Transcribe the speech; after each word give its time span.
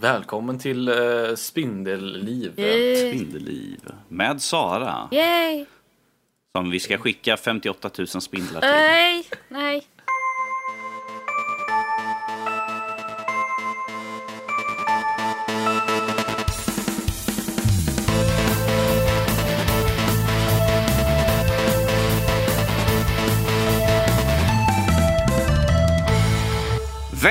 Välkommen 0.00 0.58
till 0.58 0.88
uh, 0.88 1.34
Spindelliv. 1.34 2.60
Yay. 2.60 2.96
Spindelliv. 2.96 3.80
Med 4.08 4.42
Sara. 4.42 5.08
Yay! 5.12 5.64
Som 6.56 6.70
vi 6.70 6.80
ska 6.80 6.98
skicka 6.98 7.36
58 7.36 7.90
000 7.98 8.06
spindlar 8.06 8.60
till. 8.60 8.70
Nej, 8.70 9.24
nej. 9.48 9.82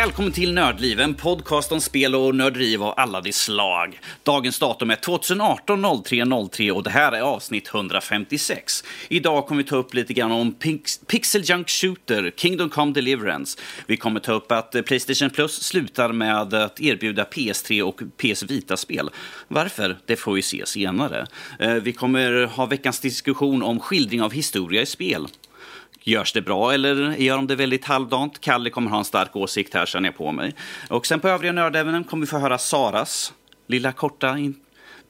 Välkommen 0.05 0.31
till 0.31 0.53
Nördliv, 0.53 0.99
en 0.99 1.13
podcast 1.13 1.71
om 1.71 1.81
spel 1.81 2.15
och 2.15 2.35
nörderi 2.35 2.77
av 2.77 2.93
alla 2.97 3.21
de 3.21 3.33
slag. 3.33 3.99
Dagens 4.23 4.59
datum 4.59 4.89
är 4.89 4.95
2018 4.95 6.03
03 6.03 6.25
03 6.51 6.71
och 6.71 6.83
det 6.83 6.89
här 6.89 7.11
är 7.11 7.21
avsnitt 7.21 7.67
156. 7.73 8.83
Idag 9.09 9.47
kommer 9.47 9.63
vi 9.63 9.69
ta 9.69 9.75
upp 9.75 9.93
lite 9.93 10.13
grann 10.13 10.31
om 10.31 10.53
Pix 10.53 10.99
Pixel 11.07 11.41
Junk 11.45 11.69
Shooter, 11.69 12.33
Kingdom 12.35 12.69
Come 12.69 12.93
Deliverance. 12.93 13.59
Vi 13.87 13.97
kommer 13.97 14.19
ta 14.19 14.33
upp 14.33 14.51
att 14.51 14.75
Playstation 14.85 15.29
Plus 15.29 15.63
slutar 15.63 16.11
med 16.11 16.53
att 16.53 16.81
erbjuda 16.81 17.23
PS3 17.23 17.81
och 17.81 18.01
PS 18.17 18.43
Vita-spel. 18.43 19.09
Varför? 19.47 19.97
Det 20.05 20.15
får 20.15 20.33
vi 20.33 20.41
se 20.41 20.65
senare. 20.65 21.27
Eh, 21.59 21.73
vi 21.73 21.93
kommer 21.93 22.45
ha 22.45 22.65
veckans 22.65 22.99
diskussion 22.99 23.63
om 23.63 23.79
skildring 23.79 24.21
av 24.21 24.31
historia 24.31 24.81
i 24.81 24.85
spel. 24.85 25.27
Görs 26.07 26.33
det 26.33 26.41
bra 26.41 26.73
eller 26.73 27.15
gör 27.15 27.35
de 27.35 27.47
det 27.47 27.55
väldigt 27.55 27.85
halvdant? 27.85 28.41
Kalle 28.41 28.69
kommer 28.69 28.91
ha 28.91 28.97
en 28.97 29.05
stark 29.05 29.35
åsikt 29.35 29.73
här 29.73 29.85
känner 29.85 30.09
jag 30.09 30.17
på 30.17 30.31
mig. 30.31 30.55
Och 30.89 31.05
sen 31.05 31.19
på 31.19 31.29
övriga 31.29 31.51
nördämnen 31.51 32.03
kommer 32.03 32.25
vi 32.25 32.27
få 32.29 32.37
höra 32.37 32.57
Saras 32.57 33.33
lilla 33.67 33.91
korta 33.91 34.37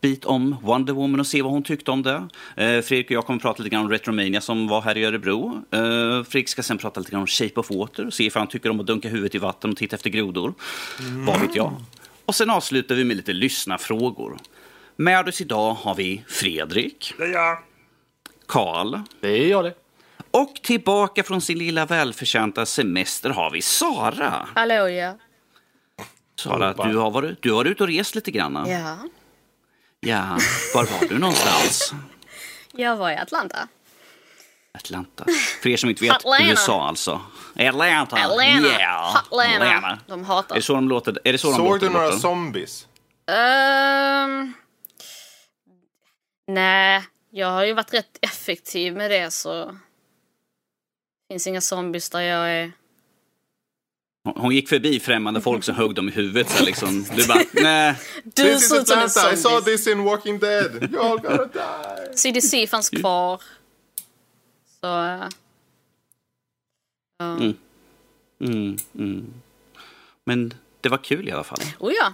bit 0.01 0.25
om 0.25 0.55
Wonder 0.61 0.93
Woman 0.93 1.19
och 1.19 1.27
se 1.27 1.41
vad 1.41 1.51
hon 1.51 1.63
tyckte 1.63 1.91
om 1.91 2.03
det. 2.03 2.27
Eh, 2.55 2.81
Fredrik 2.81 3.05
och 3.05 3.11
jag 3.11 3.25
kommer 3.25 3.39
prata 3.39 3.63
lite 3.63 3.73
grann 3.73 3.85
om 3.85 3.91
Retromania 3.91 4.41
som 4.41 4.67
var 4.67 4.81
här 4.81 4.97
i 4.97 5.05
Örebro. 5.05 5.63
Eh, 5.71 6.23
Fredrik 6.23 6.49
ska 6.49 6.63
sen 6.63 6.77
prata 6.77 6.99
lite 6.99 7.11
grann 7.11 7.21
om 7.21 7.27
Shape 7.27 7.59
of 7.59 7.71
Water 7.71 8.07
och 8.07 8.13
se 8.13 8.23
ifall 8.23 8.39
han 8.39 8.47
tycker 8.47 8.69
om 8.69 8.79
att 8.79 8.87
dunka 8.87 9.09
huvudet 9.09 9.35
i 9.35 9.37
vatten 9.37 9.71
och 9.71 9.77
titta 9.77 9.95
efter 9.95 10.09
grodor. 10.09 10.53
Vad 11.27 11.41
vet 11.41 11.55
jag? 11.55 11.73
Och 12.25 12.35
sen 12.35 12.49
avslutar 12.49 12.95
vi 12.95 13.03
med 13.03 13.17
lite 13.17 13.33
lyssnarfrågor. 13.33 14.37
Med 14.95 15.27
oss 15.27 15.41
idag 15.41 15.73
har 15.73 15.95
vi 15.95 16.23
Fredrik, 16.27 17.13
Det 17.17 17.23
är 17.23 17.33
jag. 17.33 17.57
Karl 18.47 18.99
Det 19.21 19.27
är 19.27 19.47
jag 19.47 19.63
det. 19.63 19.73
Och 20.35 20.55
tillbaka 20.63 21.23
från 21.23 21.41
sin 21.41 21.57
lilla 21.57 21.85
välförtjänta 21.85 22.65
semester 22.65 23.29
har 23.29 23.49
vi 23.51 23.61
Sara. 23.61 24.47
Hallå 24.55 24.89
ja. 24.89 25.17
Sara, 26.39 26.73
du 26.73 26.97
har 26.97 27.11
varit, 27.11 27.41
du 27.41 27.49
har 27.49 27.55
varit 27.55 27.71
ute 27.71 27.83
och 27.83 27.89
rest 27.89 28.15
lite 28.15 28.31
grann. 28.31 28.65
Ja. 28.69 28.97
Ja, 29.99 30.37
var 30.73 30.83
var 30.83 31.09
du 31.09 31.19
någonstans? 31.19 31.93
Jag 32.71 32.95
var 32.95 33.11
i 33.11 33.17
Atlanta. 33.17 33.67
Atlanta. 34.73 35.25
För 35.61 35.69
er 35.69 35.77
som 35.77 35.89
inte 35.89 36.03
vet, 36.03 36.15
Atlanta. 36.15 36.45
USA 36.45 36.87
alltså. 36.87 37.21
Atlanta. 37.55 38.15
Atlanta. 38.15 38.67
Yeah. 38.67 39.15
Atlanta. 39.15 39.99
De 40.07 40.23
hatar 40.23 40.55
Är 40.55 40.59
det 40.59 40.65
så 40.65 40.73
de 40.73 40.89
låter? 40.89 41.19
Är 41.23 41.31
det 41.31 41.37
så 41.37 41.47
de 41.47 41.55
Såg 41.55 41.65
låter, 41.65 41.87
du 41.87 41.93
några 41.93 42.05
låter? 42.05 42.19
zombies? 42.19 42.87
Ehm, 43.31 44.53
nej, 46.47 47.03
jag 47.29 47.51
har 47.51 47.65
ju 47.65 47.73
varit 47.73 47.93
rätt 47.93 48.17
effektiv 48.21 48.95
med 48.95 49.11
det 49.11 49.31
så... 49.33 49.77
finns 51.31 51.47
inga 51.47 51.61
zombies 51.61 52.09
där 52.09 52.19
jag 52.21 52.49
är. 52.51 52.71
Hon 54.35 54.55
gick 54.55 54.69
förbi 54.69 54.99
främmande 54.99 55.41
folk 55.41 55.63
som 55.63 55.75
högg 55.75 55.95
dem 55.95 56.09
i 56.09 56.11
huvudet. 56.11 56.49
Så 56.49 56.65
liksom. 56.65 57.03
Du 57.15 57.27
bara, 57.27 57.43
nej. 57.53 57.95
Du 58.23 58.43
This 58.43 58.61
is 58.63 58.69
ser 58.69 58.79
ut 58.81 58.87
som 58.87 58.99
en 58.99 59.05
Atlanta, 59.05 59.33
I 59.33 59.37
saw 59.37 59.55
zombie. 59.55 59.71
this 59.77 59.87
in 59.87 60.03
Walking 60.03 60.39
Dead. 60.39 60.71
You're 60.71 61.21
gonna 61.21 61.45
die. 61.45 62.17
CDC 62.17 62.67
fanns 62.67 62.89
kvar. 62.89 63.41
Så... 64.81 64.87
eh, 65.05 65.29
ja. 67.17 67.35
Mm. 67.37 67.57
Mm, 68.39 68.77
mm. 68.95 69.33
Men 70.25 70.53
det 70.81 70.89
var 70.89 70.97
kul 70.97 71.27
i 71.27 71.31
alla 71.31 71.43
fall. 71.43 71.59
Oh 71.79 71.93
ja. 71.93 72.13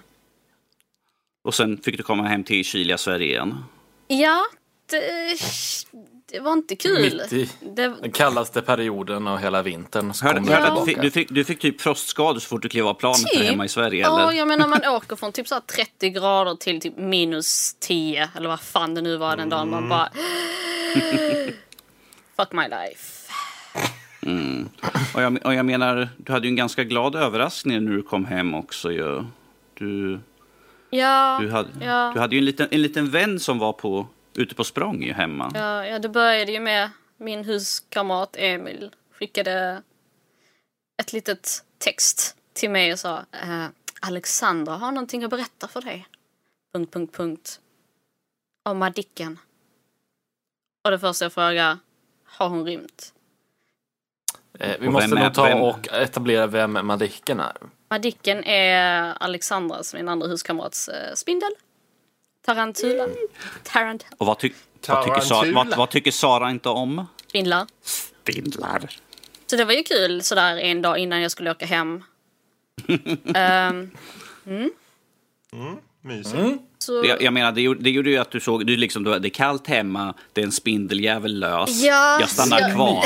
Och 1.43 1.55
sen 1.55 1.77
fick 1.81 1.97
du 1.97 2.03
komma 2.03 2.23
hem 2.27 2.43
till 2.43 2.65
kyliga 2.65 2.97
Sverige 2.97 3.27
igen. 3.27 3.63
Ja, 4.07 4.45
det, 4.85 5.37
det 6.31 6.39
var 6.39 6.53
inte 6.53 6.75
kul. 6.75 7.01
Mitt 7.01 7.33
i 7.33 7.49
Det, 7.75 7.93
den 8.01 8.11
kallaste 8.11 8.61
perioden 8.61 9.27
av 9.27 9.37
hela 9.37 9.61
vintern. 9.61 10.13
så 10.13 10.25
Hörde, 10.25 10.53
hörde 10.53 10.79
du, 10.79 10.85
fick, 10.85 11.01
du, 11.01 11.11
fick, 11.11 11.29
du 11.29 11.43
fick 11.43 11.59
typ 11.59 11.81
frostskador 11.81 12.39
så 12.39 12.47
fort 12.47 12.61
du 12.61 12.69
klev 12.69 12.87
av 12.87 12.93
planet 12.93 13.17
Typ. 13.17 13.41
hemma 13.43 13.65
i 13.65 13.69
Sverige? 13.69 14.01
Ja, 14.01 14.21
eller? 14.21 14.37
jag 14.37 14.47
menar 14.47 14.67
man 14.67 14.85
åker 14.85 15.15
från 15.15 15.31
typ 15.31 15.47
så 15.47 15.55
här 15.55 15.61
30 15.61 16.09
grader 16.09 16.55
till 16.55 16.81
typ 16.81 16.97
minus 16.97 17.75
10 17.79 18.29
eller 18.37 18.49
vad 18.49 18.59
fan 18.61 18.93
det 18.95 19.01
nu 19.01 19.17
var 19.17 19.37
den 19.37 19.49
dagen. 19.49 19.69
Man 19.69 19.89
bara... 19.89 20.09
Fuck 22.37 22.51
my 22.51 22.63
life. 22.63 23.21
Och, 25.15 25.21
jag, 25.21 25.39
och 25.45 25.53
jag 25.53 25.65
menar, 25.65 26.09
du 26.17 26.31
hade 26.33 26.47
ju 26.47 26.49
en 26.49 26.55
ganska 26.55 26.83
glad 26.83 27.15
överraskning 27.15 27.85
när 27.85 27.91
du 27.91 28.01
kom 28.01 28.25
hem 28.25 28.55
också 28.55 28.91
ju. 28.91 29.23
Du, 29.73 30.19
Ja, 30.89 31.37
du, 31.41 31.51
hade, 31.51 31.69
ja. 31.81 32.11
du 32.13 32.19
hade 32.19 32.35
ju 32.35 32.39
en 32.39 32.45
liten, 32.45 32.67
en 32.71 32.81
liten 32.81 33.09
vän 33.09 33.39
som 33.39 33.59
var 33.59 33.73
på, 33.73 34.07
ute 34.33 34.55
på 34.55 34.63
språng 34.63 35.03
ju 35.03 35.13
hemma. 35.13 35.51
ja, 35.53 35.85
ja, 35.85 35.99
det 35.99 36.09
började 36.09 36.51
ju 36.51 36.59
med 36.59 36.89
min 37.17 37.43
huskamrat 37.43 38.35
Emil 38.39 38.91
skickade 39.11 39.81
ett 41.01 41.13
litet 41.13 41.63
text 41.77 42.35
till 42.53 42.69
mig 42.69 42.93
och 42.93 42.99
sa 42.99 43.17
eh, 43.31 43.65
Alexandra 44.01 44.73
har 44.73 44.91
någonting 44.91 45.23
att 45.23 45.29
berätta 45.29 45.67
för 45.67 45.81
dig. 45.81 46.07
Punkt, 46.73 46.93
punkt, 46.93 47.15
punkt. 47.15 47.59
Om 48.65 48.77
Madicken. 48.77 49.39
Och 50.83 50.91
det 50.91 50.99
första 50.99 51.25
jag 51.25 51.33
frågar, 51.33 51.77
har 52.25 52.49
hon 52.49 52.65
rymt? 52.65 53.13
Eh, 54.59 54.75
vi 54.79 54.87
Och 54.87 54.91
måste 54.93 55.09
vem 55.09 55.17
är- 55.17 55.23
nog 55.23 55.33
ta 55.33 55.43
vem- 55.43 55.61
och 55.61 55.87
etablera 55.93 56.47
vem 56.47 56.71
Madicken 56.87 57.39
är. 57.39 57.57
Madicken 57.89 58.43
är 58.43 59.13
Alexandras, 59.19 59.93
min 59.93 60.07
andra 60.09 60.27
huskamrats 60.27 60.87
eh, 60.87 61.13
spindel. 61.15 61.51
Tarantula. 62.45 63.07
Tarant. 63.63 64.05
Och 64.17 64.25
vad, 64.25 64.39
ty, 64.39 64.51
vad, 64.87 65.03
tycker 65.03 65.19
Sara, 65.21 65.39
Tarantula. 65.39 65.63
vad, 65.69 65.77
vad 65.77 65.89
tycker 65.89 66.11
Sara 66.11 66.49
inte 66.51 66.69
om? 66.69 67.05
Spindlar. 67.29 67.67
Spindlar. 68.23 68.89
Så 69.47 69.55
det 69.57 69.65
var 69.65 69.73
ju 69.73 69.83
kul 69.83 70.23
sådär 70.23 70.57
en 70.57 70.81
dag 70.81 70.97
innan 70.97 71.21
jag 71.21 71.31
skulle 71.31 71.51
åka 71.51 71.65
hem. 71.65 72.03
Ehm, 73.35 73.91
Mysigt. 76.03 76.35
Mm. 76.35 76.59
så, 76.77 77.03
Jag, 77.05 77.21
jag 77.21 77.33
menar, 77.33 77.51
det 77.51 77.61
gjorde, 77.61 77.83
det 77.83 77.89
gjorde 77.89 78.09
ju 78.09 78.17
att 78.17 78.31
du 78.31 78.39
såg, 78.39 78.65
du 78.65 78.77
liksom, 78.77 79.03
det 79.03 79.27
är 79.27 79.29
kallt 79.29 79.67
hemma, 79.67 80.13
det 80.33 80.41
är 80.41 80.45
en 80.45 80.51
spindeljävel 80.51 81.39
lös. 81.39 81.83
Ja, 81.83 82.19
jag 82.19 82.29
stannar 82.29 82.59
ja. 82.61 82.69
kvar. 82.75 83.05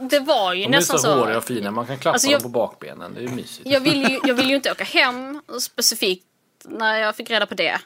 det 0.10 0.20
var 0.20 0.54
ju 0.54 0.60
De 0.62 0.66
är 0.66 0.70
nästan 0.70 0.98
så 0.98 1.04
så. 1.06 1.14
håriga 1.18 1.38
och 1.38 1.44
fina, 1.44 1.70
man 1.70 1.86
kan 1.86 1.98
klappa 1.98 2.12
Alltså, 2.14 2.28
jag- 2.30 2.40
dem 2.40 2.52
på 2.52 2.58
bakbenen. 2.58 3.14
Det 3.14 3.20
är 3.20 3.22
ju 3.22 3.28
mysigt. 3.28 3.68
Jag 3.68 3.80
vill 3.80 4.10
ju, 4.10 4.20
jag 4.24 4.34
vill 4.34 4.48
ju 4.50 4.56
inte 4.56 4.72
åka 4.72 4.84
hem 4.84 5.42
specifikt 5.60 6.24
när 6.64 6.98
jag 6.98 7.16
fick 7.16 7.30
reda 7.30 7.46
på 7.46 7.54
det. 7.54 7.78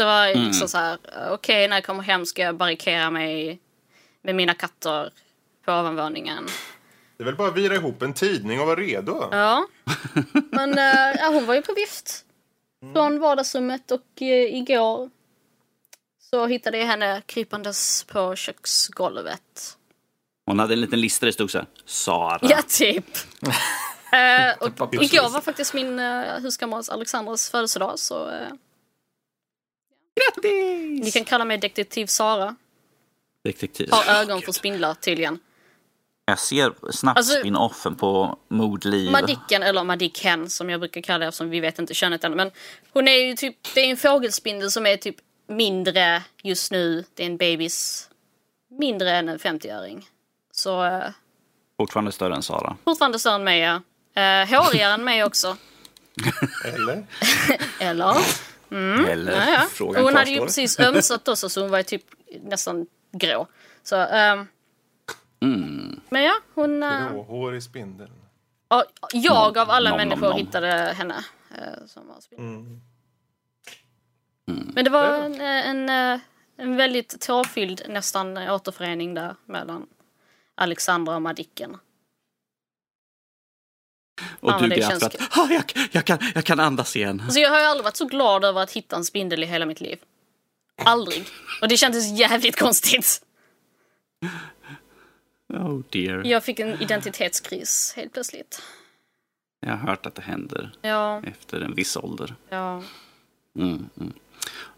Det 0.00 0.04
var 0.04 0.26
ju 0.26 0.34
liksom 0.34 0.68
så 0.68 0.78
här, 0.78 0.98
okej 1.30 1.68
när 1.68 1.76
jag 1.76 1.84
kommer 1.84 2.02
hem 2.02 2.26
ska 2.26 2.42
jag 2.42 2.56
barrikera 2.56 3.10
mig 3.10 3.60
med 4.22 4.34
mina 4.34 4.54
katter 4.54 5.12
på 5.64 5.72
ovanvåningen. 5.72 6.46
Det 7.16 7.22
är 7.22 7.24
väl 7.24 7.36
bara 7.36 7.48
att 7.48 7.56
vira 7.56 7.74
ihop 7.74 8.02
en 8.02 8.14
tidning 8.14 8.60
och 8.60 8.66
vara 8.66 8.80
redo. 8.80 9.28
Ja. 9.30 9.66
Men 10.50 10.78
äh, 10.78 11.20
ja, 11.20 11.28
hon 11.28 11.46
var 11.46 11.54
ju 11.54 11.62
på 11.62 11.74
vift. 11.74 12.24
Från 12.94 13.20
vardagsrummet 13.20 13.90
och 13.90 14.22
äh, 14.22 14.56
igår 14.56 15.10
så 16.30 16.46
hittade 16.46 16.78
jag 16.78 16.86
henne 16.86 17.22
krypandes 17.26 18.04
på 18.04 18.36
köksgolvet. 18.36 19.76
Hon 20.46 20.58
hade 20.58 20.74
en 20.74 20.80
liten 20.80 21.00
lista 21.00 21.26
där 21.26 21.28
det 21.28 21.32
stod 21.32 21.50
så 21.50 21.58
här, 21.58 21.66
Sara. 21.84 22.38
Ja, 22.42 22.62
typ. 22.68 23.06
Eh, 24.12 24.66
och 24.66 24.76
Pappas 24.76 25.12
igår 25.12 25.30
var 25.30 25.40
faktiskt 25.40 25.74
min 25.74 25.98
uh, 25.98 26.40
huskamrat 26.40 26.88
Alexandras 26.88 27.50
födelsedag 27.50 27.98
så 27.98 28.30
Grattis! 30.24 31.04
ni 31.04 31.10
kan 31.10 31.24
kalla 31.24 31.44
mig 31.44 31.58
detektiv 31.58 32.06
Sara. 32.06 32.56
Detektiv. 33.44 33.88
Har 33.92 34.14
ögon 34.22 34.42
för 34.42 34.52
spindlar 34.52 34.94
tydligen. 34.94 35.38
Jag 36.24 36.38
ser 36.38 36.92
snabbt 36.92 37.18
Alltså- 37.18 37.38
spin-offen 37.38 37.96
på 37.96 38.38
Mordliv. 38.48 39.10
Madicken, 39.10 39.62
eller 39.62 39.84
Madicken 39.84 40.50
som 40.50 40.70
jag 40.70 40.80
brukar 40.80 41.00
kalla 41.00 41.18
det 41.18 41.26
eftersom 41.26 41.50
vi 41.50 41.60
vet 41.60 41.78
inte 41.78 41.94
könet 41.94 42.24
än. 42.24 42.32
Men 42.32 42.50
hon 42.92 43.08
är 43.08 43.12
ju 43.12 43.36
typ, 43.36 43.56
det 43.74 43.80
är 43.80 43.90
en 43.90 43.96
fågelspindel 43.96 44.70
som 44.70 44.86
är 44.86 44.96
typ 44.96 45.16
mindre 45.48 46.22
just 46.42 46.72
nu. 46.72 47.04
Det 47.14 47.22
är 47.22 47.26
en 47.26 47.36
bebis. 47.36 48.08
Mindre 48.80 49.10
än 49.10 49.28
en 49.28 49.38
50-öring. 49.38 50.08
Så 50.52 50.84
uh, 50.86 51.02
Fortfarande 51.76 52.12
större 52.12 52.34
än 52.34 52.42
Sara. 52.42 52.76
fortfarande 52.84 53.18
större 53.18 53.34
än 53.34 53.44
mig 53.44 53.60
ja. 53.60 53.74
Uh, 54.16 54.54
hårigare 54.62 54.92
än 54.94 55.04
mig 55.04 55.24
också. 55.24 55.56
Eller? 56.64 57.06
Eller? 57.80 58.16
Eller 58.72 59.32
Ja, 59.32 59.50
ja. 59.52 59.66
frågan 59.70 59.96
Och 59.96 60.08
hon 60.08 60.16
hade 60.16 60.30
ju 60.30 60.36
kvarstår. 60.36 60.46
precis 60.62 60.80
ömsat 60.80 61.28
också 61.28 61.48
så 61.48 61.60
hon 61.60 61.70
var 61.70 61.78
ju 61.78 61.84
typ 61.84 62.04
nästan 62.42 62.86
grå. 63.12 63.46
Så, 63.82 63.96
ehm, 63.96 64.46
Mm. 65.42 66.00
Men 66.10 66.22
ja, 66.22 66.34
hon... 66.54 66.80
Gråhårig 66.80 67.62
spindel. 67.62 68.10
ja, 68.68 68.84
jag 69.12 69.58
av 69.58 69.70
alla 69.70 69.90
Nom, 69.90 69.98
nom, 69.98 70.08
människor 70.08 70.28
nom. 70.28 70.38
hittade 70.38 70.66
henne. 70.96 71.24
eh, 71.54 71.86
som 71.86 72.08
var 72.08 72.20
spindel. 72.20 72.46
Mm. 72.46 72.80
Men 74.74 74.84
det 74.84 74.90
var 74.90 75.14
en, 75.14 75.40
en, 75.40 76.20
en 76.56 76.76
väldigt 76.76 77.20
tårfylld 77.20 77.82
nästan 77.88 78.38
återförening 78.38 79.14
där 79.14 79.36
mellan 79.46 79.86
Alexandra 80.54 81.14
och 81.16 81.22
Madicken. 81.22 81.76
Och 84.40 84.50
Ja, 84.50 84.58
du 84.58 84.68
det 84.68 84.76
grät 84.76 84.88
känns 84.88 85.00
för 85.00 85.06
att 85.06 85.38
ah, 85.38 85.48
jag, 85.50 85.88
jag, 85.92 86.04
kan, 86.04 86.18
jag 86.34 86.44
kan 86.44 86.60
andas 86.60 86.96
igen. 86.96 87.20
Alltså 87.24 87.40
jag 87.40 87.50
har 87.50 87.58
ju 87.60 87.64
aldrig 87.64 87.84
varit 87.84 87.96
så 87.96 88.04
glad 88.06 88.44
över 88.44 88.60
att 88.62 88.72
hitta 88.72 88.96
en 88.96 89.04
spindel 89.04 89.42
i 89.42 89.46
hela 89.46 89.66
mitt 89.66 89.80
liv. 89.80 89.98
Aldrig. 90.84 91.24
Och 91.62 91.68
det 91.68 91.76
kändes 91.76 92.18
jävligt 92.18 92.58
konstigt. 92.58 93.22
Oh 95.48 95.80
dear. 95.90 96.22
Jag 96.26 96.44
fick 96.44 96.60
en 96.60 96.82
identitetskris 96.82 97.92
helt 97.96 98.12
plötsligt. 98.12 98.62
Jag 99.60 99.70
har 99.70 99.76
hört 99.88 100.06
att 100.06 100.14
det 100.14 100.22
händer 100.22 100.70
Ja, 100.82 101.22
efter 101.26 101.60
en 101.60 101.74
viss 101.74 101.96
ålder. 101.96 102.34
ja. 102.48 102.82
Mm, 103.58 103.88
mm. 104.00 104.12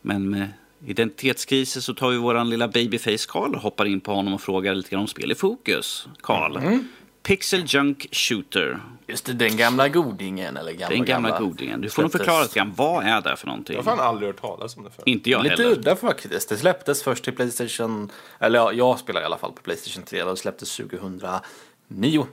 Men 0.03 0.31
med 0.31 0.49
identitetskriser 0.87 1.81
så 1.81 1.95
tar 1.95 2.11
vi 2.11 2.17
våran 2.17 2.51
lilla 2.51 2.69
babyface 2.69 3.27
Karl 3.29 3.55
och 3.55 3.61
hoppar 3.61 3.85
in 3.87 4.01
på 4.01 4.13
honom 4.15 4.35
och 4.35 4.41
frågar 4.43 4.75
lite 4.75 4.91
grann 4.91 5.01
om 5.01 5.09
spel 5.09 5.33
i 5.33 5.35
fokus. 5.35 6.07
Karl, 6.21 6.57
Mm. 6.57 6.89
Pixel 7.23 7.65
Junk 7.67 8.07
Shooter. 8.13 8.81
Just 9.07 9.25
det, 9.25 9.33
den 9.33 9.57
gamla 9.57 9.89
godingen. 9.89 10.57
Eller 10.57 10.73
gamla, 10.73 10.97
Den 10.97 11.05
gamla 11.05 11.39
godingen. 11.39 11.81
Du 11.81 11.91
får 11.91 12.03
nog 12.03 12.13
förklara 12.13 12.43
lite 12.43 12.55
grann. 12.55 12.73
Vad 12.77 13.05
är 13.05 13.21
det 13.21 13.37
för 13.37 13.47
någonting? 13.47 13.77
Jag 13.77 13.83
har 13.83 13.97
fan 13.97 14.07
aldrig 14.07 14.29
hört 14.29 14.41
talas 14.41 14.77
om 14.77 14.85
det 14.85 14.91
förr. 14.91 15.03
Inte 15.07 15.31
jag 15.31 15.43
Lite 15.43 15.63
heller. 15.63 15.71
udda 15.77 15.97
faktiskt. 15.97 16.49
Det 16.49 16.57
släpptes 16.57 17.03
först 17.03 17.25
till 17.25 17.33
Playstation, 17.37 18.11
eller 18.39 18.59
ja, 18.59 18.73
jag 18.73 18.99
spelar 18.99 19.21
i 19.21 19.25
alla 19.25 19.39
fall 19.39 19.53
på 19.53 19.63
Playstation 19.63 20.03
3. 20.03 20.25
Det 20.25 20.37
släpptes 20.37 20.77
2009. 20.77 22.27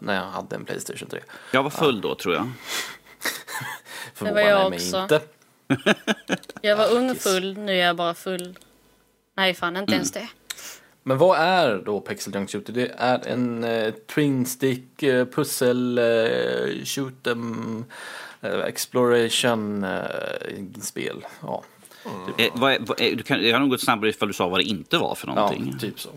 När 0.00 0.14
jag 0.14 0.22
hade 0.22 0.56
en 0.56 0.64
Playstation 0.64 1.08
3. 1.08 1.20
Jag 1.52 1.62
var 1.62 1.70
full 1.70 2.00
då 2.00 2.14
tror 2.14 2.34
jag. 2.34 2.50
Förvånar 4.14 4.40
jag 4.40 4.70
mig 4.70 4.76
också. 4.78 5.02
inte. 5.02 5.20
Jag 6.62 6.76
var 6.76 6.92
ung 6.92 7.14
full, 7.14 7.58
nu 7.58 7.72
är 7.72 7.86
jag 7.86 7.96
bara 7.96 8.14
full. 8.14 8.58
Nej 9.36 9.54
fan, 9.54 9.76
inte 9.76 9.94
ens 9.94 10.12
det. 10.12 10.28
Men 11.08 11.18
vad 11.18 11.38
är 11.38 11.82
då 11.84 12.00
Pixel 12.00 12.34
Junk 12.34 12.50
Shooter? 12.50 12.72
Det 12.72 12.92
är 12.98 13.28
en 13.28 13.64
eh, 13.64 13.94
twin 14.14 14.46
stick 14.46 15.02
eh, 15.02 15.26
pussel 15.26 15.98
eh, 15.98 16.84
shoot 16.84 17.26
'em, 17.26 17.84
eh, 18.40 18.60
exploration 18.60 19.84
eh, 19.84 20.80
spel. 20.82 21.26
Ja, 21.42 21.62
Eh, 22.38 22.48
vad 22.54 22.72
är, 22.72 22.78
vad 22.80 23.00
är, 23.00 23.16
du 23.16 23.22
kan, 23.22 23.42
jag 23.42 23.52
har 23.52 23.60
nog 23.60 23.70
gått 23.70 23.80
snabbare 23.80 24.10
ifall 24.10 24.28
du 24.28 24.34
sa 24.34 24.48
vad 24.48 24.60
det 24.60 24.64
inte 24.64 24.98
var 24.98 25.14
för 25.14 25.28
ja 25.28 25.34
någonting. 25.34 25.78
typ 25.78 26.00
så. 26.00 26.08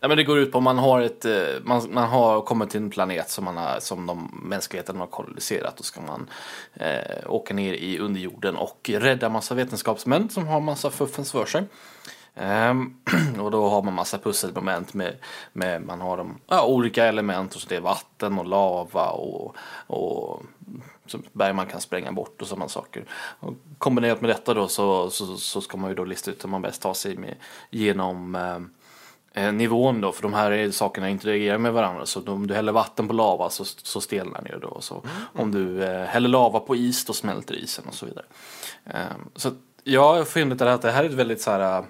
Nej, 0.00 0.08
men 0.08 0.16
det 0.16 0.24
går 0.24 0.38
ut 0.38 0.52
på 0.52 0.58
att 0.58 0.64
man 0.64 0.78
har 0.78 1.00
ett, 1.00 1.24
eh, 1.24 1.32
man, 1.62 1.82
man 1.90 2.08
har 2.08 2.40
kommit 2.40 2.70
till 2.70 2.80
en 2.80 2.90
planet 2.90 3.30
som, 3.30 3.44
man 3.44 3.56
har, 3.56 3.80
som 3.80 4.06
de, 4.06 4.40
mänskligheten 4.44 4.96
har 4.96 5.06
koloniserat. 5.06 5.76
Då 5.76 5.82
ska 5.82 6.00
man 6.00 6.30
eh, 6.74 7.30
åka 7.32 7.54
ner 7.54 7.72
i 7.72 7.98
underjorden 7.98 8.56
och 8.56 8.90
rädda 8.94 9.28
massa 9.28 9.54
vetenskapsmän 9.54 10.28
som 10.28 10.46
har 10.46 10.60
massa 10.60 10.90
fuffens 10.90 11.32
för 11.32 11.46
sig. 11.46 11.64
Ehm, 12.38 12.94
och 13.40 13.50
då 13.50 13.68
har 13.68 13.82
man 13.82 13.94
massa 13.94 14.18
pusselmoment 14.18 14.94
med, 14.94 15.16
med 15.52 15.82
man 15.82 16.00
har 16.00 16.16
de, 16.16 16.38
ja, 16.46 16.66
olika 16.66 17.06
element 17.06 17.54
och 17.54 17.60
så 17.60 17.68
det 17.68 17.76
är 17.76 17.80
vatten 17.80 18.38
och 18.38 18.46
lava 18.46 19.10
och, 19.10 19.56
och 19.86 20.42
berg 21.32 21.52
man 21.52 21.66
kan 21.66 21.80
spränga 21.80 22.12
bort 22.12 22.42
och 22.42 22.48
sådana 22.48 22.68
saker. 22.68 23.04
Och 23.40 23.54
kombinerat 23.78 24.20
med 24.20 24.30
detta 24.30 24.54
då 24.54 24.68
så, 24.68 25.10
så, 25.10 25.36
så 25.36 25.60
ska 25.60 25.76
man 25.76 25.90
ju 25.90 25.96
då 25.96 26.04
lista 26.04 26.30
ut 26.30 26.44
hur 26.44 26.48
man 26.48 26.62
bäst 26.62 26.82
tar 26.82 26.94
sig 26.94 27.16
med, 27.16 27.34
genom 27.70 28.34
eh, 29.34 29.52
nivån 29.52 30.00
då, 30.00 30.12
för 30.12 30.22
de 30.22 30.34
här 30.34 30.50
är- 30.50 30.70
sakerna 30.70 31.08
interagerar 31.08 31.58
med 31.58 31.72
varandra. 31.72 32.06
Så 32.06 32.22
om 32.32 32.46
du 32.46 32.54
häller 32.54 32.72
vatten 32.72 33.08
på 33.08 33.14
lava 33.14 33.50
så, 33.50 33.64
så 33.64 34.00
stelnar 34.00 34.42
det 34.42 34.52
ju 34.52 34.58
då. 34.58 34.80
Så 34.80 35.02
Om 35.34 35.50
du 35.50 35.84
eh, 35.84 36.04
häller 36.04 36.28
lava 36.28 36.60
på 36.60 36.76
is 36.76 37.04
då 37.04 37.12
smälter 37.12 37.54
isen 37.54 37.84
och 37.88 37.94
så 37.94 38.06
vidare. 38.06 38.26
Eh, 38.84 39.16
så 39.36 39.50
jag 39.84 40.14
har 40.14 40.24
funnit 40.24 40.62
att 40.62 40.82
det 40.82 40.90
här 40.90 41.04
är 41.04 41.08
ett 41.08 41.14
väldigt 41.14 41.40
så 41.40 41.50
här 41.50 41.84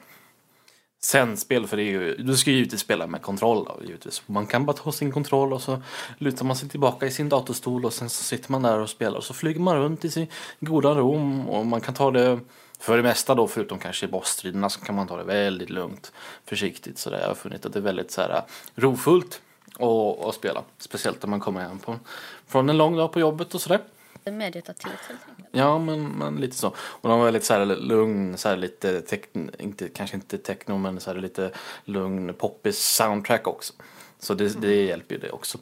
Sändspel, 1.01 1.37
spel, 1.37 1.67
för 1.67 1.77
det 1.77 1.83
är 1.83 1.85
ju, 1.85 2.17
du 2.17 2.37
ska 2.37 2.51
ju 2.51 2.57
givetvis 2.57 2.81
spela 2.81 3.07
med 3.07 3.23
kontroll 3.23 3.65
då, 3.65 3.87
givetvis. 3.87 4.23
Man 4.27 4.47
kan 4.47 4.67
bara 4.67 4.77
ta 4.77 4.93
sin 4.93 5.13
kontroll 5.13 5.53
och 5.53 5.63
så 5.63 5.83
lutar 6.19 6.45
man 6.45 6.57
sig 6.57 6.69
tillbaka 6.69 7.07
i 7.07 7.11
sin 7.11 7.29
datorstol 7.29 7.85
och 7.85 7.93
sen 7.93 8.09
så 8.09 8.25
sitter 8.25 8.53
man 8.53 8.63
där 8.63 8.79
och 8.79 8.91
spelar 8.91 9.17
och 9.17 9.25
så 9.25 9.35
flyger 9.35 9.61
man 9.61 9.77
runt 9.77 10.05
i 10.05 10.11
sin 10.11 10.27
goda 10.61 10.95
rom. 10.95 11.49
och 11.49 11.67
man 11.67 11.81
kan 11.81 11.95
ta 11.95 12.11
det 12.11 12.41
för 12.79 12.97
det 12.97 13.03
mesta 13.03 13.35
då 13.35 13.47
förutom 13.47 13.79
kanske 13.79 14.07
i 14.07 14.09
bossstriderna 14.09 14.69
så 14.69 14.81
kan 14.81 14.95
man 14.95 15.07
ta 15.07 15.17
det 15.17 15.25
väldigt 15.25 15.71
lugnt, 15.71 16.13
försiktigt 16.45 16.99
sådär. 16.99 17.21
Jag 17.21 17.29
har 17.29 17.35
funnit 17.35 17.67
att 17.67 17.73
det 17.73 17.79
är 17.79 17.83
väldigt 17.83 18.11
så 18.11 18.21
här 18.21 18.31
äh, 18.31 18.43
rofullt 18.75 19.41
att, 19.79 20.27
att 20.27 20.35
spela. 20.35 20.63
Speciellt 20.79 21.23
när 21.23 21.31
man 21.31 21.41
kommer 21.41 21.61
hem 21.61 21.79
på, 21.79 21.97
från 22.47 22.69
en 22.69 22.77
lång 22.77 22.97
dag 22.97 23.13
på 23.13 23.21
jobbet 23.21 23.55
och 23.55 23.61
sådär. 23.61 23.81
Meditativt 24.31 25.01
helt 25.09 25.21
enkelt. 25.29 25.49
Ja, 25.53 25.79
men, 25.79 26.09
men 26.09 26.37
lite 26.37 26.57
så. 26.57 26.69
Och 26.79 27.09
de 27.09 27.19
var 27.19 27.25
väldigt 27.25 27.45
så 27.45 27.55
här 27.55 27.67
lugn, 27.67 28.37
så 28.37 28.49
här 28.49 28.57
lite 28.57 29.03
inte, 29.59 29.89
kanske 29.89 30.17
inte 30.17 30.39
techno, 30.39 30.79
men 30.79 31.01
så 31.01 31.13
här 31.13 31.19
lite 31.19 31.51
lugn 31.85 32.35
poppis 32.35 32.79
soundtrack 32.79 33.47
också. 33.47 33.73
Så 34.19 34.35
det, 34.35 34.61
det 34.61 34.85
hjälper 34.85 35.15
ju 35.15 35.21
det 35.21 35.31
också. 35.31 35.59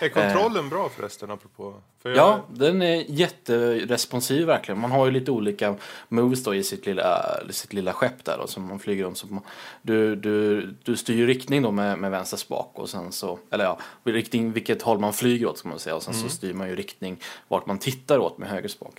Är 0.00 0.08
kontrollen 0.08 0.68
bra 0.68 0.88
förresten, 0.88 1.30
apropå? 1.30 1.74
För 2.02 2.08
jag, 2.08 2.18
Ja, 2.18 2.44
den 2.50 2.82
är 2.82 3.04
jätteresponsiv 3.08 4.46
verkligen. 4.46 4.80
Man 4.80 4.90
har 4.90 5.06
ju 5.06 5.12
lite 5.12 5.30
olika 5.30 5.74
moves 6.08 6.44
då 6.44 6.54
i 6.54 6.62
sitt 6.62 6.86
lilla, 6.86 7.40
sitt 7.50 7.72
lilla 7.72 7.92
skepp 7.92 8.24
där 8.24 8.38
då, 8.40 8.46
som 8.46 8.68
man 8.68 8.78
flyger 8.78 9.06
om. 9.06 9.14
Så 9.14 9.26
man, 9.26 9.42
du, 9.82 10.16
du, 10.16 10.66
du 10.82 10.96
styr 10.96 11.26
riktning 11.26 11.62
då 11.62 11.70
med, 11.70 11.98
med 11.98 12.10
vänster 12.10 12.36
spak 12.36 12.70
och 12.74 12.88
sen 12.88 13.12
så, 13.12 13.38
eller 13.50 13.64
ja, 13.64 13.78
riktning 14.04 14.52
vilket 14.52 14.82
håll 14.82 14.98
man 14.98 15.12
flyger 15.12 15.46
åt 15.46 15.58
ska 15.58 15.68
man 15.68 15.78
säga. 15.78 15.96
Och 15.96 16.02
sen 16.02 16.14
så 16.14 16.28
styr 16.28 16.54
man 16.54 16.68
ju 16.68 16.76
riktning 16.76 17.20
vart 17.48 17.66
man 17.66 17.78
tittar 17.78 18.18
åt 18.18 18.38
med 18.38 18.48
höger 18.48 18.68
spak. 18.68 18.94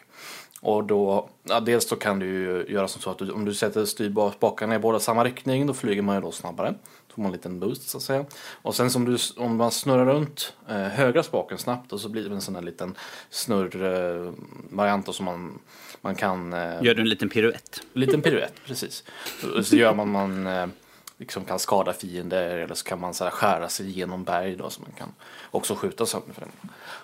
Och 0.62 0.84
då, 0.84 1.30
ja, 1.44 1.60
dels 1.60 1.90
då 1.90 1.96
kan 1.96 2.20
du 2.20 2.26
ju 2.26 2.66
göra 2.70 2.88
som 2.88 3.02
så 3.02 3.10
att 3.10 3.18
du, 3.18 3.32
om 3.32 3.46
du 3.46 3.54
sätter 3.54 3.86
styrspakarna 3.86 4.76
i 4.76 4.80
båda 4.80 5.00
samma 5.00 5.24
riktning 5.24 5.68
då 5.68 5.74
flyger 5.74 6.02
man 6.02 6.16
ju 6.16 6.22
då 6.22 6.32
snabbare. 6.32 6.74
Får 7.20 7.24
man 7.24 7.32
en 7.32 7.38
liten 7.38 7.60
boost 7.60 7.90
så 7.90 7.98
att 7.98 8.04
säga. 8.04 8.26
Och 8.62 8.76
sen 8.76 8.92
som 8.92 9.06
du, 9.06 9.18
om 9.38 9.56
man 9.56 9.72
snurrar 9.72 10.06
runt 10.06 10.54
eh, 10.70 10.76
högra 10.78 11.24
spaken 11.24 11.58
snabbt 11.58 11.94
och 11.94 12.00
så 12.00 12.10
blir 12.10 12.30
det 12.30 12.36
en 12.36 12.42
sån 12.42 12.56
här 12.56 12.62
liten 12.62 12.96
snurr 13.30 13.84
eh, 13.84 15.02
som 15.12 15.26
man, 15.26 15.60
man 16.02 16.16
kan 16.16 16.54
eh, 16.54 16.84
Gör 16.84 16.96
du 16.96 17.02
en 17.02 17.10
liten 17.10 17.30
piruett? 17.30 17.82
liten 17.94 18.22
piruett 18.22 18.54
precis. 18.66 19.04
Och 19.58 19.66
Så 19.66 19.76
gör 19.76 19.94
man 19.94 20.10
man 20.12 20.48
eh, 20.48 20.68
liksom 21.18 21.46
kan 21.46 21.60
skada 21.60 21.94
fiender 21.94 22.58
eller 22.58 22.76
så 22.76 22.86
kan 22.86 23.00
man 23.00 23.14
så 23.14 23.24
här 23.24 23.32
skära 23.32 23.70
sig 23.70 23.88
igenom 23.90 24.24
berg 24.24 24.56
då 24.56 24.70
så 24.70 24.82
man 24.82 24.92
kan 24.92 25.14
också 25.52 25.76
skjuta 25.76 26.06
sönder 26.06 26.34
för 26.34 26.42
den. 26.42 26.52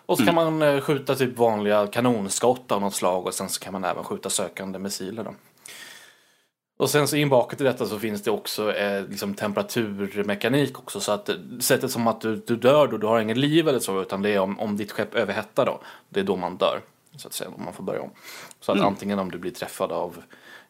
Och 0.06 0.18
så 0.18 0.26
kan 0.26 0.36
man 0.36 0.62
eh, 0.62 0.82
skjuta 0.82 1.16
typ 1.16 1.38
vanliga 1.38 1.88
kanonskott 1.88 2.72
av 2.72 2.82
något 2.82 2.96
slag 2.96 3.26
och 3.26 3.34
sen 3.34 3.50
så 3.50 3.60
kan 3.60 3.74
man 3.74 3.84
även 3.84 4.04
skjuta 4.04 4.30
sökande 4.30 4.80
missiler 4.80 5.24
då. 5.24 5.34
Och 6.78 6.90
sen 6.90 7.08
så 7.08 7.16
inbakat 7.16 7.62
i 7.62 7.64
detta 7.64 7.86
så 7.86 8.00
finns 8.00 8.24
det 8.24 8.32
också 8.32 8.74
eh, 8.74 9.08
liksom 9.08 9.34
temperaturmekanik 9.34 10.80
också 10.80 11.00
så 11.00 11.12
att 11.12 11.30
eh, 11.30 11.36
sättet 11.60 11.92
som 11.92 12.08
att 12.08 12.22
du, 12.22 12.36
du 12.36 12.56
dör 12.56 12.88
då, 12.88 12.98
du 12.98 13.08
har 13.08 13.20
ingen 13.20 13.40
liv 13.40 13.68
eller 13.68 13.80
så 13.80 14.02
utan 14.02 14.22
det 14.22 14.30
är 14.30 14.40
om, 14.40 14.60
om 14.60 14.78
ditt 14.78 14.92
skepp 14.92 15.16
överhettar 15.16 15.66
då. 15.66 15.80
Det 16.10 16.20
är 16.20 16.24
då 16.24 16.36
man 16.36 16.58
dör. 16.58 16.82
Så 17.18 17.28
att 17.28 17.34
säga, 17.34 17.50
om 17.58 17.64
man 17.64 17.74
får 17.74 17.84
börja 17.84 18.02
om. 18.02 18.10
Så 18.60 18.72
att 18.72 18.78
antingen 18.88 19.20
om 19.20 19.32
du 19.32 19.38
blir 19.38 19.52
träffad 19.52 19.92
av 19.92 20.18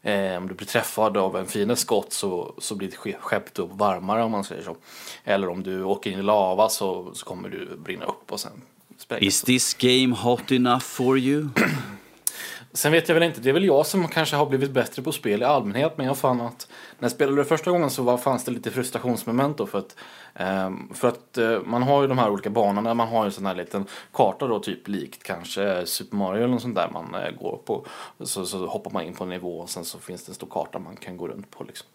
eh, 0.01 0.37
om 0.37 0.47
du 0.47 0.53
blir 0.53 0.67
träffad 0.67 1.17
av 1.17 1.37
en 1.37 1.45
fiendens 1.45 1.79
skott 1.79 2.13
så, 2.13 2.53
så 2.57 2.75
blir 2.75 2.87
ditt 2.87 2.97
ske- 2.97 3.17
skepp 3.19 3.53
då 3.53 3.65
varmare 3.65 4.23
om 4.23 4.31
man 4.31 4.43
säger 4.43 4.63
så. 4.63 4.75
Eller 5.23 5.49
om 5.49 5.63
du 5.63 5.83
åker 5.83 6.11
in 6.11 6.19
i 6.19 6.23
lava 6.23 6.69
så, 6.69 7.13
så 7.13 7.25
kommer 7.25 7.49
du 7.49 7.77
brinna 7.77 8.05
upp 8.05 8.31
och 8.31 8.39
sen 8.39 8.61
sprängas. 8.97 9.23
Is 9.23 9.41
this 9.41 9.73
game 9.73 10.15
hot 10.15 10.51
enough 10.51 10.83
for 10.83 11.17
you? 11.17 11.49
Sen 12.75 12.91
vet 12.91 13.09
jag 13.09 13.13
väl 13.13 13.23
inte, 13.23 13.41
det 13.41 13.49
är 13.49 13.53
väl 13.53 13.65
jag 13.65 13.85
som 13.85 14.07
kanske 14.07 14.35
har 14.35 14.45
blivit 14.45 14.71
bättre 14.71 15.01
på 15.01 15.11
spel 15.11 15.41
i 15.41 15.45
allmänhet 15.45 15.97
men 15.97 16.05
jag 16.05 16.17
fann 16.17 16.41
att 16.41 16.67
när 16.99 17.05
jag 17.05 17.11
spelade 17.11 17.37
det 17.37 17.45
första 17.45 17.71
gången 17.71 17.89
så 17.89 18.03
var, 18.03 18.17
fanns 18.17 18.43
det 18.43 18.51
lite 18.51 18.71
frustrationsmoment 18.71 19.57
då 19.57 19.65
för 19.65 19.79
att, 19.79 19.95
ehm, 20.33 20.93
för 20.93 21.07
att 21.07 21.37
eh, 21.37 21.59
man 21.65 21.83
har 21.83 22.01
ju 22.01 22.07
de 22.07 22.17
här 22.17 22.29
olika 22.29 22.49
banorna, 22.49 22.93
man 22.93 23.07
har 23.07 23.23
ju 23.23 23.25
en 23.25 23.31
sån 23.31 23.45
här 23.45 23.55
liten 23.55 23.85
karta 24.13 24.47
då 24.47 24.59
typ 24.59 24.87
likt 24.87 25.23
kanske 25.23 25.85
Super 25.85 26.17
Mario 26.17 26.37
eller 26.37 26.47
något 26.47 26.61
sånt 26.61 26.75
där 26.75 26.89
man 26.93 27.15
eh, 27.15 27.31
går 27.31 27.59
på. 27.65 27.85
Så, 28.19 28.45
så 28.45 28.65
hoppar 28.65 28.91
man 28.91 29.03
in 29.03 29.13
på 29.13 29.23
en 29.23 29.29
nivå 29.29 29.59
och 29.59 29.69
sen 29.69 29.85
så 29.85 29.99
finns 29.99 30.25
det 30.25 30.29
en 30.29 30.35
stor 30.35 30.47
karta 30.47 30.79
man 30.79 30.95
kan 30.95 31.17
gå 31.17 31.27
runt 31.27 31.51
på 31.51 31.63
liksom. 31.63 31.87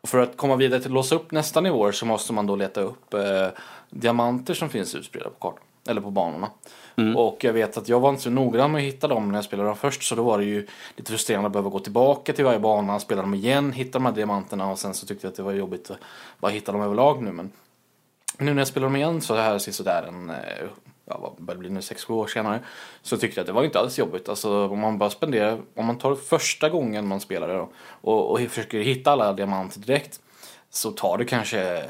Och 0.00 0.08
för 0.08 0.18
att 0.18 0.36
komma 0.36 0.56
vidare 0.56 0.80
till 0.80 0.90
att 0.90 0.94
låsa 0.94 1.14
upp 1.14 1.30
nästa 1.30 1.60
nivåer 1.60 1.92
så 1.92 2.06
måste 2.06 2.32
man 2.32 2.46
då 2.46 2.56
leta 2.56 2.80
upp 2.80 3.14
eh, 3.14 3.48
diamanter 3.90 4.54
som 4.54 4.68
finns 4.68 4.94
utspridda 4.94 5.30
på 5.30 5.36
kartan. 5.38 5.64
Eller 5.88 6.00
på 6.00 6.10
banorna. 6.10 6.50
Och 7.16 7.44
jag 7.44 7.52
vet 7.52 7.76
att 7.76 7.88
jag 7.88 8.00
var 8.00 8.10
inte 8.10 8.22
så 8.22 8.30
noggrann 8.30 8.72
med 8.72 8.78
att 8.78 8.84
hitta 8.84 9.08
dem 9.08 9.28
när 9.28 9.34
jag 9.34 9.44
spelade 9.44 9.68
dem 9.68 9.76
först. 9.76 10.02
Så 10.02 10.14
då 10.14 10.22
var 10.22 10.38
det 10.38 10.44
ju 10.44 10.66
lite 10.96 11.10
frustrerande 11.10 11.46
att 11.46 11.52
behöva 11.52 11.70
gå 11.70 11.78
tillbaka 11.78 12.32
till 12.32 12.44
varje 12.44 12.58
bana, 12.58 13.00
spela 13.00 13.22
dem 13.22 13.34
igen, 13.34 13.72
hitta 13.72 13.92
de 13.92 14.06
här 14.06 14.12
diamanterna 14.12 14.70
och 14.70 14.78
sen 14.78 14.94
så 14.94 15.06
tyckte 15.06 15.26
jag 15.26 15.30
att 15.30 15.36
det 15.36 15.42
var 15.42 15.52
jobbigt 15.52 15.90
att 15.90 15.98
bara 16.40 16.52
hitta 16.52 16.72
dem 16.72 16.80
överlag 16.80 17.22
nu. 17.22 17.32
Men 17.32 17.52
nu 18.38 18.54
när 18.54 18.60
jag 18.60 18.68
spelar 18.68 18.86
dem 18.86 18.96
igen 18.96 19.20
så 19.20 19.36
här 19.36 19.58
sådär 19.58 20.02
en, 20.08 20.30
eh, 20.30 20.36
ja 21.04 21.18
vad 21.18 21.44
börjar 21.44 21.56
det 21.56 21.60
bli 21.60 21.70
nu, 21.70 21.80
6-7 21.80 22.12
år 22.12 22.26
senare. 22.26 22.60
Så 23.02 23.16
tyckte 23.16 23.38
jag 23.40 23.42
att 23.42 23.46
det 23.46 23.52
var 23.52 23.64
inte 23.64 23.78
alls 23.78 23.98
jobbigt. 23.98 24.28
Alltså 24.28 24.68
om 24.68 24.78
man 24.78 24.98
bara 24.98 25.10
spenderar, 25.10 25.58
om 25.74 25.86
man 25.86 25.98
tar 25.98 26.14
första 26.14 26.68
gången 26.68 27.06
man 27.06 27.20
spelar 27.20 27.48
det 27.48 27.54
då, 27.54 27.68
och, 28.00 28.30
och 28.30 28.40
försöker 28.40 28.80
hitta 28.80 29.10
alla 29.10 29.32
diamanter 29.32 29.80
direkt. 29.80 30.20
Så 30.70 30.90
tar 30.90 31.18
det 31.18 31.24
kanske 31.24 31.84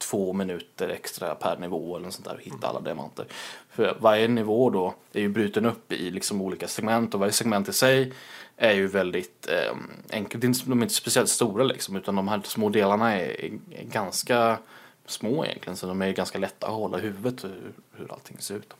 två 0.00 0.32
minuter 0.32 0.88
extra 0.88 1.34
per 1.34 1.56
nivå 1.56 1.96
eller 1.96 2.04
något 2.04 2.14
sånt 2.14 2.28
där 2.28 2.34
att 2.34 2.40
hitta 2.40 2.66
alla 2.66 2.80
diamanter. 2.80 3.26
För 3.70 3.96
varje 4.00 4.28
nivå 4.28 4.70
då 4.70 4.94
är 5.12 5.20
ju 5.20 5.28
bruten 5.28 5.66
upp 5.66 5.92
i 5.92 6.10
liksom 6.10 6.42
olika 6.42 6.68
segment 6.68 7.14
och 7.14 7.20
varje 7.20 7.32
segment 7.32 7.68
i 7.68 7.72
sig 7.72 8.12
är 8.56 8.72
ju 8.72 8.86
väldigt 8.86 9.48
eh, 9.48 9.76
enkelt. 10.10 10.66
De 10.66 10.78
är 10.78 10.82
inte 10.82 10.94
speciellt 10.94 11.28
stora 11.28 11.64
liksom 11.64 11.96
utan 11.96 12.16
de 12.16 12.28
här 12.28 12.40
små 12.44 12.68
delarna 12.68 13.16
är, 13.16 13.44
är 13.70 13.84
ganska 13.84 14.58
små 15.06 15.44
egentligen 15.44 15.76
så 15.76 15.86
de 15.86 16.02
är 16.02 16.12
ganska 16.12 16.38
lätta 16.38 16.66
att 16.66 16.72
hålla 16.72 16.98
i 16.98 17.00
huvudet 17.00 17.44
hur, 17.44 17.72
hur 17.92 18.12
allting 18.12 18.36
ser 18.38 18.54
ut. 18.54 18.74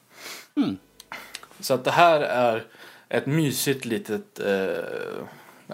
Mm. 0.57 0.79
Så 1.61 1.75
att 1.75 1.85
det 1.85 1.91
här 1.91 2.21
är 2.21 2.65
ett 3.09 3.27
mysigt 3.27 3.85
litet 3.85 4.41
eh, 4.41 5.25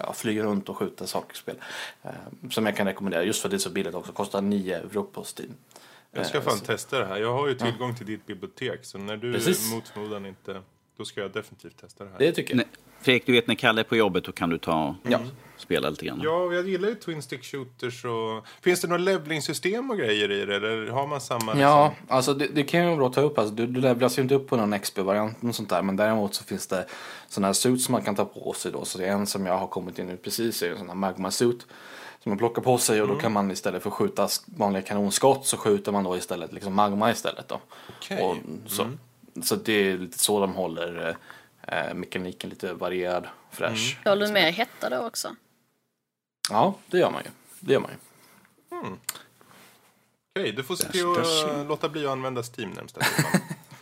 ja, 0.03 0.13
flyga 0.13 0.43
runt 0.43 0.69
och 0.69 0.77
skjuta 0.77 1.07
saker-spel. 1.07 1.55
Eh, 2.03 2.09
som 2.49 2.65
jag 2.65 2.75
kan 2.77 2.87
rekommendera 2.87 3.23
just 3.23 3.41
för 3.41 3.47
att 3.47 3.51
det 3.51 3.57
är 3.57 3.59
så 3.59 3.69
billigt 3.69 3.95
också. 3.95 4.11
Kostar 4.11 4.41
9 4.41 4.77
euro 4.77 5.03
på 5.03 5.23
Steam. 5.37 5.53
Jag 6.11 6.25
ska 6.25 6.37
Eh, 6.37 6.43
fan 6.43 6.57
så- 6.57 6.65
testa 6.65 6.99
det 6.99 7.05
här. 7.05 7.17
Jag 7.17 7.33
har 7.33 7.47
ju 7.47 7.53
tillgång 7.55 7.95
till 7.95 8.05
ditt 8.05 8.25
bibliotek. 8.25 8.85
Så 8.85 8.97
när 8.97 9.17
du 9.17 9.33
Precis. 9.33 9.71
mot 9.73 9.87
förmodan 9.87 10.25
inte... 10.25 10.61
Då 10.97 11.05
ska 11.05 11.21
jag 11.21 11.31
definitivt 11.31 11.77
testa 11.81 12.03
det 12.03 12.09
här. 12.09 12.19
Det 12.19 12.31
tycker 12.31 12.51
jag. 12.51 12.57
Nej, 12.57 12.67
Fredrik, 13.01 13.25
du 13.25 13.31
vet 13.31 13.47
när 13.47 13.55
Kalle 13.55 13.81
är 13.81 13.83
på 13.83 13.95
jobbet 13.95 14.23
då 14.23 14.31
kan 14.31 14.49
du 14.49 14.57
ta 14.57 14.87
och 14.87 15.11
Ja. 15.11 15.19
Spela 15.57 15.89
lite 15.89 16.05
grann. 16.05 16.21
Ja, 16.23 16.53
jag 16.53 16.67
gillar 16.67 16.89
ju 16.89 16.95
Twin 16.95 17.21
Stick 17.21 17.43
Shooters 17.45 18.05
och... 18.05 18.45
Finns 18.61 18.81
det 18.81 18.87
några 18.87 19.01
levelingsystem 19.01 19.91
och 19.91 19.97
grejer 19.97 20.31
i 20.31 20.45
det? 20.45 20.55
Eller 20.55 20.87
har 20.87 21.07
man 21.07 21.21
samma? 21.21 21.59
Ja, 21.59 21.93
alltså 22.07 22.33
det, 22.33 22.47
det 22.47 22.63
kan 22.63 22.79
ju 22.79 22.85
vara 22.85 22.97
bra 22.97 23.07
att 23.07 23.13
ta 23.13 23.21
upp. 23.21 23.37
Alltså, 23.37 23.55
du, 23.55 23.67
du 23.67 23.81
levlas 23.81 24.17
ju 24.17 24.21
inte 24.21 24.35
upp 24.35 24.47
på 24.47 24.57
någon 24.57 24.79
XP-variant 24.79 25.37
och 25.43 25.55
sånt 25.55 25.69
där. 25.69 25.81
Men 25.81 25.95
däremot 25.95 26.35
så 26.35 26.43
finns 26.43 26.67
det 26.67 26.85
sådana 27.27 27.47
här 27.47 27.53
suits 27.53 27.85
som 27.85 27.91
man 27.91 28.01
kan 28.01 28.15
ta 28.15 28.25
på 28.25 28.53
sig 28.53 28.71
då. 28.71 28.85
Så 28.85 28.97
det 28.97 29.05
är 29.05 29.11
en 29.11 29.27
som 29.27 29.45
jag 29.45 29.57
har 29.57 29.67
kommit 29.67 29.99
in 29.99 30.09
i 30.09 30.17
precis 30.17 30.61
är 30.63 30.71
en 30.71 30.77
sån 30.77 30.87
här 30.87 30.95
magma 30.95 31.31
suit. 31.31 31.65
Som 32.23 32.29
man 32.29 32.37
plockar 32.37 32.61
på 32.61 32.77
sig 32.77 33.01
och 33.01 33.07
då 33.07 33.15
kan 33.15 33.31
man 33.31 33.51
istället 33.51 33.83
för 33.83 33.89
att 33.89 33.93
skjuta 33.95 34.25
sk- 34.25 34.43
vanliga 34.45 34.81
kanonskott 34.81 35.45
så 35.45 35.57
skjuter 35.57 35.91
man 35.91 36.03
då 36.03 36.17
istället 36.17 36.53
liksom 36.53 36.73
magma 36.73 37.11
istället 37.11 37.47
då. 37.47 37.59
Okej. 37.97 38.21
Och 38.21 38.37
så, 38.67 38.85
så 39.43 39.55
det 39.55 39.73
är 39.91 39.97
lite 39.97 40.19
så 40.19 40.39
de 40.39 40.53
håller 40.53 41.15
eh, 41.67 41.93
mekaniken 41.93 42.49
lite 42.49 42.73
varierad, 42.73 43.27
fräsch. 43.51 43.97
Håller 44.05 44.27
du 44.27 44.33
med 44.33 44.53
hetta 44.53 44.89
då 44.89 44.97
också? 45.07 45.35
Ja, 46.49 46.75
det 46.87 46.97
gör 46.97 47.11
man 47.11 47.21
ju. 47.25 47.29
Det 47.59 47.73
gör 47.73 47.79
man 47.79 47.91
ju. 47.91 47.97
Okej, 50.39 50.51
du 50.51 50.63
får 50.63 50.75
se 50.75 50.91
till 50.91 51.05
att 51.11 51.49
äh, 51.57 51.67
låta 51.67 51.89
bli 51.89 52.05
att 52.05 52.11
använda 52.11 52.43
Steam 52.57 52.69
närmsta. 52.71 53.01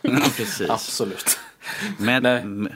Ja, 0.02 0.18
precis. 0.36 0.70
Absolut. 0.70 1.38
Men, 1.98 2.68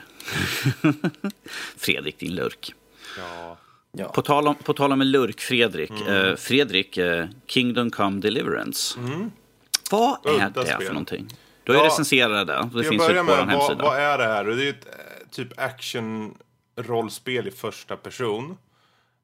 Fredrik, 1.77 2.19
din 2.19 2.35
lurk. 2.35 2.73
Ja. 3.17 3.57
Ja. 3.91 4.05
På 4.07 4.21
tal 4.21 4.47
om, 4.47 4.55
på 4.55 4.73
tal 4.73 4.91
om 4.91 5.01
en 5.01 5.11
lurk, 5.11 5.39
Fredrik. 5.41 5.91
Eh, 6.07 6.35
Fredrik, 6.35 6.97
eh, 6.97 7.27
Kingdom 7.47 7.91
Come 7.91 8.19
Deliverance. 8.21 8.99
Vad 9.91 10.25
är 10.25 10.29
Udda 10.47 10.49
det 10.63 10.65
spel. 10.65 10.81
för 10.87 10.93
någonting? 10.93 11.27
Du 11.63 11.71
har 11.71 11.79
ju 11.79 11.83
Ja, 11.85 11.89
recenserat 11.91 12.47
det. 12.47 12.69
Det 12.73 12.83
finns 12.83 13.03
ut 13.03 13.07
på 13.07 13.13
vår 13.13 13.23
med, 13.23 13.37
vad, 13.37 13.49
hemsida. 13.49 13.83
vad 13.83 13.99
är 13.99 14.17
det 14.17 14.23
här? 14.25 14.43
Det 14.45 14.53
är 14.53 14.57
ju 14.63 14.69
ett 14.69 14.85
eh, 14.85 15.27
typ 15.31 15.59
action-rollspel 15.59 17.47
i 17.47 17.51
första 17.51 17.95
person. 17.97 18.57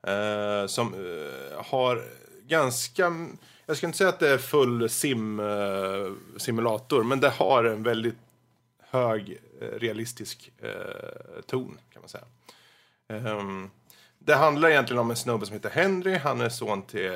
Eh, 0.08 0.68
som 0.68 0.94
eh, 0.94 1.66
har 1.66 2.04
ganska... 2.48 3.28
Jag 3.66 3.78
ska 3.78 3.86
inte 3.86 3.98
säga 3.98 4.10
att 4.10 4.20
det 4.20 4.30
är 4.30 4.38
full 4.38 4.90
sim-simulator 4.90 7.00
eh, 7.00 7.06
men 7.06 7.20
det 7.20 7.30
har 7.30 7.64
en 7.64 7.84
väldigt 7.84 8.18
hög 8.80 9.42
eh, 9.62 9.66
realistisk 9.66 10.52
eh, 10.62 11.42
ton, 11.46 11.78
kan 11.94 12.02
man 12.02 12.10
säga. 12.10 12.24
Ehm, 13.10 13.70
det 14.20 14.36
handlar 14.36 14.70
egentligen 14.70 15.00
om 15.00 15.10
en 15.10 15.16
snubbe 15.16 15.46
som 15.46 15.54
heter 15.54 15.70
Henry. 15.70 16.18
Han 16.18 16.42
är 16.42 16.50
son 16.50 16.82
till 16.82 17.12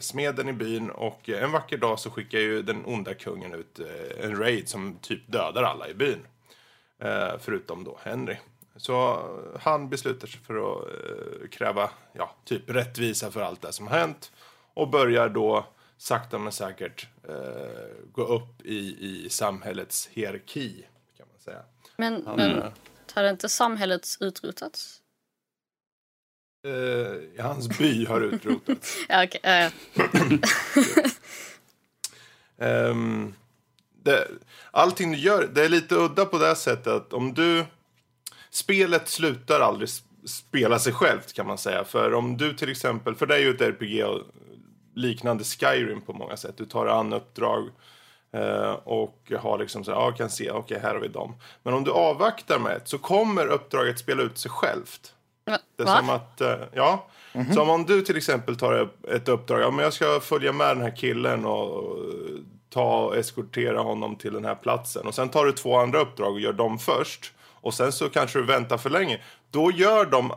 smeden 0.00 0.48
i 0.48 0.52
byn. 0.52 0.90
Och 0.90 1.28
en 1.28 1.52
vacker 1.52 1.78
dag 1.78 1.98
så 1.98 2.10
skickar 2.10 2.38
ju 2.38 2.62
den 2.62 2.84
onda 2.84 3.14
kungen 3.14 3.54
ut 3.54 3.80
en 4.20 4.36
raid 4.36 4.68
som 4.68 4.98
typ 5.02 5.32
dödar 5.32 5.62
alla 5.62 5.88
i 5.88 5.94
byn. 5.94 6.18
Förutom 7.38 7.84
då 7.84 7.98
Henry. 8.02 8.36
Så 8.76 9.12
eh, 9.12 9.60
han 9.60 9.88
beslutar 9.88 10.26
sig 10.28 10.40
för 10.40 10.54
att 10.54 10.88
eh, 10.88 11.48
kräva 11.48 11.90
ja, 12.12 12.34
typ 12.44 12.70
rättvisa 12.70 13.30
för 13.30 13.40
allt 13.40 13.62
det 13.62 13.72
som 13.72 13.86
har 13.86 13.98
hänt. 13.98 14.32
Och 14.74 14.88
börjar 14.88 15.28
då 15.28 15.66
sakta 15.96 16.38
men 16.38 16.52
säkert 16.52 17.08
eh, 17.28 17.34
gå 18.12 18.24
upp 18.24 18.60
i, 18.64 19.06
i 19.24 19.30
samhällets 19.30 20.08
hierarki. 20.12 20.86
Kan 21.16 21.26
man 21.32 21.40
säga. 21.40 21.62
Men, 21.96 22.22
men 22.36 22.62
hade 23.14 23.30
inte 23.30 23.48
samhället 23.48 24.06
utrotats? 24.20 25.00
Eh, 26.66 27.44
hans 27.44 27.78
by 27.78 28.04
har 28.06 28.20
utrotats. 28.20 28.96
Ja, 29.08 29.26
ja, 29.42 29.50
ja. 29.52 29.70
Ehm, 32.58 33.34
det, 34.02 34.28
allting 34.70 35.12
du 35.12 35.18
gör, 35.18 35.50
det 35.54 35.64
är 35.64 35.68
lite 35.68 35.94
udda 35.94 36.24
på 36.24 36.38
det 36.38 36.56
sättet 36.56 36.86
att 36.86 37.12
om 37.12 37.34
du... 37.34 37.64
Spelet 38.54 39.08
slutar 39.08 39.60
aldrig 39.60 39.88
spela 40.24 40.78
sig 40.78 40.92
självt 40.92 41.32
kan 41.32 41.46
man 41.46 41.58
säga. 41.58 41.84
För 41.84 42.14
om 42.14 42.36
du 42.36 42.54
till 42.54 42.70
exempel, 42.70 43.14
för 43.14 43.26
det 43.26 43.34
är 43.34 43.38
ju 43.38 43.50
ett 43.50 43.60
RPG 43.60 44.04
och 44.04 44.20
liknande 44.94 45.44
Skyrim 45.44 46.00
på 46.00 46.12
många 46.12 46.36
sätt. 46.36 46.54
Du 46.56 46.64
tar 46.64 46.86
an 46.86 47.12
uppdrag 47.12 47.68
eh, 48.32 48.72
och 48.72 49.32
har 49.38 49.58
liksom 49.58 49.84
så 49.84 49.90
här, 49.90 49.98
ja, 49.98 50.12
kan 50.12 50.30
se, 50.30 50.50
okej 50.50 50.78
här 50.82 50.94
har 50.94 51.00
vi 51.00 51.08
dem. 51.08 51.34
Men 51.62 51.74
om 51.74 51.84
du 51.84 51.90
avvaktar 51.90 52.58
med 52.58 52.76
ett 52.76 52.88
så 52.88 52.98
kommer 52.98 53.46
uppdraget 53.46 53.98
spela 53.98 54.22
ut 54.22 54.38
sig 54.38 54.50
självt. 54.50 55.14
Va? 55.44 55.58
Det 55.76 55.82
är 55.82 55.96
som 55.96 56.10
att, 56.10 56.40
eh, 56.40 56.56
ja. 56.72 57.06
Så 57.54 57.62
om 57.62 57.84
du 57.84 58.02
till 58.02 58.16
exempel 58.16 58.56
tar 58.56 58.88
ett 59.08 59.28
uppdrag, 59.28 59.60
ja 59.60 59.70
men 59.70 59.84
jag 59.84 59.92
ska 59.92 60.20
följa 60.20 60.52
med 60.52 60.76
den 60.76 60.80
här 60.80 60.96
killen 60.96 61.44
och 61.44 61.98
ta 62.70 63.04
och 63.04 63.16
eskortera 63.16 63.80
honom 63.80 64.16
till 64.16 64.32
den 64.32 64.44
här 64.44 64.54
platsen. 64.54 65.06
Och 65.06 65.14
sen 65.14 65.28
tar 65.28 65.44
du 65.44 65.52
två 65.52 65.76
andra 65.76 66.00
uppdrag 66.00 66.32
och 66.32 66.40
gör 66.40 66.52
dem 66.52 66.78
först. 66.78 67.32
Och 67.64 67.74
sen 67.74 67.92
så 67.92 68.08
kanske 68.08 68.38
du 68.38 68.44
väntar 68.44 68.78
för 68.78 68.90
länge. 68.90 69.20
Då 69.50 69.70
gör 69.70 70.06
de, 70.06 70.32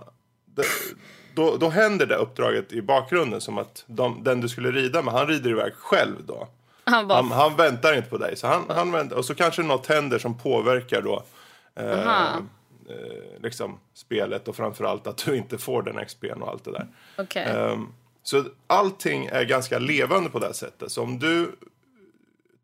då, 1.34 1.58
då 1.58 1.70
händer 1.70 2.06
det 2.06 2.16
uppdraget 2.16 2.74
i 2.74 2.82
bakgrunden 2.82 3.42
som 3.42 3.58
att 3.58 3.84
de, 3.88 4.24
den 4.24 4.42
du 4.42 4.50
skulle 4.50 4.72
rida 4.72 5.02
med, 5.02 5.14
han 5.14 5.28
rider 5.28 5.50
iväg 5.50 5.74
själv 5.74 6.16
då. 6.26 6.48
Han 6.84 7.08
bara, 7.08 7.22
Han, 7.22 7.32
han 7.32 7.56
väntar 7.56 7.98
inte 7.98 8.10
på 8.10 8.18
dig. 8.18 8.38
Så 8.38 8.48
han, 8.48 8.64
han 8.70 8.92
väntar, 8.92 9.16
och 9.16 9.26
så 9.26 9.36
kanske 9.36 9.64
något 9.64 9.88
händer 9.88 10.20
som 10.20 10.38
påverkar 10.38 11.02
då 11.02 11.24
eh, 11.76 12.36
eh, 12.36 12.42
liksom 13.44 13.80
spelet 13.94 14.48
och 14.48 14.56
framförallt 14.56 15.08
att 15.08 15.26
du 15.26 15.38
inte 15.38 15.58
får 15.58 15.82
den 15.82 16.00
XP'n 16.00 16.42
och 16.42 16.50
allt 16.50 16.64
det 16.64 16.72
där. 16.72 16.88
okej. 17.18 17.44
Ehm, 17.44 17.94
så 18.24 18.44
allting 18.68 19.26
är 19.26 19.44
ganska 19.44 19.80
levande 19.80 20.30
på 20.30 20.40
det 20.40 20.46
här 20.46 20.54
sättet. 20.54 20.92
Så 20.92 21.04
om 21.04 21.20
du 21.20 21.52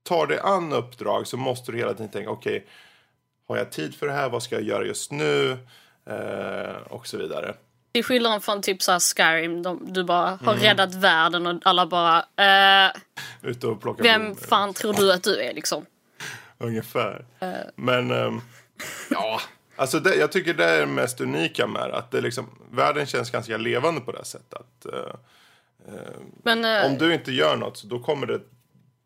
tar 0.03 0.27
dig 0.27 0.39
an 0.39 0.73
uppdrag 0.73 1.27
så 1.27 1.37
måste 1.37 1.71
du 1.71 1.77
hela 1.77 1.93
tiden 1.93 2.11
tänka 2.11 2.29
okej, 2.29 2.65
har 3.47 3.57
jag 3.57 3.71
tid 3.71 3.95
för 3.95 4.07
det 4.07 4.13
här? 4.13 4.29
Vad 4.29 4.43
ska 4.43 4.55
jag 4.55 4.63
göra 4.63 4.85
just 4.85 5.11
nu? 5.11 5.51
Eh, 6.09 6.75
och 6.89 7.07
så 7.07 7.17
vidare. 7.17 7.55
Till 7.93 8.03
skillnad 8.03 8.43
från 8.43 8.61
typ 8.61 8.81
såhär 8.81 8.99
Skyrim, 8.99 9.63
de, 9.63 9.93
du 9.93 10.03
bara 10.03 10.25
har 10.43 10.53
Mm. 10.53 10.63
räddat 10.63 10.95
världen 10.95 11.47
och 11.47 11.61
alla 11.65 11.85
bara 11.87 12.17
eh, 12.85 12.91
Ute 13.41 13.67
och 13.67 13.81
plocka 13.81 14.03
Vem 14.03 14.21
blommor. 14.21 14.35
fan 14.35 14.73
tror 14.73 14.93
du 14.93 15.13
att 15.13 15.23
du 15.23 15.41
är 15.41 15.53
liksom? 15.53 15.85
Ungefär. 16.57 17.25
Men 17.75 18.11
ehm, 18.11 18.41
ja, 19.09 19.41
alltså 19.75 19.99
det, 19.99 20.15
jag 20.15 20.31
tycker 20.31 20.53
det 20.53 20.65
är 20.65 20.79
det 20.79 20.85
mest 20.85 21.21
unika 21.21 21.67
med 21.67 21.89
det. 21.89 21.95
Att 21.97 22.11
det 22.11 22.21
liksom, 22.21 22.49
världen 22.71 23.05
känns 23.05 23.31
ganska 23.31 23.57
levande 23.57 24.01
på 24.01 24.11
det 24.11 24.25
sättet. 24.25 24.53
Att, 24.53 24.85
eh, 24.93 25.13
Men, 26.43 26.65
eh, 26.65 26.85
om 26.91 26.97
du 26.97 27.13
inte 27.13 27.31
gör 27.31 27.55
något 27.55 27.77
så 27.77 27.87
då 27.87 27.99
kommer 27.99 28.27
det 28.27 28.39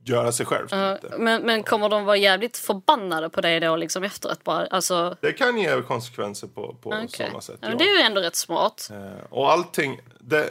göra 0.10 0.32
sig 0.32 0.46
självt. 0.46 0.72
lite. 0.72 1.18
men, 1.18 1.42
men 1.42 1.64
kommer 1.64 1.90
de 1.90 2.06
vara 2.06 2.18
jävligt 2.18 2.58
förbannade 2.58 3.30
på 3.30 3.42
dig 3.42 3.60
då 3.60 3.76
liksom 3.76 4.04
efteråt 4.04 4.44
bara? 4.44 4.66
Alltså, 4.68 5.16
Det 5.22 5.34
kan 5.34 5.58
ge 5.58 5.82
konsekvenser 5.82 6.48
på, 6.48 6.74
på 6.82 6.90
okej. 6.90 7.08
sådana 7.10 7.42
sätt. 7.42 7.58
Ja, 7.62 7.66
ja. 7.66 7.70
men 7.70 7.78
det 7.78 7.84
är 7.84 7.98
ju 7.98 8.02
ändå 8.04 8.22
rätt 8.22 8.36
smart. 8.36 8.90
Eh, 8.92 9.24
Och 9.30 9.52
allting, 9.52 10.00
det, 10.20 10.50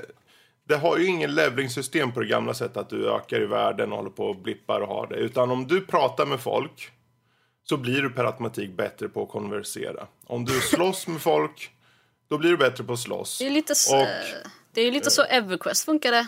det 0.68 0.76
har 0.76 0.96
ju 0.98 1.06
ingen 1.06 1.34
levelingssystem 1.34 2.12
på 2.12 2.20
det 2.20 2.26
gamla 2.26 2.54
sättet 2.54 2.76
att 2.76 2.90
du 2.90 3.10
ökar 3.10 3.40
i 3.42 3.46
världen 3.46 3.92
och 3.92 3.98
håller 3.98 4.10
på 4.10 4.26
och 4.26 4.36
blippar 4.36 4.80
och 4.80 4.88
har 4.88 5.06
det. 5.06 5.16
Utan 5.16 5.50
om 5.50 5.66
du 5.66 5.80
pratar 5.86 6.26
med 6.26 6.40
folk 6.40 6.90
så 7.68 7.76
blir 7.76 8.02
du 8.02 8.10
per 8.10 8.24
automatik 8.24 8.70
bättre 8.70 9.08
på 9.08 9.22
att 9.22 9.28
konversera. 9.28 10.06
Om 10.26 10.44
du 10.44 10.60
slåss 10.60 11.06
med 11.06 11.20
folk, 11.20 11.70
då 12.28 12.38
blir 12.38 12.50
du 12.50 12.56
bättre 12.56 12.84
på 12.84 12.92
att 12.92 12.98
slåss. 12.98 13.38
Det 13.38 13.46
är 13.46 13.50
lite, 13.50 13.72
s- 13.72 13.92
Och- 13.92 14.06
det 14.72 14.80
är 14.80 14.84
ju 14.84 14.90
lite 14.90 15.10
så 15.10 15.22
Everquest 15.22 15.84
funkade. 15.84 16.26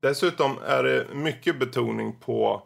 Dessutom 0.00 0.58
är 0.66 0.82
det 0.82 1.06
mycket 1.14 1.58
betoning 1.58 2.16
på 2.20 2.62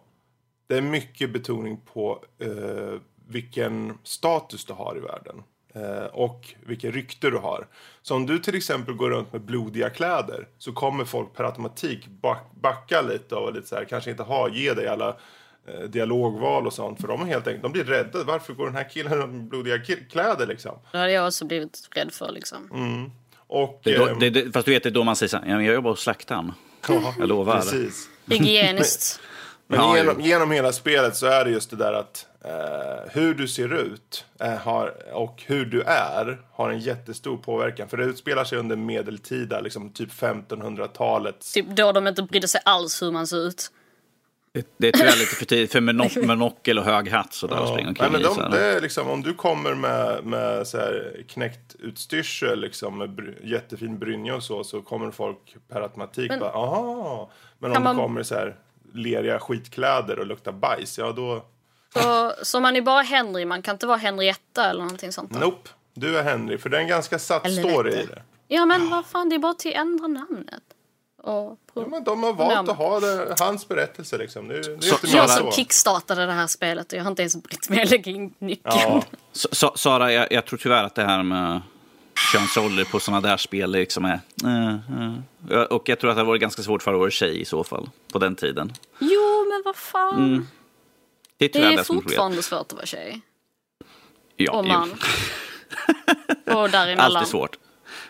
det 0.66 0.76
är 0.76 0.82
mycket 0.82 1.32
betoning 1.32 1.80
på 1.92 2.24
eh, 2.38 3.00
vilken 3.28 3.98
status 4.02 4.64
du 4.64 4.72
har 4.72 4.96
i 4.96 5.00
världen. 5.00 5.42
Eh, 5.74 6.06
och 6.06 6.54
vilken 6.66 6.92
rykte 6.92 7.30
du 7.30 7.36
har. 7.36 7.66
Så 8.02 8.14
om 8.14 8.26
du 8.26 8.38
till 8.38 8.54
exempel 8.54 8.94
går 8.94 9.10
runt 9.10 9.32
med 9.32 9.42
blodiga 9.42 9.90
kläder 9.90 10.48
så 10.58 10.72
kommer 10.72 11.04
folk 11.04 11.34
per 11.34 11.44
automatik 11.44 12.06
back, 12.06 12.44
backa 12.60 13.02
lite 13.02 13.34
och 13.34 13.54
lite 13.54 13.66
så 13.66 13.76
här, 13.76 13.84
kanske 13.84 14.10
inte 14.10 14.22
ha, 14.22 14.48
ge 14.48 14.74
dig 14.74 14.88
alla 14.88 15.16
eh, 15.66 15.80
dialogval 15.80 16.66
och 16.66 16.72
sånt. 16.72 17.00
För 17.00 17.08
de 17.08 17.20
är 17.22 17.26
helt 17.26 17.46
enkelt, 17.46 17.62
de 17.62 17.72
blir 17.72 17.84
rädda. 17.84 18.24
Varför 18.24 18.54
går 18.54 18.66
den 18.66 18.76
här 18.76 18.88
killen 18.90 19.14
runt 19.14 19.32
med 19.32 19.44
blodiga 19.44 19.78
kläder 20.10 20.46
liksom? 20.46 20.78
Det 20.92 20.98
hade 20.98 21.12
jag 21.12 21.26
också 21.26 21.44
blivit 21.44 21.88
rädd 21.94 22.12
för 22.12 22.32
liksom. 22.32 22.70
Mm. 22.72 23.10
Och, 23.46 23.80
Det 23.84 23.96
då, 23.96 24.06
ehm, 24.08 24.18
det, 24.18 24.30
det, 24.30 24.52
fast 24.52 24.66
du 24.66 24.72
vet, 24.72 24.82
det 24.82 24.88
är 24.88 24.90
då 24.90 25.04
man 25.04 25.16
säger 25.16 25.28
så 25.28 25.36
här, 25.36 25.60
jag 25.60 25.74
jobbar 25.74 25.90
hos 25.90 26.00
slaktaren. 26.00 26.52
Ja, 26.88 27.14
Jag 27.18 27.28
lovar. 27.28 27.60
Precis. 27.60 28.08
Hygieniskt. 28.26 29.20
Men 29.66 29.96
genom, 29.96 30.20
genom 30.20 30.50
hela 30.50 30.72
spelet 30.72 31.16
så 31.16 31.26
är 31.26 31.44
det 31.44 31.50
just 31.50 31.70
det 31.70 31.76
där 31.76 31.92
att 31.92 32.26
eh, 32.44 33.12
hur 33.12 33.34
du 33.34 33.48
ser 33.48 33.74
ut 33.74 34.24
eh, 34.40 34.54
har, 34.54 35.14
och 35.14 35.42
hur 35.46 35.64
du 35.64 35.82
är 35.82 36.40
har 36.52 36.70
en 36.70 36.78
jättestor 36.78 37.36
påverkan. 37.36 37.88
För 37.88 37.96
det 37.96 38.04
utspelar 38.04 38.44
sig 38.44 38.58
under 38.58 38.76
medeltida, 38.76 39.60
liksom 39.60 39.90
typ 39.90 40.12
1500-talets... 40.12 41.52
Typ 41.52 41.66
då 41.66 41.92
de 41.92 42.06
inte 42.06 42.22
brydde 42.22 42.48
sig 42.48 42.60
alls 42.64 43.02
hur 43.02 43.12
man 43.12 43.26
ser 43.26 43.46
ut. 43.46 43.70
Det, 44.76 44.88
är 44.88 44.92
tyvärr 44.92 45.16
lite 45.18 45.34
för 45.36 45.44
tidigt 45.44 45.72
för 45.72 45.80
med, 45.80 45.94
no 45.94 46.04
monokel 46.26 46.78
och 46.78 46.84
hög 46.84 47.08
hatt 47.10 47.32
sådär 47.34 47.60
och 47.60 47.68
springa 47.68 47.82
Nej, 47.82 47.88
omkring 47.88 48.12
men 48.12 48.20
i, 48.20 48.24
de, 48.24 48.34
så 48.34 48.48
det 48.48 48.64
är 48.64 48.80
liksom, 48.80 49.08
om 49.08 49.22
du 49.22 49.34
kommer 49.34 49.74
med, 49.74 50.24
med 50.24 50.66
så 50.66 50.78
här 50.78 51.24
knäckt 51.28 51.76
utstyrsel, 51.78 52.60
liksom, 52.60 52.98
med 52.98 53.10
bry, 53.10 53.34
jättefin 53.42 53.98
brynja 53.98 54.34
och 54.34 54.42
så, 54.42 54.64
så 54.64 54.82
kommer 54.82 55.10
folk 55.10 55.56
per 55.68 55.80
automatik 55.80 56.28
Men- 56.30 56.40
bara 56.40 56.52
aha. 56.52 57.30
Men 57.58 57.70
om 57.70 57.74
Kan 57.74 57.82
du 57.82 57.84
man- 57.88 57.96
kommer 57.96 58.20
i 58.20 58.24
så 58.24 58.34
här 58.34 58.56
leriga 58.94 59.38
skitkläder 59.40 60.18
och 60.18 60.26
luktar 60.26 60.52
bajs, 60.52 60.98
ja 60.98 61.12
då, 61.12 61.44
Så, 61.94 62.32
så 62.42 62.60
man 62.60 62.76
är 62.76 62.80
bara 62.82 63.02
Henry, 63.02 63.44
man 63.44 63.62
kan 63.62 63.74
inte 63.74 63.86
vara 63.86 63.98
Henrietta 63.98 64.70
eller 64.70 64.80
någonting 64.82 65.12
sånt. 65.12 65.30
då? 65.32 65.38
nope. 65.38 65.70
Du 65.94 66.18
är 66.18 66.22
Henry, 66.22 66.58
för 66.58 66.68
det 66.68 66.76
är 66.76 66.80
en 66.80 66.88
ganska 66.88 67.18
satt 67.18 67.52
story 67.52 67.92
i 67.92 68.06
det. 68.06 68.22
Ja 68.48 68.66
men 68.66 68.90
vad 68.90 69.06
fan, 69.06 69.28
det 69.28 69.34
är 69.34 69.38
bara 69.38 69.54
till 69.54 69.70
att 69.70 69.80
ändra 69.80 70.06
namnet. 70.06 70.62
Och 71.24 71.58
Ja, 71.74 71.86
men 71.90 72.04
de 72.04 72.22
har 72.22 72.32
valt 72.32 72.54
Namn. 72.54 72.70
att 72.70 72.76
ha 72.76 73.00
det, 73.00 73.34
hans 73.40 73.68
berättelse 73.68 74.18
liksom. 74.18 74.48
Det 74.48 74.58
är 74.58 74.62
Så- 74.80 75.06
så 75.06 75.16
jag 75.16 75.30
som 75.30 75.46
så. 75.46 75.52
kickstartade 75.56 76.26
det 76.26 76.32
här 76.32 76.46
spelet 76.46 76.92
och 76.92 76.98
jag 76.98 77.02
har 77.04 77.10
inte 77.10 77.22
ens 77.22 77.36
brytt 77.36 77.68
mig 77.68 77.82
att 77.82 77.90
lägga 77.90 78.12
in 78.12 78.34
nyckeln. 78.38 78.74
Ja, 78.80 79.02
Sa- 79.32 79.48
Sa- 79.52 79.72
Sara, 79.76 80.12
jag, 80.12 80.32
jag 80.32 80.46
tror 80.46 80.58
tyvärr 80.58 80.84
att 80.84 80.94
det 80.94 81.04
här 81.04 81.22
med 81.22 81.60
könsroller 82.32 82.84
på 82.84 83.00
sådana 83.00 83.20
där 83.28 83.36
spel 83.36 83.70
liksom 83.70 84.04
är... 84.04 84.20
eh, 84.44 84.74
eh. 85.58 85.62
Och 85.62 85.88
jag 85.88 86.00
tror 86.00 86.10
att 86.10 86.16
det 86.16 86.24
var 86.24 86.36
ganska 86.36 86.62
svårt 86.62 86.82
för 86.82 86.92
att 86.92 86.98
vara 87.00 87.10
tjej 87.10 87.40
i 87.40 87.44
så 87.44 87.64
fall, 87.64 87.88
på 88.12 88.18
den 88.18 88.36
tiden. 88.36 88.72
Jo 88.98 89.46
men 89.50 89.62
vad 89.64 89.76
fan. 89.76 90.48
Det 91.36 91.44
är 91.44 91.48
det 91.52 91.58
är 91.66 91.76
det 91.76 91.84
som 91.84 91.96
är 91.98 92.02
fortfarande 92.02 92.42
svårt 92.42 92.60
att 92.60 92.72
vara 92.72 92.86
tjej. 92.86 93.20
Ja, 94.36 94.52
Och 94.52 94.64
man. 94.66 94.90
och 96.46 96.70
däremellan. 96.70 97.16
Alltid 97.16 97.28
svårt. 97.28 97.56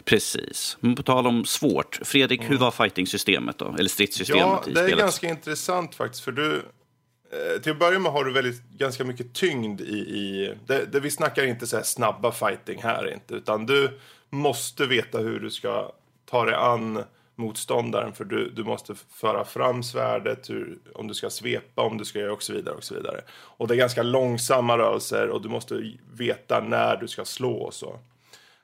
Precis. 0.04 0.76
Men 0.80 0.94
på 0.94 1.02
tal 1.02 1.26
om 1.26 1.44
svårt, 1.44 2.00
Fredrik, 2.02 2.50
hur 2.50 2.58
var 2.58 2.70
fighting-systemet 2.70 3.58
då? 3.58 3.74
Eller 3.78 3.88
stridssystemet 3.88 4.42
ja 4.42 4.64
i 4.66 4.72
det 4.72 4.80
är 4.80 4.84
spelet? 4.84 4.98
ganska 4.98 5.28
intressant 5.28 5.94
faktiskt. 5.94 6.24
För 6.24 6.32
du, 6.32 6.56
eh, 6.56 7.62
till 7.62 7.72
att 7.72 7.78
börja 7.78 7.98
med 7.98 8.12
har 8.12 8.24
du 8.24 8.32
väldigt, 8.32 8.62
ganska 8.62 9.04
mycket 9.04 9.32
tyngd 9.34 9.80
i... 9.80 9.98
i 9.98 10.54
det, 10.66 10.92
det, 10.92 11.00
vi 11.00 11.10
snackar 11.10 11.44
inte 11.44 11.66
så 11.66 11.76
här 11.76 11.82
snabba 11.84 12.32
fighting 12.32 12.82
här 12.82 13.12
inte. 13.12 13.34
Utan 13.34 13.66
du 13.66 13.98
måste 14.30 14.86
veta 14.86 15.18
hur 15.18 15.40
du 15.40 15.50
ska 15.50 15.92
ta 16.30 16.44
dig 16.44 16.54
an 16.54 17.04
motståndaren. 17.36 18.12
För 18.12 18.24
du, 18.24 18.50
du 18.50 18.64
måste 18.64 18.94
föra 19.10 19.44
fram 19.44 19.82
svärdet, 19.82 20.50
hur, 20.50 20.78
om 20.94 21.08
du 21.08 21.14
ska 21.14 21.30
svepa, 21.30 21.82
om 21.82 21.98
du 21.98 22.04
ska 22.04 22.18
göra 22.18 22.32
och 22.32 22.42
så 22.42 22.52
vidare. 22.52 22.74
Och 22.74 22.84
så 22.84 22.94
vidare. 22.94 23.20
Och 23.30 23.68
det 23.68 23.74
är 23.74 23.78
ganska 23.78 24.02
långsamma 24.02 24.78
rörelser 24.78 25.28
och 25.28 25.42
du 25.42 25.48
måste 25.48 25.92
veta 26.12 26.60
när 26.60 26.96
du 26.96 27.08
ska 27.08 27.24
slå 27.24 27.52
och 27.52 27.74
så. 27.74 27.98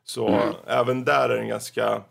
Så 0.05 0.55
även 0.67 1.05
där 1.05 1.29
är 1.29 1.35
det 1.35 1.41
en 1.41 1.49
ganska... 1.49 2.03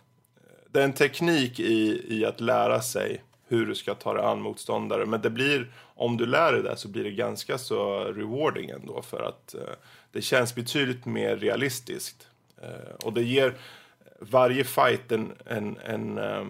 Det 0.71 0.79
är 0.79 0.83
en 0.83 0.93
teknik 0.93 1.59
i, 1.59 2.05
i 2.07 2.25
att 2.25 2.41
lära 2.41 2.81
sig 2.81 3.23
hur 3.47 3.65
du 3.65 3.75
ska 3.75 3.95
ta 3.95 4.13
dig 4.13 4.23
an 4.23 4.41
motståndare. 4.41 5.05
Men 5.05 5.21
det 5.21 5.29
blir, 5.29 5.71
om 5.95 6.17
du 6.17 6.25
lär 6.25 6.53
dig 6.53 6.63
det 6.63 6.77
så 6.77 6.87
blir 6.87 7.03
det 7.03 7.11
ganska 7.11 7.57
så 7.57 8.03
rewarding 8.03 8.69
ändå. 8.69 9.01
För 9.01 9.23
att 9.23 9.53
eh, 9.53 9.61
det 10.11 10.21
känns 10.21 10.55
betydligt 10.55 11.05
mer 11.05 11.37
realistiskt. 11.37 12.27
Eh, 12.61 12.95
och 13.05 13.13
det 13.13 13.23
ger 13.23 13.53
varje 14.19 14.63
fight 14.63 15.11
en, 15.11 15.33
en, 15.45 15.77
en, 15.85 16.17
eh, 16.17 16.45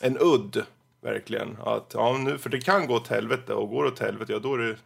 en 0.00 0.18
udd, 0.20 0.62
verkligen. 1.00 1.56
Att, 1.64 1.90
ja, 1.94 2.18
nu, 2.18 2.38
för 2.38 2.50
det 2.50 2.60
kan 2.60 2.86
gå 2.86 2.94
åt 2.94 3.08
helvete 3.08 3.54
och 3.54 3.70
går 3.70 3.84
det 3.84 3.90
åt 3.90 3.98
helvete, 3.98 4.32
ja 4.32 4.38
då, 4.38 4.54
är 4.54 4.58
det, 4.58 4.76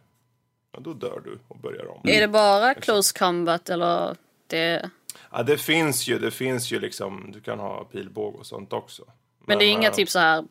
ja, 0.71 0.79
då 0.79 0.93
dör 0.93 1.21
du 1.25 1.39
och 1.47 1.57
börjar 1.57 1.85
om. 1.91 2.01
Är 2.03 2.21
det 2.21 2.27
bara 2.27 2.73
close 2.73 3.19
combat 3.19 3.69
eller? 3.69 4.15
Det... 4.47 4.89
Ja, 5.31 5.43
det 5.43 5.57
finns 5.57 6.07
ju, 6.07 6.19
det 6.19 6.31
finns 6.31 6.71
ju 6.71 6.79
liksom, 6.79 7.31
du 7.33 7.41
kan 7.41 7.59
ha 7.59 7.83
pilbåge 7.83 8.37
och 8.37 8.45
sånt 8.45 8.73
också. 8.73 9.03
Men 9.45 9.57
det 9.59 9.65
är 9.65 9.71
inga 9.71 9.87
eh, 9.87 9.93
typ 9.93 10.09
så 10.09 10.19
här 10.19 10.43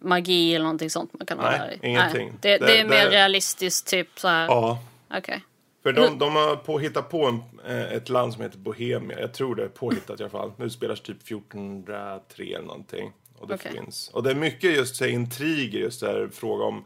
magi 0.00 0.54
eller 0.54 0.64
någonting 0.64 0.90
sånt 0.90 1.12
man 1.18 1.26
kan 1.26 1.38
ha 1.38 1.50
Nej, 1.50 1.58
där 1.58 1.86
i? 1.86 1.90
ingenting. 1.90 2.32
Det, 2.40 2.58
det, 2.58 2.66
Det- 2.66 2.78
är 2.80 2.84
mer 2.84 3.04
det- 3.04 3.10
realistiskt 3.10 3.86
typ 3.88 4.08
så 4.18 4.28
här. 4.28 4.46
Ja, 4.46 4.78
Okej. 5.14 5.44
för 5.82 5.92
de, 5.92 6.18
de 6.18 6.36
har 6.36 6.56
på, 6.56 6.78
hittat 6.78 7.10
på 7.10 7.26
en, 7.26 7.42
eh, 7.66 7.92
ett 7.92 8.08
land 8.08 8.32
som 8.32 8.42
heter 8.42 8.58
Bohemia. 8.58 9.20
Jag 9.20 9.34
tror 9.34 9.54
det 9.54 9.64
är 9.64 9.68
påhittat 9.68 10.20
i 10.20 10.22
alla 10.22 10.30
fall. 10.30 10.52
Nu 10.56 10.70
spelas 10.70 11.00
typ 11.00 11.22
1403 11.22 12.44
eller 12.54 12.66
någonting. 12.66 13.12
Och 13.38 13.48
det 13.48 13.54
Okej. 13.54 13.72
finns. 13.72 14.08
Och 14.14 14.22
det 14.22 14.30
är 14.30 14.34
mycket 14.34 14.76
just 14.76 14.96
så 14.96 15.04
här, 15.04 15.10
intriger, 15.10 15.78
just 15.78 16.00
där 16.00 16.28
fråga 16.32 16.64
om 16.64 16.84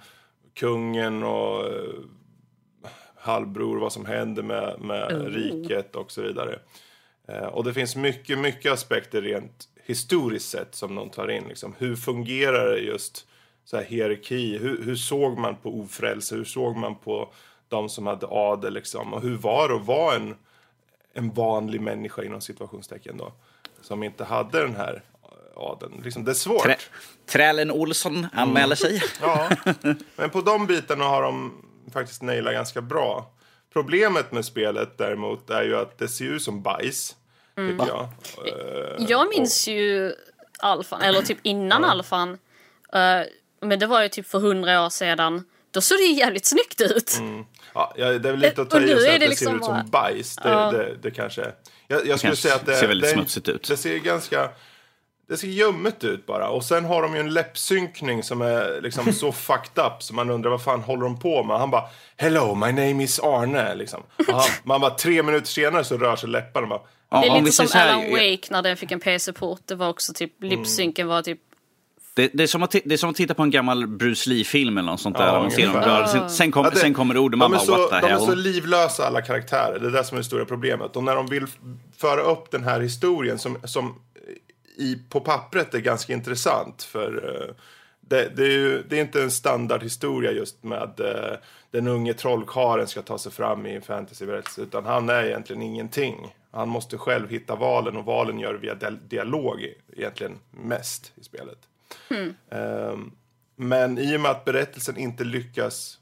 kungen 0.55 1.23
och 1.23 1.67
eh, 1.67 1.83
halvbror, 3.17 3.77
vad 3.81 3.93
som 3.93 4.07
händer 4.07 4.43
med, 4.43 4.81
med 4.81 5.35
riket 5.35 5.97
och 5.97 6.11
så 6.13 6.23
vidare. 6.23 6.59
Eh, 7.29 7.47
och 7.47 7.65
det 7.65 7.75
finns 7.75 7.97
mycket, 7.97 8.39
mycket 8.39 8.73
aspekter 8.73 9.23
rent 9.23 9.69
historiskt 9.85 10.51
sett 10.51 10.75
som 10.75 10.95
de 10.95 11.11
tar 11.11 11.31
in. 11.31 11.49
Liksom. 11.49 11.75
Hur 11.79 11.97
fungerar 11.97 12.71
det 12.71 12.79
just 12.79 13.27
så 13.65 13.77
här 13.77 13.85
hierarki? 13.85 14.59
Hur, 14.59 14.83
hur 14.83 14.97
såg 14.97 15.39
man 15.39 15.57
på 15.57 15.81
ofrälse? 15.81 16.35
Hur 16.35 16.45
såg 16.45 16.77
man 16.77 16.97
på 16.97 17.33
de 17.69 17.89
som 17.89 18.07
hade 18.07 18.27
adel 18.27 18.75
liksom? 18.75 19.15
Och 19.15 19.23
hur 19.23 19.37
var 19.37 19.69
det 19.69 19.75
att 19.75 19.87
vara 19.87 20.17
en, 20.17 20.37
en 21.15 21.31
vanlig 21.31 21.81
människa 21.81 22.23
inom 22.23 22.41
situationstecken 22.41 23.17
då? 23.17 23.33
Som 23.83 24.03
inte 24.03 24.25
hade 24.25 24.63
den 24.63 24.77
här 24.77 25.03
adeln. 25.57 26.01
Liksom, 26.05 26.25
det 26.25 26.31
är 26.31 26.35
svårt. 26.35 26.63
Trä, 26.63 26.77
Trälen 27.27 27.71
Olsson 27.71 28.27
anmäler 28.33 28.77
sig. 28.77 29.03
Ja, 29.21 29.51
men 30.17 30.31
på 30.31 30.41
de 30.41 30.67
bitarna 30.67 31.05
har 31.05 31.23
de 31.23 31.63
faktiskt 31.93 32.23
nailat 32.23 32.53
ganska 32.53 32.81
bra. 32.81 33.31
Problemet 33.73 34.33
med 34.33 34.45
spelet 34.45 34.99
däremot 34.99 35.51
är 35.51 35.63
ju 35.63 35.77
att 35.77 35.99
det 35.99 36.09
ser 36.09 36.25
ut 36.25 36.43
som 36.43 36.63
bajs. 36.63 37.17
Tycker 37.71 37.87
jag. 37.87 38.09
Eh, 38.47 39.07
Jag 39.09 39.29
minns 39.29 39.69
ju 39.69 40.13
alfan, 40.59 41.03
eller 41.03 41.23
typ 41.23 41.39
innan 41.43 41.85
alfan. 41.85 42.39
eh, 42.93 43.21
men 43.61 43.79
det 43.79 43.87
var 43.87 44.03
ju 44.03 44.09
typ 44.09 44.27
för 44.29 44.39
hundra 44.39 44.85
år 44.87 44.91
sedan. 44.91 45.45
Då 45.71 45.81
såg 45.81 45.99
det 45.99 46.05
ju 46.05 46.13
jävligt 46.15 46.47
snyggt 46.47 46.81
ut. 46.81 47.13
Ja, 47.75 47.93
ja, 47.97 48.07
det 48.07 48.29
är 48.29 48.33
väl 48.33 48.41
lite 48.41 48.63
att 48.63 48.71
ta 48.71 48.77
Och 48.77 48.83
i 48.83 48.93
att 48.93 48.99
det 49.01 49.19
det 49.19 49.29
liksom 49.29 49.47
ser 49.47 49.57
ut 49.57 49.65
som 49.65 49.75
bara- 49.75 49.85
bajs. 49.85 50.37
Det, 50.37 50.49
Ja. 50.49 50.71
det, 50.71 50.95
det 51.03 51.11
kanske... 51.11 51.43
Jag, 51.43 52.07
jag 52.07 52.19
skulle 52.19 52.31
kanske 52.31 52.37
säga 52.43 52.55
att 52.55 52.67
det, 52.67 52.75
ser 52.77 52.89
väldigt 52.89 53.11
det, 53.11 53.15
smutsigt 53.15 53.49
ut. 53.49 53.69
Det 53.69 53.77
ser 53.77 53.99
ganska... 53.99 54.51
Det 55.29 55.37
ser 55.37 55.49
ljummet 55.49 56.05
ut 56.05 56.27
bara. 56.27 56.49
Och 56.49 56.65
sen 56.65 56.85
har 56.85 57.03
de 57.03 57.15
ju 57.15 57.21
en 57.21 57.33
läppsynkning 57.35 58.23
som 58.23 58.43
är 58.43 58.81
liksom 58.81 59.13
så 59.13 59.33
fucked 59.33 59.85
up 59.85 60.03
så 60.03 60.15
man 60.15 60.31
undrar 60.31 60.51
vad 60.51 60.63
fan 60.65 60.81
håller 60.81 61.03
de 61.03 61.21
på 61.21 61.43
med? 61.45 61.59
Han 61.59 61.71
bara 61.71 61.85
Hello, 62.17 62.55
my 62.55 62.67
name 62.73 63.05
is 63.05 63.21
Arne. 63.21 63.75
Liksom. 63.75 64.03
Och 64.29 64.35
han, 64.35 64.49
man 64.63 64.81
bara 64.81 64.95
tre 64.95 65.23
minuter 65.23 65.47
senare 65.47 65.85
så 65.85 65.97
rör 65.97 66.17
sig 66.17 66.29
läpparna. 66.29 66.67
Bara, 66.67 66.81
Ja, 67.11 67.21
Det 67.21 67.27
är 67.27 67.41
lite 67.41 67.53
som 67.53 67.67
här, 67.75 67.89
Alan 67.93 68.11
Wake 68.11 68.39
när 68.51 68.63
den 68.63 68.77
fick 68.77 68.93
en 68.93 69.01
PC-port. 69.01 69.61
Det 69.65 69.75
var 69.75 69.89
också 69.89 70.13
typ, 70.13 70.43
lipsynken 70.43 71.07
var 71.07 71.23
typ 71.23 71.39
Det, 72.15 72.31
det, 72.35 72.43
är 72.43 72.47
som 72.47 72.63
att, 72.63 72.71
det 72.71 72.93
är 72.93 72.97
som 72.97 73.11
att 73.11 73.17
titta 73.17 73.35
på 73.35 73.43
en 73.43 73.51
gammal 73.51 73.87
Bruce 73.87 74.31
Lee-film 74.31 74.79
eller 74.79 74.91
något 74.91 75.01
sånt 75.01 75.17
där. 75.17 75.27
Ja, 75.27 75.41
man 75.41 75.51
ser 75.51 75.67
röra. 75.69 76.07
Sen, 76.09 76.31
sen, 76.31 76.51
kom, 76.53 76.65
Ja, 76.65 76.71
det- 76.71 76.77
sen 76.77 76.95
kommer 76.95 77.19
ord 77.19 77.35
och 77.35 77.39
man 77.39 77.51
de, 77.51 77.55
är 77.55 77.59
bara 77.59 77.67
så, 77.67 77.73
what 77.83 77.91
the 77.91 78.01
de 78.01 78.07
är 78.07 78.11
hell. 78.11 78.27
så 78.27 78.35
livlösa 78.35 79.07
alla 79.07 79.23
karaktärer. 79.23 79.79
Det 79.79 79.87
är 79.87 79.91
det 79.91 80.05
som 80.05 80.17
är 80.17 80.21
det 80.21 80.25
stora 80.25 80.45
problemet. 80.45 80.97
Och 80.97 81.05
när 81.05 81.15
de 81.15 81.27
vill 81.27 81.47
föra 81.97 82.21
upp 82.21 82.51
den 82.51 82.65
här 82.65 82.81
historien 82.81 83.39
som, 83.39 83.59
som 83.65 83.95
i, 84.77 84.97
på 85.09 85.21
pappret 85.21 85.75
är 85.75 85.79
ganska 85.79 86.13
intressant. 86.13 86.83
För 86.83 87.35
eh, 87.49 87.55
det, 88.01 88.37
det, 88.37 88.43
är 88.43 88.51
ju, 88.51 88.83
det 88.89 88.97
är 88.97 89.01
inte 89.01 89.23
en 89.23 89.31
standardhistoria 89.31 90.33
just 90.33 90.63
med 90.65 91.01
uh, 91.01 91.37
den 91.71 91.89
unge 91.89 92.15
trollkaren 92.15 92.87
ska 92.87 93.03
ta 93.03 93.19
sig 93.19 93.33
fram 93.33 93.67
i 93.67 93.75
en 93.77 93.83
fantasyberättelse. 93.83 94.61
Utan 94.61 94.87
han 94.87 95.09
är 95.09 95.25
egentligen 95.25 95.63
ingenting. 95.63 96.35
Han 96.51 96.69
måste 96.69 96.99
själv 96.99 97.31
hitta 97.31 97.57
valen 97.57 97.97
och 97.97 98.05
valen 98.05 98.39
gör 98.39 98.55
via 98.55 98.75
dia- 98.75 98.91
dialog 99.09 99.75
egentligen 99.97 100.39
mest 100.51 101.13
i 101.15 101.25
spelet. 101.25 101.59
Ehm, 102.51 103.13
men 103.57 103.99
i 103.99 104.17
och 104.17 104.21
med 104.21 104.31
att 104.31 104.45
berättelsen 104.45 104.97
inte 104.97 105.25
lyckas 105.25 105.99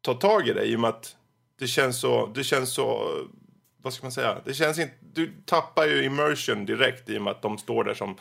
ta 0.00 0.14
tag 0.14 0.48
i 0.48 0.52
det, 0.52 0.64
i 0.64 0.76
och 0.76 0.80
med 0.80 0.90
att 0.90 1.16
det 1.58 1.66
känns 1.66 2.00
så, 2.00 2.26
det 2.26 2.44
känns 2.44 2.74
så, 2.74 3.10
vad 3.82 3.92
ska 3.92 4.04
man 4.04 4.12
säga, 4.12 4.38
det 4.44 4.54
känns 4.54 4.78
inte, 4.78 4.94
du 5.00 5.32
tappar 5.44 5.86
ju 5.86 6.04
immersion 6.04 6.66
direkt 6.66 7.08
i 7.10 7.18
och 7.18 7.22
med 7.22 7.30
att 7.30 7.42
de 7.42 7.58
står 7.58 7.84
där 7.84 7.94
som 7.94 8.16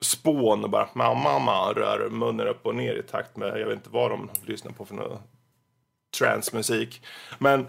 spån 0.00 0.64
och 0.64 0.70
bara 0.70 0.88
mamma, 0.94 1.38
mamma 1.38 1.72
rör 1.72 2.10
munnen 2.10 2.48
upp 2.48 2.66
och 2.66 2.74
ner 2.74 2.94
i 2.94 3.02
takt 3.02 3.36
med, 3.36 3.60
jag 3.60 3.66
vet 3.66 3.76
inte 3.76 3.90
vad 3.90 4.10
de 4.10 4.30
lyssnar 4.46 4.72
på 4.72 4.84
för 4.84 4.94
någon 4.94 5.18
transmusik. 6.18 7.02
Men 7.38 7.68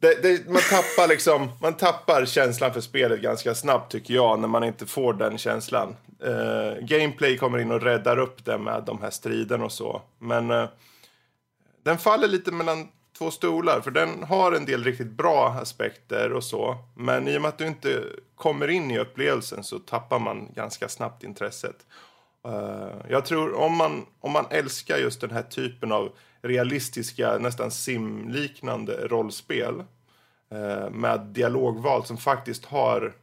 det, 0.00 0.22
det, 0.22 0.48
man 0.48 0.62
tappar 0.70 1.08
liksom, 1.08 1.48
man 1.60 1.74
tappar 1.74 2.24
känslan 2.24 2.72
för 2.72 2.80
spelet 2.80 3.20
ganska 3.20 3.54
snabbt 3.54 3.92
tycker 3.92 4.14
jag 4.14 4.40
när 4.40 4.48
man 4.48 4.64
inte 4.64 4.86
får 4.86 5.12
den 5.12 5.38
känslan. 5.38 5.96
Uh, 6.24 6.84
gameplay 6.84 7.38
kommer 7.38 7.58
in 7.58 7.70
och 7.70 7.82
räddar 7.82 8.18
upp 8.18 8.44
det 8.44 8.58
med 8.58 8.82
de 8.86 9.02
här 9.02 9.10
striderna 9.10 9.64
och 9.64 9.72
så. 9.72 10.02
Men 10.18 10.50
uh, 10.50 10.68
den 11.82 11.98
faller 11.98 12.28
lite 12.28 12.52
mellan 12.52 12.88
två 13.18 13.30
stolar 13.30 13.80
för 13.80 13.90
den 13.90 14.22
har 14.22 14.52
en 14.52 14.64
del 14.64 14.84
riktigt 14.84 15.10
bra 15.12 15.48
aspekter 15.48 16.32
och 16.32 16.44
så. 16.44 16.76
Men 16.96 17.28
i 17.28 17.38
och 17.38 17.42
med 17.42 17.48
att 17.48 17.58
du 17.58 17.66
inte 17.66 18.02
kommer 18.34 18.68
in 18.68 18.90
i 18.90 18.98
upplevelsen 18.98 19.64
så 19.64 19.78
tappar 19.78 20.18
man 20.18 20.48
ganska 20.54 20.88
snabbt 20.88 21.24
intresset. 21.24 21.76
Uh, 22.48 23.04
jag 23.08 23.24
tror 23.24 23.54
om 23.54 23.76
man, 23.76 24.06
om 24.20 24.32
man 24.32 24.46
älskar 24.50 24.96
just 24.96 25.20
den 25.20 25.30
här 25.30 25.42
typen 25.42 25.92
av 25.92 26.12
realistiska, 26.42 27.38
nästan 27.38 27.70
simliknande 27.70 29.06
rollspel 29.06 29.84
eh, 30.50 30.90
med 30.90 31.20
dialogval 31.20 32.04
som 32.04 32.16
faktiskt 32.16 32.64
har 32.64 33.14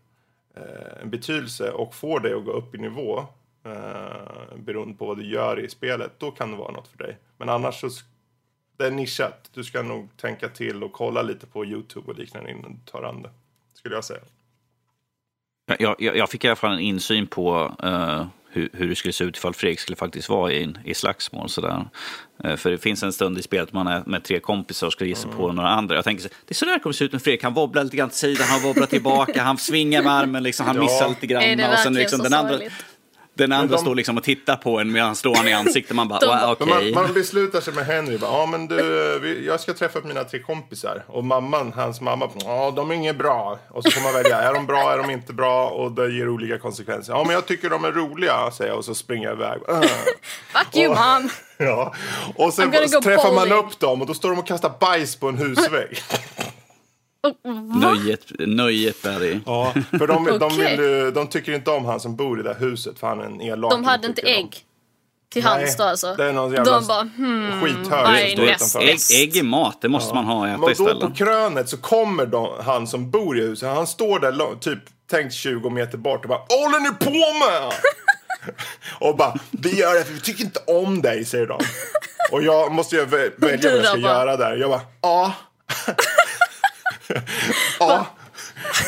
eh, 0.56 1.02
en 1.02 1.10
betydelse 1.10 1.72
och 1.72 1.96
får 1.96 2.20
dig 2.20 2.34
att 2.34 2.46
gå 2.46 2.52
upp 2.52 2.76
i 2.76 2.78
nivå 2.78 3.26
eh, 3.64 4.58
beroende 4.58 4.98
på 4.98 5.06
vad 5.06 5.18
du 5.18 5.26
gör 5.26 5.60
i 5.60 5.70
spelet, 5.70 6.12
då 6.18 6.32
kan 6.32 6.52
det 6.52 6.58
vara 6.58 6.72
något 6.72 6.88
för 6.88 6.98
dig. 6.98 7.18
Men 7.38 7.50
annars 7.50 7.80
så 7.80 7.90
det 8.78 8.86
är 8.86 8.92
nischat. 8.92 9.50
Du 9.54 9.64
ska 9.64 9.82
nog 9.82 10.18
tänka 10.18 10.50
till 10.50 10.84
och 10.84 10.92
kolla 10.92 11.22
lite 11.22 11.48
på 11.48 11.66
Youtube 11.66 12.12
och 12.12 12.18
liknande 12.18 12.52
innan 12.52 12.72
du 12.74 12.92
tar 12.92 13.04
an 13.04 13.22
det. 13.22 13.30
Skulle 13.74 13.96
jag 13.96 14.04
säga. 14.04 14.20
Jag, 15.80 15.96
jag, 16.00 16.18
jag 16.18 16.30
fick 16.30 16.44
i 16.44 16.48
alla 16.48 16.56
fall 16.56 16.74
en 16.74 16.80
insyn 16.80 17.28
på 17.28 17.76
uh, 17.84 18.26
hur, 18.58 18.70
hur 18.74 18.90
det 18.90 18.96
skulle 18.96 19.14
se 19.14 19.24
ut 19.24 19.38
ifall 19.38 19.54
Fredrik 19.54 19.80
skulle 19.80 19.96
faktiskt 19.96 20.30
vara 20.30 20.52
i, 20.52 20.74
i 20.86 20.94
slagsmål. 20.94 21.50
Sådär. 21.50 21.86
Uh, 22.46 22.56
för 22.56 22.72
det 22.72 22.78
finns 22.78 23.04
en 23.04 23.14
stund 23.14 23.38
i 23.38 23.42
spelet 23.42 23.74
man 23.74 23.88
är 23.88 24.04
med 24.06 24.24
tre 24.24 24.40
kompisar 24.40 24.88
och 24.88 24.94
ska 24.94 25.06
mm. 25.06 25.38
på 25.38 25.52
några 25.52 25.70
andra. 25.70 25.96
Jag 25.96 26.04
tänker 26.04 26.24
så, 26.24 26.30
det 26.30 26.52
är 26.52 26.56
så 26.56 26.66
där 26.66 26.80
kommer 26.80 26.94
det 26.94 26.98
se 26.98 27.06
ut 27.06 27.12
med 27.12 27.22
Fredrik. 27.22 27.44
Han 27.44 27.54
wobblar 27.54 27.84
lite 27.84 27.98
grann 27.98 28.10
till 28.10 28.18
sidan, 28.18 28.48
han 28.48 28.62
wobblar 28.62 28.86
tillbaka, 28.86 29.44
han 29.44 29.58
svingar 29.58 30.04
med 30.04 30.12
armen, 30.12 30.44
liksom, 30.44 30.66
han 30.66 30.80
missar 30.80 31.10
lite 31.10 31.28
grann. 31.28 31.58
Det 31.58 31.72
och 31.72 31.80
sen 31.80 31.94
liksom, 31.94 32.20
den 32.20 32.34
andra, 32.34 32.60
den 33.38 33.52
andra 33.52 33.76
de... 33.76 33.82
står 33.82 33.96
liksom 33.96 34.18
och 34.18 34.24
tittar 34.24 34.56
på 34.56 34.80
en 34.80 34.92
medan 34.92 35.06
han 35.06 35.16
slår 35.16 35.36
han 35.36 35.48
i 35.48 35.54
ansiktet. 35.54 35.96
Man 35.96 36.08
bara, 36.08 36.20
de... 36.20 36.52
okay. 36.52 36.68
man, 36.68 37.06
man 37.06 37.14
beslutar 37.14 37.62
sig 37.62 37.74
med 37.74 37.86
Henry. 37.86 38.18
Bara, 38.18 38.32
ja, 38.32 38.46
men 38.46 38.68
du, 38.68 39.44
jag 39.46 39.60
ska 39.60 39.74
träffa 39.74 40.00
mina 40.04 40.24
tre 40.24 40.40
kompisar. 40.40 41.04
Och 41.08 41.24
mamman, 41.24 41.74
hans 41.76 42.02
mamma, 42.02 42.30
ja 42.46 42.74
de 42.76 42.92
är 42.92 42.96
inget 42.96 43.18
bra. 43.18 43.60
Och 43.70 43.84
så 43.84 43.92
får 43.92 44.02
man 44.02 44.14
välja, 44.14 44.38
är 44.38 44.54
de 44.54 44.66
bra, 44.66 44.94
är 44.94 44.98
de 44.98 45.10
inte 45.10 45.34
bra? 45.34 45.70
Och 45.70 45.92
det 45.92 46.12
ger 46.12 46.30
olika 46.30 46.60
konsekvenser. 46.60 47.14
Ja 47.14 47.24
men 47.24 47.34
jag 47.34 47.46
tycker 47.46 47.70
de 47.70 47.86
är 47.86 47.92
roliga, 47.92 48.52
säger 48.52 48.72
jag 48.72 48.78
och 48.78 48.86
så 48.86 48.96
springer 48.96 49.28
jag 49.28 49.38
iväg. 49.38 49.62
Uh. 49.70 49.82
Fuck 50.54 50.76
you 50.76 50.90
mom! 50.90 51.30
Ja. 51.60 51.94
Och 52.36 52.54
sen 52.54 52.72
träffar 52.72 53.34
man 53.34 53.52
upp 53.52 53.80
dem 53.80 54.02
och 54.02 54.08
då 54.08 54.14
står 54.14 54.30
de 54.30 54.40
och 54.40 54.48
kastar 54.48 54.72
bajs 54.80 55.16
på 55.16 55.30
en 55.30 55.38
husvägg. 55.38 56.00
Nöjet, 57.82 58.32
nöjet 58.40 59.02
Barry. 59.04 59.40
Ja, 59.46 59.74
för 59.92 60.08
de, 60.08 60.40
de, 60.40 60.58
vill, 60.58 61.14
de 61.14 61.28
tycker 61.28 61.54
inte 61.54 61.72
om 61.72 61.86
han 61.86 62.00
som 62.00 62.16
bor 62.16 62.40
i 62.40 62.44
det 62.44 62.50
där 62.50 62.60
huset 62.60 63.00
för 63.00 63.08
han 63.08 63.20
är 63.20 63.24
en 63.24 63.42
elak. 63.42 63.72
De 63.72 63.84
hade 63.84 64.08
inte 64.08 64.22
ägg. 64.22 64.50
De. 64.50 64.60
Till 65.30 65.44
hands 65.44 65.78
då 65.78 65.84
alltså. 65.84 66.16
Det 66.16 66.26
är 66.26 66.34
någon 66.34 66.54
jävla 66.54 66.72
de 66.72 66.88
bara 66.88 67.02
hmm, 67.02 67.62
skithög 67.62 68.16
ägg, 68.16 68.40
ägg 69.14 69.38
är 69.38 69.44
mat, 69.44 69.78
det 69.82 69.90
måste 69.90 70.10
ja. 70.10 70.22
man 70.22 70.26
ha 70.26 70.48
äta 70.48 70.58
Men 70.58 70.72
istället. 70.72 71.02
då 71.02 71.10
på 71.10 71.16
krönet 71.16 71.70
så 71.70 71.78
kommer 71.78 72.26
de, 72.26 72.50
han 72.66 72.88
som 72.88 73.12
bor 73.12 73.40
i 73.40 73.42
huset, 73.42 73.70
han 73.70 73.88
står 73.88 74.20
där 74.20 74.60
typ 74.60 74.80
tänkt 75.10 75.34
20 75.34 75.70
meter 75.70 75.98
bort 75.98 76.24
och 76.24 76.30
bara 76.30 76.42
håller 76.50 76.80
ni 76.80 76.90
på 76.90 77.12
med? 77.12 77.74
och 79.10 79.18
bara, 79.18 79.34
vi 79.52 79.80
gör 79.80 79.94
det 79.94 80.04
för 80.04 80.14
vi 80.14 80.20
tycker 80.20 80.44
inte 80.44 80.60
om 80.68 81.02
dig, 81.02 81.26
säger 81.26 81.48
de. 81.48 81.60
Och 82.32 82.44
jag 82.44 82.72
måste 82.72 82.96
ju 82.96 83.06
välja 83.06 83.32
vad 83.40 83.52
jag 83.52 83.86
ska 83.86 83.98
göra 83.98 84.38
där. 84.38 84.56
Jag 84.56 84.70
bara, 84.70 84.82
ja. 85.02 85.34
Ja. 87.80 88.06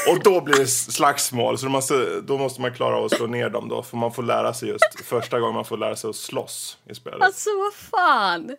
Och 0.08 0.24
då 0.24 0.42
blir 0.42 0.56
det 0.56 0.68
slagsmål, 0.68 1.58
så 1.58 1.66
då 1.66 1.72
måste, 1.72 2.22
då 2.22 2.38
måste 2.38 2.62
man 2.62 2.74
klara 2.74 2.98
av 2.98 3.06
att 3.06 3.12
slå 3.12 3.28
ner 3.28 3.50
dem 3.50 3.70
då. 3.70 3.84
För 3.84 3.98
man 3.98 4.14
får 4.14 4.24
lära 4.24 4.54
sig 4.54 4.70
just 4.70 5.06
första 5.06 5.40
gången 5.40 5.56
man 5.56 5.66
får 5.66 5.78
lära 5.78 5.96
sig 5.96 6.10
att 6.10 6.16
slåss 6.16 6.78
i 6.90 6.96
spelet. 6.96 7.22
Alltså 7.22 7.50
vad 7.58 7.74
fan. 7.74 8.56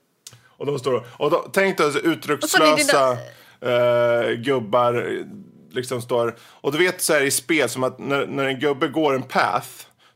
Och 0.47 0.67
de 0.67 0.79
står 0.79 1.07
och 1.13 1.31
då, 1.31 1.51
tänk 1.53 1.79
dig 1.79 1.93
uttryckslösa 2.03 3.13
uh, 3.13 4.31
gubbar 4.31 5.25
liksom 5.71 6.03
står. 6.03 6.37
Och 6.41 6.73
du 6.73 6.79
vet 6.79 7.03
så 7.03 7.13
här 7.13 7.23
i 7.23 7.31
spel 7.31 7.69
som 7.69 7.85
att 7.85 7.99
när, 7.99 8.27
när 8.27 8.45
en 8.45 8.61
gubbe 8.61 8.89
går 8.89 9.15
en 9.15 9.23
path 9.23 9.69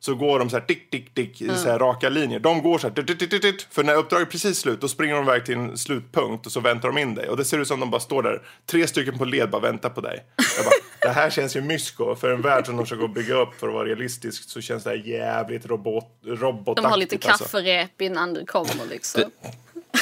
så 0.05 0.15
går 0.15 0.39
de 0.39 0.51
så 0.51 0.57
här 0.57 0.65
tick, 0.65 0.91
tick, 0.91 1.15
tick 1.15 1.43
i 1.43 1.49
så 1.49 1.69
här 1.69 1.79
raka 1.79 2.09
linjer. 2.09 2.39
De 2.39 2.63
går 2.63 2.79
så 2.79 2.89
här, 2.89 2.95
tick, 2.95 3.19
tick, 3.19 3.31
tick, 3.31 3.43
tick, 3.43 3.67
för 3.71 3.85
när 3.85 3.95
uppdraget 3.95 4.29
är 4.29 4.31
precis 4.31 4.59
slut 4.59 4.81
då 4.81 4.89
springer 4.89 5.15
de 5.15 5.25
iväg 5.25 5.45
till 5.45 5.55
en 5.55 5.79
slutpunkt 5.79 6.47
och 6.47 6.53
så 6.53 6.61
väntar 6.61 6.89
de 6.89 6.99
in 6.99 7.15
dig. 7.15 7.29
Och 7.29 7.37
det 7.37 7.45
ser 7.45 7.59
ut 7.59 7.69
som 7.69 7.81
de 7.81 7.91
bara 7.91 8.01
står 8.01 8.23
där, 8.23 8.43
tre 8.67 8.87
stycken 8.87 9.19
på 9.19 9.25
led 9.25 9.51
bara 9.51 9.63
väntar 9.63 9.91
på 9.91 10.01
dig. 10.01 10.25
Jag 10.57 10.65
bara, 10.65 10.75
det 11.01 11.21
här 11.21 11.31
känns 11.31 11.57
ju 11.57 11.61
mysko. 11.61 12.15
För 12.15 12.33
en 12.33 12.43
värld 12.43 12.67
som 12.67 12.77
de 12.77 12.87
försöker 12.87 13.09
bygga 13.09 13.35
upp 13.35 13.55
för 13.61 13.69
att 13.69 13.75
vara 13.75 13.85
realistisk 13.85 14.51
så 14.51 14.61
känns 14.61 14.85
det 14.85 14.91
här 14.91 14.97
jävligt 14.97 15.67
robot, 15.67 16.05
robotaktigt. 16.25 16.85
De 16.85 16.91
har 16.91 16.97
lite 16.97 17.17
alltså. 17.29 17.45
kafferep 17.45 18.01
innan 18.01 18.35
du 18.35 18.47
kommer 18.47 18.87
liksom. 18.91 19.21
Det, 19.21 19.51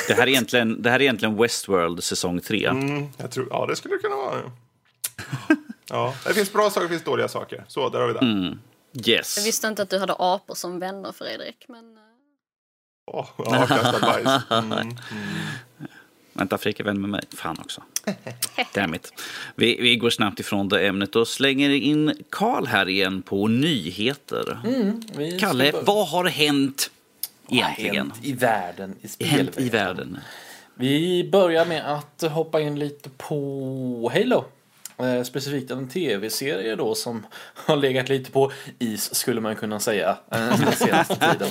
det, 0.08 0.14
här 0.14 0.22
är 0.22 0.28
egentligen, 0.28 0.82
det 0.82 0.90
här 0.90 0.96
är 0.96 1.02
egentligen 1.02 1.36
Westworld 1.36 2.04
säsong 2.04 2.40
3. 2.40 2.66
Mm, 2.66 3.06
jag 3.16 3.30
tror, 3.30 3.46
ja, 3.50 3.66
det 3.66 3.76
skulle 3.76 3.94
det 3.94 4.02
kunna 4.02 4.16
vara. 4.16 4.36
Ja, 5.90 6.14
det 6.26 6.34
finns 6.34 6.52
bra 6.52 6.70
saker, 6.70 6.82
det 6.82 6.88
finns 6.88 7.04
dåliga 7.04 7.28
saker. 7.28 7.64
Så, 7.68 7.88
där 7.88 8.00
har 8.00 8.06
vi 8.06 8.12
det. 8.12 8.18
Mm. 8.18 8.58
Yes. 9.07 9.37
Jag 9.37 9.44
visste 9.44 9.66
inte 9.66 9.83
att 9.83 9.90
du 9.90 9.98
hade 9.98 10.14
apor 10.18 10.55
som 10.55 10.78
vänner 10.78 11.12
Fredrik, 11.12 11.64
men... 11.68 11.98
Oh, 13.07 13.28
ja, 13.38 13.66
kasta 13.66 14.00
bajs. 14.00 14.42
Mm, 14.50 14.72
mm. 14.72 14.96
Vänta, 16.33 16.59
Fredrik 16.59 16.81
är 16.81 16.85
vän 16.85 17.00
med 17.00 17.11
mig. 17.11 17.22
Fan 17.37 17.57
också. 17.61 17.83
Dammit. 18.74 19.12
Vi, 19.55 19.81
vi 19.81 19.96
går 19.96 20.11
snabbt 20.11 20.40
ifrån 20.40 20.68
det 20.68 20.87
ämnet 20.87 21.16
och 21.16 21.28
slänger 21.28 21.70
in 21.70 22.14
Karl 22.31 22.66
här 22.66 22.88
igen 22.88 23.22
på 23.22 23.48
nyheter. 23.48 24.61
Mm, 24.64 25.02
Kalle, 25.38 25.72
vad 25.83 26.09
har 26.09 26.24
hänt 26.24 26.90
egentligen? 27.48 28.09
Vad 28.09 28.16
har 28.18 28.24
hänt 28.24 28.24
i 28.24 28.33
världen? 28.33 28.96
I 29.00 29.09
spelvärlden? 29.09 29.64
i 29.64 29.68
världen. 29.68 30.18
Vi 30.74 31.28
börjar 31.33 31.66
med 31.66 31.92
att 31.92 32.22
hoppa 32.22 32.61
in 32.61 32.78
lite 32.78 33.11
på 33.11 34.11
Halo. 34.14 34.44
Eh, 35.02 35.22
specifikt 35.22 35.70
en 35.70 35.88
tv-serie 35.88 36.76
då 36.76 36.94
som 36.94 37.26
har 37.54 37.76
legat 37.76 38.08
lite 38.08 38.30
på 38.30 38.52
is 38.78 39.14
skulle 39.14 39.40
man 39.40 39.56
kunna 39.56 39.80
säga 39.80 40.16
eh, 40.30 40.60
den 40.60 40.72
senaste 40.72 41.16
tiden. 41.16 41.48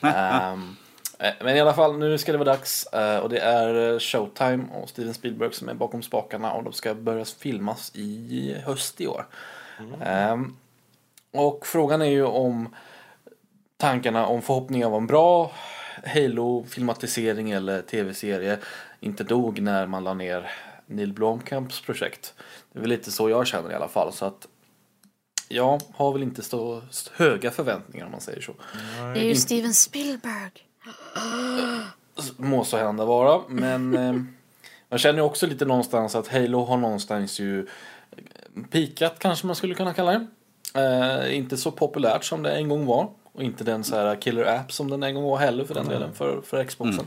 Um, 0.00 0.76
men 1.40 1.56
i 1.56 1.60
alla 1.60 1.74
fall, 1.74 1.98
nu 1.98 2.18
ska 2.18 2.32
det 2.32 2.38
vara 2.38 2.52
dags 2.52 2.88
och 3.22 3.28
det 3.28 3.38
är 3.38 3.98
Showtime 3.98 4.64
och 4.72 4.88
Steven 4.88 5.14
Spielberg 5.14 5.52
som 5.52 5.68
är 5.68 5.74
bakom 5.74 6.02
spakarna 6.02 6.52
och 6.52 6.64
de 6.64 6.72
ska 6.72 6.94
börja 6.94 7.24
filmas 7.24 7.92
i 7.94 8.56
höst 8.66 9.00
i 9.00 9.06
år. 9.06 9.26
Mm. 9.78 10.32
Um, 10.32 10.56
och 11.32 11.66
frågan 11.66 12.02
är 12.02 12.06
ju 12.06 12.24
om 12.24 12.74
tankarna 13.76 14.26
om 14.26 14.42
förhoppningar 14.42 14.90
var 14.90 14.98
en 14.98 15.06
bra 15.06 15.52
Halo-filmatisering 16.04 17.50
eller 17.50 17.82
tv-serie 17.82 18.58
inte 19.00 19.24
dog 19.24 19.60
när 19.60 19.86
man 19.86 20.04
la 20.04 20.14
ner 20.14 20.50
Neil 20.86 21.12
Blomkamps 21.12 21.80
projekt. 21.80 22.34
Det 22.72 22.78
är 22.78 22.80
väl 22.80 22.90
lite 22.90 23.10
så 23.10 23.30
jag 23.30 23.46
känner 23.46 23.70
i 23.70 23.74
alla 23.74 23.88
fall. 23.88 24.12
Så 24.12 24.24
att 24.24 24.46
jag 25.48 25.80
har 25.94 26.12
väl 26.12 26.22
inte 26.22 26.42
så 26.42 26.82
höga 27.12 27.50
förväntningar 27.50 28.06
om 28.06 28.12
man 28.12 28.20
säger 28.20 28.40
så. 28.40 28.52
Det 29.14 29.20
är 29.20 29.24
ju 29.24 29.34
Steven 29.34 29.74
Spielberg. 29.74 30.52
Må 32.36 32.64
så 32.64 32.76
hända 32.76 33.04
vara, 33.04 33.40
men 33.48 33.94
eh, 33.96 34.12
man 34.88 34.98
känner 34.98 35.18
ju 35.18 35.24
också 35.24 35.46
lite 35.46 35.64
någonstans 35.64 36.14
att 36.14 36.28
Halo 36.28 36.64
har 36.64 36.76
någonstans 36.76 37.40
ju 37.40 37.66
pikat 38.70 39.18
kanske 39.18 39.46
man 39.46 39.56
skulle 39.56 39.74
kunna 39.74 39.94
kalla 39.94 40.12
det. 40.12 40.26
Eh, 40.74 41.36
inte 41.36 41.56
så 41.56 41.70
populärt 41.70 42.24
som 42.24 42.42
det 42.42 42.50
en 42.50 42.68
gång 42.68 42.86
var. 42.86 43.10
Och 43.32 43.42
inte 43.42 43.64
den 43.64 43.84
så 43.84 43.96
här 43.96 44.20
killer 44.20 44.44
app 44.44 44.72
som 44.72 44.90
den 44.90 45.02
en 45.02 45.14
gång 45.14 45.24
var 45.24 45.36
heller 45.36 45.64
för 45.64 45.74
den 45.74 45.86
mm. 45.86 45.94
delen 45.94 46.14
för, 46.14 46.40
för 46.40 46.64
Xboxen. 46.64 47.06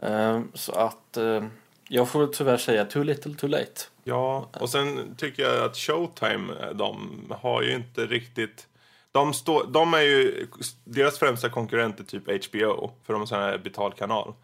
Mm. 0.00 0.36
Eh, 0.36 0.42
så 0.54 0.72
att 0.72 1.16
eh, 1.16 1.44
jag 1.92 2.08
får 2.08 2.26
tyvärr 2.26 2.56
säga 2.56 2.84
too 2.84 3.02
little 3.02 3.34
too 3.34 3.48
late. 3.48 3.80
Ja, 4.04 4.48
och 4.52 4.70
sen 4.70 5.14
tycker 5.18 5.42
jag 5.42 5.64
att 5.64 5.76
Showtime, 5.76 6.72
de 6.74 7.22
har 7.40 7.62
ju 7.62 7.74
inte 7.74 8.06
riktigt... 8.06 8.66
De, 9.12 9.34
stå, 9.34 9.62
de 9.64 9.94
är 9.94 10.00
ju, 10.00 10.46
deras 10.84 11.18
främsta 11.18 11.48
konkurrenter 11.48 12.04
typ 12.04 12.22
HBO, 12.26 12.90
för 13.06 13.12
de 13.12 13.22
har 13.22 13.26
sån 13.26 13.38
här 13.38 13.58
betalkanal. 13.58 14.34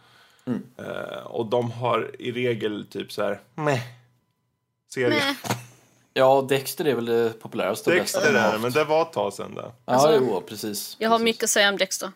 Mm. 0.47 0.63
Uh, 0.81 1.27
och 1.27 1.47
de 1.47 1.71
har 1.71 2.11
i 2.19 2.33
regel 2.33 2.87
typ 2.91 3.13
så 3.13 3.23
här, 3.23 3.41
meh, 3.55 3.83
serie. 4.95 5.37
Ja, 6.15 6.47
Dexter 6.49 6.85
är 6.85 6.95
väl 6.95 7.07
det 7.07 7.41
populäraste 7.41 7.91
Dexter 7.91 8.35
är 8.35 8.53
det, 8.53 8.59
men 8.59 8.73
det 8.73 8.85
var 8.85 9.03
ett 9.03 9.13
tag 9.13 9.33
sedan 9.33 9.55
det. 9.55 9.73
Ja, 9.85 9.93
alltså, 9.93 10.15
jo, 10.15 10.43
precis. 10.49 10.97
Jag 10.99 11.11
har 11.11 11.19
mycket 11.19 11.45
att 11.45 11.51
säga 11.51 11.69
om 11.69 11.77
Dexter. 11.77 12.13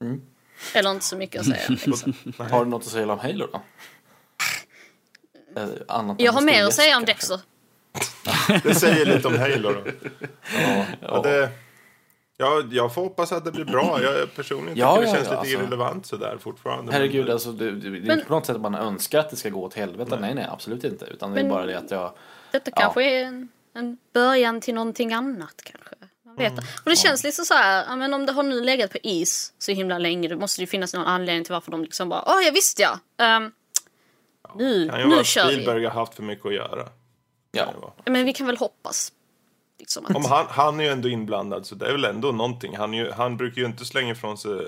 Mm. 0.00 0.22
Eller 0.74 0.90
inte 0.90 1.04
så 1.04 1.16
mycket 1.16 1.40
att 1.40 1.46
säga. 1.46 1.94
har 2.50 2.64
du 2.64 2.70
något 2.70 2.82
att 2.82 2.88
säga 2.88 3.12
om 3.12 3.18
Halo 3.18 3.48
då? 3.52 3.62
Eh, 5.56 5.68
annat 5.88 6.20
jag 6.20 6.32
har 6.32 6.40
mer 6.40 6.64
att 6.64 6.74
säga 6.74 6.96
om 6.96 7.04
Dexter. 7.04 7.40
det 8.62 8.74
säger 8.74 9.06
lite 9.06 9.28
om 9.28 9.38
Halo 9.38 9.72
då. 9.72 9.82
Ja, 10.58 10.84
ja. 11.00 11.22
Det, 11.22 11.50
ja, 12.36 12.62
jag 12.70 12.94
får 12.94 13.02
hoppas 13.02 13.32
att 13.32 13.44
det 13.44 13.52
blir 13.52 13.64
bra. 13.64 14.02
Jag 14.02 14.34
personligen 14.34 14.78
ja, 14.78 14.96
tycker 14.96 15.06
det 15.06 15.12
känns 15.12 15.28
lite 15.28 15.38
alltså, 15.38 15.54
irrelevant 15.54 16.06
sådär 16.06 16.38
fortfarande. 16.40 16.92
Herregud, 16.92 17.30
alltså, 17.30 17.52
det, 17.52 17.70
det, 17.70 17.90
det 17.90 18.08
är 18.08 18.12
inte 18.12 18.26
på 18.26 18.34
något 18.34 18.46
sätt 18.46 18.56
att 18.56 18.62
man 18.62 18.74
önskar 18.74 19.18
att 19.18 19.30
det 19.30 19.36
ska 19.36 19.48
gå 19.48 19.62
åt 19.62 19.74
helvete. 19.74 20.10
Nej, 20.10 20.20
nej, 20.20 20.34
nej 20.34 20.46
absolut 20.50 20.84
inte. 20.84 21.04
Utan 21.04 21.30
men, 21.30 21.44
det 21.44 21.48
är 21.48 21.50
bara 21.50 21.66
det 21.66 21.78
att 21.78 21.90
jag... 21.90 22.12
Detta 22.52 22.70
kanske 22.70 23.04
är 23.04 23.24
en, 23.24 23.48
en 23.74 23.98
början 24.12 24.60
till 24.60 24.74
någonting 24.74 25.12
annat 25.12 25.62
kanske. 25.64 25.94
Man 26.24 26.36
vet. 26.36 26.52
Mm. 26.52 26.64
Och 26.84 26.90
det 26.90 26.96
känns 26.96 27.24
lite 27.24 27.44
så 27.44 27.54
här, 27.54 27.96
men 27.96 28.14
om 28.14 28.26
det 28.26 28.32
har 28.32 28.42
nu 28.42 28.60
legat 28.60 28.92
på 28.92 28.98
is 29.02 29.52
så 29.58 29.72
himla 29.72 29.98
länge, 29.98 30.28
då 30.28 30.36
måste 30.36 30.62
det 30.62 30.66
finnas 30.66 30.94
någon 30.94 31.06
anledning 31.06 31.44
till 31.44 31.52
varför 31.52 31.70
de 31.70 31.82
liksom 31.82 32.08
bara, 32.08 32.24
åh, 32.26 32.38
oh, 32.38 32.44
jag 32.44 32.52
visste 32.52 32.82
jag. 32.82 32.98
Um, 33.36 33.52
nu, 34.58 34.88
kan 34.88 34.98
ju 34.98 35.06
nu 35.06 35.14
vara 35.14 35.24
kör 35.24 35.46
Spielberg 35.46 35.84
har 35.84 35.90
haft 35.90 36.14
för 36.14 36.22
mycket 36.22 36.46
att 36.46 36.54
göra. 36.54 36.88
Ja. 37.52 37.94
Men 38.04 38.24
vi 38.24 38.32
kan 38.32 38.46
väl 38.46 38.56
hoppas. 38.56 39.12
Liksom 39.78 40.06
att... 40.06 40.16
Om 40.16 40.24
han, 40.24 40.46
han 40.48 40.80
är 40.80 40.84
ju 40.84 40.90
ändå 40.90 41.08
inblandad 41.08 41.66
så 41.66 41.74
det 41.74 41.86
är 41.86 41.92
väl 41.92 42.04
ändå 42.04 42.32
någonting. 42.32 42.76
Han, 42.76 42.94
ju, 42.94 43.10
han 43.10 43.36
brukar 43.36 43.60
ju 43.60 43.66
inte 43.66 43.84
slänga 43.84 44.12
ifrån 44.12 44.38
sig 44.38 44.66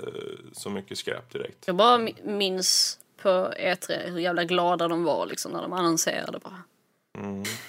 så 0.53 0.69
mycket 0.69 0.97
skräp 0.97 1.33
direkt. 1.33 1.67
Jag 1.67 1.75
bara 1.75 2.07
minns 2.23 2.99
på 3.21 3.29
E3 3.59 4.09
hur 4.09 4.19
jävla 4.19 4.43
glada 4.43 4.87
de 4.87 5.03
var 5.03 5.25
liksom 5.25 5.51
när 5.51 5.61
de 5.61 5.73
annonserade 5.73 6.39
bara. 6.39 6.63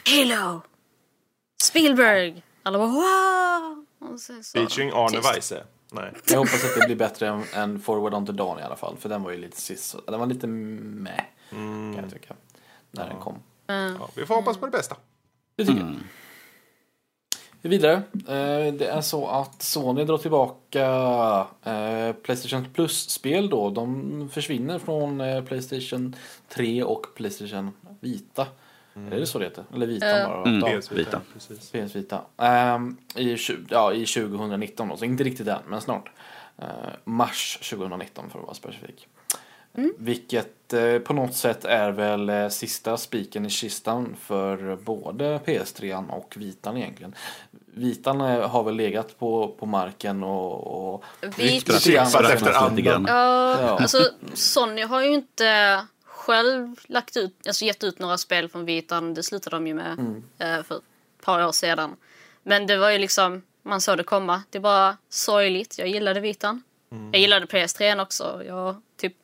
Halo! 0.05 0.61
Spielberg! 1.63 2.43
Alla 2.63 2.79
bara 2.79 2.89
wow! 2.89 3.85
Featuring 4.53 4.91
Arne. 4.95 5.21
Weise. 5.21 5.65
Nej. 5.93 6.13
Jag 6.27 6.39
hoppas 6.39 6.65
att 6.65 6.81
det 6.81 6.87
blir 6.87 6.97
bättre 6.97 7.29
än, 7.29 7.45
än 7.55 7.81
Forward 7.81 8.15
on 8.15 8.27
the 8.27 8.33
Dawn 8.33 8.59
i 8.59 8.63
alla 8.63 8.77
fall. 8.77 8.97
För 8.97 9.09
den 9.09 9.23
var 9.23 9.31
ju 9.31 9.37
lite 9.37 9.61
sist. 9.61 9.97
Den 10.07 10.21
var 10.21 10.27
lite 10.27 10.47
meh, 10.47 11.25
kan 11.51 11.97
jag 12.03 12.11
tycka. 12.13 12.35
När 12.91 13.09
den 13.09 13.19
kom. 13.21 13.35
Ja, 13.67 14.09
vi 14.17 14.27
får 14.27 14.35
hoppas 14.35 14.57
på 14.57 14.67
det 14.67 14.73
bästa. 14.73 14.97
Det 15.57 15.65
tycker 15.65 15.81
jag. 15.81 15.97
Vi 17.63 17.69
är 17.69 17.71
vidare. 17.71 17.95
Eh, 18.15 18.75
Det 18.75 18.87
är 18.87 19.01
så 19.01 19.27
att 19.27 19.63
Sony 19.63 20.05
drar 20.05 20.19
tillbaka 20.19 20.87
eh, 21.65 22.13
Playstation 22.13 22.67
Plus-spel 22.75 23.51
då. 23.51 23.71
De 23.71 24.29
försvinner 24.33 24.79
från 24.79 25.21
eh, 25.21 25.45
Playstation 25.45 26.17
3 26.49 26.83
och 26.83 27.07
Playstation 27.15 27.71
Vita. 28.01 28.47
Är 28.95 29.21
det 29.21 29.27
så 29.27 29.39
det 29.39 29.45
heter? 29.45 29.65
Eller 29.75 29.87
Vita 29.87 30.29
bara? 30.29 30.51
Mm. 30.51 30.81
PS 30.81 30.93
Vita. 30.93 31.21
Precis. 31.33 31.71
PS 31.71 31.97
Vita. 31.97 32.23
Ehm, 32.37 32.97
i, 33.17 33.37
ja, 33.69 33.93
I 33.93 34.07
2019 34.07 34.89
då, 34.89 34.97
så 34.97 35.05
inte 35.05 35.25
riktigt 35.25 35.47
än, 35.47 35.59
men 35.69 35.81
snart. 35.81 36.11
Mars 37.05 37.59
2019 37.71 38.31
för 38.31 38.39
att 38.39 38.45
vara 38.45 38.55
specifik. 38.55 39.09
Vilket 39.99 40.73
eh, 40.73 40.99
på 40.99 41.13
något 41.13 41.35
sätt 41.35 41.65
är 41.65 41.91
väl 41.91 42.29
eh, 42.29 42.49
sista 42.49 42.97
spiken 42.97 43.47
i 43.47 43.51
kistan 43.51 44.17
för 44.21 44.77
både 44.77 45.39
PS3 45.39 46.09
och 46.11 46.35
Vitan 46.37 46.77
egentligen. 46.77 47.15
Vitan 47.75 48.21
eh, 48.21 48.49
har 48.49 48.63
väl 48.65 48.75
legat 48.77 49.19
på, 49.19 49.49
på 49.59 49.67
marken 49.67 50.23
och, 50.23 50.95
och 50.95 51.05
Vi- 51.21 51.61
Spratt- 51.61 51.75
Lite 51.75 51.93
grann. 51.93 52.07
spratt 52.11 52.31
Efter 52.31 52.53
andan. 52.53 53.05
Ja, 53.09 53.61
Ja. 53.61 53.79
alltså 53.79 54.09
Sony 54.35 54.83
har 54.83 55.01
ju 55.03 55.13
inte 55.15 55.81
själv 56.05 56.77
lagt 56.87 57.17
ut, 57.17 57.35
alltså 57.47 57.65
gett 57.65 57.85
ut 57.85 57.99
några 57.99 58.19
spel 58.19 58.49
från 58.49 58.65
Vitan. 58.65 59.15
Det 59.15 59.23
slutade 59.23 59.57
de 59.57 59.67
ju 59.67 59.75
med 59.75 59.93
Mm. 59.99 60.23
eh, 60.39 60.63
för 60.63 60.75
ett 60.77 61.25
par 61.25 61.47
år 61.47 61.53
sedan. 61.53 61.97
Men 62.43 62.67
det 62.67 62.77
var 62.77 62.91
ju 62.91 62.99
liksom, 62.99 63.43
man 63.63 63.81
såg 63.81 63.97
det 63.97 64.03
komma. 64.05 64.43
Det 64.51 64.59
var 64.59 64.97
sorgligt. 65.09 65.79
Jag 65.79 65.89
gillade 65.89 66.21
Vitan. 66.21 66.63
Mm. 66.93 67.11
Jag 67.13 67.21
gillade 67.21 67.47
PS3 67.47 68.03
också. 68.03 68.43
Jag 68.47 68.77
typ 69.01 69.15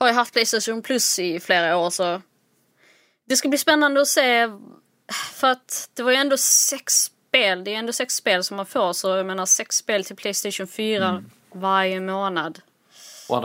har 0.00 0.08
ju 0.08 0.14
haft 0.14 0.32
Playstation 0.32 0.82
Plus 0.82 1.18
i 1.18 1.40
flera 1.40 1.76
år 1.76 1.90
så 1.90 2.22
det 3.26 3.36
ska 3.36 3.48
bli 3.48 3.58
spännande 3.58 4.00
att 4.00 4.08
se. 4.08 4.48
För 5.32 5.50
att 5.50 5.90
det 5.94 6.02
var 6.02 6.10
ju 6.10 6.16
ändå 6.16 6.36
sex 6.36 6.92
spel. 6.94 7.64
Det 7.64 7.74
är 7.74 7.78
ändå 7.78 7.92
sex 7.92 8.14
spel 8.14 8.44
som 8.44 8.56
man 8.56 8.66
får. 8.66 8.92
Så 8.92 9.08
jag 9.16 9.26
menar 9.26 9.46
sex 9.46 9.76
spel 9.76 10.04
till 10.04 10.16
Playstation 10.16 10.66
4 10.66 11.08
Mm. 11.08 11.24
varje 11.52 12.00
månad. 12.00 12.58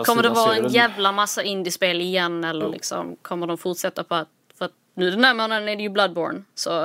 Kommer 0.06 0.24
det 0.24 0.30
vara 0.30 0.56
en 0.56 0.70
jävla 0.70 1.12
massa 1.12 1.44
indiespel 1.44 2.02
igen 2.02 2.44
eller 2.44 2.66
Jo. 2.66 2.72
liksom 2.72 3.16
kommer 3.22 3.48
de 3.48 3.58
fortsätta 3.58 4.04
på 4.04 4.16
att 4.16 4.28
för 4.58 4.66
att 4.66 4.72
nu 4.96 5.12
den 5.12 5.24
här 5.24 5.34
månaden 5.34 5.70
är 5.70 5.76
det 5.76 5.84
ju 5.84 5.90
Bloodborne 5.90 6.44
så 6.56 6.84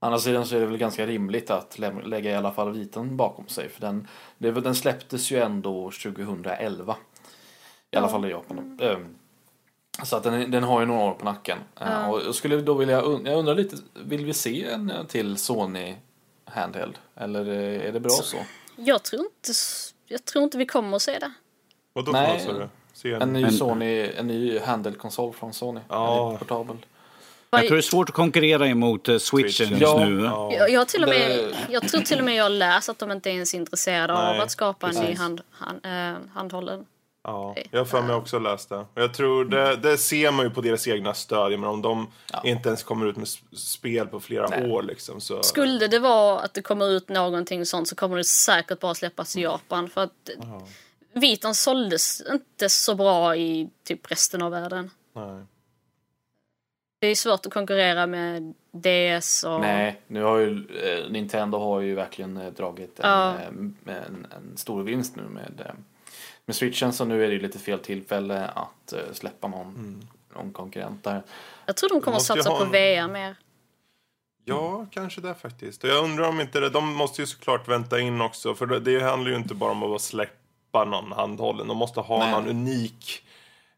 Å 0.00 0.06
andra 0.06 0.18
sidan 0.18 0.46
så 0.46 0.56
är 0.56 0.60
det 0.60 0.66
väl 0.66 0.76
ganska 0.76 1.06
rimligt 1.06 1.50
att 1.50 1.78
lä- 1.78 2.02
lägga 2.04 2.30
i 2.30 2.34
alla 2.34 2.52
fall 2.52 2.72
Vitan 2.72 3.16
bakom 3.16 3.48
sig. 3.48 3.68
För 3.68 3.80
den, 3.80 4.08
det, 4.38 4.50
den 4.50 4.74
släpptes 4.74 5.30
ju 5.30 5.38
ändå 5.42 5.90
2011. 5.90 6.96
I 7.90 7.96
alla 7.96 8.08
fall 8.08 8.24
i 8.24 8.30
Japan. 8.30 8.78
Ehm, 8.82 9.14
Så 10.04 10.16
att 10.16 10.22
den, 10.22 10.50
den 10.50 10.62
har 10.64 10.80
ju 10.80 10.86
några 10.86 11.00
år 11.04 11.14
på 11.14 11.24
nacken. 11.24 11.58
Eh, 11.80 12.10
Och 12.10 12.20
jag 12.26 12.34
skulle 12.34 12.56
då 12.60 12.74
vilja, 12.74 12.94
jag 12.96 13.26
undrar 13.38 13.54
lite, 13.54 13.76
vill 13.94 14.24
vi 14.24 14.34
se 14.34 14.64
en 14.64 14.90
eh, 14.90 15.04
till 15.04 15.36
Sony 15.36 15.94
Handheld? 16.44 16.98
Eller 17.16 17.48
eh, 17.48 17.86
är 17.88 17.92
det 17.92 18.00
bra 18.00 18.10
så? 18.10 18.36
jag 18.76 19.02
tror 19.02 19.22
inte 19.22 19.52
jag 20.06 20.24
tror 20.24 20.44
inte 20.44 20.58
vi 20.58 20.66
kommer 20.66 20.96
att 20.96 21.02
se 21.02 21.18
det. 21.18 21.32
Vadå 21.92 22.12
Nej. 22.12 22.38
för 22.38 22.52
något? 22.52 22.70
Se 22.92 23.12
En 23.12 23.22
en... 23.22 23.32
ny 23.32 23.50
Sony, 23.50 24.10
en 24.16 24.26
ny 24.26 24.58
Handheld-konsol 24.58 25.32
från 25.32 25.52
Sony. 25.52 25.80
Ja. 25.88 26.32
En 26.32 26.38
portabel. 26.38 26.76
Jag 27.50 27.60
tror 27.66 27.76
det 27.76 27.80
är 27.80 27.82
svårt 27.82 28.08
att 28.08 28.14
konkurrera 28.14 28.66
emot 28.66 29.08
switchen 29.20 29.68
just 29.68 29.82
Ja. 29.82 30.04
nu. 30.04 30.20
Ja. 30.24 30.52
Jag, 30.54 30.70
jag, 30.70 30.88
till 30.88 31.02
och 31.02 31.08
med, 31.08 31.54
jag 31.68 31.88
tror 31.88 32.00
till 32.00 32.18
och 32.18 32.24
med 32.24 32.34
jag 32.34 32.42
har 32.44 32.50
läst 32.50 32.88
att 32.88 32.98
de 32.98 33.10
inte 33.12 33.30
är 33.30 33.32
ens 33.32 33.54
intresserade 33.54 34.12
av 34.12 34.32
Nej, 34.34 34.40
att 34.40 34.50
skapa 34.50 34.88
en 34.88 34.94
ny 34.94 35.14
hand, 35.14 35.40
hand, 35.50 35.80
handhållen. 36.34 36.86
Ja, 37.30 37.54
jag 37.70 37.80
har 37.80 37.84
för 37.84 38.02
mig 38.02 38.16
också 38.16 38.38
läst 38.38 38.68
det. 38.68 38.76
Och 38.76 38.86
Jag 39.02 39.14
tror 39.14 39.44
det, 39.44 39.76
det 39.76 39.98
ser 39.98 40.30
man 40.32 40.44
ju 40.46 40.50
på 40.50 40.60
deras 40.60 40.88
egna 40.88 41.14
stöd. 41.14 41.50
Men 41.52 41.64
om 41.64 41.82
de 41.82 42.06
Ja. 42.32 42.40
inte 42.44 42.68
ens 42.68 42.82
kommer 42.82 43.06
ut 43.06 43.16
med 43.16 43.28
spel 43.58 44.06
på 44.06 44.20
flera 44.20 44.46
Nej. 44.48 44.70
år 44.70 44.82
liksom 44.82 45.20
så... 45.20 45.42
Skulle 45.42 45.86
det 45.86 45.98
vara 45.98 46.40
att 46.40 46.54
det 46.54 46.62
kommer 46.62 46.88
ut 46.90 47.08
någonting 47.08 47.66
sånt 47.66 47.88
så 47.88 47.94
kommer 47.96 48.16
det 48.16 48.24
säkert 48.24 48.80
bara 48.80 48.94
släppas 48.94 49.36
i 49.36 49.40
Japan 49.42 49.90
för 49.90 50.00
att 50.04 50.30
Vitan 51.12 51.54
såldes 51.54 52.22
inte 52.32 52.68
så 52.68 52.94
bra 52.94 53.36
i 53.36 53.70
typ 53.84 54.10
resten 54.10 54.42
av 54.42 54.50
världen. 54.50 54.90
Nej. 55.12 55.42
Det 57.00 57.06
är 57.06 57.14
svårt 57.14 57.46
att 57.46 57.52
konkurrera 57.52 58.06
med 58.06 58.54
DS 58.72 59.44
och... 59.44 59.60
Nej, 59.60 60.00
nu 60.06 60.22
har 60.22 60.38
ju 60.38 60.50
eh, 60.82 61.10
Nintendo 61.10 61.58
har 61.58 61.80
ju 61.80 61.94
verkligen 61.94 62.36
eh, 62.36 62.52
dragit 62.52 63.00
en, 63.00 63.10
Ja. 63.10 63.34
eh, 63.34 63.46
en, 63.96 64.26
en 64.36 64.56
stor 64.56 64.82
vinst 64.82 65.16
nu 65.16 65.22
med, 65.22 65.72
med 66.48 66.56
switchen 66.56 66.92
så 66.92 67.04
nu 67.04 67.24
är 67.24 67.28
det 67.28 67.34
ju 67.34 67.40
lite 67.40 67.58
fel 67.58 67.78
tillfälle 67.78 68.46
att 68.48 68.92
eh, 68.92 68.98
släppa 69.12 69.48
någon, 69.48 70.08
någon 70.36 70.52
konkurrent 70.52 71.04
där. 71.04 71.22
Jag 71.66 71.76
tror 71.76 71.88
de 71.90 72.00
kommer 72.00 72.16
att 72.16 72.22
satsa 72.22 72.50
ha 72.50 72.58
på 72.58 72.64
en- 72.64 72.70
VR 72.70 73.08
mer. 73.12 73.36
Ja, 74.44 74.86
kanske 74.90 75.20
det 75.20 75.34
faktiskt. 75.34 75.84
Och 75.84 75.90
jag 75.90 76.04
undrar 76.04 76.28
om 76.28 76.40
inte 76.40 76.60
det, 76.60 76.70
de 76.70 76.94
måste 76.94 77.22
ju 77.22 77.26
såklart 77.26 77.68
vänta 77.68 78.00
in 78.00 78.20
också. 78.20 78.54
För 78.54 78.66
det, 78.66 78.80
det 78.80 79.00
handlar 79.00 79.30
ju 79.30 79.36
inte 79.36 79.54
bara 79.54 79.70
om 79.70 79.82
att 79.82 79.88
bara 79.88 79.98
släppa 79.98 80.84
någon 80.84 81.12
handhållen. 81.12 81.68
De 81.68 81.76
måste 81.76 82.00
ha 82.00 82.18
Nej. 82.18 82.30
någon 82.32 82.48
unik 82.48 83.22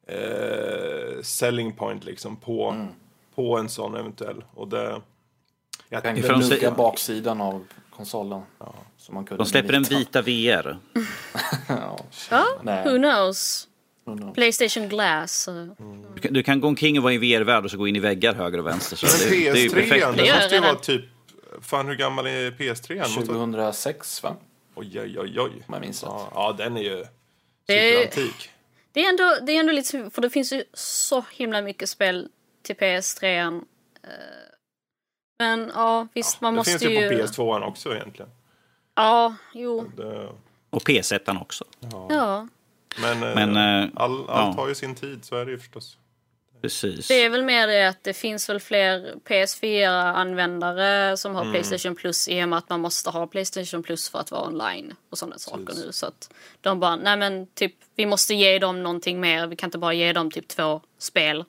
eh, 0.06 1.22
selling 1.22 1.72
point 1.72 2.04
liksom 2.04 2.36
på, 2.36 2.70
Mm. 2.70 2.86
på 3.34 3.58
en 3.58 3.68
sån 3.68 3.96
eventuell. 3.96 4.44
Och 4.54 4.68
det... 4.68 5.00
Jag 5.88 6.02
Tänkte 6.02 6.20
Ifall 6.26 6.40
de 6.40 6.46
luka 6.48 6.74
säger- 6.74 7.60
baksidan 8.00 8.32
av 8.32 8.38
konsolen. 8.38 8.42
Så 8.98 9.12
man 9.12 9.24
kunde 9.24 9.44
De 9.44 9.46
släpper 9.50 9.72
en 9.72 9.82
vita. 9.82 10.22
VR. 10.22 10.78
ja. 11.68 12.06
Ja, 12.30 12.46
Nej. 12.62 12.84
who 12.84 12.98
knows? 12.98 13.68
who 14.04 14.16
knows. 14.16 14.34
Playstation 14.34 14.88
Glass. 14.88 15.48
eh. 15.48 15.54
Du 16.14 16.20
kan, 16.20 16.32
du 16.32 16.42
kan 16.42 16.60
gå 16.60 16.68
omkring 16.68 16.98
och 16.98 17.02
vara 17.02 17.12
i 17.12 17.18
VR-värld 17.18 17.64
och 17.64 17.70
så 17.70 17.76
gå 17.76 17.88
in 17.88 17.96
i 17.96 18.00
väggar 18.00 18.34
höger 18.34 18.58
och 18.58 18.66
vänster. 18.66 18.96
Så 18.96 19.06
Men 19.06 19.30
det, 19.30 19.52
det 19.52 19.58
är 19.58 19.62
ju 19.62 19.68
PS3, 19.68 19.74
perfekt. 19.74 20.16
Det 20.16 20.34
måste 20.34 20.54
ju 20.54 20.60
vara 20.60 20.74
typ... 20.74 21.04
Fan, 21.62 21.88
hur 21.88 21.94
gammal 21.94 22.26
är 22.26 22.50
PS3? 22.50 22.98
Måste... 22.98 23.20
2006 23.26 24.22
va? 24.22 24.36
Oj, 24.74 25.00
oj, 25.00 25.18
oj, 25.18 25.40
oj. 25.40 25.50
Om 25.66 25.74
jag 25.74 25.80
minns 25.80 26.02
rätt. 26.02 26.10
Ja, 26.12 26.30
ja, 26.34 26.54
den 26.58 26.76
är 26.76 26.82
ju 26.82 27.04
superantik. 27.66 28.50
Det 28.92 29.04
är, 29.04 29.08
ändå, 29.08 29.36
det 29.46 29.52
är 29.52 29.60
ändå 29.60 29.72
lite... 29.72 30.10
För 30.10 30.22
det 30.22 30.30
finns 30.30 30.52
ju 30.52 30.64
så 30.74 31.24
himla 31.32 31.62
mycket 31.62 31.88
spel 31.88 32.28
till 32.62 32.76
PS3. 32.76 33.60
Men 35.40 35.70
ja, 35.74 36.08
visst 36.14 36.40
man 36.40 36.52
det 36.52 36.56
måste 36.56 36.70
finns 36.70 36.82
ju 36.82 37.00
ju... 37.00 37.08
på 37.08 37.14
PS2 37.14 37.64
också 37.64 37.94
egentligen. 37.94 38.30
Ja, 38.94 39.34
jo. 39.54 39.90
Det, 39.96 40.28
Och 40.70 40.82
PS1 40.82 41.40
också. 41.40 41.64
Ja. 42.08 42.48
men 43.02 43.22
eh, 43.22 43.34
Men, 43.34 43.56
eh, 43.56 43.90
all, 43.94 44.28
allt 44.28 44.56
ja. 44.56 44.62
har 44.62 44.68
ju 44.68 44.74
sin 44.74 44.94
tid, 44.94 45.24
så 45.24 45.36
är 45.36 45.44
det 45.44 45.50
ju 45.50 45.58
förstås. 45.58 45.98
Precis. 46.62 47.08
Det 47.08 47.14
är 47.24 47.30
väl 47.30 47.44
mer 47.44 47.66
det 47.66 47.88
att 47.88 48.04
det 48.04 48.12
finns 48.12 48.48
väl 48.48 48.60
fler 48.60 49.14
PS4-användare 49.28 51.16
som 51.16 51.34
har 51.34 51.52
Playstation 51.52 51.94
Plus 51.94 52.28
i 52.28 52.44
och 52.44 52.48
med 52.48 52.58
att 52.58 52.68
man 52.68 52.80
måste 52.80 53.10
ha 53.10 53.26
Playstation 53.26 53.82
Plus 53.82 54.10
för 54.10 54.18
att 54.18 54.30
vara 54.30 54.46
online 54.46 54.94
och 55.10 55.18
sådana 55.18 55.38
saker 55.38 55.74
nu. 55.74 55.92
Så 55.92 56.06
att 56.06 56.30
de 56.60 56.80
bara, 56.80 56.96
nej 56.96 57.16
men 57.16 57.46
typ, 57.46 57.74
vi 57.96 58.06
måste 58.06 58.34
ge 58.34 58.58
dem 58.58 58.82
någonting 58.82 59.20
mer. 59.20 59.46
Vi 59.46 59.56
kan 59.56 59.66
inte 59.66 59.78
bara 59.78 59.92
ge 59.92 60.12
dem 60.12 60.30
typ 60.30 60.48
två 60.48 60.80
spel. 60.98 61.44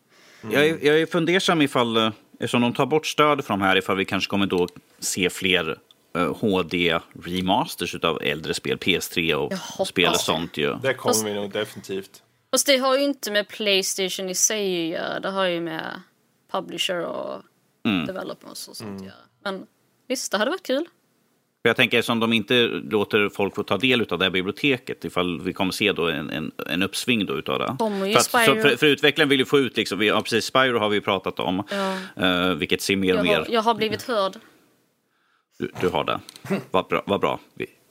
Jag, 0.51 0.65
är, 0.65 0.85
jag 0.85 1.01
är 1.01 1.05
fundersam 1.05 1.61
ifall, 1.61 1.97
eh, 1.97 2.11
eftersom 2.43 2.61
de 2.61 2.73
tar 2.73 2.85
bort 2.85 3.05
stöd 3.07 3.45
från 3.45 3.59
de 3.59 3.65
här, 3.65 3.75
ifall 3.77 3.97
vi 3.97 4.05
kanske 4.05 4.29
kommer 4.29 4.45
då 4.45 4.67
se 4.99 5.29
fler 5.29 5.77
eh, 6.15 6.35
HD-remasters 6.35 7.95
av 8.05 8.21
äldre 8.23 8.53
spel, 8.53 8.77
PS3 8.77 9.33
och 9.33 9.87
spel 9.87 10.09
och 10.09 10.15
sånt 10.19 10.57
ju. 10.57 10.75
Det 10.81 10.93
kommer 10.93 11.23
vi 11.25 11.33
nog 11.33 11.51
definitivt. 11.51 12.23
Fast 12.51 12.67
det 12.67 12.77
har 12.77 12.97
ju 12.97 13.03
inte 13.03 13.31
med 13.31 13.47
Playstation 13.47 14.29
i 14.29 14.35
sig 14.35 14.93
att 14.93 14.99
göra. 15.01 15.19
Det 15.19 15.29
har 15.29 15.45
ju 15.45 15.61
med 15.61 16.01
publisher 16.51 17.05
och 17.05 17.41
Mm. 17.85 18.05
developers 18.05 18.67
och 18.67 18.77
sånt 18.77 18.99
att 19.01 19.05
göra. 19.05 19.15
Men 19.43 19.65
visst, 20.07 20.31
det 20.31 20.37
hade 20.37 20.51
varit 20.51 20.63
kul. 20.63 20.85
För 21.61 21.69
Jag 21.69 21.75
tänker 21.75 21.99
eftersom 21.99 22.19
de 22.19 22.33
inte 22.33 22.53
låter 22.67 23.29
folk 23.29 23.55
få 23.55 23.63
ta 23.63 23.77
del 23.77 24.05
av 24.09 24.19
det 24.19 24.25
här 24.25 24.29
biblioteket, 24.31 25.05
ifall 25.05 25.41
vi 25.41 25.53
kommer 25.53 25.71
se 25.71 25.91
då 25.91 26.09
en, 26.09 26.29
en, 26.29 26.51
en 26.67 26.83
uppsving 26.83 27.25
då 27.25 27.37
utav 27.37 27.59
det. 27.59 27.85
Ju 28.07 28.13
för, 28.13 28.19
att, 28.19 28.23
Spyro. 28.25 28.61
för, 28.61 28.75
för 28.77 28.85
utvecklaren 28.87 29.29
vill 29.29 29.39
ju 29.39 29.45
få 29.45 29.59
ut, 29.59 29.77
liksom, 29.77 29.99
vi, 29.99 30.07
ja, 30.07 30.21
precis, 30.21 30.45
Spyro 30.45 30.79
har 30.79 30.89
vi 30.89 31.01
pratat 31.01 31.39
om, 31.39 31.63
Ja. 31.69 31.97
eh, 32.25 32.53
vilket 32.55 32.81
ser 32.81 32.95
mer 32.95 33.19
och 33.19 33.25
Jag 33.25 33.33
har, 33.33 33.39
mer, 33.41 33.47
jag 33.53 33.61
har 33.61 33.73
blivit 33.75 34.03
hörd. 34.03 34.33
du, 35.59 35.71
du 35.81 35.89
har 35.89 36.03
det. 36.03 36.19
Vad 36.71 36.87
bra, 36.87 37.03
vad 37.05 37.19
bra. 37.21 37.39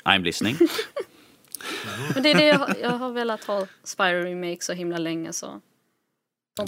I'm 0.04 0.22
listening. 0.22 0.56
Men 2.14 2.22
det 2.22 2.30
är 2.30 2.34
det 2.34 2.46
jag, 2.46 2.74
jag 2.82 2.90
har 2.90 3.10
velat 3.12 3.44
ha 3.44 3.66
Spyro 3.84 4.24
Remake 4.24 4.58
så 4.60 4.72
himla 4.72 4.98
länge 4.98 5.32
så. 5.32 5.60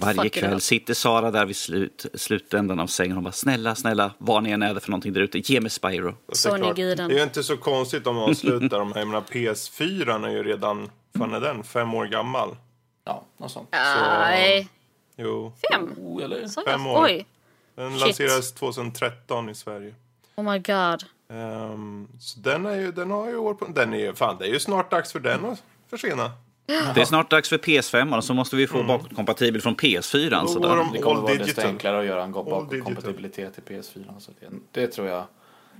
Varje 0.01 0.31
kväll 0.31 0.61
sitter 0.61 0.95
Sara 0.95 1.31
där 1.31 1.47
vid 1.47 1.57
slut, 1.57 2.07
slutändan 2.15 2.81
av 2.81 2.87
sängen 2.87 3.17
och 3.17 3.23
bara 3.23 3.33
snälla, 3.33 3.75
snälla, 3.75 4.13
vad 4.19 4.43
ni 4.43 4.51
än 4.51 4.63
är 4.63 4.75
det 4.75 4.81
för 4.81 4.91
någonting 4.91 5.13
där 5.13 5.21
ute, 5.21 5.39
ge 5.53 5.61
mig 5.61 5.71
Spyro. 5.71 6.15
Så 6.33 6.57
det 6.57 6.67
är 6.67 6.75
guden. 6.75 7.09
Det 7.09 7.15
är 7.15 7.19
ju 7.19 7.25
inte 7.25 7.43
så 7.43 7.57
konstigt 7.57 8.07
om 8.07 8.17
man 8.17 8.35
slutar 8.35 8.79
de 8.79 8.93
här. 8.93 8.99
Jag 9.01 9.09
menar, 9.09 9.21
PS4 9.21 10.27
är 10.27 10.31
ju 10.31 10.43
redan, 10.43 10.91
fan 11.19 11.35
är 11.35 11.41
den, 11.41 11.65
fem 11.65 11.95
år 11.95 12.07
gammal? 12.07 12.57
Ja, 13.05 13.25
något 13.37 13.51
sånt. 13.51 13.69
Nej, 13.73 14.69
Jo, 15.17 15.53
fem? 15.73 15.95
Oh, 15.99 16.25
eller? 16.25 16.49
Så 16.49 16.63
Fem 16.67 16.87
år. 16.87 17.05
Oj. 17.05 17.27
den 17.75 17.91
Shit. 17.93 18.01
lanserades 18.01 18.53
2013 18.53 19.49
i 19.49 19.55
Sverige. 19.55 19.95
Oh 20.37 20.53
my 20.53 20.59
god. 20.59 21.05
Ehm, 21.31 22.09
så 22.21 22.39
den, 22.41 22.67
är 22.67 22.77
ju, 22.77 22.93
den 22.93 23.11
har 23.11 23.29
ju 23.29 23.37
år 23.37 23.55
på... 23.55 23.65
Den 23.65 23.95
är 23.95 23.99
ju, 23.99 24.15
fan, 24.15 24.37
det 24.39 24.45
är 24.45 24.53
ju 24.53 24.61
snart 24.61 24.91
dags 24.91 25.13
för 25.13 25.21
den 25.21 25.45
att 25.45 25.63
försvinna. 25.91 26.31
Det 26.67 27.01
är 27.01 27.05
snart 27.05 27.31
dags 27.31 27.49
för 27.49 27.59
PS5 27.59 28.17
och 28.17 28.25
så 28.25 28.35
måste 28.35 28.57
vi 28.57 28.67
få 28.67 28.83
bakåtkompatibel 28.83 29.61
från 29.61 29.77
PS4. 29.77 30.41
Då 30.43 30.47
Så 30.49 30.61
går 30.61 30.69
där. 30.69 30.77
de- 30.77 30.93
Det 30.93 30.99
kommer 30.99 31.21
vara 31.21 31.35
desto 31.35 31.61
enklare 31.61 31.99
att 32.01 32.05
göra 32.07 32.23
en 32.23 32.33
bakåtkompatibilitet 32.33 33.55
till 33.55 33.63
PS4. 33.77 34.19
Så 34.21 34.31
det, 34.41 34.47
det 34.81 34.87
tror 34.87 35.09
jag, 35.09 35.25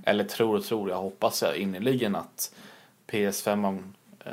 eller 0.03 0.23
tror 0.23 0.55
och 0.57 0.63
tror, 0.65 0.89
jag 0.89 0.97
hoppas 0.97 1.41
jag 1.41 1.55
innerligen 1.57 2.15
att 2.15 2.51
PS5 3.07 3.83
eh, 4.25 4.31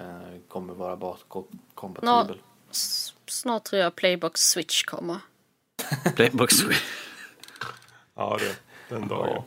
kommer 0.49 0.75
vara 0.75 0.97
bakåtkompatibel. 0.97 2.39
S- 2.71 3.15
Snart 3.27 3.65
tror 3.65 3.83
jag 3.83 3.95
Playbox 3.97 4.41
Switch 4.41 4.83
kommer. 4.85 5.17
Playbox. 6.17 6.55
Ja, 8.17 8.39
det, 8.41 8.57
den 8.95 9.09
dagen. 9.09 9.43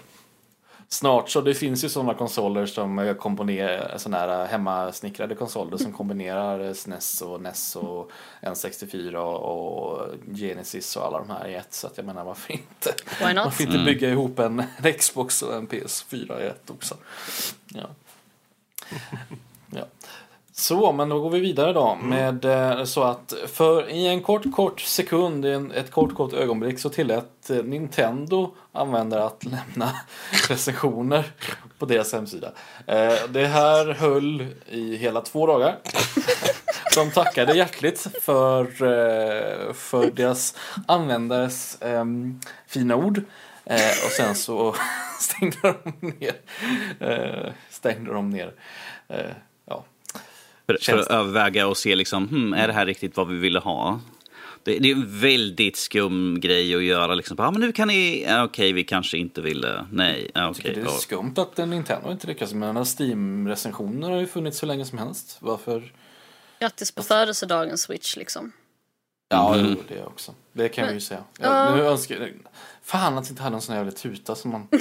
Snart 0.94 1.30
så, 1.30 1.42
det 1.42 1.54
finns 1.54 1.84
ju 1.84 1.90
sådana 1.90 2.14
konsoler 2.14 2.66
som 2.66 3.16
komponerar, 3.20 3.98
sådana 3.98 4.18
här 4.18 4.46
hemmasnickrade 4.46 5.36
konsoler 5.36 5.78
som 5.78 5.94
kombinerar 5.94 6.74
SNES 6.74 7.22
och 7.22 7.42
NES 7.42 7.76
och 7.76 8.12
N64 8.42 9.16
och, 9.16 9.94
och 9.94 10.10
Genesis 10.36 10.96
och 10.96 11.06
alla 11.06 11.20
de 11.20 11.30
här 11.30 11.48
i 11.48 11.56
ett. 11.56 11.74
Så 11.74 11.88
att 11.88 11.98
jag 11.98 12.06
menar 12.06 12.24
varför 12.24 12.54
inte? 12.54 12.94
Why 13.20 13.34
not? 13.34 13.46
Varför 13.46 13.64
inte 13.64 13.84
bygga 13.86 14.10
ihop 14.10 14.40
en, 14.40 14.64
en 14.78 14.94
Xbox 14.94 15.42
och 15.42 15.56
en 15.56 15.68
PS4 15.68 16.42
i 16.44 16.48
ett 16.48 16.70
också? 16.70 16.98
Ja. 17.68 17.90
ja. 19.72 19.86
Så, 20.56 20.92
men 20.92 21.10
då 21.10 21.20
går 21.20 21.30
vi 21.30 21.40
vidare 21.40 21.74
då 21.74 21.96
med 21.96 22.46
eh, 22.46 22.84
så 22.84 23.04
att 23.04 23.34
för 23.48 23.90
i 23.90 24.08
en 24.08 24.22
kort, 24.22 24.52
kort 24.56 24.80
sekund, 24.80 25.46
i 25.46 25.52
en, 25.52 25.72
ett 25.72 25.92
kort, 25.92 26.16
kort 26.16 26.34
ögonblick 26.34 26.80
så 26.80 26.90
tillät 26.90 27.50
eh, 27.50 27.64
Nintendo 27.64 28.56
användare 28.72 29.26
att 29.26 29.44
lämna 29.46 29.92
recensioner 30.50 31.26
på 31.80 31.86
deras 31.86 32.14
hemsida. 32.14 32.52
Eh, 32.88 33.14
det 33.30 33.46
här 33.46 33.94
höll 33.94 34.48
i 34.70 34.96
hela 34.96 35.22
två 35.22 35.48
dagar. 35.48 35.78
De 36.96 37.12
tackade 37.12 37.58
hjärtligt 37.58 38.08
för, 38.22 38.66
för 39.74 40.12
deras 40.12 40.56
användares 40.88 41.78
ehm, 41.82 42.40
fina 42.68 42.96
ord. 42.96 43.22
Och 44.06 44.12
sen 44.12 44.36
så 44.36 44.76
stängde 45.20 45.58
de 45.62 46.14
ner. 46.20 46.36
Stängde 47.70 48.14
de 48.14 48.30
ner. 48.30 48.54
För, 50.66 50.78
för 50.82 50.98
att 50.98 51.08
överväga 51.08 51.68
och 51.68 51.78
se 51.78 51.96
liksom, 51.96 52.28
hmm, 52.28 52.54
är 52.54 52.68
det 52.68 52.74
här 52.74 52.86
riktigt 52.86 53.18
vad 53.18 53.28
vi 53.28 53.38
ville 53.38 53.60
ha? 53.60 54.00
Det, 54.64 54.80
det 54.80 54.92
är 54.92 54.96
en 54.96 55.20
väldigt 55.20 55.76
skum 55.78 56.40
grej 56.40 56.76
att 56.76 56.84
göra. 56.84 57.16
Liksom. 57.16 57.40
Ah, 57.40 57.52
men 57.52 57.62
nu 57.62 57.72
kan 57.72 57.88
ni... 57.88 58.28
Okej, 58.46 58.74
vi 58.74 58.84
kanske 58.84 59.18
inte 59.18 59.42
ville... 59.42 59.86
Nej, 59.92 60.32
ja, 60.34 60.42
Jag 60.42 60.56
tycker 60.56 60.74
det 60.76 60.82
är 60.82 60.88
skumt 60.88 61.34
att 61.38 61.58
Nintendo 61.58 62.12
inte 62.12 62.28
lyckas. 62.28 62.54
Men 62.54 62.78
Steam-recensioner 62.86 64.10
har 64.10 64.20
ju 64.20 64.28
funnits 64.28 64.58
så 64.60 64.66
länge 64.66 64.86
som 64.86 64.98
helst. 64.98 65.38
Varför? 65.40 65.94
Grattis 66.60 66.92
på 66.92 67.04
födelsedagen 67.04 67.78
Switch 67.78 68.18
liksom. 68.18 68.52
Ja, 69.30 69.56
Mm. 69.56 69.72
jo, 69.78 69.84
det 69.88 70.04
också. 70.06 70.34
Det 70.54 70.70
kan 70.70 70.88
vi 70.88 70.94
ju 70.94 71.00
säga. 71.00 71.24
Ja. 71.40 71.66
Jag, 71.70 71.78
nu 71.78 71.84
önskar 71.84 72.30
Fan 72.84 73.18
att 73.18 73.28
vi 73.28 73.30
inte 73.30 73.44
hade 73.44 73.56
en 73.56 73.62
sån 73.62 73.76
jävla 73.76 73.92
tuta 73.92 74.36
som 74.36 74.52
man... 74.52 74.68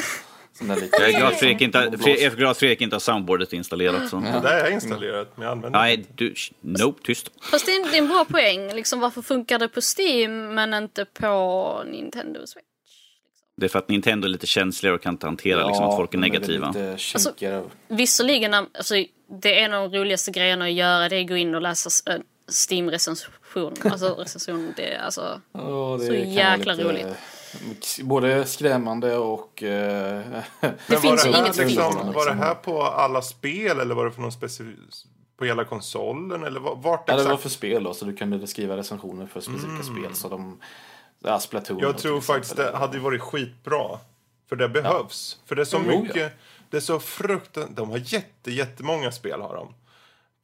Jag 0.61 1.09
är 1.09 1.19
glad 1.19 1.35
Fredrik 1.35 1.61
inte, 1.61 1.79
jag 2.05 2.09
är 2.09 2.37
glad 2.37 2.57
Fredrik 2.57 2.81
inte 2.81 2.95
har 2.95 3.01
soundboardet 3.01 3.53
installerat. 3.53 4.09
Så. 4.09 4.17
Det 4.17 4.41
där 4.43 4.65
är 4.65 4.71
installerat, 4.71 5.33
men 5.37 5.45
jag 5.45 5.53
använder 5.53 5.81
Nej, 5.81 6.05
du... 6.15 6.35
Nope, 6.61 7.03
tyst. 7.05 7.31
Fast 7.51 7.67
det 7.67 7.73
är, 7.73 7.85
en- 7.85 7.91
det 7.91 7.97
är 7.97 8.03
en 8.03 8.09
bra 8.09 8.25
poäng. 8.25 8.75
Liksom, 8.75 9.01
varför 9.01 9.23
funkar 9.23 9.59
det 9.59 9.69
på 9.69 9.81
Steam 9.99 10.55
men 10.55 10.75
inte 10.75 11.05
på 11.05 11.83
Nintendo 11.87 12.47
Switch? 12.47 12.67
Det 13.57 13.67
är 13.67 13.69
för 13.69 13.79
att 13.79 13.89
Nintendo 13.89 14.27
är 14.27 14.29
lite 14.29 14.47
känsligare 14.47 14.95
och 14.95 15.03
kan 15.03 15.15
inte 15.15 15.27
hantera 15.27 15.67
liksom, 15.67 15.85
att 15.85 15.97
folk 15.97 16.15
är 16.15 16.19
negativa. 16.19 16.67
lite 16.69 16.95
kinkigare. 16.99 17.65
Visserligen, 17.89 18.55
alltså, 18.55 18.95
det 19.43 19.61
är 19.61 19.65
en 19.65 19.75
av 19.75 19.91
de 19.91 19.99
roligaste 19.99 20.31
grejerna 20.31 20.65
att 20.65 20.73
göra 20.73 21.09
det 21.09 21.17
är 21.17 21.21
att 21.21 21.29
gå 21.29 21.37
in 21.37 21.55
och 21.55 21.63
läsa 21.63 22.13
äh, 22.13 22.21
Steam-recension. 22.49 23.75
Alltså 23.85 24.15
recension, 24.15 24.73
det 24.77 24.93
är 24.95 24.99
alltså... 24.99 25.41
Ja, 25.53 25.97
det 26.01 26.07
Så 26.07 26.15
jäkla 26.15 26.73
lite, 26.73 26.89
roligt. 26.89 27.07
Både 28.03 28.45
skrämmande 28.45 29.17
och... 29.17 29.63
Eh, 29.63 30.23
Men 30.61 30.73
Det 30.87 30.97
finns 30.97 31.05
var 31.05 31.11
ju 31.27 31.33
det 31.33 31.39
här 31.39 31.45
inget 31.45 31.57
fel. 31.57 31.67
liksom, 31.67 32.13
Var 32.13 32.27
det 32.27 32.35
här 32.35 32.55
på 32.55 32.83
alla 32.83 33.23
spel 33.23 33.81
eller 33.81 33.95
var 33.95 34.05
det 34.05 34.11
för 34.13 34.21
någon 34.23 34.33
specifik... 34.33 34.79
På 35.37 35.45
hela 35.45 35.65
konsolen 35.65 36.45
eller 36.45 36.61
var- 36.61 36.77
vart 36.77 37.05
ja, 37.07 37.17
det 37.17 37.23
var 37.23 37.31
exakt? 37.31 37.43
för 37.43 37.49
spel 37.51 37.85
då, 37.85 37.95
så 37.95 38.05
du 38.05 38.17
kunde 38.17 38.47
skriva 38.47 38.77
recensioner 38.77 39.27
för 39.27 39.41
specifika 39.41 39.83
spel. 39.83 40.15
Så 40.15 40.29
de... 40.29 40.61
Ja, 41.19 41.39
Splatoon 41.41 41.77
Mm. 41.79 41.87
Jag 41.91 41.99
tror 41.99 42.21
faktiskt 42.21 42.57
det 42.57 42.77
hade 42.77 42.99
varit 42.99 43.21
skitbra. 43.23 43.99
För 44.49 44.57
det 44.57 44.69
behövs. 44.69 45.39
För 45.47 45.55
det 45.55 45.63
är 45.63 45.67
så 45.67 45.77
ja. 45.87 46.01
mycket... 46.01 46.33
Det 46.71 46.77
är 46.77 46.81
så 46.81 47.01
fruktansvärt... 47.01 47.77
De 47.77 47.91
har 47.91 47.99
jätte, 48.05 48.51
jättemånga 48.53 49.13
spel 49.13 49.41
har 49.41 49.55
de. 49.55 49.75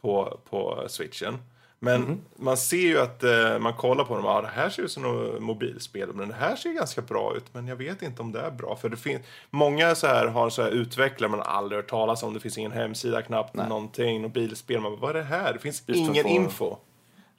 På, 0.03 0.40
på 0.51 0.85
switchen. 0.88 1.38
Men 1.81 2.01
Mhm. 2.03 2.21
man 2.37 2.57
ser 2.57 2.77
ju 2.77 2.99
att 3.01 3.25
eh, 3.25 3.59
man 3.59 3.73
kollar 3.73 4.05
på 4.05 4.14
dem. 4.17 4.25
Ja, 4.25 4.41
det 4.41 4.49
här 4.49 4.71
ser 4.71 4.83
ut 4.83 4.91
som 4.93 5.03
något 5.03 5.43
mobilspel. 5.43 6.09
Men 6.14 6.29
det 6.29 6.35
här 6.35 6.57
ser 6.57 6.73
ganska 6.73 7.03
bra 7.03 7.37
ut. 7.37 7.45
Men 7.55 7.67
jag 7.69 7.77
vet 7.77 8.03
inte 8.03 8.23
om 8.23 8.33
det 8.33 8.41
är 8.41 8.51
bra. 8.51 8.77
För 8.77 8.88
det 8.88 8.97
finns... 8.97 9.23
Många 9.51 9.95
så 9.95 10.07
här 10.07 10.27
har 10.27 10.51
så 10.51 10.62
här 10.62 10.71
utvecklare 10.71 11.31
man 11.31 11.41
aldrig 11.43 11.77
hört 11.79 11.91
talas 11.91 12.23
om. 12.23 12.35
Det 12.35 12.41
finns 12.41 12.59
ingen 12.59 12.73
hemsida 12.73 13.23
knappt. 13.23 13.55
Någonting. 13.55 14.23
Mobilspel. 14.23 14.81
Man 14.81 14.93
bara, 14.93 15.01
vad 15.01 15.11
är 15.11 15.14
det 15.14 15.23
här? 15.27 15.53
Det 15.53 15.59
finns 15.59 15.83
Just 15.87 16.01
ingen 16.01 16.27
info. 16.27 16.77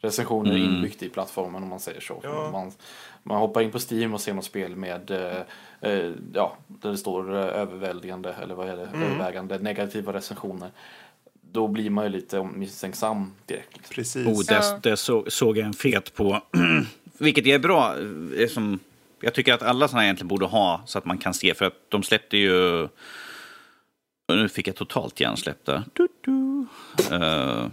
recensioner 0.02 0.58
inbyggt 0.58 1.04
i 1.04 1.10
plattformen 1.10 1.64
om 1.64 1.70
man 1.70 1.80
säger 1.80 2.02
så. 2.02 2.20
Ja. 2.24 2.50
Man, 2.52 2.72
man 3.24 3.38
hoppar 3.38 3.62
in 3.62 3.72
på 3.72 3.80
Steam 3.92 4.14
och 4.14 4.22
ser 4.22 4.34
något 4.34 4.46
spel 4.46 4.76
med 4.76 5.12
eh, 5.12 5.42
eh, 5.92 6.12
ja, 6.34 6.56
där 6.68 6.92
det 6.92 6.98
står 6.98 7.34
eh, 7.36 7.40
överväldigande 7.62 8.34
eller 8.44 8.56
vad 8.56 8.70
är 8.70 8.78
det, 8.78 8.86
Mm. 8.86 9.04
övervägande 9.04 9.58
negativa 9.60 10.14
recensioner. 10.14 10.72
Då 11.52 11.68
blir 11.68 11.90
man 11.90 12.04
ju 12.06 12.10
lite 12.12 12.44
misstänksam 12.44 13.32
direkt. 13.46 13.74
Liksom. 13.78 13.96
Precis. 13.96 14.28
Oh, 14.28 14.44
det, 14.84 14.90
det 14.90 14.98
så, 14.98 15.26
såg 15.28 15.58
jag 15.58 15.66
en 15.66 15.74
fet 15.74 16.14
på. 16.14 16.42
Vilket 17.18 17.46
är 17.48 17.60
bra. 17.60 17.96
eh, 18.38 18.48
Som, 18.50 18.80
jag 19.22 19.34
tycker 19.34 19.54
att 19.54 19.62
alla 19.64 19.88
sådana 19.88 20.04
egentligen 20.04 20.28
borde 20.28 20.46
ha 20.46 20.82
så 20.86 20.98
att 20.98 21.06
man 21.06 21.18
kan 21.18 21.34
se. 21.34 21.54
För 21.54 21.66
att 21.66 21.74
de 21.90 22.04
släppte 22.04 22.38
ju... 22.38 22.88
Nu 24.28 24.50
fick 24.50 24.68
jag 24.68 24.76
totalt 24.76 25.20
hjärnsläpp 25.20 25.66
där. 25.66 25.84
Du, 25.94 26.08
du. 26.22 26.66
Eh, 27.16 27.66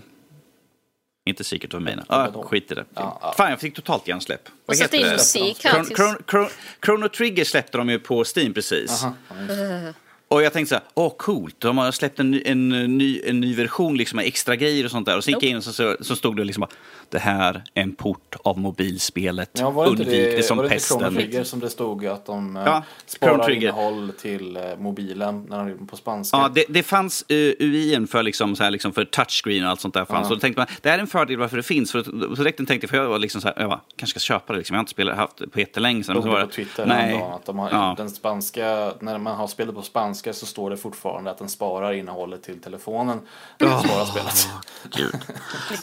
inte 1.24 1.44
Secret 1.44 1.74
of 1.74 1.80
Mana. 1.82 2.04
Ah, 2.08 2.42
skit 2.42 2.72
i 2.72 2.74
det. 2.74 2.84
Ja, 2.94 3.18
ja. 3.22 3.34
Fan, 3.36 3.50
jag 3.50 3.60
fick 3.60 3.74
totalt 3.74 4.08
hjärnsläpp. 4.08 4.48
Vad 4.66 4.78
heter 4.78 4.98
det? 4.98 5.12
musik 5.12 5.56
Chron, 5.58 5.84
Chron, 5.84 6.16
Chron, 6.30 6.48
Chrono 6.84 7.08
Trigger 7.08 7.44
släppte 7.44 7.78
de 7.78 7.88
ju 7.90 7.98
på 7.98 8.24
Steam 8.36 8.54
precis. 8.54 9.04
Aha, 9.04 9.14
ja. 9.28 9.92
Och 10.28 10.42
jag 10.42 10.52
tänkte 10.52 10.68
så 10.68 10.74
här, 10.74 10.84
åh 10.94 11.12
coolt, 11.16 11.56
de 11.58 11.78
har 11.78 11.92
släppt 11.92 12.20
en, 12.20 12.30
ny- 12.30 12.42
en, 12.46 12.68
ny, 12.98 13.20
en 13.24 13.40
ny 13.40 13.54
version 13.54 13.96
liksom 13.96 14.16
med 14.16 14.26
extra 14.26 14.56
grejer 14.56 14.84
och 14.84 14.90
sånt 14.90 15.06
där. 15.06 15.16
Och 15.16 15.24
så 15.24 15.30
gick 15.30 15.42
jag 15.42 15.50
in 15.50 15.56
och 15.56 15.64
så, 15.64 15.72
så, 15.72 15.96
så 16.00 16.16
stod 16.16 16.36
det 16.36 16.44
liksom 16.44 16.60
bara, 16.60 16.70
det 17.08 17.18
här 17.18 17.64
är 17.74 17.82
en 17.82 17.92
port 17.94 18.36
av 18.44 18.58
mobilspelet. 18.58 19.50
Ja, 19.52 19.70
var 19.70 19.84
det 19.84 19.90
inte 19.90 20.02
Undvik 20.02 20.20
det, 20.30 20.36
det, 20.36 20.42
som 20.42 20.56
var 20.56 20.64
det 20.64 20.74
inte 20.74 20.84
Chrono 20.84 21.00
pesten. 21.00 21.16
Trigger 21.16 21.44
som 21.44 21.60
det 21.60 21.70
stod 21.70 22.06
att 22.06 22.26
de 22.26 22.56
eh, 22.56 22.62
Ja, 22.66 22.82
sparar 23.06 23.50
innehåll 23.50 24.12
till 24.20 24.56
eh, 24.56 24.62
mobilen 24.78 25.46
när 25.48 25.64
de 25.68 25.86
på 25.86 25.96
spanska? 25.96 26.36
Ja, 26.36 26.48
det, 26.54 26.64
det 26.68 26.82
fanns 26.82 27.24
uh, 27.32 27.36
UI 27.58 28.06
för, 28.06 28.22
liksom, 28.22 28.56
så 28.56 28.64
här, 28.64 28.70
liksom 28.70 28.92
för 28.92 29.04
touchscreen 29.04 29.64
och 29.64 29.70
allt 29.70 29.80
sånt 29.80 29.94
där. 29.94 30.04
Fanns. 30.04 30.24
Ja. 30.24 30.28
Så 30.28 30.34
då 30.34 30.40
tänkte 30.40 30.60
man, 30.60 30.66
det 30.82 30.88
här 30.90 30.98
är 30.98 31.02
en 31.02 31.06
fördel 31.06 31.36
varför 31.36 31.56
det 31.56 31.62
finns. 31.62 31.92
För 31.92 32.02
så 32.02 32.42
direkt 32.42 32.56
tänkte 32.58 32.74
jag, 32.80 32.90
för 32.90 32.96
jag 32.96 33.08
var 33.08 33.18
liksom 33.18 33.40
så 33.40 33.48
här, 33.48 33.54
jag 33.60 33.68
bara, 33.68 33.80
kanske 33.96 34.20
ska 34.20 34.24
köpa 34.34 34.52
det. 34.52 34.58
Liksom. 34.58 34.74
Jag 34.74 34.78
har 34.78 34.82
inte 34.82 34.90
spelat, 34.90 35.16
haft 35.16 35.36
det 35.36 35.48
på 35.48 35.60
jättelänge. 35.60 36.04
sedan. 36.04 36.14
Stod 36.14 36.24
Så 36.24 36.28
var 36.30 36.36
det 36.38 36.42
det- 36.42 36.46
på 36.46 36.52
Twitter 36.54 36.86
nej. 36.86 36.96
häromdagen 37.06 37.32
att 37.32 37.44
de 37.46 37.58
har, 37.58 37.68
Ja. 37.70 37.94
den 37.96 38.10
spanska, 38.10 38.92
när 39.00 39.18
man 39.18 39.36
har 39.36 39.46
spelet 39.46 39.74
på 39.74 39.82
spanska 39.82 40.15
så 40.16 40.46
står 40.46 40.70
det 40.70 40.76
fortfarande 40.76 41.31
att 41.31 41.38
den 41.38 41.48
sparar 41.48 41.92
innehållet 41.92 42.42
till 42.42 42.61
telefonen. 42.61 43.20
Den 43.59 43.81
sparar 43.81 44.05
spelet. 44.05 44.48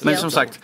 Men 0.02 0.18
som 0.18 0.32
sagt, 0.32 0.60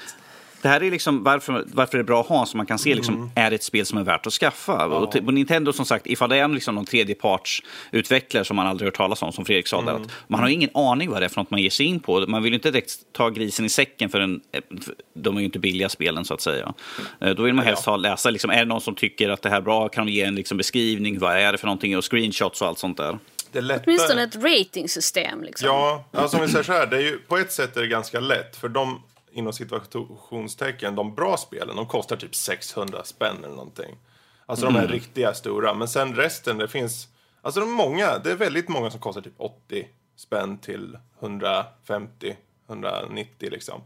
det 0.61 0.67
här 0.69 0.83
är 0.83 0.91
liksom 0.91 1.23
varför, 1.23 1.63
varför 1.73 1.97
det 1.97 2.01
är 2.01 2.05
bra 2.05 2.21
att 2.21 2.27
ha 2.27 2.45
så 2.45 2.57
man 2.57 2.65
kan 2.65 2.79
se 2.79 2.95
liksom, 2.95 3.15
Mm. 3.15 3.29
är 3.35 3.49
det 3.49 3.55
ett 3.55 3.63
spel 3.63 3.85
som 3.85 3.97
är 3.97 4.03
värt 4.03 4.27
att 4.27 4.33
skaffa. 4.33 4.85
Och 4.85 5.11
till- 5.11 5.25
på 5.25 5.31
Nintendo 5.31 5.73
som 5.73 5.85
sagt, 5.85 6.07
ifall 6.07 6.29
det 6.29 6.37
är 6.37 6.47
liksom 6.47 6.75
någon 6.75 6.85
tredjepartsutvecklare 6.85 8.45
som 8.45 8.55
man 8.55 8.67
aldrig 8.67 8.87
hört 8.87 8.95
talas 8.97 9.21
om, 9.21 9.31
som 9.31 9.45
Fredrik 9.45 9.67
sa 9.67 9.81
Mm. 9.81 9.95
att 9.95 10.11
man 10.27 10.39
har 10.39 10.47
ingen 10.47 10.69
aning 10.73 11.09
vad 11.09 11.21
det 11.21 11.25
är 11.25 11.29
för 11.29 11.41
något 11.41 11.51
man 11.51 11.61
ger 11.61 11.69
sig 11.69 11.85
in 11.85 11.99
på. 11.99 12.25
Man 12.27 12.43
vill 12.43 12.51
ju 12.51 12.55
inte 12.57 12.71
direkt 12.71 12.91
ta 13.11 13.29
grisen 13.29 13.65
i 13.65 13.69
säcken 13.69 14.09
för 14.09 14.19
en, 14.21 14.41
för 14.81 14.95
de 15.13 15.35
är 15.35 15.39
ju 15.39 15.45
inte 15.45 15.59
billiga 15.59 15.89
spelen 15.89 16.25
så 16.25 16.33
att 16.33 16.41
säga. 16.41 16.73
Eh, 17.21 17.29
Då 17.29 17.43
vill 17.43 17.53
man 17.53 17.65
helst 17.65 17.85
ha, 17.85 17.95
läsa, 17.97 18.29
liksom, 18.29 18.49
är 18.51 18.57
det 18.59 18.65
någon 18.65 18.81
som 18.81 18.95
tycker 18.95 19.29
att 19.29 19.41
det 19.41 19.49
här 19.49 19.57
är 19.57 19.61
bra, 19.61 19.89
kan 19.89 20.05
de 20.05 20.11
ge 20.11 20.21
en 20.23 20.35
liksom, 20.35 20.57
beskrivning, 20.57 21.19
vad 21.19 21.37
är 21.37 21.51
det 21.51 21.57
för 21.57 21.67
någonting, 21.67 21.97
och 21.97 22.11
screenshots 22.11 22.61
och 22.61 22.67
allt 22.67 22.79
sånt 22.79 22.97
där. 22.97 23.17
Det 23.51 23.57
är 23.57 23.61
lättare. 23.61 23.83
Åtminstone 23.87 24.23
ett 24.23 24.35
ratingsystem 24.35 25.43
liksom. 25.43 25.67
Ja, 25.67 26.03
alltså 26.11 26.37
om 26.37 26.43
vi 26.43 26.49
säger 26.49 26.63
så 26.63 26.73
här, 26.73 26.87
det 26.87 26.97
är 26.97 27.01
ju, 27.01 27.19
på 27.19 27.37
ett 27.37 27.51
sätt 27.51 27.77
är 27.77 27.81
det 27.81 27.87
ganska 27.87 28.19
lätt. 28.19 28.55
För 28.55 28.69
de, 28.69 29.03
inom 29.31 29.53
situationstecken, 29.53 30.95
de 30.95 31.15
bra 31.15 31.37
spelen, 31.37 31.75
de 31.75 31.87
kostar 31.87 32.15
typ 32.15 32.35
600 32.35 33.03
spänn 33.03 33.37
eller 33.37 33.55
någonting. 33.55 33.97
Alltså 34.45 34.65
de 34.65 34.75
är 34.75 34.87
riktiga 34.87 35.33
stora. 35.33 35.73
Men 35.73 35.87
sen 35.87 36.15
resten, 36.15 36.57
det 36.57 36.67
finns, 36.67 37.07
alltså 37.41 37.59
de 37.59 37.69
är 37.69 37.73
många, 37.73 38.17
det 38.17 38.31
är 38.31 38.35
väldigt 38.35 38.69
många 38.69 38.91
som 38.91 38.99
kostar 38.99 39.21
typ 39.21 39.33
80 39.37 39.87
spänn 40.15 40.57
till 40.57 40.97
150, 41.19 42.35
190 42.69 43.49
liksom. 43.51 43.81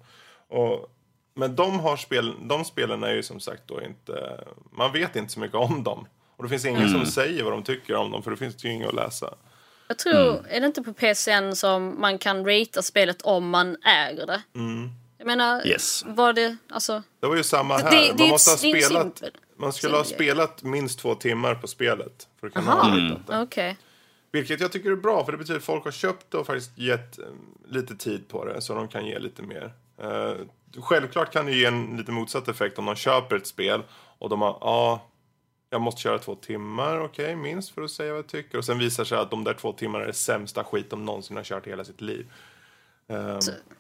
Och 0.48 0.90
men 1.36 1.56
de, 1.56 1.80
har 1.80 1.98
spel, 1.98 2.36
de 2.42 2.66
spelen 2.66 3.04
är 3.04 3.14
ju 3.14 3.24
som 3.24 3.40
sagt 3.40 3.64
då 3.66 3.82
inte... 3.82 4.44
Man 4.72 4.92
vet 4.92 5.16
inte 5.16 5.34
så 5.34 5.40
mycket 5.40 5.58
om 5.58 5.84
dem. 5.84 6.08
Och 6.38 6.44
det 6.44 6.50
finns 6.50 6.66
ingen 6.66 6.90
som 6.90 7.06
säger 7.06 7.44
vad 7.44 7.54
de 7.54 7.64
tycker 7.64 7.96
om 7.96 8.12
dem 8.12 8.24
för 8.24 8.32
det 8.32 8.38
finns 8.38 8.66
ju 8.66 8.72
inget 8.72 8.88
att 8.88 8.96
läsa. 8.96 9.34
Jag 9.88 9.98
tror, 9.98 10.46
är 10.50 10.60
det 10.60 10.66
inte 10.66 10.82
på 10.82 10.94
PCN 10.94 11.56
som 11.56 12.02
man 12.02 12.18
kan 12.18 12.46
ratea 12.46 12.82
spelet 12.82 13.22
om 13.22 13.50
man 13.50 13.78
äger 13.84 14.26
det? 14.28 14.42
Jag 15.18 15.28
menar, 15.28 15.68
Yes. 15.68 16.04
var 16.08 16.34
det, 16.34 16.58
alltså... 16.70 17.04
Det 17.20 17.28
var 17.28 17.36
ju 17.36 17.44
samma 17.44 17.78
Det- 17.78 17.84
här. 17.84 17.92
det 17.92 18.08
är 18.10 18.14
man 18.18 18.30
måste 18.30 18.50
ha 18.68 18.74
det 18.74 18.82
spelat... 18.82 19.24
Man 19.58 19.74
skulle 19.74 19.96
ha 19.98 20.04
spelat 20.04 20.64
minst 20.64 21.00
två 21.00 21.16
timmar 21.16 21.56
på 21.56 21.68
spelet. 21.68 22.28
För 22.40 22.48
att 22.48 22.54
kunna 22.54 22.72
Aha. 22.72 22.82
ha 22.90 22.98
ratat 22.98 23.28
det. 23.28 23.42
Okej. 23.42 23.78
Vilket 24.32 24.60
jag 24.60 24.72
tycker 24.72 24.92
är 24.92 24.96
bra, 24.96 25.26
för 25.26 25.32
det 25.32 25.38
betyder 25.38 25.58
att 25.60 25.66
folk 25.66 25.84
har 25.86 25.92
köpt 25.92 26.32
det 26.32 26.38
och 26.38 26.46
faktiskt 26.46 26.78
gett 26.78 27.20
eh, 27.20 27.26
lite 27.68 27.96
tid 27.96 28.28
på 28.28 28.46
det, 28.46 28.62
så 28.62 28.74
de 28.76 28.88
kan 28.88 29.06
ge 29.06 29.20
lite 29.20 29.42
mer. 29.42 29.74
Eh, 30.02 30.34
självklart 30.82 31.34
kan 31.34 31.46
det 31.46 31.52
ge 31.52 31.66
en 31.66 31.98
lite 31.98 32.12
motsatt 32.12 32.48
effekt 32.48 32.80
om 32.80 32.86
de 32.86 32.96
köper 32.96 33.36
ett 33.36 33.48
spel 33.48 33.82
och 34.20 34.30
de 34.30 34.42
har, 34.42 34.58
ja, 34.62 35.08
jag 35.74 35.82
måste 35.82 36.02
köra 36.02 36.20
två 36.20 36.36
timmar, 36.36 37.00
okej, 37.00 37.36
minst 37.36 37.70
för 37.76 37.82
att 37.82 37.92
säga 37.92 38.10
vad 38.12 38.18
jag 38.18 38.28
tycker. 38.28 38.58
Och 38.58 38.66
sen 38.66 38.80
visar 38.80 39.04
sig 39.04 39.18
att 39.18 39.32
de 39.32 39.44
där 39.44 39.54
två 39.54 39.74
timmarna 39.74 40.04
är 40.04 40.08
det 40.08 40.14
sämsta 40.14 40.64
skit 40.64 40.90
de 40.90 41.06
någonsin 41.06 41.38
har 41.38 41.44
kört 41.44 41.68
i 41.68 41.70
hela 41.70 41.84
sitt 41.86 42.02
liv. 42.02 42.26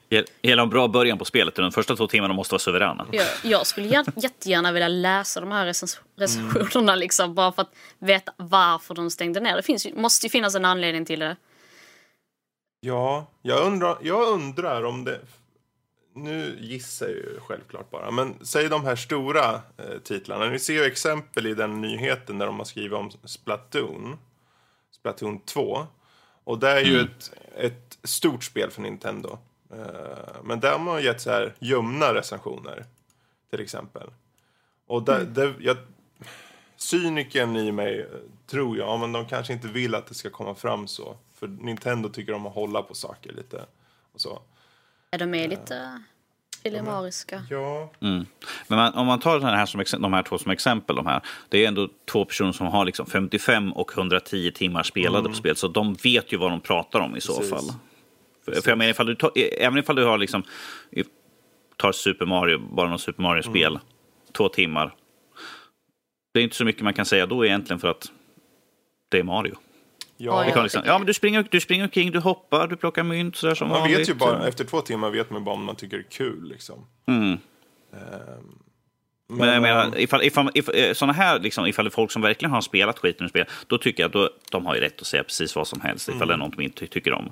Ge- 0.09 0.23
Gäller 0.41 0.63
en 0.63 0.69
bra 0.69 0.87
början 0.87 1.17
på 1.17 1.25
spelet. 1.25 1.55
De 1.55 1.71
första 1.71 1.95
två 1.95 2.07
timmarna 2.07 2.33
måste 2.33 2.53
vara 2.53 2.59
suveräna. 2.59 3.07
Jag, 3.11 3.25
jag 3.43 3.67
skulle 3.67 3.87
jä- 3.87 4.13
jättegärna 4.15 4.71
vilja 4.71 4.87
läsa 4.87 5.39
de 5.39 5.51
här 5.51 5.65
recens- 5.67 5.99
recensionerna 6.15 6.95
liksom, 6.95 7.35
bara 7.35 7.51
för 7.51 7.61
att 7.61 7.73
veta 7.99 8.33
varför 8.37 8.93
de 8.95 9.09
stängde 9.11 9.39
ner. 9.39 9.55
Det 9.55 9.63
finns, 9.63 9.87
måste 9.95 10.25
ju 10.25 10.29
finnas 10.29 10.55
en 10.55 10.65
anledning 10.65 11.05
till 11.05 11.19
det. 11.19 11.35
Ja, 12.79 13.27
jag 13.41 13.65
undrar, 13.67 13.97
jag 14.01 14.27
undrar 14.27 14.83
om 14.83 15.03
det... 15.03 15.19
Nu 16.15 16.57
gissar 16.59 17.05
jag 17.05 17.15
ju 17.15 17.39
självklart 17.39 17.89
bara, 17.91 18.11
men 18.11 18.45
säg 18.45 18.69
de 18.69 18.85
här 18.85 18.95
stora 18.95 19.53
eh, 19.53 19.99
titlarna. 20.03 20.49
Ni 20.49 20.59
ser 20.59 20.73
ju 20.73 20.83
exempel 20.83 21.47
i 21.47 21.53
den 21.53 21.81
nyheten 21.81 22.37
där 22.37 22.45
de 22.45 22.57
har 22.57 22.65
skrivit 22.65 22.93
om 22.93 23.11
Splatoon. 23.23 24.17
Splatoon 24.91 25.39
2. 25.39 25.87
Och 26.43 26.59
det 26.59 26.69
är 26.69 26.81
ju 26.81 26.99
ett, 26.99 27.31
ett 27.55 27.97
stort 28.03 28.43
spel 28.43 28.71
för 28.71 28.81
Nintendo. 28.81 29.37
Eh, 29.71 30.43
men 30.43 30.59
där 30.59 30.71
har 30.71 30.79
man 30.79 31.03
gett 31.03 31.21
så 31.21 31.29
här 31.29 31.55
ljumna 31.59 32.13
recensioner, 32.13 32.85
till 33.49 33.59
exempel. 33.61 34.09
Och 34.87 35.03
där, 35.03 35.25
där, 35.25 35.55
jag, 35.59 35.77
cyniken 36.75 37.55
i 37.55 37.71
mig 37.71 37.99
eh, 38.01 38.07
tror 38.47 38.77
jag, 38.77 38.87
ja, 38.87 38.97
men 38.97 39.11
de 39.11 39.25
kanske 39.25 39.53
inte 39.53 39.67
vill 39.67 39.95
att 39.95 40.07
det 40.07 40.13
ska 40.13 40.29
komma 40.29 40.55
fram 40.55 40.87
så. 40.87 41.17
För 41.33 41.47
Nintendo 41.47 42.09
tycker 42.09 42.33
om 42.33 42.45
att 42.45 42.53
hålla 42.53 42.81
på 42.81 42.93
saker 42.93 43.33
lite. 43.33 43.65
Och 44.13 44.21
så. 44.21 44.41
Är 45.13 45.17
de 45.17 45.33
är 45.33 45.47
lite 45.47 46.01
dilemariska. 46.63 47.43
Ja, 47.49 47.91
Men 47.99 48.25
man, 48.67 48.93
om 48.93 49.07
man 49.07 49.19
tar 49.19 49.39
den 49.39 49.49
här 49.49 49.65
som, 49.65 50.01
de 50.01 50.13
här 50.13 50.23
två 50.23 50.37
som 50.37 50.51
exempel, 50.51 50.95
de 50.95 51.05
här, 51.05 51.21
det 51.49 51.63
är 51.63 51.67
ändå 51.67 51.89
två 52.11 52.25
personer 52.25 52.51
som 52.51 52.67
har 52.67 52.85
liksom 52.85 53.05
55 53.05 53.73
och 53.73 53.91
110 53.97 54.51
timmar 54.51 54.83
spelade 54.83 55.29
på 55.29 55.35
spel, 55.35 55.55
så 55.55 55.67
de 55.67 55.93
vet 55.93 56.33
ju 56.33 56.37
vad 56.37 56.51
de 56.51 56.61
pratar 56.61 56.99
om 56.99 57.15
i 57.15 57.21
så 57.21 57.37
Precis. 57.37 57.49
fall. 57.49 57.73
För, 58.45 58.61
för 58.61 58.71
jag 58.71 58.77
menar, 58.77 58.91
ifall 58.91 59.05
du 59.05 59.15
tar, 59.15 59.31
även 59.59 59.79
ifall 59.79 59.95
du 59.95 60.05
har 60.05 60.17
liksom, 60.17 60.43
tar 61.77 61.91
Super 61.91 62.25
Mario, 62.25 62.59
bara 62.59 62.89
något 62.89 63.01
Super 63.01 63.23
Mario-spel, 63.23 63.79
två 64.31 64.49
timmar. 64.49 64.95
Det 66.33 66.39
är 66.39 66.43
inte 66.43 66.55
så 66.55 66.65
mycket 66.65 66.81
man 66.81 66.93
kan 66.93 67.05
säga 67.05 67.25
då 67.25 67.45
egentligen 67.45 67.79
för 67.79 67.87
att 67.87 68.11
det 69.09 69.19
är 69.19 69.23
Mario. 69.23 69.55
Ja. 70.17 70.39
Ja, 70.39 70.45
Det 70.45 70.51
kan 70.51 70.63
liksom, 70.63 70.81
ja, 70.85 70.97
men 70.97 71.07
du 71.07 71.13
springer, 71.13 71.47
du 71.51 71.59
springer 71.59 71.83
omkring, 71.83 72.11
du 72.11 72.19
hoppar, 72.19 72.67
du 72.67 72.75
plockar 72.75 73.03
mynt 73.03 73.35
sådär 73.35 73.55
som 73.55 73.67
Man 73.69 73.79
vanligt. 73.79 73.99
vet 73.99 74.09
ju 74.09 74.13
bara, 74.13 74.47
efter 74.47 74.63
två 74.65 74.81
timmar 74.81 75.09
vet 75.09 75.29
man 75.29 75.43
bara 75.43 75.55
om 75.55 75.65
man 75.65 75.75
tycker 75.75 75.97
det 75.97 76.03
är 76.03 76.09
kul 76.11 76.43
liksom. 76.49 76.85
Mm. 77.07 77.31
Ehm, 77.93 78.59
Men 79.27 79.49
jag 79.49 79.61
menar, 79.61 79.97
ifall, 79.99 80.23
ifall, 80.23 80.49
ifall, 80.53 80.95
såna 80.95 81.13
här, 81.13 81.39
liksom, 81.39 81.65
ifall 81.67 81.85
det 81.85 81.89
är 81.89 81.91
folk 81.91 82.11
som 82.11 82.21
verkligen 82.21 82.51
har 82.51 82.61
spelat 82.61 82.99
skiten 82.99 83.25
ur 83.25 83.29
spel, 83.29 83.45
då 83.67 83.77
tycker 83.77 84.03
jag 84.03 84.07
att 84.07 84.13
då, 84.13 84.29
de 84.51 84.65
har 84.65 84.75
ju 84.75 84.81
rätt 84.81 85.01
att 85.01 85.07
säga 85.07 85.23
precis 85.23 85.55
vad 85.55 85.67
som 85.67 85.81
helst 85.81 86.09
ifall 86.09 86.27
det 86.27 86.33
är 86.33 86.37
något 86.37 86.57
de 86.57 86.63
inte 86.63 86.79
ty- 86.79 86.87
tycker 86.87 87.13
om. 87.13 87.31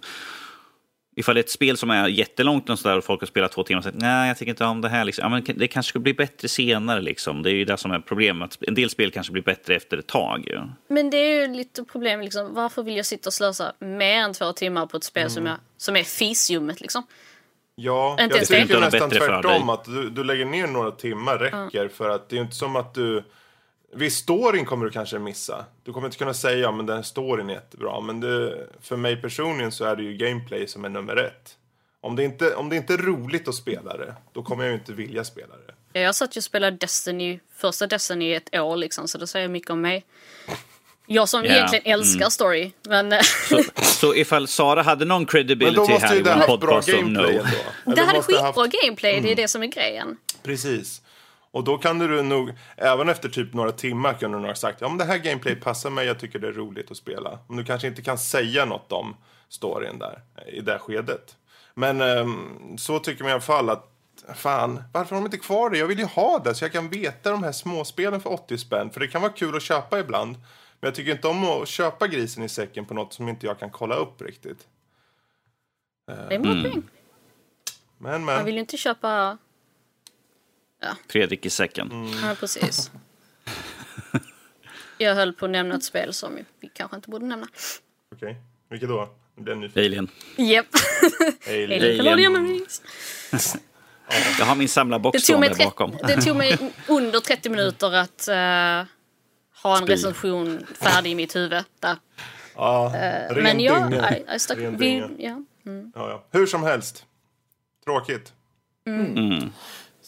Ifall 1.16 1.36
det 1.36 1.40
är 1.40 1.44
ett 1.44 1.50
spel 1.50 1.78
som 1.78 1.90
är 1.90 2.08
jättelångt 2.08 2.70
och, 2.70 2.80
sådär, 2.80 2.98
och 2.98 3.04
folk 3.04 3.22
har 3.22 3.28
spelat 3.28 3.52
två 3.52 3.64
timmar 3.64 3.80
och 3.80 3.84
sagt 3.84 3.98
nej, 4.00 4.28
jag 4.28 4.38
tycker 4.38 4.50
inte 4.50 4.66
om 4.66 4.82
det 4.82 4.90
här. 4.90 5.06
Liksom. 5.06 5.24
Ja, 5.24 5.30
men 5.30 5.58
det 5.60 5.68
kanske 5.68 5.90
skulle 5.90 6.04
bli 6.04 6.14
bättre 6.14 6.48
senare. 6.48 7.02
Liksom. 7.02 7.44
Det 7.44 7.52
är 7.52 7.54
ju 7.54 7.66
det 7.66 7.78
som 7.78 7.92
är 7.92 8.00
problemet. 8.00 8.58
En 8.68 8.74
del 8.74 8.90
spel 8.90 9.12
kanske 9.12 9.34
blir 9.34 9.44
bättre 9.44 9.76
efter 9.76 9.98
ett 9.98 10.08
tag. 10.08 10.44
Ju. 10.48 10.62
Men 10.88 11.10
det 11.10 11.18
är 11.18 11.42
ju 11.42 11.56
lite 11.56 11.84
problem 11.84 12.22
liksom. 12.22 12.54
Varför 12.54 12.84
vill 12.84 12.98
jag 12.98 13.06
sitta 13.06 13.30
och 13.30 13.34
slösa 13.34 13.74
mer 13.80 14.18
än 14.18 14.34
två 14.34 14.54
timmar 14.54 14.86
på 14.86 14.98
ett 14.98 15.04
spel 15.04 15.30
som, 15.30 15.46
jag, 15.46 15.56
som 15.78 15.96
är 15.96 16.04
fisljummet 16.04 16.82
liksom? 16.82 17.04
Ja, 17.76 18.18
Inte 18.22 18.38
jag 18.38 18.48
tycker 18.48 18.80
nästan 18.80 19.10
bättre 19.10 19.20
för 19.20 19.28
tvärtom. 19.42 19.68
dig. 19.68 19.74
Att 19.74 19.86
du, 19.86 20.10
du 20.10 20.24
lägger 20.24 20.46
ner 20.46 20.68
några 20.68 20.92
timmar 20.92 21.38
räcker. 21.38 21.88
För 21.88 22.10
att 22.10 22.30
det 22.30 22.36
är 22.36 22.38
ju 22.38 22.44
inte 22.44 22.56
som 22.56 22.76
att 22.76 22.94
du... 22.94 23.24
Viss 23.94 24.16
storyn 24.18 24.66
kommer 24.66 24.86
du 24.86 24.92
kanske 24.92 25.20
missa. 25.20 25.66
Du 25.84 25.94
kommer 25.94 26.08
inte 26.08 26.18
kunna 26.18 26.34
säga 26.34 26.58
ja, 26.58 26.72
men 26.72 26.86
den 26.86 26.96
här 26.96 27.04
storyn 27.04 27.50
är 27.50 27.54
jättebra. 27.54 28.02
Men 28.02 28.20
det, 28.20 28.68
för 28.82 28.96
mig 28.98 29.22
personligen 29.22 29.72
så 29.72 29.86
är 29.86 29.96
det 29.96 30.04
ju 30.04 30.14
gameplay 30.14 30.68
som 30.68 30.86
är 30.86 30.90
nummer 30.90 31.16
ett. 31.16 31.58
Om 32.02 32.16
det, 32.16 32.24
inte, 32.24 32.56
om 32.56 32.70
det 32.70 32.76
inte 32.76 32.94
är 32.94 32.98
roligt 32.98 33.48
att 33.48 33.56
spela 33.56 33.98
det, 33.98 34.16
då 34.34 34.44
kommer 34.44 34.64
jag 34.64 34.72
ju 34.74 34.80
inte 34.80 34.94
vilja 34.94 35.24
spela 35.24 35.56
det. 35.68 35.74
Ja, 35.94 36.02
Jag 36.02 36.16
satt 36.16 36.36
ju 36.38 36.40
och 36.40 36.44
spelade 36.44 36.78
Destiny, 36.78 37.40
första 37.56 37.88
Destiny 37.88 38.26
i 38.26 38.34
ett 38.36 38.56
år 38.56 38.78
liksom, 38.78 39.08
så 39.08 39.18
det 39.18 39.28
säger 39.28 39.48
mycket 39.48 39.70
om 39.70 39.82
mig. 39.82 40.06
Jag 41.08 41.30
som 41.30 41.46
Ja, 41.46 41.52
egentligen 41.52 41.86
älskar 41.86 42.30
story, 42.30 42.72
men 42.84 43.12
eh, 43.12 43.20
Så, 43.50 43.64
så 43.82 44.16
ifall 44.16 44.48
Sara 44.48 44.82
hade 44.82 45.06
någon 45.06 45.26
credibility 45.26 45.94
här 45.94 46.16
i 46.16 46.22
vår 46.22 46.48
podcast, 46.58 46.88
gameplay 46.88 47.42
no. 47.86 47.94
det 47.96 48.02
hade 48.02 48.22
skitbra 48.22 48.42
haft- 48.46 48.82
gameplay, 48.84 49.12
Mm. 49.12 49.24
det 49.24 49.32
är 49.32 49.36
det 49.36 49.48
som 49.48 49.64
är 49.64 49.68
grejen. 49.68 50.18
Precis. 50.44 51.02
Och 51.52 51.64
då 51.64 51.78
kan 51.78 52.00
du 52.00 52.22
nog, 52.22 52.54
även 52.78 53.10
efter 53.10 53.30
typ 53.30 53.54
några 53.54 53.72
timmar 53.72 54.14
kunde 54.14 54.38
du 54.38 54.42
nog 54.42 54.50
ha 54.50 54.56
sagt 54.56 54.82
ja 54.82 54.90
men 54.90 54.98
det 54.98 55.04
här 55.04 55.18
gameplay 55.18 55.56
passar 55.56 55.90
mig, 55.90 56.08
jag 56.08 56.20
tycker 56.20 56.40
det 56.40 56.48
är 56.48 56.54
roligt 56.54 56.92
att 56.92 56.98
spela. 56.98 57.40
Om 57.48 57.58
du 57.58 57.64
kanske 57.64 57.88
inte 57.88 58.02
kan 58.02 58.18
säga 58.18 58.66
något 58.66 58.92
om 58.92 59.16
storyn 59.50 60.00
där, 60.00 60.22
i 60.48 60.62
det 60.62 60.80
skedet. 60.80 61.38
Men 61.74 62.02
ehm, 62.02 62.78
så 62.78 63.00
tycker 63.00 63.24
man 63.24 63.30
i 63.30 63.34
alla 63.34 63.42
fall 63.42 63.70
att, 63.70 63.92
fan, 64.36 64.84
varför 64.94 65.16
har 65.16 65.22
de 65.22 65.26
inte 65.26 65.38
kvar 65.38 65.70
det? 65.70 65.78
Jag 65.78 65.88
vill 65.88 66.00
ju 66.00 66.06
ha 66.06 66.40
det 66.40 66.56
så 66.56 66.66
jag 66.66 66.72
kan 66.72 66.90
veta 66.90 67.32
de 67.32 67.44
här 67.44 67.52
småspelen 67.52 68.22
för 68.22 68.34
80 68.34 68.58
spänn. 68.58 68.90
För 68.90 69.00
det 69.00 69.08
kan 69.08 69.22
vara 69.22 69.32
kul 69.32 69.56
att 69.56 69.62
köpa 69.62 70.00
ibland. 70.00 70.36
Men 70.80 70.88
jag 70.88 70.96
tycker 70.96 71.12
inte 71.12 71.28
om 71.28 71.44
att 71.44 71.68
köpa 71.68 72.08
grisen 72.08 72.44
i 72.44 72.50
säcken 72.50 72.86
på 72.86 72.94
något 72.94 73.14
som 73.14 73.30
inte 73.30 73.46
jag 73.46 73.60
kan 73.60 73.70
kolla 73.70 73.96
upp 73.96 74.22
riktigt. 74.22 74.68
Det 76.08 76.14
är 76.14 76.32
en 76.32 76.42
bra 76.42 76.52
poäng. 76.52 76.84
Men, 77.98 78.26
Man 78.26 78.36
men. 78.36 78.46
vill 78.46 78.54
ju 78.54 78.60
inte 78.60 78.78
köpa... 78.78 79.38
Fredrik 81.10 81.46
i 81.46 81.50
säcken. 81.50 81.92
Mm. 81.92 82.28
Ja, 82.28 82.36
precis. 82.40 82.92
Jag 84.98 85.16
höll 85.16 85.34
på 85.34 85.46
att 85.46 85.52
nämna 85.52 85.76
ett 85.76 85.84
spel 85.84 86.14
som 86.14 86.40
vi 86.60 86.70
kanske 86.74 86.96
inte 86.96 87.10
borde 87.10 87.26
nämna. 87.26 87.48
Okej, 88.16 88.36
vilket 88.70 88.90
då? 88.90 89.10
Alien. 89.76 90.08
Japp. 90.36 90.66
Alien. 91.48 92.08
Alien 92.08 92.32
Marines. 92.34 92.82
Jag 94.40 94.46
har 94.46 94.56
min 94.56 94.70
samlarbox 94.70 95.24
stående 95.24 95.56
tre- 95.56 95.66
bakom. 95.66 95.98
det 96.08 96.22
tog 96.22 96.38
mig 96.38 96.58
under 96.88 97.20
30 97.20 97.50
minuter 97.50 97.96
att 97.96 98.28
eh, 98.28 98.36
ha 99.64 99.78
en 99.78 99.84
Spy. 99.84 99.94
recension 99.94 100.66
färdig 100.80 101.12
i 101.12 101.16
mitt 101.16 101.36
huvud. 101.36 101.64
Där. 101.80 101.96
Ja, 102.56 102.96
Eh, 102.96 103.34
ren 103.36 103.44
Men 103.44 103.60
jag. 103.60 103.94
I, 103.94 104.36
I 104.36 104.40
stuck, 104.40 104.58
Ren 104.58 104.78
vi, 104.78 105.04
ja. 105.18 105.44
Ja, 105.96 106.10
ja. 106.10 106.26
Hur 106.32 106.46
som 106.46 106.64
helst. 106.64 107.06
Tråkigt. 107.86 108.34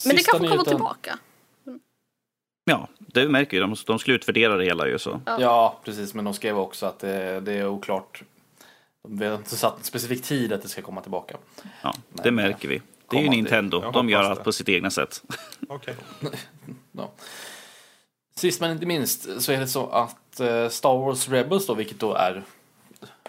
Men 0.06 0.16
det 0.16 0.24
kanske 0.24 0.48
kommer 0.48 0.64
tillbaka. 0.64 1.18
Ja, 2.66 2.88
det 3.00 3.30
märker 3.30 3.58
ju. 3.58 3.62
De, 3.62 3.76
de 3.88 4.00
skulle 4.00 4.16
utvärdera 4.16 4.58
det 4.58 4.64
hela 4.64 4.88
ju 4.88 5.00
så. 5.00 5.22
Ja, 5.26 5.80
precis. 5.86 6.14
Men 6.14 6.26
de 6.26 6.34
skrev 6.34 6.60
också 6.60 6.86
att 6.86 7.00
det, 7.00 7.40
det 7.40 7.54
är 7.54 7.68
oklart. 7.68 8.24
De 9.08 9.26
har 9.26 9.36
inte 9.36 9.56
satt 9.56 9.78
en 9.78 9.84
specifik 9.84 10.24
tid 10.24 10.54
att 10.54 10.62
det 10.62 10.68
ska 10.68 10.82
komma 10.82 11.02
tillbaka. 11.02 11.38
Ja, 11.82 11.94
det 12.10 12.32
märker 12.32 12.68
vi. 12.68 12.82
Det 13.10 13.18
är 13.18 13.22
ju 13.22 13.30
Nintendo. 13.30 13.92
De 13.92 14.10
gör 14.10 14.24
allt 14.24 14.40
det. 14.40 14.44
på 14.44 14.52
sitt 14.52 14.70
egna 14.70 14.90
sätt. 14.90 15.24
Okej. 15.70 15.96
Ja. 16.92 17.12
Sist 18.36 18.62
men 18.62 18.72
inte 18.72 18.86
minst 18.86 19.42
så 19.42 19.52
är 19.52 19.60
det 19.60 19.68
så 19.68 19.88
att 19.90 20.40
eh, 20.40 20.70
Star 20.70 20.98
Wars 20.98 21.30
Rebels 21.30 21.66
då, 21.66 21.74
vilket 21.74 22.00
då 22.00 22.14
är 22.14 22.44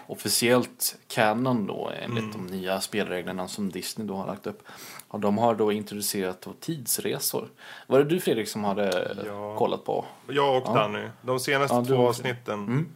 officiellt 0.07 0.95
canon 1.07 1.67
då 1.67 1.91
enligt 2.01 2.33
de 2.33 2.47
nya 2.47 2.81
spelreglerna 2.81 3.47
som 3.47 3.69
Disney 3.69 4.07
då 4.07 4.15
har 4.15 4.27
lagt 4.27 4.47
upp. 4.47 4.63
Och 5.07 5.19
de 5.19 5.37
har 5.37 5.55
då 5.55 5.71
introducerat 5.71 6.41
då 6.41 6.53
tidsresor. 6.59 7.47
Var 7.87 7.99
det 7.99 8.05
du 8.05 8.19
Fredrik 8.19 8.47
som 8.47 8.63
hade 8.63 9.15
Ja. 9.25 9.55
kollat 9.57 9.83
på? 9.85 10.05
Jag 10.29 10.57
och 10.57 10.63
Ja. 10.65 10.73
Danny. 10.73 11.07
De 11.21 11.39
senaste 11.39 11.75
Ja, 11.75 11.85
två 11.85 11.93
också. 11.95 12.07
avsnitten 12.09 12.87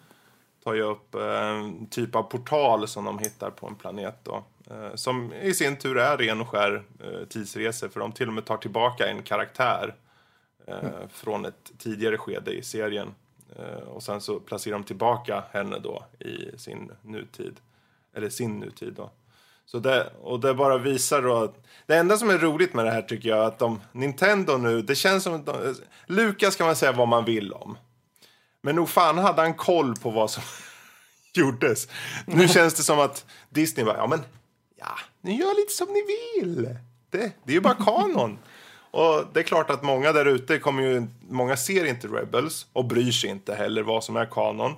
tar 0.63 0.73
jag 0.73 0.89
upp 0.89 1.15
eh, 1.15 1.21
en 1.49 1.87
typ 1.87 2.15
av 2.15 2.23
portal 2.23 2.87
som 2.87 3.05
de 3.05 3.19
hittar 3.19 3.49
på 3.49 3.67
en 3.67 3.75
planet 3.75 4.15
då. 4.23 4.43
Eh, 4.71 4.95
som 4.95 5.33
i 5.33 5.53
sin 5.53 5.77
tur 5.77 5.97
är 5.97 6.17
ren 6.17 6.41
och 6.41 6.49
skär 6.49 6.83
eh, 7.03 7.27
tidsresor. 7.29 7.89
För 7.89 7.99
de 7.99 8.11
till 8.11 8.27
och 8.27 8.33
med 8.33 8.45
tar 8.45 8.57
tillbaka 8.57 9.07
en 9.07 9.23
karaktär 9.23 9.95
eh, 10.67 10.75
från 11.11 11.45
ett 11.45 11.71
tidigare 11.77 12.17
skede 12.17 12.51
i 12.51 12.63
serien. 12.63 13.15
Eh, 13.55 13.87
och 13.87 14.03
sen 14.03 14.21
så 14.21 14.39
placerar 14.39 14.73
de 14.73 14.83
tillbaka 14.83 15.43
henne 15.51 15.79
då 15.79 16.05
i 16.19 16.57
sin 16.57 16.91
nutid. 17.01 17.59
Eller 18.15 18.29
sin 18.29 18.59
nutid 18.59 18.93
då. 18.93 19.11
Så 19.65 19.79
det, 19.79 20.13
och 20.21 20.39
det 20.39 20.53
bara 20.53 20.77
visar 20.77 21.21
då 21.21 21.35
att 21.35 21.65
det 21.85 21.97
enda 21.97 22.17
som 22.17 22.29
är 22.29 22.37
roligt 22.37 22.73
med 22.73 22.85
det 22.85 22.91
här 22.91 23.01
tycker 23.01 23.29
jag 23.29 23.45
att 23.45 23.59
de, 23.59 23.81
Nintendo 23.91 24.57
nu, 24.57 24.81
det 24.81 24.95
känns 24.95 25.23
som 25.23 25.45
de, 25.45 25.75
Lukas 26.05 26.55
kan 26.55 26.65
man 26.65 26.75
säga 26.75 26.91
vad 26.91 27.07
man 27.07 27.25
vill 27.25 27.53
om. 27.53 27.77
Men 28.61 28.75
nog 28.75 28.89
fan 28.89 29.17
hade 29.17 29.41
han 29.41 29.53
koll 29.53 29.95
på 29.95 30.09
vad 30.09 30.31
som 30.31 30.43
gjordes. 31.33 31.87
Nu 32.25 32.47
känns 32.47 32.73
det 32.73 32.83
som 32.83 32.99
att 32.99 33.25
Disney 33.49 33.85
bara, 33.85 33.97
ja 33.97 34.07
men, 34.07 34.21
ja, 34.75 34.97
ni 35.21 35.37
gör 35.37 35.61
lite 35.61 35.73
som 35.73 35.87
ni 35.87 36.03
vill. 36.07 36.63
Det, 37.09 37.31
det 37.43 37.51
är 37.51 37.55
ju 37.55 37.61
bara 37.61 37.75
kanon. 37.75 38.39
Och 38.91 39.25
det 39.33 39.39
är 39.39 39.43
klart 39.43 39.69
att 39.69 39.83
många 39.83 40.11
där 40.11 40.25
ute 40.25 40.59
kommer 40.59 40.83
ju, 40.83 41.07
många 41.29 41.57
ser 41.57 41.85
inte 41.85 42.07
Rebels 42.07 42.65
och 42.73 42.85
bryr 42.85 43.11
sig 43.11 43.29
inte 43.29 43.55
heller 43.55 43.83
vad 43.83 44.03
som 44.03 44.15
är 44.15 44.25
kanon. 44.25 44.75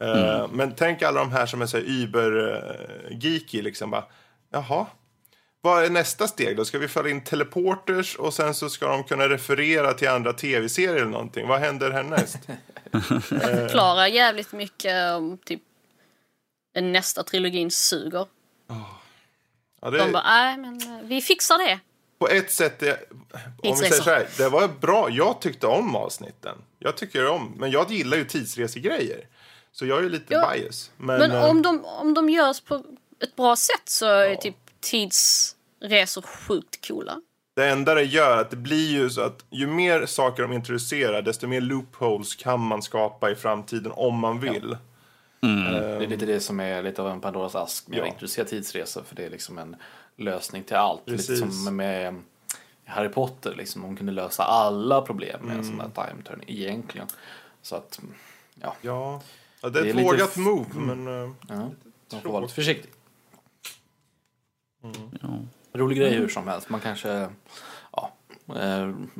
Eh, 0.00 0.48
men 0.52 0.74
tänk 0.74 1.02
alla 1.02 1.20
de 1.20 1.32
här 1.32 1.46
som 1.46 1.62
är 1.62 1.66
så 1.66 1.76
här 1.76 1.84
über-geeky 1.84 3.62
liksom 3.62 3.90
bara, 3.90 4.04
jaha, 4.50 4.86
vad 5.60 5.84
är 5.84 5.90
nästa 5.90 6.28
steg 6.28 6.56
då? 6.56 6.64
Ska 6.64 6.78
vi 6.78 6.88
föra 6.88 7.10
in 7.10 7.24
teleporters 7.24 8.16
och 8.16 8.34
sen 8.34 8.54
så 8.54 8.70
ska 8.70 8.88
de 8.88 9.04
kunna 9.04 9.28
referera 9.28 9.94
till 9.94 10.08
andra 10.08 10.32
tv-serier 10.32 10.96
eller 10.96 11.10
någonting? 11.10 11.48
Vad 11.48 11.60
händer 11.60 11.90
härnäst? 11.90 12.38
Förklarar 13.22 14.06
jävligt 14.06 14.52
mycket 14.52 15.14
om 15.16 15.38
typ 15.44 15.62
nästa 16.80 17.22
trilogin 17.22 17.70
suger. 17.70 18.26
Ja, 18.68 19.00
De 19.80 19.90
det, 19.90 20.12
bara, 20.12 20.22
nej 20.22 20.56
men 20.56 20.82
eh, 20.82 21.02
vi 21.02 21.20
fixar 21.20 21.58
det. 21.58 21.80
På 22.20 22.28
ett 22.28 22.50
sätt, 22.52 22.78
det, 22.78 23.00
om 23.32 23.38
vi 23.62 23.74
säger 23.76 23.92
så 23.92 24.10
här, 24.10 24.26
det 24.36 24.48
var 24.48 24.68
bra. 24.68 25.10
Jag 25.10 25.40
tyckte 25.40 25.66
om 25.66 25.96
avsnitten. 25.96 26.56
Jag 26.78 26.96
tycker 26.96 27.28
om, 27.28 27.54
men 27.56 27.70
jag 27.70 27.90
gillar 27.90 28.16
ju 28.16 28.24
tidsresegrejer. 28.24 29.26
Så 29.72 29.86
jag 29.86 29.98
är 29.98 30.02
ju 30.02 30.08
lite 30.08 30.34
Ja, 30.34 30.50
bias. 30.54 30.90
Men, 30.96 31.18
Men 31.18 31.30
eh, 31.32 31.44
om 31.50 31.62
de, 31.62 31.84
om 31.84 32.14
de 32.14 32.28
görs 32.30 32.60
på 32.60 32.74
ett 33.22 33.36
bra 33.36 33.56
sätt 33.56 33.82
så 33.88 34.06
är 34.06 34.36
typ 34.36 34.56
tidsresor 34.80 36.22
sjukt 36.22 36.88
coola. 36.88 37.20
Det 37.56 37.68
enda 37.68 37.94
det 37.94 38.02
gör 38.02 38.36
att 38.40 38.50
det 38.50 38.56
blir 38.56 38.90
ju 38.90 39.10
så 39.10 39.20
att 39.20 39.44
ju 39.50 39.66
mer 39.66 40.06
saker 40.06 40.42
de 40.42 40.52
introducerar 40.52 41.22
desto 41.22 41.46
mer 41.46 41.60
loopholes 41.60 42.34
kan 42.34 42.60
man 42.60 42.82
skapa 42.82 43.30
i 43.30 43.34
framtiden 43.34 43.92
om 43.94 44.18
man 44.18 44.40
vill. 44.40 44.76
Det 45.40 46.04
är 46.04 46.06
lite 46.06 46.26
det 46.26 46.40
som 46.40 46.60
är 46.60 46.82
lite 46.82 47.02
av 47.02 47.08
en 47.08 47.20
Pandoras 47.20 47.54
ask 47.54 47.88
med 47.88 47.98
Ja. 47.98 48.02
att 48.02 48.08
introducera 48.08 48.44
tidsresor. 48.44 49.02
För 49.02 49.16
det 49.16 49.24
är 49.24 49.30
liksom 49.30 49.58
en 49.58 49.76
lösning 50.20 50.62
till 50.64 50.76
allt. 50.76 51.02
Lite 51.08 51.16
Precis. 51.26 51.64
som 51.64 51.76
med 51.76 52.22
Harry 52.84 53.08
Potter. 53.08 53.54
Liksom, 53.54 53.82
de 53.82 53.96
kunde 53.96 54.12
lösa 54.12 54.42
alla 54.44 55.02
problem 55.02 55.40
med 55.46 55.56
en 55.56 55.64
sån 55.64 55.74
Mm. 55.74 55.90
där 55.94 56.06
time 56.08 56.22
turn 56.22 56.42
egentligen. 56.46 57.06
Så 57.62 57.76
att, 57.76 58.00
ja. 58.54 58.74
Ja, 58.80 59.22
ja 59.60 59.68
det 59.68 59.78
är 59.78 59.82
Det 59.82 59.88
är 59.88 59.90
ett 59.90 59.96
lite 59.96 60.08
vågat 60.08 60.30
f- 60.30 60.36
move 60.36 60.66
men... 60.74 61.06
eh, 61.24 61.30
ja. 61.48 61.70
Man 62.12 62.20
får 62.22 62.30
vara 62.32 62.40
lite 62.42 62.54
försiktig. 62.54 62.90
Ja. 65.20 65.28
Rolig 65.72 65.98
grej 65.98 66.10
hur 66.14 66.28
som 66.28 66.48
helst. 66.48 66.68
Man 66.68 66.80
kanske, 66.80 67.28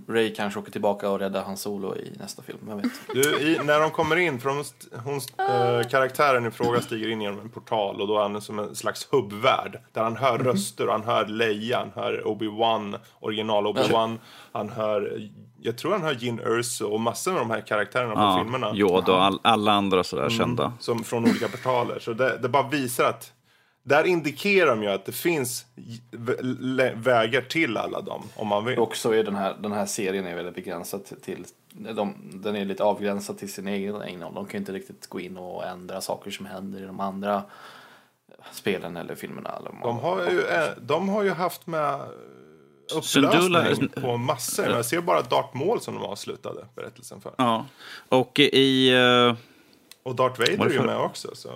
Ray 0.09 0.35
kanske 0.35 0.61
åker 0.61 0.72
tillbaka 0.72 1.11
och 1.11 1.18
räddar 1.18 1.43
hans 1.43 1.61
solo 1.61 1.97
i 1.97 2.12
nästa 2.18 2.43
film. 2.43 2.59
Jag 2.68 2.76
vet. 2.76 2.93
Du, 3.14 3.41
i, 3.41 3.59
när 3.64 3.81
de 3.81 3.91
kommer 3.91 4.16
in, 4.16 4.41
för 4.41 4.49
de, 4.49 4.64
hon, 5.05 5.14
eh, 5.49 5.89
karaktären 5.89 6.47
i 6.47 6.51
fråga 6.51 6.81
stiger 6.81 7.09
in 7.09 7.20
genom 7.20 7.41
en 7.41 7.49
portal 7.49 8.01
och 8.01 8.09
då 8.09 8.18
är 8.18 8.22
han 8.22 8.41
som 8.41 8.59
en 8.59 8.74
slags 8.74 9.09
hubbvärld. 9.11 9.78
Där 9.93 10.03
han 10.03 10.16
hör 10.16 10.39
röster 10.39 10.87
och 10.87 10.93
han 10.93 11.05
hör 11.05 11.26
Leia, 11.26 11.78
han 11.78 11.91
hör 11.95 12.22
Obi-Wan, 12.26 12.97
original 13.20 13.66
Obi-Wan. 13.66 14.18
Han 14.53 14.68
hör, 14.68 15.28
jag 15.61 15.78
tror 15.78 15.93
han 15.93 16.03
hör 16.03 16.14
Jin 16.14 16.39
Erso 16.41 16.87
och 16.87 17.01
massor 17.01 17.33
med 17.33 17.41
de 17.41 17.51
här 17.51 17.61
karaktärerna 17.61 18.14
på 18.14 18.20
Ja, 18.20 18.39
filmerna. 18.43 18.74
Yoda 18.74 19.12
och 19.12 19.22
all, 19.22 19.41
alla 19.43 19.72
andra 19.72 20.05
sådär 20.05 20.31
kända. 20.31 20.72
Som 20.78 21.05
från 21.05 21.24
olika 21.24 21.49
portaler. 21.49 21.99
Så 21.99 22.12
det, 22.12 22.39
det 22.39 22.49
bara 22.49 22.68
visar 22.68 23.05
att 23.05 23.33
där 23.83 24.05
indikerar 24.05 24.70
de 24.70 24.83
ju 24.83 24.89
att 24.89 25.05
det 25.05 25.12
finns 25.12 25.66
vägar 26.95 27.41
till 27.41 27.76
alla 27.76 28.01
dem 28.01 28.22
om 28.37 28.47
man 28.49 28.64
vill. 28.64 28.78
Och 28.78 28.97
så 28.97 29.12
är 29.12 29.24
den 29.24 29.35
här, 29.37 29.57
den 29.61 29.72
här 29.72 29.87
serien 29.87 30.26
är 30.26 30.35
väldigt 30.35 30.55
begränsad 30.55 31.05
till, 31.22 31.45
de, 31.95 32.14
den 32.35 32.57
är 32.57 32.64
lite 32.64 32.85
avgränsad 32.85 33.39
till 33.39 33.53
sin 33.53 33.68
egen 33.68 34.09
innehåll. 34.09 34.35
De 34.35 34.45
kan 34.47 34.53
ju 34.53 34.59
inte 34.59 34.72
riktigt 34.72 35.07
gå 35.07 35.20
in 35.20 35.37
och 35.37 35.66
ändra 35.66 36.01
saker 36.01 36.31
som 36.31 36.47
händer 36.47 36.83
i 36.83 36.87
de 36.87 37.01
andra 37.01 37.43
spelen 38.53 38.97
eller 38.97 39.14
filmerna. 39.14 39.51
Eller 39.57 39.70
De 39.83 39.99
har 39.99 40.31
ju, 40.31 40.41
eh, 40.41 40.68
de 40.81 41.09
har 41.09 41.22
ju 41.22 41.31
haft 41.31 41.66
med 41.66 42.01
upplösning 42.95 43.89
på 43.89 44.16
massor. 44.16 44.62
Men 44.62 44.72
jag 44.72 44.85
ser 44.85 45.01
bara 45.01 45.22
Darth 45.22 45.57
Maul 45.57 45.81
som 45.81 45.95
de 45.95 46.03
avslutade 46.05 46.66
berättelsen 46.74 47.20
för. 47.20 47.33
Ja. 47.39 47.66
Och 48.09 48.39
i... 48.41 48.91
eh, 48.95 49.35
Och 50.03 50.14
Darth 50.14 50.41
Vader 50.41 50.66
är 50.66 50.70
ju 50.70 50.83
med 50.83 50.99
också. 50.99 51.31
Så. 51.35 51.51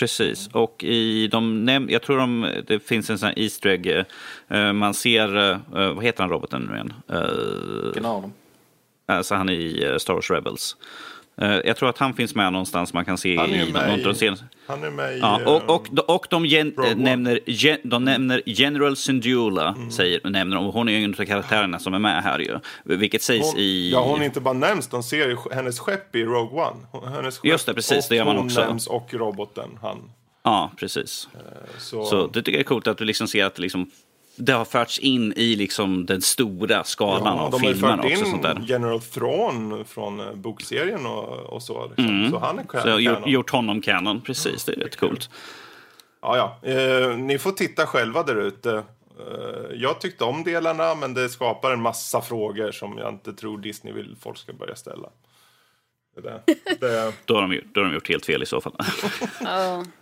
Precis, 0.00 0.48
och 0.52 0.84
i 0.84 1.26
de 1.28 1.86
jag 1.90 2.02
tror 2.02 2.18
de, 2.18 2.52
det 2.66 2.80
finns 2.80 3.10
en 3.10 3.18
sån 3.18 3.26
här 3.26 3.38
Easter 3.38 3.70
egg. 3.70 4.04
eh, 4.48 4.72
man 4.72 4.94
ser, 4.94 5.36
eh, 5.52 5.58
vad 5.94 6.04
heter 6.04 6.22
han 6.22 6.30
roboten 6.30 6.62
nu 6.62 6.74
igen? 6.74 6.92
Eh, 7.08 7.84
Vilken 7.84 8.04
av 8.04 8.22
dem? 8.22 8.32
alltså 9.06 9.34
han 9.34 9.48
är 9.48 9.52
i 9.52 9.96
Star 9.98 10.14
Wars 10.14 10.30
Rebels. 10.30 10.76
Eh, 11.40 11.50
jag 11.64 11.76
tror 11.76 11.88
att 11.88 11.98
han 11.98 12.14
finns 12.14 12.34
med 12.34 12.52
någonstans 12.52 12.92
man 12.92 13.04
kan 13.04 13.18
se 13.18 13.36
Han 13.36 13.50
är 13.50 13.56
ju 13.56 13.68
i 13.68 13.72
med 13.72 13.88
någon 14.04 14.14
i-. 14.22 14.36
Han 14.66 14.84
är 14.84 14.90
med 14.90 15.16
i... 15.16 15.18
Ja, 15.18 15.40
eh, 15.40 15.46
och, 15.48 15.70
och, 15.70 15.88
och 16.14 16.26
de 16.30 16.46
gen, 16.46 16.74
eh, 16.86 16.96
nämner, 16.96 17.40
gen, 17.46 17.78
de 17.82 18.04
nämner 18.04 18.42
General 18.46 18.96
Syndulla, 18.96 19.76
säger, 19.90 20.30
nämner 20.30 20.56
de, 20.56 20.64
hon 20.66 20.88
är 20.88 20.92
ju 20.92 21.04
en 21.04 21.10
av 21.18 21.24
karaktärerna 21.24 21.78
som 21.78 21.94
är 21.94 21.98
med 21.98 22.22
här 22.22 22.38
ju. 22.38 22.58
Vilket 22.84 23.22
sägs 23.22 23.46
hon, 23.52 23.58
i... 23.60 23.90
Ja, 23.92 24.04
hon 24.04 24.20
är 24.20 24.24
inte 24.24 24.40
bara 24.40 24.54
nämns, 24.54 24.88
de 24.88 25.02
ser 25.02 25.54
hennes 25.54 25.78
skepp 25.78 26.16
i 26.16 26.24
Rogue 26.24 26.62
One. 26.64 26.76
Hon- 26.90 27.12
Hennes 27.12 27.38
skepp 27.38 27.50
Just 27.50 27.66
det, 27.66 27.74
precis, 27.74 28.08
det 28.08 28.16
gör 28.16 28.24
man 28.24 28.36
hon 28.36 28.44
också. 28.46 28.60
nämns 28.60 28.86
och 28.86 29.14
roboten, 29.14 29.78
han. 29.82 29.98
Ja, 30.42 30.70
precis. 30.76 31.28
Så, 31.78 32.04
Så 32.04 32.26
det 32.26 32.42
tycker 32.42 32.52
jag 32.52 32.60
är 32.60 32.64
coolt 32.64 32.86
att 32.86 32.98
du 32.98 33.04
liksom 33.04 33.28
ser 33.28 33.44
att 33.44 33.58
liksom, 33.58 33.90
det 34.40 34.52
har 34.52 34.64
förts 34.64 34.98
in 34.98 35.32
i 35.36 35.56
liksom 35.56 36.06
den 36.06 36.20
stora 36.20 36.84
skalan 36.84 37.36
ja, 37.36 37.42
av 37.42 37.50
de 37.50 37.62
har 37.62 37.68
ju 37.68 37.74
filmer 37.74 38.10
in 38.10 38.16
Sånt 38.16 38.42
där. 38.42 38.62
General 38.66 39.00
Thrawn 39.00 39.84
från 39.84 40.20
eh, 40.20 40.34
bokserien 40.34 41.06
och, 41.06 41.28
och 41.28 41.62
så. 41.62 41.86
Liksom. 41.96 42.28
Så 42.30 42.38
han 42.38 42.58
är 42.58 42.64
Mm. 42.72 42.82
Så 42.82 43.00
gjort, 43.00 43.26
gjort 43.26 43.50
honom 43.50 43.80
canon, 43.80 44.20
precis. 44.20 44.64
Det 44.64 44.72
är 44.72 44.76
rätt 44.76 44.96
coolt. 44.96 45.30
Ja, 46.22 46.58
ja. 46.62 46.70
Eh, 46.70 47.16
ni 47.16 47.38
får 47.38 47.52
titta 47.52 47.86
själva 47.86 48.22
där 48.22 48.36
ute. 48.36 48.82
Eh, 49.18 49.74
jag 49.74 50.00
tyckte 50.00 50.24
om 50.24 50.44
delarna, 50.44 50.94
men 50.94 51.14
det 51.14 51.28
skapar 51.28 51.72
en 51.72 51.82
massa 51.82 52.20
frågor 52.20 52.72
som 52.72 52.98
jag 52.98 53.08
inte 53.08 53.32
tror 53.32 53.58
Disney 53.58 53.92
vill 53.94 54.16
folk 54.20 54.38
ska 54.38 54.52
börja 54.52 54.76
ställa. 54.76 55.08
Det, 56.22 56.42
det, 56.80 57.12
Då 57.24 57.34
har 57.34 57.42
de 57.42 57.60
då 57.72 57.80
har 57.80 57.88
de 57.88 57.94
gjort 57.94 58.08
helt 58.08 58.26
fel 58.26 58.42
i 58.42 58.46
så 58.46 58.60
fall. 58.60 58.76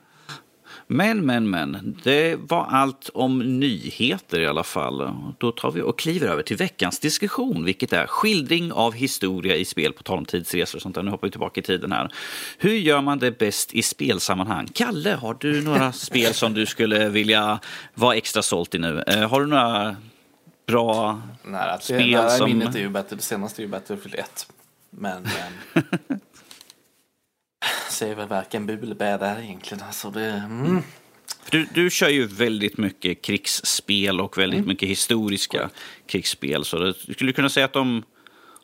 Men, 0.90 1.26
men, 1.26 1.50
men. 1.50 2.00
Det 2.04 2.36
var 2.36 2.66
allt 2.70 3.10
om 3.14 3.38
nyheter 3.60 4.40
i 4.40 4.46
alla 4.46 4.64
fall. 4.64 5.12
Då 5.38 5.52
tar 5.52 5.70
vi 5.70 5.82
och 5.82 5.98
kliver 5.98 6.28
över 6.28 6.42
till 6.42 6.56
veckans 6.56 6.98
diskussion, 6.98 7.64
vilket 7.64 7.92
är 7.92 8.06
skildring 8.06 8.72
av 8.72 8.92
historia 8.92 9.56
i 9.56 9.64
spel, 9.64 9.92
på 9.92 10.02
tal 10.02 10.18
om 10.18 10.24
tidsresor 10.24 10.78
och 10.78 10.82
sånt 10.82 10.94
där. 10.94 11.02
Nu 11.02 11.10
hoppar 11.10 11.26
vi 11.26 11.30
tillbaka 11.30 11.60
i 11.60 11.62
tiden 11.64 11.92
här. 11.92 12.12
Hur 12.58 12.72
gör 12.74 13.00
man 13.00 13.18
det 13.18 13.38
bäst 13.38 13.74
i 13.74 13.82
spelsammanhang? 13.82 14.68
Kalle, 14.74 15.14
har 15.14 15.36
du 15.40 15.62
några 15.62 15.92
spel 16.08 16.34
som 16.34 16.54
du 16.54 16.66
skulle 16.66 17.08
vilja 17.08 17.60
vara 17.94 18.14
extra 18.16 18.42
sålt 18.42 18.74
i 18.74 18.78
nu? 18.78 19.04
Eh, 19.06 19.30
har 19.30 19.40
du 19.40 19.46
några 19.46 19.96
bra... 20.66 21.22
Nära, 21.44 21.80
Spel 21.80 22.10
nära 22.10 22.30
som- 22.30 22.50
minnet 22.50 22.74
är 22.74 22.78
ju 22.80 22.88
bättre, 22.88 23.16
det 23.16 23.22
senaste 23.22 23.62
är 23.62 23.64
ju 23.64 23.68
Battlefield 23.70 24.14
1. 24.14 24.46
Men... 24.90 25.22
men 25.22 26.20
säger 27.90 28.14
väl 28.14 28.28
varken 28.28 28.66
bu 28.66 28.82
eller 28.82 28.94
där 28.94 29.40
egentligen. 29.42 29.84
Alltså 29.86 30.10
det, 30.10 30.30
mm. 30.30 30.82
Du, 31.50 31.68
du 31.74 31.90
kör 31.90 32.08
ju 32.08 32.26
väldigt 32.26 32.78
mycket 32.78 33.22
krigsspel 33.22 34.20
och 34.20 34.38
väldigt 34.38 34.66
mycket 34.66 34.88
historiska 34.88 35.70
krigsspel. 36.06 36.64
Så 36.64 36.78
du 36.78 37.14
skulle 37.14 37.32
kunna 37.32 37.48
säga 37.48 37.66
att 37.66 37.72
de 37.72 38.02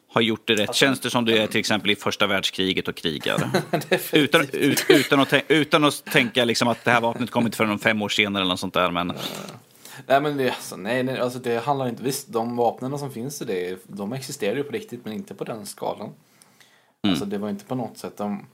har 0.08 0.20
gjort 0.20 0.46
det 0.46 0.54
rätt. 0.54 0.74
Känns 0.74 1.00
det 1.00 1.10
som 1.10 1.24
du 1.24 1.38
är 1.38 1.46
till 1.46 1.60
exempel 1.60 1.90
i 1.90 1.96
första 1.96 2.26
världskriget 2.26 2.88
och 2.88 2.94
krigar? 2.94 3.50
utan, 4.12 4.48
ut, 4.52 4.84
utan, 4.88 5.20
att, 5.20 5.34
utan 5.48 5.84
att 5.84 6.04
tänka 6.04 6.44
liksom 6.44 6.68
att 6.68 6.84
det 6.84 6.90
här 6.90 7.00
vapnet 7.00 7.30
kommer 7.30 7.46
inte 7.46 7.56
förrän 7.56 7.78
fem 7.78 8.02
år 8.02 8.08
senare 8.08 8.42
eller 8.42 8.52
något 8.52 8.60
sånt 8.60 8.74
där. 8.74 8.90
Men 8.90 9.12
Nej 10.06 10.20
men 10.20 10.36
det, 10.36 10.50
alltså, 10.50 10.76
nej, 10.76 11.02
nej, 11.02 11.18
alltså 11.18 11.38
det 11.38 11.64
handlar 11.64 11.88
inte, 11.88 12.02
visst 12.02 12.32
de 12.32 12.56
vapnen 12.56 12.98
som 12.98 13.10
finns 13.12 13.42
i 13.42 13.44
det, 13.44 13.78
de 13.86 14.12
existerar 14.12 14.56
ju 14.56 14.62
på 14.62 14.72
riktigt 14.72 15.04
men 15.04 15.12
inte 15.14 15.34
på 15.34 15.44
den 15.44 15.66
skalan. 15.66 16.10
Alltså 17.08 17.24
det 17.24 17.38
var 17.38 17.48
inte 17.48 17.64
på 17.64 17.74
något 17.74 17.98
sätt 17.98 18.16
de, 18.16 18.38
det- 18.38 18.46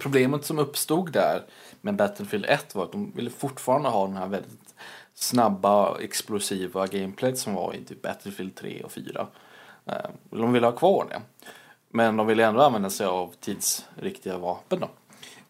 Problemet 0.00 0.44
som 0.44 0.58
uppstod 0.58 1.12
där 1.12 1.42
med 1.80 1.96
Battlefield 1.96 2.44
1 2.48 2.74
var 2.74 2.84
att 2.84 2.92
de 2.92 3.12
ville 3.16 3.30
fortfarande 3.30 3.88
ha 3.88 4.06
den 4.06 4.16
här 4.16 4.28
väldigt 4.28 4.74
snabba, 5.14 5.98
explosiva 5.98 6.86
gameplayet 6.86 7.38
som 7.38 7.54
var 7.54 7.74
i 7.74 7.84
typ 7.84 8.02
Battlefield 8.02 8.54
3 8.54 8.82
och 8.82 8.92
4. 8.92 9.26
Eh, 9.86 9.94
de 10.30 10.52
ville 10.52 10.66
ha 10.66 10.72
kvar 10.72 11.06
det. 11.10 11.46
Men 11.88 12.16
de 12.16 12.26
ville 12.26 12.46
ändå 12.46 12.60
använda 12.60 12.90
sig 12.90 13.06
av 13.06 13.34
tidsriktiga 13.40 14.38
vapen 14.38 14.80
då. 14.80 14.88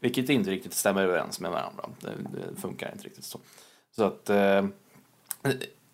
Vilket 0.01 0.29
inte 0.29 0.51
riktigt 0.51 0.75
stämmer 0.75 1.03
överens 1.03 1.41
med 1.41 1.51
varandra. 1.51 1.85
Det, 2.01 2.09
det 2.09 2.61
funkar 2.61 2.93
inte 2.93 3.05
riktigt 3.05 3.25
så. 3.25 3.39
Så 3.97 4.05
att 4.05 4.31
eh, 4.31 4.65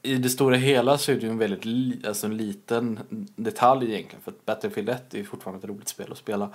i 0.02 0.14
det 0.14 0.28
stora 0.28 0.56
hela 0.56 0.98
så 0.98 1.12
är 1.12 1.16
det 1.16 1.22
ju 1.22 1.30
en 1.30 1.38
väldigt 1.38 1.64
li, 1.64 2.02
alltså 2.06 2.26
en 2.26 2.36
liten 2.36 3.00
detalj 3.36 3.92
egentligen. 3.92 4.22
För 4.22 4.30
att 4.30 4.46
Battlefield 4.46 4.88
1 4.88 5.14
är 5.14 5.24
fortfarande 5.24 5.58
ett 5.58 5.70
roligt 5.70 5.88
spel 5.88 6.12
att 6.12 6.18
spela. 6.18 6.50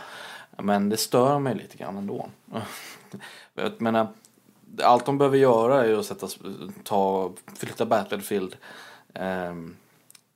Men 0.57 0.89
det 0.89 0.97
stör 0.97 1.39
mig 1.39 1.55
lite 1.55 1.77
grann 1.77 1.97
ändå. 1.97 2.29
Jag 3.55 3.81
menar, 3.81 4.07
allt 4.83 5.05
de 5.05 5.17
behöver 5.17 5.37
göra 5.37 5.85
är 5.85 5.93
att 5.93 6.05
sätta, 6.05 6.27
ta, 6.83 7.33
flytta 7.55 7.85
Battlefield 7.85 8.55
ehm, 9.13 9.75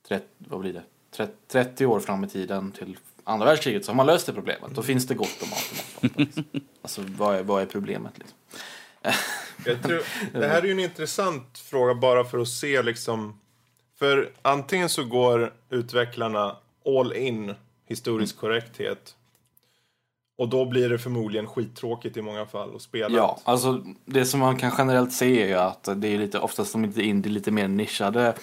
30, 0.08 0.26
vad 0.38 0.60
blir 0.60 0.72
det? 0.72 0.82
30, 1.10 1.32
30 1.48 1.86
år 1.86 2.00
fram 2.00 2.24
i 2.24 2.28
tiden 2.28 2.72
till 2.72 2.96
andra 3.24 3.46
världskriget 3.46 3.84
så 3.84 3.90
har 3.90 3.96
man 3.96 4.06
löst 4.06 4.26
det 4.26 4.32
problemet. 4.32 4.70
Då 4.74 4.82
finns 4.82 5.06
det 5.06 5.14
gott 5.14 5.42
om 5.42 5.48
automatvapen. 5.52 6.10
Liksom. 6.16 6.44
Alltså 6.82 7.02
vad 7.06 7.36
är, 7.36 7.42
vad 7.42 7.62
är 7.62 7.66
problemet 7.66 8.18
liksom? 8.18 8.38
Jag 9.66 9.82
tror, 9.82 10.02
det 10.32 10.46
här 10.46 10.62
är 10.62 10.66
ju 10.66 10.72
en 10.72 10.80
intressant 10.80 11.58
fråga 11.58 11.94
bara 11.94 12.24
för 12.24 12.38
att 12.38 12.48
se 12.48 12.82
liksom. 12.82 13.40
För 13.98 14.30
antingen 14.42 14.88
så 14.88 15.04
går 15.04 15.52
utvecklarna 15.70 16.56
all 16.98 17.12
in 17.12 17.54
historisk 17.86 18.36
korrekthet. 18.36 19.16
Och 20.38 20.48
då 20.48 20.64
blir 20.64 20.88
det 20.88 20.98
förmodligen 20.98 21.46
skittråkigt 21.46 22.16
i 22.16 22.22
många 22.22 22.46
fall 22.46 22.76
att 22.76 22.82
spela. 22.82 23.16
Ja, 23.16 23.38
alltså 23.44 23.84
det 24.04 24.24
som 24.24 24.40
man 24.40 24.56
kan 24.56 24.72
generellt 24.78 25.12
se 25.12 25.42
är 25.42 25.46
ju 25.46 25.54
att 25.54 25.88
det 25.96 26.08
är 26.08 26.18
lite, 26.18 26.38
oftast 26.38 26.72
de 26.72 26.84
lite 26.84 27.02
indie, 27.02 27.32
lite 27.32 27.50
mer 27.50 27.68
nischade, 27.68 28.34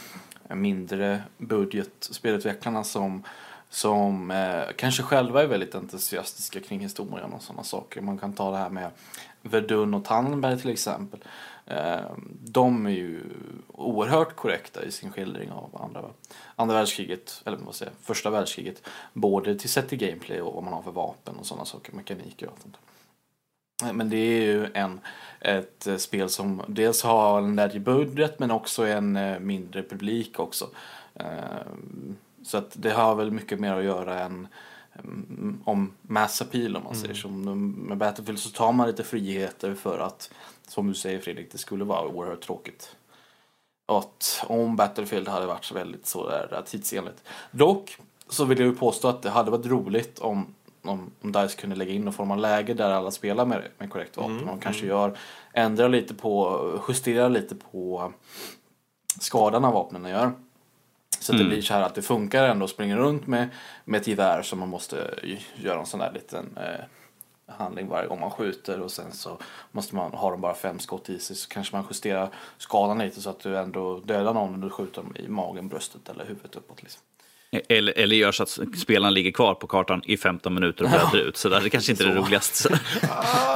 mindre 0.49 1.24
budget 1.38 1.91
spelutvecklarna 1.99 2.84
som, 2.84 3.24
som 3.70 4.32
eh, 4.32 4.64
kanske 4.76 5.03
själva 5.03 5.43
är 5.43 5.47
väldigt 5.47 5.76
entusiastiska 5.76 6.60
kring 6.60 6.80
historien 6.80 7.34
och 7.34 7.41
sådana 7.41 7.64
saker. 7.64 8.01
Man 8.01 8.18
kan 8.18 8.34
ta 8.34 8.51
det 8.51 8.58
här 8.58 8.70
med 8.70 8.91
Verdun 9.50 9.93
och 9.93 10.06
Tannenberg 10.06 10.60
till 10.60 10.70
exempel. 10.70 11.20
Eh, 11.66 12.00
de 12.43 12.86
är 12.86 12.89
ju 12.89 13.22
oerhört 13.68 14.36
korrekta 14.36 14.84
i 14.84 14.91
sin 14.91 15.12
skildring 15.12 15.52
av 15.52 15.82
andra, 15.82 16.04
andra 16.56 16.76
världskriget, 16.76 17.41
eller 17.45 17.58
vad 17.58 17.76
säger 17.76 17.93
första 18.02 18.30
världskriget. 18.30 18.88
Både 19.14 19.56
till 19.56 19.70
sätt 19.70 19.93
i 19.93 19.98
gameplay 19.98 20.41
och 20.41 20.54
vad 20.54 20.64
man 20.64 20.74
har 20.74 20.82
för 20.82 20.91
vapen 20.91 21.36
och 21.36 21.45
sådana 21.45 21.66
saker, 21.66 21.93
mekaniker 21.93 22.50
och 22.50 22.60
sånt. 22.62 22.78
Men 23.95 24.10
det 24.10 24.18
är 24.18 24.41
ju 24.41 24.68
en, 24.74 25.00
ett 25.39 25.88
eh, 25.88 25.98
spel 25.98 26.30
som 26.30 26.62
dels 26.68 27.04
har 27.04 27.41
en 27.41 27.56
lägre 27.56 27.80
budget 27.80 28.39
men 28.39 28.52
också 28.52 28.86
en 28.86 29.16
eh, 29.16 29.39
mindre 29.39 29.84
publik 29.84 30.39
också. 30.39 30.70
Så 32.43 32.58
att 32.58 32.72
det 32.74 32.89
har 32.89 33.16
väl 33.16 33.32
mycket 33.32 33.60
mer 33.60 33.74
att 33.74 33.84
göra 33.84 34.20
än 34.20 34.48
om 35.64 35.93
mass 36.02 36.41
appeal 36.41 36.76
om 36.76 36.84
man 36.84 36.95
säger 36.95 37.14
så. 37.14 37.30
Med 37.30 37.98
Battlefield 37.98 38.39
så 38.39 38.50
tar 38.50 38.72
man 38.72 38.88
lite 38.88 39.04
friheter 39.04 39.74
för 39.74 40.00
att, 40.00 40.32
som 40.68 40.88
du 40.88 40.93
säger 40.93 41.20
Fredrik, 41.20 41.52
det 41.52 41.58
skulle 41.58 41.84
vara 41.84 42.08
oerhört 42.08 42.41
tråkigt. 42.41 42.95
Att 43.86 44.45
om 44.48 44.76
Battlefield 44.76 45.28
hade 45.28 45.45
varit 45.45 45.66
så 45.66 45.74
väldigt 45.74 46.06
sådär 46.06 46.64
tidsenligt. 46.66 47.24
Dock 47.52 47.98
så 48.30 48.45
vill 48.45 48.60
jag 48.60 48.68
ju 48.68 48.76
påstå 48.76 49.08
att 49.08 49.22
det 49.22 49.30
hade 49.30 49.52
varit 49.52 49.66
roligt 49.66 50.20
om, 50.20 50.56
om, 50.82 51.12
om 51.22 51.32
DICE 51.32 51.58
kunde 51.58 51.76
lägga 51.76 51.93
in 51.93 52.02
någon 52.02 52.14
form 52.14 52.32
av 52.32 52.38
läge 52.38 52.74
där 52.74 52.91
alla 52.91 53.12
spelar 53.12 53.45
med, 53.45 53.64
med 53.78 53.89
korrekt 53.89 54.18
vapen. 54.18 54.50
och 54.50 54.62
kanske 54.62 54.86
gör, 54.86 55.18
ändrar 55.54 55.89
lite 55.89 56.14
på, 56.14 56.62
justerar 56.88 57.30
lite 57.30 57.56
på 57.56 58.14
skadan 59.20 59.66
av 59.66 59.74
vapnen 59.74 60.06
gör. 60.06 60.32
Så 61.28 61.34
att 61.34 61.39
det 61.39 61.45
blir 61.45 61.61
så 61.61 61.73
här 61.73 61.82
att 61.82 61.95
det 61.95 62.01
funkar 62.01 62.43
ändå 62.43 62.65
att 62.65 62.71
springa 62.71 62.97
runt 62.97 63.28
med, 63.28 63.49
med 63.86 64.01
ett 64.01 64.07
gevär 64.07 64.41
som 64.41 64.59
man 64.59 64.69
måste 64.69 65.19
göra 65.55 65.80
en 65.80 65.86
sån 65.86 65.99
där 65.99 66.11
liten 66.13 66.57
eh, 66.57 67.53
handling 67.55 67.88
varje 67.88 68.07
gång 68.07 68.19
man 68.19 68.32
skjuter 68.32 68.82
och 68.82 68.91
sen 68.91 69.11
så 69.11 69.38
måste 69.71 69.95
man 69.95 70.11
ha 70.11 70.32
de 70.32 70.41
bara 70.41 70.53
fem 70.53 70.80
skott 70.80 71.09
i 71.09 71.19
sig 71.19 71.36
så 71.36 71.49
kanske 71.49 71.75
man 71.75 71.86
justerar 71.89 72.30
skadan 72.57 72.99
lite 72.99 73.21
så 73.21 73.30
att 73.30 73.39
du 73.39 73.57
ändå 73.57 73.99
dödar 73.99 74.34
någon 74.34 74.51
när 74.51 74.67
du 74.67 74.69
skjuter 74.69 75.01
dem 75.01 75.15
i 75.15 75.28
magen, 75.28 75.67
bröstet 75.67 76.09
eller 76.09 76.25
huvudet 76.25 76.55
uppåt. 76.55 76.84
Liksom. 76.84 77.01
Eller, 77.69 77.97
eller 77.97 78.15
gör 78.15 78.32
så 78.32 78.43
att 78.43 78.59
spelaren 78.78 79.13
ligger 79.13 79.32
kvar 79.32 79.53
på 79.53 79.67
kartan 79.67 80.01
i 80.05 80.17
15 80.17 80.53
minuter 80.53 80.84
och 80.84 80.89
blöder 80.89 81.28
ut. 81.28 81.38
Så 81.38 81.49
där. 81.49 81.61
Det 81.61 81.69
kanske 81.69 81.91
inte 81.91 82.03
är 82.03 82.07
det 82.07 82.15
roligaste. 82.21 82.69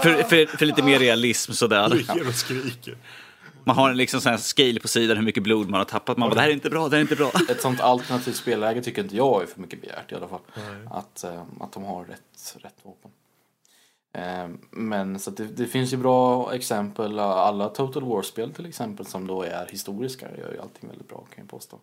för, 0.04 0.24
för, 0.24 0.58
för 0.58 0.66
lite 0.66 0.84
mer 0.84 1.00
realism 1.00 1.52
sådär. 1.52 1.90
Ligger 1.90 2.28
och 2.28 2.36
skriker. 2.36 2.96
Man 3.64 3.76
har 3.76 3.90
en 3.90 3.98
liksom 3.98 4.22
sån 4.22 4.30
här 4.30 4.38
scale 4.38 4.80
på 4.80 4.88
sidan 4.88 5.18
hur 5.18 5.24
mycket 5.24 5.44
blod 5.44 5.70
man 5.70 5.78
har 5.78 5.86
tappat. 5.86 6.18
Man 6.18 6.30
bara, 6.30 6.36
det 6.36 6.42
här 6.42 6.50
är 6.50 6.54
inte 6.54 6.70
bra, 6.70 6.90
det 6.90 6.96
här 6.96 6.98
är 6.98 7.02
inte 7.02 7.16
bra. 7.16 7.32
Ett 7.50 7.62
sånt 7.62 7.80
alternativt 7.82 8.36
spelläge 8.36 8.82
tycker 8.82 9.04
inte 9.04 9.16
jag 9.16 9.42
är 9.44 9.46
för 9.46 9.62
mycket 9.62 9.82
begärt 9.82 10.12
i 10.12 10.16
alla 10.16 10.28
fall. 10.28 10.42
Att, 10.90 11.24
eh, 11.24 11.44
att 11.60 11.72
de 11.72 11.84
har 11.84 12.06
rätt, 12.06 12.58
rätt 12.60 12.76
vapen. 12.84 13.12
Eh, 14.14 14.50
Men 14.72 15.20
så 15.20 15.32
det, 15.32 15.46
det 15.46 15.68
finns 15.68 15.94
ju 15.94 15.98
bra 15.98 16.54
exempel. 16.54 17.20
Alla 17.20 17.70
Total 17.70 18.04
War-spel 18.04 18.54
till 18.54 18.66
exempel 18.66 19.06
som 19.06 19.28
då 19.28 19.44
är 19.44 19.68
historiska 19.68 20.28
gör 20.38 20.52
ju 20.52 20.60
allting 20.62 20.90
väldigt 20.90 21.08
bra 21.08 21.18
kan 21.18 21.44
jag 21.44 21.50
påstå. 21.50 21.80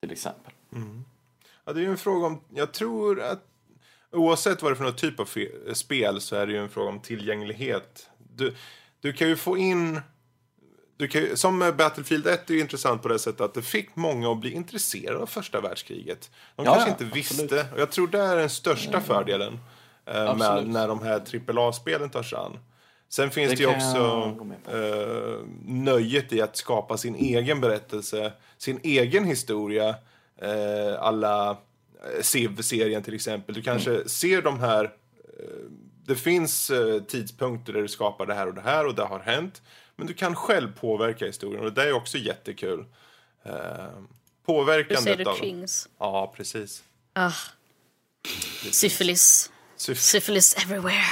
Till 0.00 0.12
exempel. 0.12 0.52
Ja, 1.64 1.72
det 1.72 1.80
är 1.80 1.82
ju 1.82 1.90
en 1.90 1.96
fråga 1.96 2.26
om, 2.26 2.40
jag 2.54 2.72
tror 2.72 3.20
att 3.20 3.44
oavsett 4.12 4.62
vad 4.62 4.70
det 4.72 4.74
är 4.74 4.76
för 4.76 4.84
någon 4.84 4.96
typ 4.96 5.20
av 5.20 5.28
spel 5.74 6.20
så 6.20 6.36
är 6.36 6.46
det 6.46 6.52
ju 6.52 6.58
en 6.58 6.68
fråga 6.68 6.88
om 6.88 7.00
tillgänglighet. 7.00 8.10
Du, 8.34 8.54
du 9.00 9.12
kan 9.12 9.28
ju 9.28 9.36
få 9.36 9.58
in, 9.58 10.00
du 10.98 11.08
kan 11.08 11.36
som 11.36 11.72
Battlefield 11.78 12.26
1 12.26 12.50
är 12.50 12.54
ju 12.54 12.60
intressant 12.60 13.02
på 13.02 13.08
det 13.08 13.18
sättet 13.18 13.40
att 13.40 13.54
det 13.54 13.62
fick 13.62 13.96
många 13.96 14.32
att 14.32 14.38
bli 14.40 14.50
intresserade 14.50 15.18
av 15.18 15.26
första 15.26 15.60
världskriget. 15.60 16.30
De 16.56 16.64
Ja, 16.66 16.72
kanske 16.74 16.90
inte 16.90 17.04
absolut. 17.04 17.16
visste, 17.52 17.66
och 17.74 17.80
jag 17.80 17.90
tror 17.90 18.08
det 18.08 18.18
är 18.20 18.36
den 18.36 18.50
största 18.50 19.00
fördelen 19.00 19.58
eh, 20.06 20.36
med 20.36 20.66
när 20.68 20.88
de 20.88 21.02
här 21.02 21.22
AAA-spelen 21.48 22.10
tar 22.10 22.22
sig 22.22 22.38
an. 22.38 22.58
Sen 23.08 23.30
finns 23.30 23.50
Det 23.50 23.56
det, 23.56 23.62
ju 23.62 23.68
också 23.76 24.36
eh, 24.76 25.46
nöjet 25.64 26.32
i 26.32 26.40
att 26.40 26.56
skapa 26.56 26.96
sin 26.96 27.14
egen 27.14 27.60
berättelse, 27.60 28.32
sin 28.58 28.80
egen 28.82 29.24
historia. 29.24 29.88
Eh, 30.42 31.00
alla 31.02 31.50
eh, 31.50 32.22
Civ-serien 32.22 33.02
till 33.02 33.14
exempel. 33.14 33.54
Du 33.54 33.62
kanske 33.62 33.90
Mm. 33.90 34.08
ser 34.08 34.42
de 34.42 34.60
här... 34.60 34.84
Eh, 34.84 34.90
det 36.06 36.14
finns 36.16 36.70
eh, 36.70 37.02
tidpunkter 37.02 37.72
där 37.72 37.82
du 37.82 37.88
skapar 37.88 38.26
det 38.26 38.34
här 38.34 38.46
och 38.46 38.54
det 38.54 38.60
här 38.60 38.86
och 38.86 38.94
det 38.94 39.02
har 39.04 39.18
hänt. 39.20 39.62
Men 39.98 40.06
du 40.06 40.14
kan 40.14 40.36
själv 40.36 40.72
påverka 40.80 41.26
historien 41.26 41.64
och 41.64 41.72
det 41.72 41.82
är 41.82 41.92
också 41.92 42.18
jättekul. 42.18 42.84
Eh, 43.42 43.52
påverkandet 44.46 45.04
Crusader 45.04 45.30
av... 45.30 45.36
Kings. 45.36 45.88
Ja, 45.98 46.32
precis. 46.36 46.82
Ah. 47.12 47.32
Syfilis. 48.70 49.52
Syf- 49.78 49.94
Syfilis 49.94 50.54
everywhere. 50.64 51.04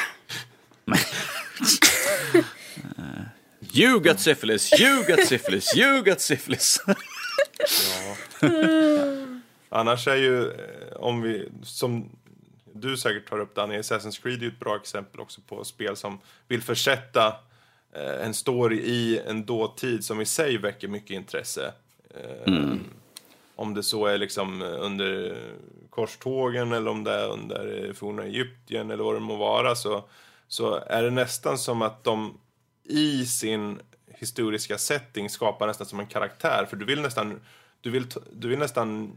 You 3.72 4.00
got 4.04 4.20
syphilis, 4.20 4.80
you 4.80 5.04
got 5.04 5.26
syphilis, 5.26 5.76
you 5.76 6.02
got 6.02 6.20
syphilis. 6.20 6.80
Annars 9.68 10.08
är 10.08 10.16
ju, 10.16 10.50
eh, 10.50 10.96
om 10.96 11.22
vi, 11.22 11.48
som 11.62 12.10
du 12.72 12.96
säkert 12.96 13.28
tar 13.28 13.38
upp 13.38 13.54
Danny, 13.54 13.78
Assassin's 13.78 14.22
Creed 14.22 14.38
är 14.38 14.42
ju 14.42 14.48
ett 14.48 14.60
bra 14.60 14.76
exempel 14.76 15.20
också 15.20 15.40
på 15.40 15.64
spel 15.64 15.96
som 15.96 16.20
vill 16.48 16.62
försätta 16.62 17.36
en 17.96 18.34
story 18.34 18.76
i 18.76 19.20
en 19.26 19.44
dåtid 19.44 20.04
som 20.04 20.20
i 20.20 20.26
sig 20.26 20.58
väcker 20.58 20.88
mycket 20.88 21.10
intresse. 21.10 21.72
Eh, 22.10 22.52
Om 23.56 23.74
det 23.74 23.82
så 23.82 24.06
är 24.06 24.18
liksom 24.18 24.62
eh, 24.62 24.68
under 24.68 25.38
korstågen 25.90 26.72
eller 26.72 26.90
om 26.90 27.04
det 27.04 27.12
är 27.12 27.28
under 27.28 27.84
eh, 27.84 27.92
forna 27.92 28.22
Egypten 28.22 28.90
eller 28.90 29.04
vad 29.04 29.14
det 29.14 29.20
må 29.20 29.36
vara 29.36 29.74
så, 29.74 30.04
så 30.48 30.74
är 30.74 31.02
det 31.02 31.10
nästan 31.10 31.58
som 31.58 31.82
att 31.82 32.04
de 32.04 32.38
i 32.84 33.26
sin 33.26 33.80
historiska 34.08 34.78
setting 34.78 35.30
skapar 35.30 35.66
nästan 35.66 35.86
som 35.86 36.00
en 36.00 36.06
karaktär. 36.06 36.66
För 36.70 36.76
du 36.76 36.84
vill 36.84 37.00
nästan, 37.00 37.40
du 37.80 37.90
vill, 37.90 38.06
du 38.32 38.48
vill 38.48 38.58
nästan 38.58 39.12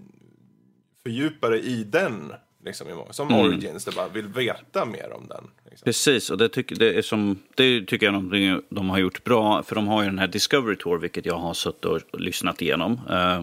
fördjupa 1.03 1.49
dig 1.49 1.65
i 1.65 1.84
den. 1.84 2.34
Liksom, 2.66 2.88
som 3.10 3.36
Origins, 3.36 3.86
du 3.86 3.91
bara 3.91 4.07
vill 4.07 4.28
veta 4.28 4.86
mer 4.86 5.14
om 5.14 5.28
den. 5.28 5.43
Liksom. 5.70 5.86
Precis, 5.86 6.30
och 6.30 6.38
det, 6.38 6.49
tycker 6.49 6.76
det, 6.76 6.93
är 6.93 7.01
som, 7.01 7.39
det 7.55 7.86
tycker 7.86 8.05
jag 8.05 8.24
de, 8.24 8.62
de 8.70 8.89
har 8.89 8.99
gjort 8.99 9.24
bra. 9.24 9.64
För 9.64 9.76
de 9.76 9.88
har 9.88 10.03
ju 10.03 10.10
den 10.10 10.20
här 10.20 10.28
Discovery 10.28 10.76
Tour, 10.76 10.97
vilket 10.97 11.26
jag 11.26 11.38
har 11.38 11.53
suttit 11.53 11.86
och 11.86 12.20
lyssnat 12.20 12.62
igenom. 12.62 13.01
Eh, 13.10 13.41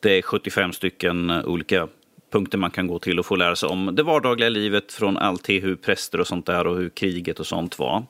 Det 0.00 0.18
är 0.18 0.22
75 0.22 0.72
stycken 0.72 1.30
olika 1.30 1.88
punkter 2.30 2.58
man 2.58 2.70
kan 2.70 2.86
gå 2.86 2.98
till 2.98 3.18
och 3.18 3.26
få 3.26 3.36
lära 3.36 3.56
sig 3.56 3.68
om 3.68 3.94
det 3.94 4.02
vardagliga 4.02 4.48
livet 4.48 4.92
från 4.92 5.16
allt 5.16 5.44
till 5.44 5.62
hur 5.62 5.76
präster 5.76 6.20
och 6.20 6.26
sånt 6.26 6.46
där 6.46 6.66
och 6.66 6.76
hur 6.76 6.88
kriget 6.88 7.40
och 7.40 7.46
sånt 7.46 7.78
var. 7.78 8.02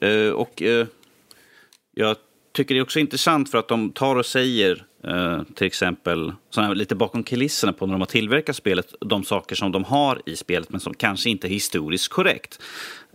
Eh, 0.00 0.30
och 0.30 0.62
eh, 0.62 0.86
jag 1.94 2.16
tycker 2.52 2.74
det 2.74 2.78
är 2.78 2.82
också 2.82 3.00
intressant 3.00 3.50
för 3.50 3.58
att 3.58 3.68
de 3.68 3.90
tar 3.92 4.16
och 4.16 4.26
säger 4.26 4.84
Eh, 5.04 5.42
till 5.54 5.66
exempel 5.66 6.32
såna 6.50 6.66
här, 6.66 6.74
lite 6.74 6.94
bakom 6.94 7.22
kulisserna 7.22 7.72
på 7.72 7.86
när 7.86 7.94
de 7.94 8.00
har 8.00 8.06
tillverkat 8.06 8.56
spelet, 8.56 8.94
de 9.00 9.24
saker 9.24 9.56
som 9.56 9.72
de 9.72 9.84
har 9.84 10.22
i 10.26 10.36
spelet 10.36 10.70
men 10.70 10.80
som 10.80 10.94
kanske 10.94 11.30
inte 11.30 11.46
är 11.46 11.50
historiskt 11.50 12.08
korrekt. 12.08 12.62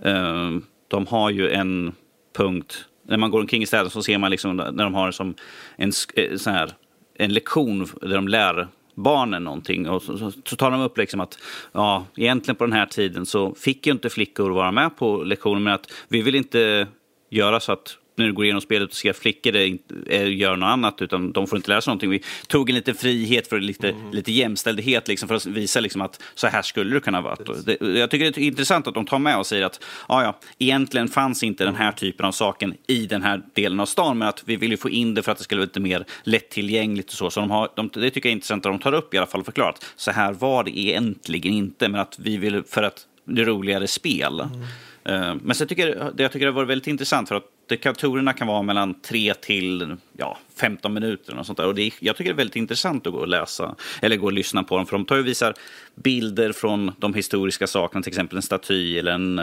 Uh, 0.06 0.58
de 0.88 1.08
har 1.08 1.30
ju 1.30 1.52
en 1.52 1.94
punkt, 2.38 2.86
när 3.08 3.18
man 3.18 3.32
går 3.32 3.40
omkring 3.40 3.64
i 3.64 3.66
städer 3.66 3.90
så 3.90 4.04
ser 4.04 4.18
man 4.18 4.32
liksom 4.32 4.56
när 4.56 4.84
de 4.84 4.94
har 4.94 5.12
som 5.12 5.34
en, 5.76 5.92
eh, 6.14 6.38
sån 6.38 6.54
här, 6.54 6.72
en 7.16 7.34
lektion 7.34 7.88
där 8.02 8.16
de 8.16 8.28
lär 8.28 8.68
barnen 8.96 9.44
någonting. 9.44 9.90
Och 9.90 10.02
så, 10.02 10.18
så, 10.18 10.32
så 10.46 10.56
tar 10.56 10.72
de 10.72 10.82
upp 10.82 10.98
liksom 10.98 11.20
att 11.20 11.40
ja, 11.72 12.06
egentligen 12.16 12.56
på 12.56 12.64
den 12.64 12.74
här 12.74 12.86
tiden 12.86 13.26
så 13.26 13.56
fick 13.56 13.86
ju 13.88 13.92
inte 13.92 14.10
flickor 14.10 14.50
vara 14.50 14.72
med 14.72 14.98
på 14.98 15.24
lektionen 15.24 15.64
men 15.64 15.74
att 15.74 15.92
vi 16.08 16.22
vill 16.22 16.36
inte 16.36 16.88
göra 17.30 17.60
så 17.60 17.72
att 17.72 17.98
när 18.16 18.26
du 18.26 18.34
går 18.34 18.46
igenom 18.46 18.62
spelet 18.62 18.90
och 18.90 18.96
ser 18.96 19.10
att 19.10 19.18
flickor 19.18 19.56
är, 19.56 19.78
är, 20.08 20.26
gör 20.26 20.56
något 20.56 20.68
annat, 20.68 21.02
utan 21.02 21.32
de 21.32 21.48
får 21.48 21.58
inte 21.58 21.70
lära 21.70 21.82
sig 21.82 21.92
någonting. 21.92 22.10
Vi 22.10 22.24
tog 22.48 22.70
en 22.70 22.76
liten 22.76 22.96
frihet 22.96 23.48
för 23.48 23.60
lite, 23.60 23.96
lite 24.12 24.32
jämställdhet, 24.32 25.08
liksom, 25.08 25.28
för 25.28 25.36
att 25.36 25.46
visa 25.46 25.80
liksom, 25.80 26.02
att 26.02 26.22
så 26.36 26.48
här 26.48 26.62
skulle 26.62 26.94
det 26.94 27.00
kunna 27.00 27.22
vara. 27.22 27.36
Det, 27.66 27.82
jag 27.82 28.12
tycker 28.12 28.26
det 28.26 28.38
är 28.38 28.40
intressant 28.40 28.88
att 28.88 28.94
de 28.94 29.06
tar 29.06 29.20
med 29.20 29.38
och 29.38 29.46
säger 29.46 29.66
att 29.66 29.84
ja, 30.08 30.24
ja, 30.24 30.40
egentligen 30.58 31.08
fanns 31.08 31.44
inte 31.44 31.66
den 31.66 31.76
här 31.76 31.92
typen 31.92 32.26
av 32.26 32.32
saken 32.32 32.74
i 32.88 33.06
den 33.06 33.24
här 33.24 33.42
delen 33.54 33.80
av 33.80 33.86
stan, 33.86 34.18
men 34.18 34.28
att 34.28 34.44
vi 34.46 34.56
vill 34.56 34.72
ju 34.72 34.78
få 34.78 34.90
in 34.90 35.14
det 35.14 35.24
för 35.24 35.32
att 35.32 35.38
det 35.38 35.44
skulle 35.44 35.60
vara 35.60 35.66
lite 35.66 35.80
mer 35.80 36.06
lättillgängligt 36.24 37.10
och 37.10 37.16
så. 37.18 37.30
så 37.30 37.40
de 37.40 37.52
har, 37.52 37.70
de, 37.76 37.90
det 37.94 38.10
tycker 38.10 38.30
jag 38.30 38.32
är 38.32 38.36
intressant 38.36 38.66
att 38.66 38.72
de 38.72 38.80
tar 38.80 38.94
upp 38.94 39.14
i 39.14 39.18
alla 39.18 39.28
fall 39.28 39.40
och 39.40 39.46
förklarar 39.46 39.70
att 39.70 39.86
så 39.96 40.12
här 40.12 40.34
var 40.34 40.64
det 40.64 40.80
egentligen 40.80 41.54
inte, 41.54 41.90
men 41.90 42.02
att 42.02 42.20
vi 42.20 42.38
vill 42.38 42.64
för 42.70 42.84
att 42.84 43.08
det 43.26 43.42
är 43.42 43.46
roligare 43.46 43.88
spel. 43.88 44.40
Eh, 44.40 45.36
Men 45.42 45.56
så 45.56 45.62
jag 45.62 45.70
tycker, 45.70 46.12
det 46.14 46.24
jag 46.24 46.32
tycker 46.32 46.46
det 46.46 46.52
var 46.52 46.66
väldigt 46.66 46.88
intressant 46.88 47.30
för 47.30 47.36
att 47.36 47.44
dekatorerna 47.68 48.34
kan 48.34 48.48
vara 48.48 48.62
mellan 48.62 48.94
3 49.02 49.34
till 49.34 49.96
ja, 50.18 50.38
15 50.56 50.94
minuter 50.94 51.40
och 51.40 51.46
sånt 51.46 51.58
där. 51.58 51.66
Och 51.68 51.76
det, 51.76 51.82
är- 51.82 51.94
jag 52.00 52.16
tycker 52.16 52.30
det 52.32 52.36
är 52.36 52.38
väldigt 52.38 52.56
intressant 52.56 53.08
att 53.08 53.14
gå 53.14 53.20
och 53.20 53.28
läsa 53.28 53.76
eller 54.02 54.16
gå 54.18 54.26
och 54.26 54.34
lyssna 54.34 54.64
på 54.64 54.78
dem 54.78 54.86
för 54.86 54.98
de 54.98 55.06
tar 55.06 55.18
och 55.20 55.28
visar 55.28 55.54
bilder 55.96 56.52
från 56.52 56.92
de 56.98 57.14
historiska 57.14 57.68
sakerna, 57.68 58.02
till 58.04 58.10
exempel 58.12 58.36
en 58.38 58.42
staty 58.42 58.98
eller 59.00 59.12
en, 59.12 59.42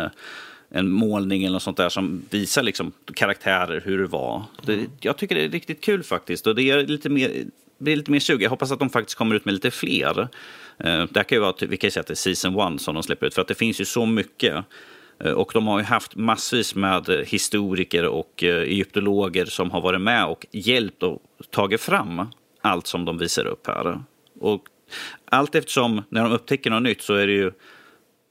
en 0.71 0.91
målning 0.91 1.45
eller 1.45 1.53
något 1.53 1.63
sånt 1.63 1.77
där 1.77 1.89
som 1.89 2.23
visar 2.31 2.63
liksom 2.63 2.93
karaktärer, 3.15 3.83
hur 3.85 3.99
det 3.99 4.07
var. 4.07 4.43
Det, 4.63 4.87
jag 5.01 5.17
tycker 5.17 5.35
det 5.35 5.45
är 5.45 5.49
riktigt 5.49 5.81
kul 5.81 6.03
faktiskt 6.03 6.47
och 6.47 6.55
det 6.55 6.63
är 6.71 6.87
lite 6.87 7.09
mer 7.09 7.31
blir 7.79 7.97
lite 7.97 8.11
mer 8.11 8.21
sug. 8.21 8.43
Jag 8.43 8.51
hoppas 8.51 8.73
att 8.73 8.79
de 8.79 8.91
faktiskt 8.91 9.19
kommer 9.19 9.37
ut 9.37 9.45
med 9.45 9.55
lite 9.55 9.71
fler. 9.71 10.21
Eh, 10.21 10.27
det 10.79 11.17
här 11.17 11.23
kan 11.25 11.37
ju 11.37 11.41
vara, 11.41 11.53
typ, 11.53 11.71
vi 11.71 11.77
kan 11.77 11.87
ju 11.89 11.91
säga 11.91 12.01
att 12.01 12.07
det 12.07 12.13
är 12.13 12.15
season 12.15 12.57
one 12.57 12.79
som 12.79 12.95
de 12.95 13.03
släpper 13.03 13.27
ut, 13.27 13.35
för 13.35 13.43
att 13.43 13.49
det 13.49 13.55
finns 13.55 13.81
ju 13.81 13.85
så 13.85 14.07
mycket. 14.07 14.65
Eh, 15.21 15.33
och 15.33 15.51
de 15.55 15.67
har 15.67 15.79
ju 15.79 15.85
haft 15.85 16.17
massvis 16.17 16.75
med 16.75 17.09
eh, 17.09 17.17
historiker 17.17 18.07
och 18.07 18.45
eh, 18.45 18.63
egyptologer 18.63 19.45
som 19.45 19.71
har 19.71 19.81
varit 19.81 20.01
med 20.01 20.27
och 20.27 20.47
hjälpt 20.51 21.03
och 21.03 21.23
tagit 21.51 21.81
fram 21.81 22.27
allt 22.61 22.87
som 22.87 23.05
de 23.05 23.19
visar 23.19 23.47
upp 23.47 23.67
här. 23.67 24.03
Och 24.41 24.63
allt 25.25 25.55
eftersom, 25.55 26.03
när 26.09 26.23
de 26.23 26.33
upptäcker 26.33 26.71
något 26.71 26.83
nytt 26.83 27.03
så 27.03 27.15
är 27.15 27.27
det 27.27 27.33
ju 27.33 27.53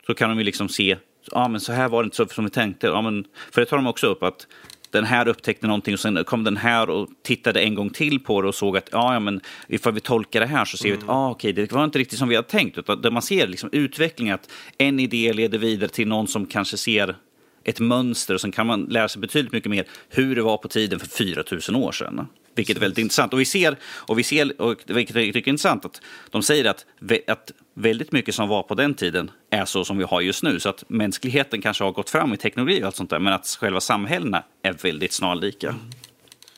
så 0.06 0.14
kan 0.14 0.30
de 0.30 0.38
ju 0.38 0.44
liksom 0.44 0.70
se, 0.70 0.98
ja 1.32 1.48
men 1.48 1.62
så 1.62 1.74
här 1.74 1.90
var 1.90 2.04
det 2.04 2.06
inte 2.06 2.18
så 2.18 2.26
som 2.26 2.44
vi 2.44 2.52
tänkte. 2.52 2.88
Ja, 2.88 3.02
men, 3.02 3.26
för 3.52 3.62
det 3.62 3.66
tar 3.66 3.78
de 3.78 3.88
också 3.88 4.08
upp 4.08 4.24
att 4.24 4.48
den 4.92 5.04
här 5.04 5.28
upptäckte 5.28 5.68
någonting 5.68 5.94
och 5.94 6.00
sen 6.00 6.24
kom 6.24 6.44
den 6.44 6.58
här 6.58 6.90
och 6.90 7.10
tittade 7.24 7.62
en 7.62 7.76
gång 7.76 7.90
till 7.90 8.20
på 8.20 8.42
det 8.42 8.48
och 8.48 8.56
såg 8.56 8.78
att 8.78 8.90
ja, 8.92 9.14
ja 9.14 9.20
men 9.20 9.42
ifall 9.68 9.94
vi 9.94 10.00
tolkar 10.00 10.40
det 10.40 10.46
här 10.46 10.66
så 10.66 10.78
ser 10.78 10.90
vi 10.90 10.98
att 10.98 11.10
ah, 11.10 11.30
okej, 11.30 11.54
det 11.54 11.72
var 11.72 11.84
inte 11.84 12.00
riktigt 12.00 12.20
som 12.20 12.30
vi 12.30 12.36
hade 12.36 12.48
tänkt. 12.48 12.78
Utan 12.78 13.02
där 13.02 13.12
man 13.12 13.22
ser 13.22 13.48
liksom 13.48 13.70
utveckling, 13.72 14.30
att 14.30 14.52
en 14.78 15.00
idé 15.00 15.34
leder 15.34 15.58
vidare 15.58 15.90
till 15.90 16.08
någon 16.08 16.28
som 16.28 16.46
kanske 16.46 16.78
ser 16.78 17.16
ett 17.64 17.80
mönster 17.80 18.34
och 18.34 18.42
sen 18.42 18.52
kan 18.52 18.68
man 18.68 18.84
lära 18.84 19.08
sig 19.08 19.22
betydligt 19.22 19.52
mycket 19.52 19.72
mer 19.72 19.86
hur 20.10 20.36
det 20.36 20.42
var 20.42 20.58
på 20.58 20.68
tiden 20.68 21.00
för 21.00 21.08
4000 21.08 21.76
år 21.76 21.92
sedan. 21.92 22.28
Vilket 22.56 22.78
är 22.78 22.82
väldigt 22.82 22.98
intressant. 22.98 23.34
Och 23.34 23.40
vi 23.40 23.46
ser, 23.46 23.78
och 23.84 24.20
vi 24.20 24.24
ser 24.24 24.62
och 24.62 24.76
vilket 24.88 25.16
jag 25.16 25.34
tycker 25.34 25.48
är 25.48 25.50
intressant, 25.50 25.86
att 25.86 26.02
de 26.30 26.44
säger 26.44 26.66
att, 26.66 26.86
att 27.28 27.52
väldigt 27.74 28.12
mycket 28.12 28.36
som 28.36 28.50
var 28.50 28.64
på 28.64 28.76
den 28.76 28.94
tiden 28.94 29.32
är 29.50 29.66
så 29.66 29.86
som 29.86 29.98
vi 29.98 30.04
har 30.04 30.22
just 30.22 30.44
nu. 30.44 30.60
Så 30.60 30.70
att 30.70 30.84
mänskligheten 30.88 31.62
kanske 31.62 31.84
har 31.84 31.92
gått 31.92 32.10
fram 32.10 32.34
i 32.34 32.38
teknologi 32.38 32.82
och 32.82 32.86
allt 32.86 32.96
sånt 32.96 33.10
där, 33.10 33.20
men 33.20 33.34
att 33.34 33.48
själva 33.48 33.80
samhällena 33.80 34.44
är 34.64 34.74
väldigt 34.74 35.14
snarlika. 35.14 35.76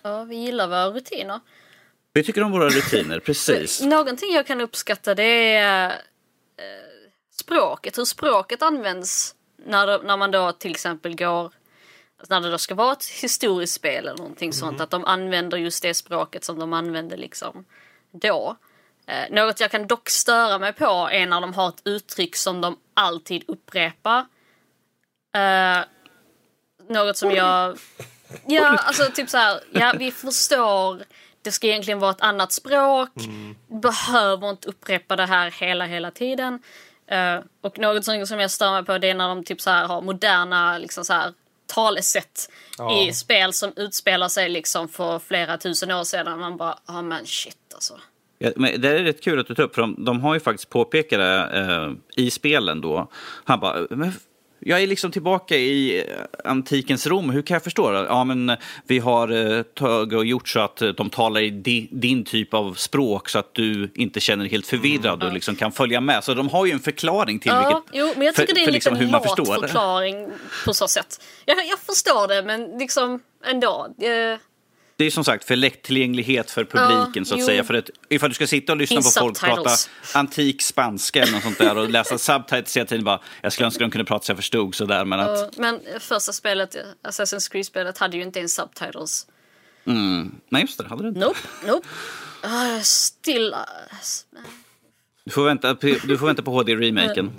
Ja, 0.02 0.24
vi 0.24 0.36
gillar 0.36 0.68
våra 0.68 0.90
rutiner. 0.90 1.40
Vi 2.14 2.24
tycker 2.24 2.44
om 2.44 2.52
våra 2.52 2.70
rutiner, 2.70 3.20
precis. 3.26 3.82
Någonting 3.82 4.34
jag 4.34 4.48
kan 4.48 4.62
uppskatta 4.62 5.16
det 5.16 5.54
är 5.54 5.88
eh, 5.90 5.94
språket, 7.32 7.98
hur 7.98 8.06
språket 8.06 8.62
används 8.62 9.36
när, 9.66 10.04
när 10.04 10.18
man 10.18 10.32
då 10.32 10.52
till 10.52 10.72
exempel 10.72 11.16
går, 11.16 11.52
när 12.30 12.42
det 12.42 12.52
då 12.52 12.58
ska 12.58 12.76
vara 12.76 12.94
ett 12.94 13.06
historiskt 13.06 13.74
spel 13.74 14.08
eller 14.08 14.18
någonting 14.18 14.54
sånt, 14.54 14.82
att 14.82 14.90
de 14.90 15.06
använder 15.06 15.58
just 15.58 15.84
det 15.84 15.94
språket 15.94 16.44
som 16.44 16.60
de 16.60 16.74
använde 16.74 17.18
liksom 17.18 17.66
då. 18.12 18.58
Eh, 19.08 19.36
något 19.36 19.60
jag 19.60 19.72
kan 19.72 19.88
dock 19.88 20.10
störa 20.10 20.60
mig 20.60 20.74
på 20.74 21.10
är 21.12 21.26
när 21.26 21.42
de 21.42 21.54
har 21.54 21.70
ett 21.70 21.82
uttryck 21.84 22.36
som 22.36 22.62
de 22.62 22.78
alltid 22.94 23.44
upprepar. 23.48 24.26
Eh, 25.36 25.80
något 26.90 27.18
som 27.18 27.32
jag... 27.32 27.78
Ja, 28.46 28.78
alltså 28.78 29.12
typ 29.12 29.30
så 29.30 29.38
här, 29.38 29.60
ja 29.72 29.94
vi 30.00 30.12
förstår, 30.12 31.04
det 31.42 31.52
ska 31.52 31.68
egentligen 31.68 32.00
vara 32.00 32.12
ett 32.12 32.22
annat 32.22 32.52
språk, 32.52 33.10
behöver 33.68 34.50
inte 34.50 34.70
upprepa 34.70 35.16
det 35.16 35.26
här 35.26 35.52
hela, 35.52 35.86
hela 35.86 36.12
tiden. 36.12 36.64
Eh, 37.08 37.40
och 37.62 37.80
något 37.80 38.06
som, 38.06 38.28
som 38.28 38.40
jag 38.40 38.52
stör 38.52 38.72
mig 38.72 38.86
på 38.86 38.98
det 38.98 39.10
är 39.10 39.14
när 39.14 39.28
de 39.28 39.44
typ 39.44 39.62
så 39.62 39.70
här 39.70 39.88
har 39.88 40.02
moderna 40.02 40.78
liksom 40.78 41.06
så 41.06 41.14
här, 41.14 41.34
talesätt 41.74 42.50
Ja. 42.78 43.04
i 43.04 43.14
spel 43.14 43.54
som 43.54 43.74
utspelar 43.76 44.28
sig 44.28 44.50
liksom 44.50 44.88
för 44.90 45.20
flera 45.20 45.58
tusen 45.58 45.92
år 45.92 46.04
sedan. 46.04 46.40
Man 46.40 46.58
bara, 46.58 46.78
ja 46.88 47.02
men 47.02 47.26
shit 47.26 47.58
alltså. 47.74 48.00
Ja, 48.40 48.52
men 48.56 48.82
det 48.82 48.90
är 48.90 49.04
rätt 49.04 49.24
kul 49.24 49.40
att 49.40 49.48
du 49.48 49.56
tar 49.56 49.64
upp, 49.64 49.76
för 49.76 49.82
de, 49.82 50.06
de 50.06 50.22
har 50.22 50.34
ju 50.34 50.40
faktiskt 50.40 50.70
påpekat 50.70 51.20
det 51.20 51.50
eh, 51.54 52.24
i 52.26 52.32
spelen 52.32 52.82
då. 52.82 53.12
Han 53.44 53.60
bara, 53.60 53.88
men 53.90 54.12
jag 54.66 54.82
är 54.84 54.88
liksom 54.88 55.12
tillbaka 55.12 55.56
i 55.58 56.00
eh, 56.00 56.06
antikens 56.52 57.08
Rom, 57.08 57.30
hur 57.30 57.42
kan 57.42 57.56
jag 57.56 57.64
förstå 57.64 57.92
det? 57.92 58.00
Ja, 58.10 58.24
men 58.24 58.50
eh, 58.50 58.56
vi 58.88 59.00
har 59.00 59.56
eh, 59.58 59.62
tagit 59.64 60.18
och 60.18 60.26
gjort 60.26 60.48
så 60.50 60.60
att 60.60 60.82
de 60.98 61.10
talar 61.10 61.42
i 61.42 61.50
di, 61.50 61.88
din 61.92 62.24
typ 62.26 62.54
av 62.54 62.74
språk 62.74 63.30
så 63.30 63.40
att 63.40 63.54
du 63.54 63.92
inte 63.96 64.20
känner 64.20 64.44
dig 64.44 64.52
helt 64.52 64.68
förvirrad 64.68 65.24
och 65.24 65.34
liksom 65.34 65.56
kan 65.56 65.72
följa 65.72 66.02
med. 66.02 66.24
Så 66.24 66.34
de 66.34 66.50
har 66.50 66.66
ju 66.66 66.72
en 66.72 66.80
förklaring 66.80 67.40
till 67.40 67.52
Ja, 67.52 67.84
vilket, 67.86 68.00
jo, 68.00 68.14
men 68.18 68.26
jag 68.26 68.36
tycker 68.36 68.48
för- 68.48 68.56
det 68.56 68.62
är 68.64 68.68
en 68.68 68.74
liksom 68.74 68.94
liten 68.94 69.06
hur 69.06 69.12
man 69.12 69.22
lat 69.22 69.38
förstår 69.38 69.62
det. 69.62 69.68
förklaring 69.68 70.28
på 70.66 70.74
så 70.74 70.88
sätt. 70.88 71.22
Jag, 71.46 71.58
jag 71.58 71.80
förstår 71.80 72.28
det, 72.28 72.44
men 72.44 72.78
liksom 72.80 73.20
ändå. 73.46 73.88
Eh, 74.02 74.40
Det 74.96 75.06
är 75.06 75.12
som 75.12 75.24
sagt 75.24 75.44
för 75.46 75.56
lättillgänglighet 75.56 76.52
för 76.52 76.66
publiken 76.66 77.26
så 77.26 77.34
att 77.34 77.40
jo. 77.40 77.46
säga. 77.46 77.64
För 77.64 77.74
att, 77.74 77.90
ifall 78.10 78.30
du 78.30 78.34
ska 78.36 78.48
sitta 78.48 78.72
och 78.72 78.78
lyssna 78.78 78.96
Finns 78.96 79.16
på 79.16 79.20
folk 79.20 79.40
prata 79.40 79.70
antik 80.14 80.62
spanska 80.62 81.22
eller 81.22 81.32
något 81.34 81.44
sånt 81.44 81.58
där 81.58 81.78
och 81.78 81.90
läsa 81.90 82.18
subtitles 82.18 82.78
hela 82.78 82.86
tiden 82.86 83.04
bara, 83.06 83.20
jag 83.42 83.54
skulle 83.54 83.66
önska 83.66 83.80
de 83.84 83.92
kunde 83.92 84.06
prata 84.06 84.26
så 84.26 84.32
jag 84.32 84.38
förstod 84.38 84.76
sådär 84.76 85.06
men 85.06 85.20
att, 85.20 85.48
och- 85.48 85.60
men 85.60 85.80
första 86.00 86.32
spelet, 86.34 86.76
Assassin's 87.04 87.52
Creed-spelet, 87.52 87.98
hade 87.98 88.18
ju 88.18 88.24
inte 88.24 88.40
ens 88.40 88.56
subtitles. 88.56 89.28
mm, 89.86 90.36
nej 90.50 90.62
just 90.62 90.78
det, 90.78 90.88
hade 90.88 91.04
du 91.04 91.08
inte. 91.10 91.20
Nope, 91.20 91.40
nope. 91.68 91.88
Uh, 92.46 92.82
still... 92.82 93.54
Uh, 93.54 94.40
Du 95.24 95.32
får 95.32 95.46
vänta, 95.46 95.74
du 96.04 96.18
får 96.18 96.26
vänta 96.26 96.42
på 96.42 96.52
HD-remaken. 96.52 97.32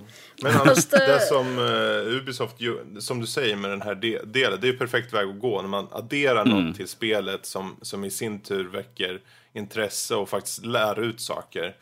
Men 0.45 0.61
annars, 0.61 0.93
eh, 0.93 0.99
det 0.99 1.21
som 1.21 1.59
eh, 1.59 2.17
Ubisoft, 2.17 2.57
som 2.99 3.21
du 3.21 3.27
säger 3.27 3.57
med 3.57 3.71
den 3.71 3.83
här 3.83 3.95
de 3.95 4.19
delen, 4.25 4.59
det 4.61 4.67
är 4.69 4.73
ju 4.73 4.79
perfekt 4.79 5.13
väg 5.13 5.29
att 5.29 5.41
gå 5.41 5.63
när 5.63 5.69
man 5.69 5.87
adderar 5.93 6.45
något 6.45 6.77
till 6.77 6.89
spelet 6.89 7.47
som, 7.47 7.77
som 7.83 8.05
i 8.05 8.11
sin 8.11 8.41
tur 8.41 8.69
väcker 8.69 9.21
intresse 9.53 10.15
och 10.15 10.29
faktiskt 10.29 10.65
lär 10.65 11.01
ut 11.01 11.21
saker. 11.21 11.77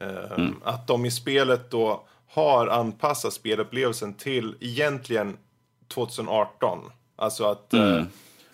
Eh, 0.00 0.48
Att 0.64 0.86
de 0.86 1.04
i 1.04 1.10
spelet 1.10 1.70
då 1.70 2.06
har 2.28 2.66
anpassat 2.66 3.32
spelupplevelsen 3.32 4.14
till 4.14 4.54
egentligen 4.60 5.36
2018. 5.88 6.78
Alltså 7.16 7.44
att, 7.44 7.74
eh, 7.74 8.02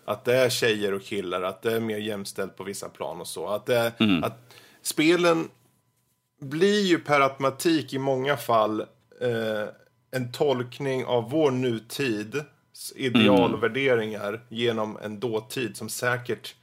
att 0.05 0.25
det 0.25 0.35
är 0.37 0.49
tjejer 0.49 0.95
och 0.95 1.03
killar, 1.03 1.43
att 1.43 1.63
det 1.63 1.73
är 1.73 1.81
mer 1.81 1.99
jämställt 1.99 2.57
på 2.57 2.65
vissa 2.65 2.89
plan 2.89 3.21
och 3.21 3.27
så. 3.29 3.49
Att, 3.49 3.67
det, 3.67 3.93
att 4.23 4.55
spelen 4.83 5.49
blir 6.41 6.83
ju 6.83 6.99
per 6.99 7.21
automatik 7.21 7.93
i 7.95 7.99
många 7.99 8.37
fall 8.37 8.85
eh, 9.23 9.69
en 10.11 10.33
tolkning 10.33 11.05
av 11.05 11.31
vår 11.31 11.51
nutids 11.51 12.93
ideal 12.97 13.55
och 13.55 13.63
värderingar 13.63 14.41
genom 14.49 14.99
en 15.03 15.21
dåtid 15.21 15.77
som 15.77 15.89
säkert 15.89 16.55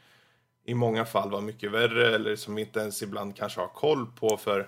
i 0.65 0.73
många 0.73 1.05
fall 1.05 1.31
var 1.31 1.41
mycket 1.41 1.71
värre 1.71 2.15
eller 2.15 2.35
som 2.35 2.55
vi 2.55 2.61
inte 2.61 2.79
ens 2.79 3.03
ibland 3.03 3.35
kanske 3.35 3.61
har 3.61 3.67
koll 3.67 4.05
på 4.05 4.37
för 4.37 4.67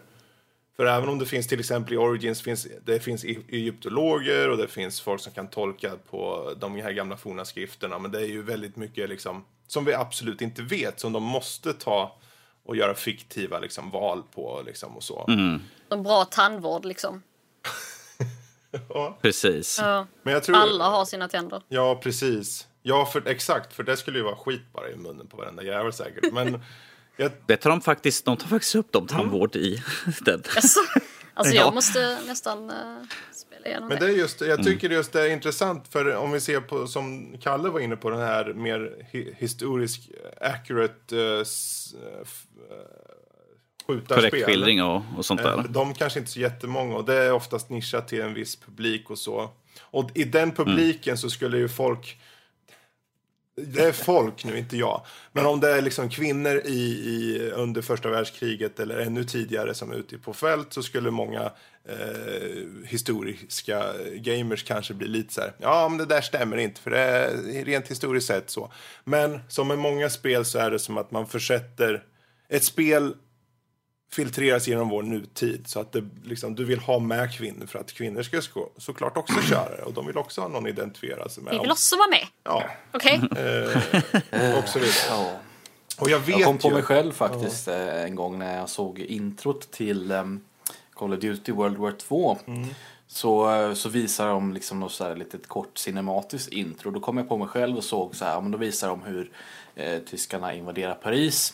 för 0.76 0.86
även 0.86 1.10
om 1.10 1.20
det 1.20 1.26
finns 1.26 1.48
till 1.48 1.60
exempel 1.60 1.94
i 1.94 1.98
Origins, 1.98 2.42
finns, 2.42 2.68
det 2.86 3.00
finns 3.00 3.26
e- 3.26 3.38
egyptologer 3.50 4.50
och 4.50 4.58
det 4.58 4.68
finns 4.68 5.02
folk 5.02 5.22
som 5.22 5.34
kan 5.34 5.48
tolka 5.48 5.92
på 6.10 6.54
de 6.58 6.76
här 6.76 6.92
gamla 6.92 7.18
forna 7.18 7.46
skrifterna. 7.46 8.00
Men 8.00 8.12
det 8.12 8.20
är 8.20 8.26
ju 8.26 8.44
väldigt 8.44 8.76
mycket 8.76 9.10
liksom, 9.10 9.46
som 9.68 9.86
vi 9.86 9.94
absolut 9.94 10.42
inte 10.42 10.62
vet, 10.62 11.00
som 11.00 11.14
de 11.14 11.24
måste 11.24 11.74
ta 11.74 12.20
och 12.64 12.76
göra 12.76 12.94
fiktiva 12.94 13.60
liksom, 13.60 13.89
val 13.89 14.24
på 14.36 14.62
liksom, 14.66 14.98
och 14.98 15.04
så. 15.04 15.26
en 15.89 16.04
bra 16.04 16.26
tandvård 16.26 16.86
liksom. 16.86 17.22
Ja, 18.89 19.17
Precis. 19.22 19.80
Ja. 19.82 20.07
men 20.24 20.34
jag 20.34 20.43
tror, 20.43 20.55
Alla 20.55 20.84
har 20.89 21.05
sina 21.05 21.28
tänder. 21.28 21.61
Ja, 21.67 21.99
precis. 22.03 22.67
Ja, 22.84 23.05
för, 23.05 23.28
exakt. 23.28 23.74
För 23.74 23.84
det 23.84 23.97
skulle 23.97 24.17
ju 24.17 24.24
vara 24.24 24.36
skit 24.36 24.61
bara 24.74 24.89
i 24.89 24.95
munnen 24.95 25.28
på 25.28 25.38
varenda 25.38 25.63
jävel 25.63 25.93
säkert. 25.93 26.34
Men 26.34 26.61
jag, 27.17 27.32
Det 27.47 27.57
tar 27.57 27.69
de 27.69 27.82
faktiskt, 27.82 28.26
de 28.26 28.38
tar 28.38 28.47
faktiskt 28.47 28.76
upp 28.76 28.91
dem 28.91 29.07
tandvård 29.07 29.55
i 29.55 29.84
den. 30.22 30.43
Alltså, 30.55 30.80
alltså 31.34 31.55
Ja. 31.55 31.61
jag 31.61 31.74
måste 31.74 32.17
nästan 32.28 32.69
uh, 32.69 32.76
spela 33.32 33.65
igenom 33.65 33.89
Men 33.89 33.99
det. 33.99 34.05
det 34.05 34.11
är 34.13 34.17
just, 34.17 34.41
jag 34.41 34.63
tycker 34.63 34.89
just 34.89 35.11
det 35.13 35.22
är 35.22 35.30
intressant 35.30 35.88
för 35.88 36.15
om 36.15 36.32
vi 36.32 36.39
ser 36.39 36.59
på 36.61 36.88
som 36.88 37.36
Kalle 37.41 37.69
var 37.69 37.80
inne 37.80 37.95
på 37.95 38.09
den 38.09 38.19
här 38.19 38.53
mer 38.53 39.07
hi 39.11 39.36
historisk 39.38 40.09
accurate 40.41 41.15
uh, 41.15 41.43
skjutarspel. 43.94 44.30
Korrekt 44.30 44.46
skildring 44.46 44.84
och, 44.84 45.04
och 45.18 45.26
sånt 45.26 45.42
Eh, 45.42 45.58
där. 45.58 45.68
De 45.70 45.94
kanske 45.94 46.20
inte 46.20 46.30
är 46.30 46.32
så 46.32 46.39
jättemånga 46.39 46.96
och 46.96 47.06
det 47.06 47.16
är 47.16 47.32
oftast 47.32 47.70
nischat 47.70 48.08
till 48.08 48.22
en 48.22 48.34
viss 48.34 48.56
publik 48.56 49.10
och 49.10 49.18
så. 49.18 49.50
Och 49.82 50.10
i 50.14 50.24
den 50.24 50.52
publiken 50.52 51.18
så 51.18 51.30
skulle 51.30 51.58
ju 51.58 51.70
folk 51.70 52.18
det 53.56 53.84
är 53.84 53.92
folk 53.92 54.44
nu, 54.44 54.58
inte 54.58 54.78
jag. 54.78 55.02
Men 55.32 55.46
om 55.46 55.60
det 55.60 55.70
är 55.70 55.82
liksom 55.82 56.10
kvinnor 56.10 56.62
i, 56.66 56.80
i, 56.80 57.52
under 57.52 57.82
första 57.82 58.10
världskriget 58.10 58.80
eller 58.80 59.00
ännu 59.00 59.24
tidigare 59.24 59.74
som 59.74 59.92
är 59.92 59.96
ute 59.96 60.18
på 60.18 60.34
fält 60.34 60.74
så 60.74 60.84
skulle 60.84 61.12
många 61.12 61.52
eh, 61.86 62.64
historiska 62.86 63.84
gamers 64.16 64.64
kanske 64.64 64.94
bli 64.94 65.08
lite 65.08 65.34
så 65.34 65.42
här, 65.42 65.54
ja 65.58 65.89
men 65.89 65.98
det 65.98 66.06
där 66.06 66.22
stämmer 66.22 66.58
inte 66.58 66.82
för 66.82 66.92
det 66.92 67.00
är 67.00 67.66
rent 67.66 67.88
historiskt 67.88 68.28
sett 68.28 68.50
så. 68.50 68.72
Men 69.04 69.39
som 69.48 69.68
med 69.68 69.80
många 69.80 70.10
spel 70.10 70.46
så 70.46 70.60
är 70.60 70.72
det 70.72 70.80
som 70.80 70.98
att 70.98 71.12
man 71.12 71.28
försätter 71.28 72.04
ett 72.50 72.64
spel 72.64 73.16
filtreras 74.14 74.68
genom 74.68 74.89
vår 74.89 75.03
nutid. 75.03 75.68
Så 75.68 75.80
att 75.80 75.91
det, 75.91 76.03
liksom, 76.24 76.55
du 76.55 76.66
vill 76.66 76.80
ha 76.80 76.99
med 76.99 77.34
kvinnor 77.34 77.66
för 77.66 77.80
att 77.80 77.93
kvinnor 77.93 78.24
ska 78.24 78.41
så, 78.41 78.70
såklart 78.78 79.18
också 79.18 79.41
köra 79.41 79.76
det. 79.76 79.82
Och 79.82 79.93
de 79.93 80.07
vill 80.07 80.18
också 80.18 80.41
ha 80.41 80.47
någon 80.47 80.66
att 80.66 80.70
identifiera 80.70 81.30
sig 81.30 81.43
med. 81.43 81.53
Vi 81.53 81.59
vill 81.59 81.72
också 81.72 81.95
vara 81.95 82.09
med. 82.09 82.28
Ja, 82.43 82.64
Okej? 82.91 83.16
eh, 83.16 84.57
och 84.59 84.68
så 84.68 84.80
vidare. 84.80 84.93
Ja. 85.09 85.32
Och 85.97 86.09
jag 86.09 86.20
vet 86.20 86.39
Jag 86.39 86.45
kom 86.47 86.57
på 86.57 86.68
ju... 86.68 86.74
mig 86.74 86.84
själv 86.84 87.12
faktiskt 87.12 87.68
eh, 87.68 88.03
en 88.03 88.16
gång 88.16 88.39
när 88.39 88.57
jag 88.57 88.70
såg 88.70 88.99
introt 88.99 89.72
till 89.72 90.12
um, 90.12 90.41
Call 90.93 91.14
of 91.14 91.20
Duty 91.20 91.51
World 91.51 91.78
War 91.78 91.91
2. 91.91 92.38
Så, 93.07 93.55
eh, 93.55 93.74
så 93.74 93.89
visar 93.89 94.28
de 94.28 94.53
liksom 94.53 94.80
något 94.80 94.91
så 94.91 95.03
här 95.03 95.16
litet 95.16 95.47
kort 95.47 95.78
cinematiskt 95.78 96.53
intro. 96.53 96.91
Då 96.91 96.99
kom 96.99 97.18
jag 97.18 97.30
på 97.30 97.38
mig 97.38 97.47
själv 97.47 97.78
och 97.78 97.84
såg 97.84 98.16
så 98.16 98.26
här, 98.26 98.34
ja, 98.34 98.41
men 98.41 98.51
då 98.51 98.57
visar 98.57 98.88
de 98.89 99.01
hur 99.01 99.32
eh, 99.76 99.99
tyskarna 99.99 100.53
invaderar 100.53 100.93
Paris. 100.93 101.53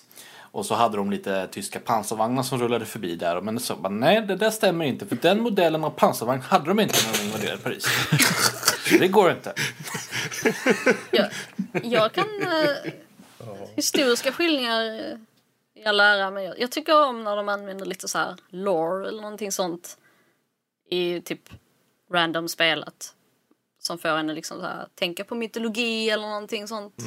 Och 0.57 0.65
så 0.65 0.75
hade 0.75 0.97
de 0.97 1.11
lite 1.11 1.47
tyska 1.47 1.79
pansarvagnar 1.79 2.43
som 2.43 2.59
rullade 2.59 2.85
förbi 2.85 3.15
där. 3.15 3.41
Men 3.41 3.59
så 3.59 3.75
bara, 3.75 3.89
nej 3.89 4.21
det 4.21 4.35
där 4.35 4.49
stämmer 4.51 4.85
inte. 4.85 5.05
För 5.05 5.15
den 5.15 5.41
modellen 5.41 5.83
av 5.83 5.89
pansarvagn 5.89 6.41
hade 6.41 6.65
de 6.65 6.79
inte 6.79 6.95
när 7.07 7.17
de 7.17 7.23
invaderade 7.23 7.57
Paris. 7.57 7.85
det 8.99 9.07
går 9.07 9.31
inte. 9.31 9.53
Jag, 11.11 11.29
jag 11.83 12.13
kan... 12.13 12.25
Eh, 12.41 12.91
historiska 13.75 14.31
skildringar 14.31 14.81
eh, 14.81 15.17
i 15.81 15.85
all 15.85 15.99
ära, 15.99 16.31
men 16.31 16.43
jag, 16.43 16.59
jag 16.59 16.71
tycker 16.71 17.07
om 17.07 17.23
när 17.23 17.35
de 17.35 17.49
använder 17.49 17.85
lite 17.85 18.07
så 18.07 18.17
här 18.17 18.35
lore 18.49 19.07
eller 19.07 19.21
någonting 19.21 19.51
sånt 19.51 19.97
i 20.89 21.21
typ 21.21 21.49
random 22.11 22.49
spelet. 22.49 23.13
Som 23.79 23.97
får 23.97 24.09
en 24.09 24.29
att 24.29 24.35
liksom 24.35 24.59
så 24.59 24.65
här, 24.65 24.87
tänka 24.95 25.23
på 25.23 25.35
mytologi 25.35 26.09
eller 26.09 26.27
någonting 26.27 26.67
sånt. 26.67 26.97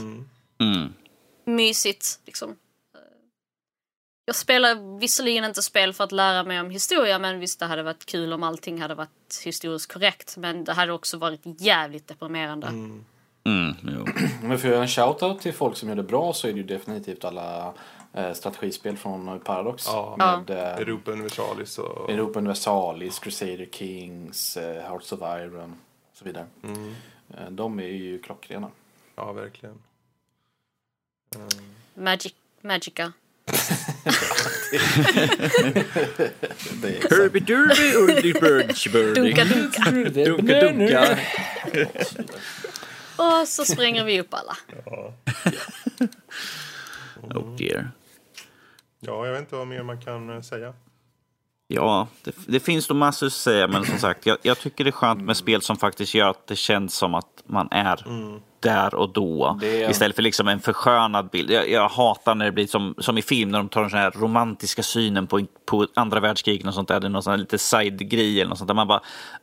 Mm. 0.60 0.94
Mysigt 1.44 2.20
liksom. 2.26 2.56
Jag 4.24 4.34
spelar 4.34 4.98
visserligen 4.98 5.44
inte 5.44 5.62
spel 5.62 5.92
för 5.92 6.04
att 6.04 6.12
lära 6.12 6.44
mig 6.44 6.60
om 6.60 6.70
historia 6.70 7.18
men 7.18 7.40
visst 7.40 7.60
det 7.60 7.66
hade 7.66 7.82
varit 7.82 8.06
kul 8.06 8.32
om 8.32 8.42
allting 8.42 8.80
hade 8.80 8.94
varit 8.94 9.42
historiskt 9.44 9.92
korrekt. 9.92 10.36
Men 10.36 10.64
det 10.64 10.72
hade 10.72 10.92
också 10.92 11.18
varit 11.18 11.40
jävligt 11.44 12.08
deprimerande. 12.08 12.66
Mm, 13.44 13.74
jo. 13.82 14.06
Men 14.42 14.58
för 14.58 14.68
att 14.68 14.74
göra 14.74 14.82
en 14.82 14.88
shoutout 14.88 15.40
till 15.40 15.52
folk 15.52 15.76
som 15.76 15.88
gör 15.88 15.96
det 15.96 16.02
bra 16.02 16.32
så 16.32 16.48
är 16.48 16.52
det 16.52 16.58
ju 16.58 16.64
definitivt 16.64 17.24
alla 17.24 17.74
eh, 18.12 18.32
strategispel 18.32 18.96
från 18.96 19.40
Paradox. 19.40 19.86
Ja. 19.86 20.14
Med 20.18 20.50
eh, 20.50 20.58
Europa 20.58 21.10
Universalis 21.10 21.78
och... 21.78 22.10
Europa 22.10 22.38
Universalis, 22.38 23.18
Crusader 23.18 23.68
Kings, 23.72 24.56
eh, 24.56 24.82
Hearts 24.82 25.12
of 25.12 25.20
Iron 25.20 25.76
och 26.10 26.16
så 26.16 26.24
vidare. 26.24 26.46
Eh, 27.38 27.50
de 27.50 27.80
är 27.80 27.84
ju 27.84 28.18
klockrena. 28.18 28.70
Ja, 29.16 29.32
verkligen. 29.32 29.78
Magic, 31.94 32.34
Magica. 32.60 33.12
Herbie 37.10 37.40
Derby, 37.40 37.94
Urdy 37.94 38.32
Birdie. 38.32 39.14
Dunka 39.14 39.44
dunka. 39.44 39.90
Dunka 40.24 40.60
dunka. 40.60 41.18
Och 43.16 43.48
så 43.48 43.64
spränger 43.64 44.04
vi 44.04 44.20
upp 44.20 44.34
alla. 44.34 44.56
Oh 47.22 47.56
dear. 47.56 47.90
Ja, 49.00 49.26
jag 49.26 49.32
vet 49.32 49.40
inte 49.40 49.56
vad 49.56 49.66
mer 49.66 49.82
man 49.82 50.00
kan 50.00 50.30
eh, 50.30 50.40
säga. 50.40 50.74
Ja, 51.68 52.08
det, 52.24 52.34
det 52.46 52.60
finns 52.60 52.88
nog 52.88 52.98
massor 52.98 53.26
att 53.26 53.32
säga, 53.32 53.68
men 53.68 53.84
som 53.84 53.98
sagt, 53.98 54.26
jag, 54.26 54.38
jag 54.42 54.58
tycker 54.58 54.84
det 54.84 54.90
är 54.90 54.92
skönt 54.92 55.22
med 55.22 55.36
spel 55.36 55.62
som 55.62 55.76
faktiskt 55.76 56.14
gör 56.14 56.28
att 56.28 56.46
det 56.46 56.56
känns 56.56 56.94
som 56.94 57.14
att 57.14 57.42
man 57.46 57.68
är 57.70 58.06
där 58.60 58.94
och 58.94 59.12
då. 59.12 59.58
Det- 59.60 59.90
Istället 59.90 60.16
för 60.16 60.22
liksom 60.22 60.48
en 60.48 60.60
förskönad 60.60 61.28
bild. 61.30 61.50
Jag, 61.50 61.70
jag 61.70 61.88
hatar 61.88 62.34
när 62.34 62.44
det 62.44 62.52
blir 62.52 62.66
som, 62.66 62.94
som 62.98 63.18
i 63.18 63.22
film, 63.22 63.50
när 63.50 63.58
de 63.58 63.68
tar 63.68 63.80
den 63.82 63.90
här 63.90 64.10
romantiska 64.10 64.82
synen 64.82 65.26
på, 65.26 65.46
på 65.66 65.86
andra 65.94 66.20
världskriget 66.20 66.66
och 66.66 66.74
sånt 66.74 66.88
där. 66.88 67.00
Det 67.00 67.06
är 67.06 67.08
någon 67.08 67.22
sån 67.22 67.38
lite 67.40 67.58
side-grej 67.58 68.40
eller 68.40 68.48
något 68.48 68.58
sånt 68.58 68.68
där. 68.68 68.74
Man 68.74 68.88
bara, 68.88 69.00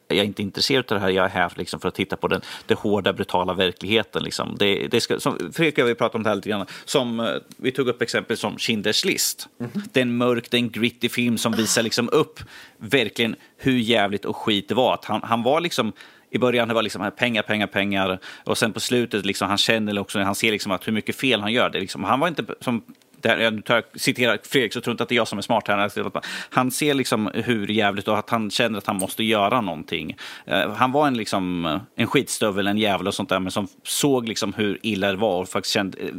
jag 0.08 0.18
är 0.18 0.24
inte 0.24 0.42
intresserad 0.42 0.92
av 0.92 0.96
det 0.98 1.02
här, 1.02 1.10
jag 1.10 1.26
är 1.26 1.30
här 1.30 1.52
liksom 1.56 1.80
för 1.80 1.88
att 1.88 1.96
titta 1.96 2.16
på 2.18 2.28
den, 2.28 2.42
den 2.66 2.78
hårda, 2.78 3.14
brutala 3.14 3.54
verkligheten. 3.54 4.24
Liksom. 4.24 4.56
Det, 4.60 4.88
det 4.88 5.02
ska, 5.02 5.20
som, 5.20 5.38
Fredrik 5.54 5.78
och 5.84 5.90
jag 5.90 5.98
pratat 5.98 6.16
om 6.16 6.24
det 6.24 6.30
här 6.30 6.36
lite 6.36 6.50
grann. 6.50 6.66
Som, 6.86 7.20
eh, 7.20 7.28
vi 7.58 7.72
tog 7.72 7.88
upp 7.88 8.02
exempel 8.02 8.38
som 8.38 8.58
Schindler's 8.58 9.06
list. 9.06 9.48
Det 9.94 10.00
är 10.00 10.02
en 10.02 10.18
mörk, 10.18 10.48
det 10.52 10.58
är 10.58 10.62
en 10.62 10.70
gritty 10.70 11.10
film 11.10 11.38
som 11.38 11.52
visar 11.52 11.84
liksom 11.84 12.10
upp 12.12 12.40
verkligen 12.78 13.36
hur 13.58 13.78
jävligt 13.78 14.26
och 14.26 14.38
skit 14.38 14.68
det 14.70 14.76
var. 14.76 14.94
Att 14.94 15.06
han, 15.06 15.22
han 15.24 15.44
var 15.44 15.62
liksom 15.62 15.94
i 16.30 16.38
början 16.38 16.68
det 16.68 16.74
var 16.74 16.82
liksom 16.82 17.12
pengar, 17.18 17.42
pengar, 17.42 17.68
pengar 17.68 18.20
och 18.44 18.58
sen 18.58 18.74
på 18.74 18.80
slutet 18.80 19.26
liksom 19.26 19.48
han 19.48 19.58
känner 19.58 20.00
också, 20.00 20.20
han 20.20 20.36
ser 20.36 20.52
liksom 20.52 20.72
att 20.72 20.88
hur 20.88 20.94
mycket 20.94 21.16
fel 21.16 21.42
han 21.42 21.52
gör. 21.54 21.70
Det 21.70 21.80
liksom, 21.80 22.04
han 22.04 22.20
var 22.20 22.28
inte 22.28 22.46
som 22.62 22.84
det 23.22 23.30
här, 23.30 23.38
jag 23.38 23.66
tar, 23.66 23.84
citerar 23.96 24.40
Fredrik 24.44 24.74
så 24.74 24.82
tror 24.82 24.92
inte 24.92 25.04
att 25.04 25.10
det 25.10 25.16
är 25.16 25.18
jag 25.18 25.28
som 25.28 25.38
är 25.38 25.42
smart 25.42 25.68
här. 25.68 25.78
Alltså, 25.78 26.12
han 26.50 26.72
ser 26.72 26.94
liksom 26.94 27.32
hur 27.34 27.68
jävligt 27.68 28.08
och 28.08 28.18
att 28.18 28.30
han 28.30 28.50
känner 28.50 28.78
att 28.78 28.88
han 28.88 28.96
måste 28.96 29.24
göra 29.24 29.62
någonting. 29.62 30.18
Eh, 30.46 30.74
han 30.74 30.92
var 30.92 31.08
en, 31.08 31.18
liksom, 31.18 31.66
eh, 31.66 31.80
en 31.96 32.08
skitstövel, 32.08 32.68
en 32.68 32.78
jävel 32.78 33.08
och 33.08 33.14
sånt 33.14 33.30
där, 33.30 33.40
men 33.40 33.52
som 33.52 33.68
såg 33.84 34.28
liksom 34.28 34.54
hur 34.54 34.80
illa 34.82 35.12
det 35.12 35.18
var 35.18 35.42
och 35.42 35.50
faktiskt 35.50 35.74
kände, 35.74 35.98
eh, 36.00 36.10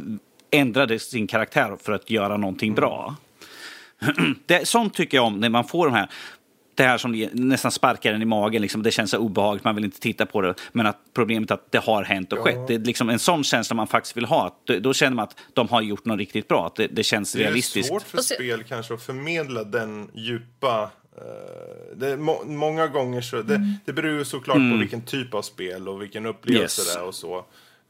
ändrade 0.51 0.99
sin 0.99 1.27
karaktär 1.27 1.77
för 1.83 1.91
att 1.91 2.09
göra 2.09 2.37
någonting 2.37 2.75
bra. 2.75 3.15
Det, 4.45 4.67
sånt 4.67 4.93
tycker 4.93 5.17
jag 5.17 5.25
om 5.25 5.39
när 5.39 5.49
man 5.49 5.63
får 5.63 5.85
de 5.85 5.95
här 5.95 6.09
det 6.83 6.89
här 6.89 6.97
som 6.97 7.27
nästan 7.33 7.71
sparkar 7.71 8.13
en 8.13 8.21
i 8.21 8.25
magen, 8.25 8.61
liksom, 8.61 8.83
det 8.83 8.91
känns 8.91 9.11
så 9.11 9.17
obehagligt, 9.17 9.63
man 9.63 9.75
vill 9.75 9.85
inte 9.85 9.99
titta 9.99 10.25
på 10.25 10.41
det. 10.41 10.53
Men 10.71 10.85
att 10.85 10.97
problemet 11.13 11.51
är 11.51 11.55
att 11.55 11.71
det 11.71 11.77
har 11.77 12.03
hänt 12.03 12.33
och 12.33 12.39
skett. 12.39 12.67
Det 12.67 12.75
är 12.75 12.79
liksom 12.79 13.09
en 13.09 13.19
sån 13.19 13.43
känsla 13.43 13.75
man 13.75 13.87
faktiskt 13.87 14.17
vill 14.17 14.25
ha. 14.25 14.47
Att, 14.47 14.65
då 14.83 14.93
känner 14.93 15.15
man 15.15 15.23
att 15.23 15.35
de 15.53 15.67
har 15.67 15.81
gjort 15.81 16.05
något 16.05 16.17
riktigt 16.19 16.47
bra, 16.47 16.67
att 16.67 16.75
det, 16.75 16.87
det 16.87 17.03
känns 17.03 17.33
Det 17.33 17.39
är 17.39 17.43
realistiskt. 17.43 17.87
svårt 17.87 18.01
för 18.03 18.17
Fast 18.17 18.29
jag- 18.31 18.37
spel 18.37 18.63
kanske 18.63 18.93
att 18.93 19.01
förmedla 19.03 19.63
den 19.63 20.09
djupa... 20.13 20.91
eh, 21.17 21.21
det 21.95 22.07
är 22.07 22.17
må 22.17 22.43
många 22.45 22.87
gånger 22.87 23.21
så... 23.21 23.41
Det, 23.41 23.61
det 23.85 23.93
beror 23.93 24.17
ju 24.17 24.25
såklart 24.25 24.57
på 24.71 24.77
vilken 24.79 25.01
typ 25.01 25.33
av 25.33 25.41
spel 25.41 25.87
och 25.87 26.01
vilken 26.01 26.25
upplevelse 26.25 26.81
Yes. 26.81 26.93
det 26.93 26.99
är 26.99 27.03
och 27.03 27.15
så. 27.15 27.37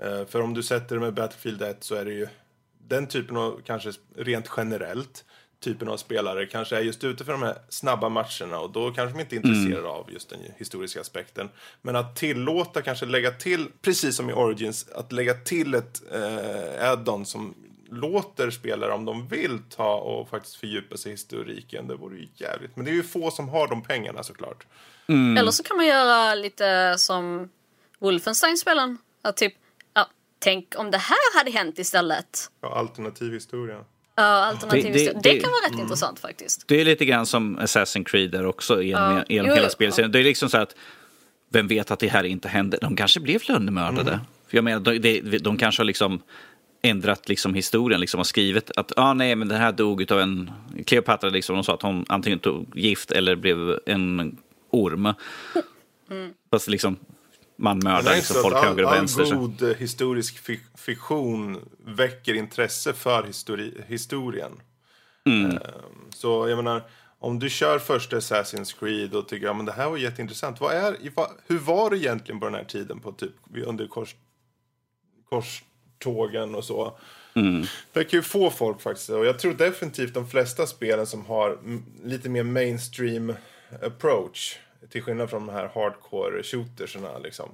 Eh, 0.03 0.25
för 0.29 0.41
om 0.41 0.53
du 0.53 0.63
sätter 0.63 0.95
det 0.95 1.01
med 1.01 1.13
Battlefield 1.13 1.61
1 1.61 1.83
så 1.83 1.95
är 1.95 2.05
det 2.05 2.13
ju 2.13 2.27
den 2.87 3.07
typen 3.07 3.37
av, 3.37 3.61
kanske 3.65 3.91
rent 4.17 4.49
generellt, 4.57 5.25
typen 5.59 5.89
av 5.89 5.97
spelare 5.97 6.45
kanske 6.45 6.77
är 6.77 6.81
just 6.81 7.03
ute 7.03 7.25
för 7.25 7.31
de 7.31 7.41
här 7.41 7.57
snabba 7.69 8.09
matcherna 8.09 8.59
och 8.59 8.71
då 8.71 8.91
kanske 8.91 9.17
de 9.17 9.21
inte 9.21 9.35
är 9.35 9.37
intresserade 9.37 9.87
av 9.87 10.11
just 10.13 10.29
den 10.29 10.39
historiska 10.57 11.01
aspekten. 11.01 11.49
Men 11.81 11.95
att 11.95 12.15
tillåta, 12.15 12.81
kanske 12.81 13.05
lägga 13.05 13.31
till, 13.31 13.67
precis 13.81 14.15
som 14.15 14.29
i 14.29 14.33
Origins, 14.33 14.89
att 14.95 15.11
lägga 15.11 15.33
till 15.33 15.75
ett 15.75 16.01
eh, 16.13 16.91
add-on 16.91 17.25
som 17.25 17.55
låter 17.91 18.49
spelare, 18.49 18.91
om 18.91 19.05
de 19.05 19.27
vill, 19.27 19.59
ta 19.69 19.95
och 19.95 20.29
faktiskt 20.29 20.55
fördjupa 20.55 20.97
sig 20.97 21.09
i 21.09 21.13
historiken. 21.13 21.87
Det 21.87 21.95
vore 21.95 22.17
ju 22.17 22.27
jävligt. 22.35 22.75
Men 22.75 22.85
det 22.85 22.91
är 22.91 22.95
ju 22.95 23.03
få 23.03 23.31
som 23.31 23.49
har 23.49 23.67
de 23.67 23.83
pengarna 23.83 24.23
såklart. 24.23 24.67
Eller 25.37 25.51
så 25.51 25.63
kan 25.63 25.77
man 25.77 25.85
göra 25.85 26.35
lite 26.35 26.95
som 26.97 27.49
Wolfenstein-spelen. 27.99 28.97
Att 29.21 29.37
typ, 29.37 29.53
ja, 29.93 30.07
tänk 30.39 30.73
om 30.77 30.91
det 30.91 30.97
här 30.97 31.37
hade 31.37 31.51
hänt 31.51 31.79
istället. 31.79 32.51
Ja, 32.61 32.75
alternativ 32.75 33.33
historia. 33.33 33.85
Ja, 34.21 34.45
alternativ 34.45 34.83
Det- 34.83 34.89
det- 34.89 34.99
historia. 34.99 35.21
det, 35.23 35.29
det- 35.33 35.39
kan 35.39 35.51
vara 35.51 35.73
rätt 35.73 35.79
intressant 35.79 36.19
faktiskt. 36.19 36.67
Det 36.67 36.81
är 36.81 36.85
lite 36.85 37.05
grann 37.05 37.25
som 37.25 37.59
Assassin's 37.59 38.03
Creed 38.03 38.31
där 38.31 38.45
också, 38.45 38.81
genom, 38.83 39.15
Ja. 39.15 39.23
genom 39.29 39.47
Jo, 39.49 39.55
hela 39.55 39.69
spelserien. 39.69 40.11
Det 40.11 40.19
är 40.19 40.23
liksom 40.23 40.49
så 40.49 40.57
att, 40.57 40.75
vem 41.51 41.67
vet 41.67 41.91
att 41.91 41.99
det 41.99 42.07
här 42.07 42.23
inte 42.23 42.47
hände? 42.47 42.77
De 42.81 42.95
kanske 42.95 43.19
blev 43.19 43.41
lönnmördade. 43.47 44.19
För 44.47 44.57
jag 44.57 44.63
menar, 44.63 44.79
de, 44.79 44.97
de, 45.21 45.37
de 45.37 45.57
kanske 45.57 45.79
har 45.81 45.85
liksom 45.85 46.21
ändrat 46.81 47.29
liksom 47.29 47.53
historien 47.53 48.01
liksom, 48.01 48.19
och 48.19 48.27
skrivit 48.27 48.71
att 48.75 48.91
ah, 48.97 49.13
nej, 49.13 49.35
men 49.35 49.47
den 49.47 49.57
här 49.57 49.71
dog 49.71 50.11
av 50.11 50.19
en... 50.19 50.51
Kleopatra 50.85 51.29
liksom, 51.29 51.55
de 51.55 51.63
sa 51.63 51.73
att 51.73 51.81
hon 51.81 52.05
antingen 52.07 52.39
tog 52.39 52.77
gift 52.77 53.11
eller 53.11 53.35
blev 53.35 53.79
en 53.85 54.37
orm. 54.69 55.13
Fast 56.51 56.67
liksom, 56.67 56.97
man 57.59 57.79
mördar 57.83 58.15
liksom, 58.15 58.41
folk 58.41 58.55
att 58.55 58.63
höger 58.63 58.83
och 58.83 58.89
all, 58.89 58.95
all 58.95 58.99
vänster. 59.01 59.25
så- 59.25 59.35
god 59.35 59.61
eh, 59.61 59.75
historisk 59.75 60.37
fi- 60.39 60.59
fiktion 60.77 61.69
väcker 61.85 62.33
intresse 62.33 62.93
för 62.93 63.23
histori- 63.23 63.81
historien. 63.87 64.51
Mm. 65.25 65.51
Ehm, 65.51 65.59
så 66.09 66.49
jag 66.49 66.55
menar, 66.55 66.83
om 67.19 67.39
du 67.39 67.49
kör 67.49 67.79
första 67.79 68.15
Assassin's 68.19 68.79
Creed 68.79 69.13
och 69.15 69.27
tycker 69.27 69.45
att 69.45 69.49
ja, 69.49 69.53
men 69.53 69.65
det 69.65 69.71
här 69.71 69.89
var 69.89 69.97
jätteintressant. 69.97 70.61
Vad 70.61 70.73
är, 70.73 70.95
hur 71.47 71.57
var 71.59 71.89
det 71.89 71.97
egentligen 71.97 72.39
på 72.39 72.45
den 72.45 72.55
här 72.55 72.63
tiden 72.63 72.99
på 72.99 73.11
typ 73.11 73.31
under 73.65 73.87
kors, 73.87 74.15
korstågen 75.29 76.55
och 76.55 76.63
så? 76.63 76.97
Det 77.93 78.03
kan 78.03 78.17
ju 78.17 78.21
få 78.23 78.49
folk 78.49 78.81
faktiskt. 78.81 79.09
Och 79.09 79.25
jag 79.25 79.39
tror 79.39 79.53
definitivt 79.53 80.13
de 80.13 80.27
flesta 80.27 80.67
spelen 80.67 81.07
som 81.07 81.25
har 81.25 81.57
lite 82.03 82.29
mer 82.29 82.43
mainstream 82.43 83.33
approach. 83.85 84.57
Till 84.89 85.03
skillnad 85.03 85.29
från 85.29 85.45
de 85.45 85.53
här 85.53 85.71
hardcore 85.75 86.43
shootersarna 86.43 87.17
liksom. 87.17 87.49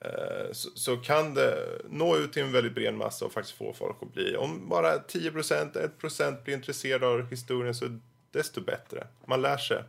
eh, 0.00 0.52
så, 0.52 0.70
så 0.74 0.96
kan 0.96 1.34
det 1.34 1.78
nå 1.88 2.16
ut 2.16 2.32
till 2.32 2.42
en 2.42 2.52
väldigt 2.52 2.74
bred 2.74 2.94
massa 2.94 3.24
och 3.24 3.32
faktiskt 3.32 3.58
få 3.58 3.72
folk 3.72 3.96
att 4.02 4.12
bli, 4.12 4.36
om 4.36 4.68
bara 4.68 4.98
10%, 4.98 5.90
1% 6.00 6.44
blir 6.44 6.54
intresserade 6.54 7.06
av 7.06 7.30
historien 7.30 7.74
så 7.74 7.98
desto 8.30 8.60
bättre. 8.60 9.06
Man 9.26 9.42
lär 9.42 9.56
sig. 9.56 9.84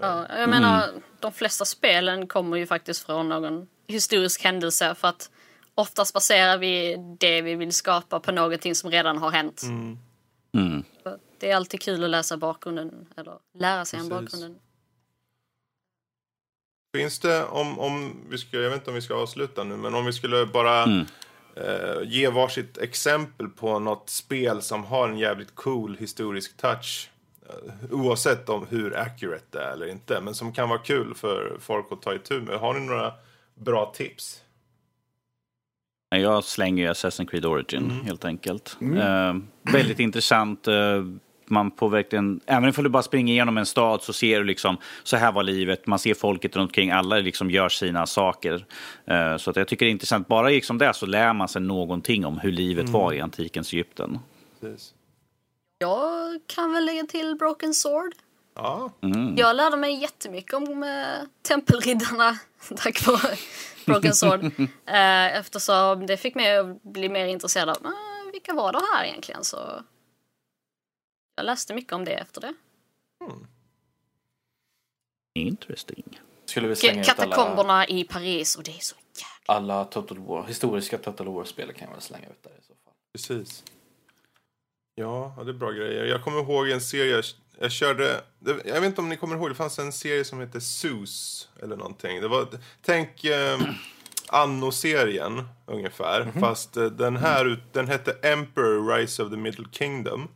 Ja, 0.00 0.26
jag 0.38 0.50
menar, 0.50 0.90
de 1.20 1.32
flesta 1.32 1.64
spelen 1.64 2.26
kommer 2.26 2.56
ju 2.56 2.66
faktiskt 2.66 3.06
från 3.06 3.28
någon 3.28 3.66
historisk 3.86 4.44
händelse 4.44 4.94
för 4.94 5.08
att 5.08 5.30
oftast 5.74 6.14
baserar 6.14 6.58
vi 6.58 6.96
det 7.18 7.42
vi 7.42 7.54
vill 7.54 7.72
skapa 7.72 8.20
på 8.20 8.32
någonting 8.32 8.74
som 8.74 8.90
redan 8.90 9.18
har 9.18 9.30
hänt. 9.30 9.62
Mm. 9.62 10.84
Så 11.02 11.16
Det 11.38 11.50
är 11.50 11.56
alltid 11.56 11.80
kul 11.80 12.04
att 12.04 12.10
läsa 12.10 12.36
bakgrunden, 12.36 13.06
eller 13.16 13.38
lära 13.54 13.84
sig 13.84 14.00
om 14.00 14.08
bakgrunden. 14.08 14.58
Finns 16.94 17.18
det, 17.18 17.44
om, 17.44 17.78
om 17.78 18.16
vi 18.28 18.38
ska, 18.38 18.56
jag 18.56 18.70
vet 18.70 18.78
inte 18.78 18.90
om 18.90 18.94
vi 18.94 19.02
ska 19.02 19.14
avsluta 19.14 19.64
nu, 19.64 19.76
men 19.76 19.94
om 19.94 20.04
vi 20.06 20.12
skulle 20.12 20.46
bara 20.46 20.82
Mm. 20.82 21.04
eh, 21.56 22.02
ge 22.04 22.28
varsitt 22.28 22.78
exempel 22.78 23.48
på 23.48 23.78
något 23.78 24.10
spel 24.10 24.62
som 24.62 24.84
har 24.84 25.08
en 25.08 25.18
jävligt 25.18 25.54
cool 25.54 25.96
historisk 26.00 26.56
touch. 26.56 27.10
Eh, 27.48 27.92
oavsett 27.94 28.48
om 28.48 28.66
hur 28.70 28.96
accurate 28.96 29.44
det 29.50 29.58
är 29.58 29.72
eller 29.72 29.86
inte, 29.86 30.20
men 30.20 30.34
som 30.34 30.52
kan 30.52 30.68
vara 30.68 30.78
kul 30.78 31.14
för 31.14 31.56
folk 31.60 31.86
att 31.92 32.02
ta 32.02 32.14
itu 32.14 32.40
med. 32.40 32.58
Har 32.58 32.74
ni 32.74 32.80
några 32.86 33.12
bra 33.54 33.92
tips? 33.96 34.38
Jag 36.14 36.44
slänger 36.44 36.84
ju 36.84 36.90
Assassin's 36.92 37.26
Creed 37.30 37.46
Origin 37.46 37.90
helt 38.04 38.24
enkelt. 38.24 38.76
Eh, 38.80 39.34
väldigt 39.72 39.98
intressant. 40.00 40.68
Eh, 40.68 41.04
man 41.52 41.70
får 41.70 41.88
verkligen, 41.88 42.40
även 42.46 42.72
om 42.76 42.84
du 42.84 42.90
bara 42.90 43.02
springer 43.02 43.32
igenom 43.32 43.58
en 43.58 43.66
stad 43.66 44.02
så 44.02 44.12
ser 44.12 44.38
du 44.38 44.44
liksom, 44.44 44.76
så 45.02 45.16
här 45.16 45.32
var 45.32 45.42
livet. 45.42 45.86
Man 45.86 45.98
ser 45.98 46.14
folket 46.14 46.56
runt 46.56 46.68
omkring, 46.68 46.90
alla 46.90 47.16
liksom 47.16 47.50
gör 47.50 47.68
sina 47.68 48.06
saker. 48.06 48.66
Eh, 49.06 49.36
så 49.36 49.50
att 49.50 49.56
jag 49.56 49.68
tycker 49.68 49.86
det 49.86 49.90
är 49.90 49.92
intressant. 49.92 50.28
Bara 50.28 50.48
liksom 50.48 50.78
det 50.78 50.94
så 50.94 51.06
lär 51.06 51.32
man 51.32 51.48
sig 51.48 51.62
någonting 51.62 52.26
om 52.26 52.38
hur 52.38 52.52
livet 52.52 52.88
var 52.88 53.12
i 53.12 53.20
antikens 53.20 53.72
Egypten. 53.72 54.18
Precis. 54.60 54.94
Jag 55.78 56.40
kan 56.46 56.72
väl 56.72 56.84
lägga 56.84 57.02
till 57.02 57.36
Broken 57.38 57.74
Sword. 57.74 58.12
Ja, 58.54 58.90
Jag 59.36 59.56
lärde 59.56 59.76
mig 59.76 60.00
jättemycket 60.02 60.54
om 60.54 60.82
eh, 60.82 61.26
tempelriddarna 61.48 62.38
tack 62.76 63.06
vare 63.06 63.36
Broken 63.86 64.14
Sword. 64.14 64.44
eh, 64.86 65.36
eftersom 65.36 66.06
det 66.06 66.16
fick 66.16 66.34
mig 66.34 66.56
att 66.56 66.82
bli 66.82 67.08
mer 67.08 67.26
intresserad 67.26 67.68
av 67.68 67.76
eh, 67.86 68.32
vilka 68.32 68.54
var 68.54 68.72
det 68.72 68.80
här 68.92 69.04
egentligen. 69.04 69.44
Så 69.44 69.56
jag 71.34 71.44
läste 71.44 71.74
mycket 71.74 71.92
om 71.92 72.04
det 72.04 72.12
efter 72.14 72.40
det. 72.40 72.54
Interesting. 75.34 76.20
Skulle 76.44 76.68
vi 76.68 76.76
slänga 76.76 77.00
ut 77.00 77.08
alla, 77.08 77.24
Katakomberna 77.24 77.86
i 77.86 78.04
Paris 78.04 78.56
och 78.56 78.62
det 78.64 78.70
är 78.70 78.80
så 78.80 78.96
jäkla... 79.14 79.54
alla 79.54 79.84
Total 79.84 80.18
War, 80.18 80.44
historiska 80.44 80.98
Total 80.98 81.26
War-spel 81.26 81.72
kan 81.72 81.88
jag 81.88 81.94
väl 81.94 82.02
slänga 82.02 82.26
ut 82.26 82.42
där 82.42 82.50
i 82.50 82.62
så 82.62 82.74
fall. 82.84 82.94
precis. 83.12 83.64
Ja, 84.94 85.38
det 85.44 85.50
är 85.50 85.54
bra 85.54 85.70
grejer. 85.70 86.04
Jag 86.04 86.24
kommer 86.24 86.40
ihåg 86.40 86.68
en 86.70 86.80
serie, 86.80 87.22
jag, 87.58 87.72
körde, 87.72 88.24
jag 88.44 88.80
vet 88.80 88.84
inte 88.84 89.00
om 89.00 89.08
ni 89.08 89.16
kommer 89.16 89.36
ihåg, 89.36 89.50
det 89.50 89.54
fanns 89.54 89.78
en 89.78 89.92
serie 89.92 90.24
som 90.24 90.40
hette 90.40 90.60
Zeus 90.60 91.48
eller 91.62 91.76
någonting. 91.76 92.20
Det 92.20 92.28
var, 92.28 92.48
tänk 92.82 93.24
eh, 93.24 93.60
Anno-serien 94.28 95.48
ungefär, 95.66 96.32
fast 96.40 96.76
eh, 96.76 96.84
den 96.84 97.16
här 97.16 97.62
den 97.72 97.88
hette 97.88 98.12
Emperor 98.12 98.94
Rise 98.96 99.22
of 99.22 99.30
the 99.30 99.36
Middle 99.36 99.66
Kingdom. 99.72 100.28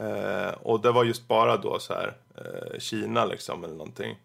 Eh, 0.00 0.50
och 0.62 0.80
det 0.80 0.92
var 0.92 1.04
just 1.04 1.28
bara 1.28 1.56
då 1.56 1.78
så 1.78 1.94
här 1.94 2.16
eh, 2.36 2.78
Kina 2.78 3.24
liksom 3.24 3.64
eller 3.64 3.74
någonting. 3.74 4.16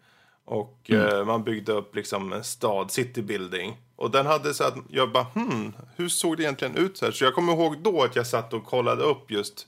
Och 0.44 0.90
eh, 0.90 1.24
man 1.24 1.44
byggde 1.44 1.72
upp 1.72 1.94
liksom 1.96 2.32
en 2.32 2.44
stad, 2.44 2.90
city 2.90 3.22
building. 3.22 3.76
Och 3.96 4.10
den 4.10 4.26
hade 4.26 4.54
så 4.54 4.64
att 4.64 4.74
jag 4.90 5.12
bara 5.12 5.24
hmm, 5.34 5.72
hur 5.96 6.08
såg 6.08 6.36
det 6.36 6.42
egentligen 6.42 6.76
ut 6.76 6.96
så 6.96 7.04
här? 7.04 7.12
Så 7.12 7.24
jag 7.24 7.34
kommer 7.34 7.52
ihåg 7.52 7.78
då 7.78 8.02
att 8.02 8.16
jag 8.16 8.26
satt 8.26 8.52
och 8.52 8.64
kollade 8.64 9.02
upp 9.02 9.30
just 9.30 9.66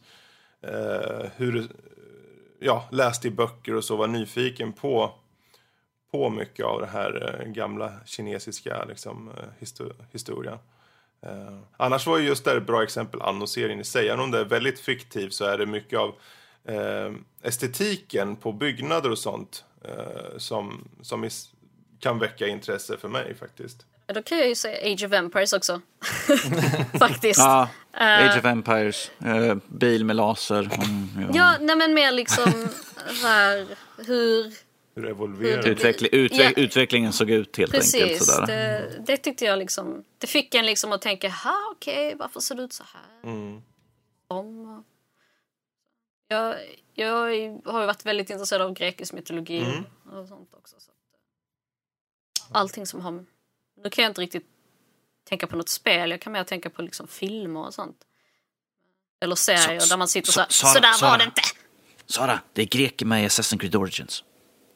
eh, 0.61 1.27
hur, 1.37 1.69
ja, 2.61 2.89
läste 2.93 3.29
i 3.29 3.31
böcker 3.31 3.75
och 3.75 3.85
så 3.85 3.97
var 3.97 4.07
nyfiken 4.07 4.73
på 4.73 5.15
på 6.11 6.31
mycket 6.31 6.67
av 6.67 6.81
det 6.81 6.87
här 6.87 7.41
eh, 7.41 7.53
gamla 7.53 7.93
kinesiska 8.07 8.85
liksom, 8.85 9.29
eh, 9.29 9.65
histo- 9.65 9.93
historien. 10.13 10.59
Eh, 11.27 11.59
annars 11.77 12.07
var 12.07 12.19
ju 12.19 12.27
just 12.27 12.45
det 12.45 12.51
här 12.51 12.57
ett 12.57 12.67
bra 12.67 12.83
exempel, 12.83 13.23
Anno-serien 13.23 13.81
i 13.81 13.85
sig. 13.85 14.09
Även 14.09 14.21
om 14.21 14.31
det 14.31 14.39
är 14.39 14.45
väldigt 14.45 14.81
fiktiv 14.81 15.29
så 15.31 15.45
är 15.45 15.59
det 15.59 15.67
mycket 15.67 15.99
av 15.99 16.15
eh, 16.69 17.13
estetiken 17.43 18.37
på 18.37 18.53
byggnader 18.53 19.11
och 19.11 19.19
sånt 19.19 19.65
eh, 19.85 20.39
som, 20.39 20.89
som 21.03 21.25
is- 21.25 21.51
kan 22.01 22.19
väcka 22.19 22.47
intresse 22.47 22.97
för 22.97 23.09
mig 23.09 23.35
faktiskt. 23.35 23.85
Då 24.15 24.23
kan 24.23 24.39
jag 24.39 24.49
ju 24.49 24.55
säga 24.55 24.93
Age 24.95 25.05
of 25.07 25.13
Empires 25.13 25.53
också. 25.53 25.81
Faktiskt. 26.99 27.39
Ja, 27.41 27.69
Age 27.93 28.39
of 28.39 28.45
Empires, 28.45 29.11
eh, 29.25 29.55
bil 29.67 30.05
med 30.05 30.17
laser. 30.17 30.59
Mm, 30.61 31.09
ja. 31.21 31.27
Ja, 31.35 31.55
nej 31.61 31.77
men 31.77 31.95
mer 31.95 32.13
liksom 32.13 32.69
så 33.21 33.27
här, 33.27 33.67
hur... 34.07 34.53
Evolverar. 35.05 35.63
Hur- 35.63 35.71
Utveckling, 35.71 36.11
utve 36.13 36.43
Ja. 36.45 36.51
Utvecklingen 36.57 37.13
såg 37.13 37.31
ut 37.31 37.57
helt 37.57 37.75
enkelt 37.75 37.93
Precis, 37.93 38.27
sådär. 38.27 38.47
det, 38.47 39.03
det 39.07 39.17
tyckte 39.17 39.45
jag 39.45 39.59
liksom... 39.59 40.05
Det 40.19 40.27
fick 40.27 40.55
en 40.55 40.67
liksom 40.67 40.93
att 40.93 41.03
tänka, 41.03 41.29
ha 41.29 41.73
okej, 41.73 42.15
varför 42.19 42.41
ser 42.41 42.55
det 42.55 42.63
ut 42.63 42.73
så 42.73 42.85
här? 42.93 43.31
Mm. 43.31 43.63
Om. 44.29 44.85
Jag, 46.29 46.57
jag 46.95 47.13
har 47.13 47.29
ju 47.29 47.61
varit 47.65 48.07
väldigt 48.07 48.31
intresserad 48.31 48.63
av 48.63 48.73
grekisk 48.73 49.13
mytologi 49.13 49.59
Mm. 49.61 49.85
och 50.21 50.29
sånt 50.29 50.55
också. 50.55 50.77
Så 50.79 50.91
att, 50.91 50.97
eh, 52.51 52.57
allting 52.61 52.87
som 52.87 53.01
har... 53.01 53.25
Nu 53.83 53.91
kan 53.91 54.03
jag 54.05 54.11
inte 54.11 54.21
riktigt 54.21 54.47
tänka 55.29 55.47
på 55.47 55.57
något 55.57 55.69
spel, 55.69 56.11
jag 56.11 56.21
kan 56.21 56.33
mer 56.33 56.45
tänka 56.45 56.71
på 56.71 56.83
liksom 56.83 57.09
filmer 57.09 57.67
och 57.67 57.75
sånt. 57.75 57.97
Eller 59.21 59.35
serier 59.35 59.81
Så- 59.81 59.89
där 59.89 59.97
man 59.97 60.09
sitter 60.09 60.33
så- 60.33 60.41
så, 60.41 60.47
så, 60.49 60.67
så 60.67 60.79
där 60.81 60.93
Sara. 60.93 61.11
var 61.11 61.19
det 61.19 61.25
inte! 61.25 61.43
Sara, 62.07 62.41
det 62.53 62.63
är 62.63 62.67
greker 62.67 63.07
med 63.07 63.25
i 63.25 63.27
Assassin's 63.27 63.59
Creed 63.59 63.75
Origins. 63.77 64.25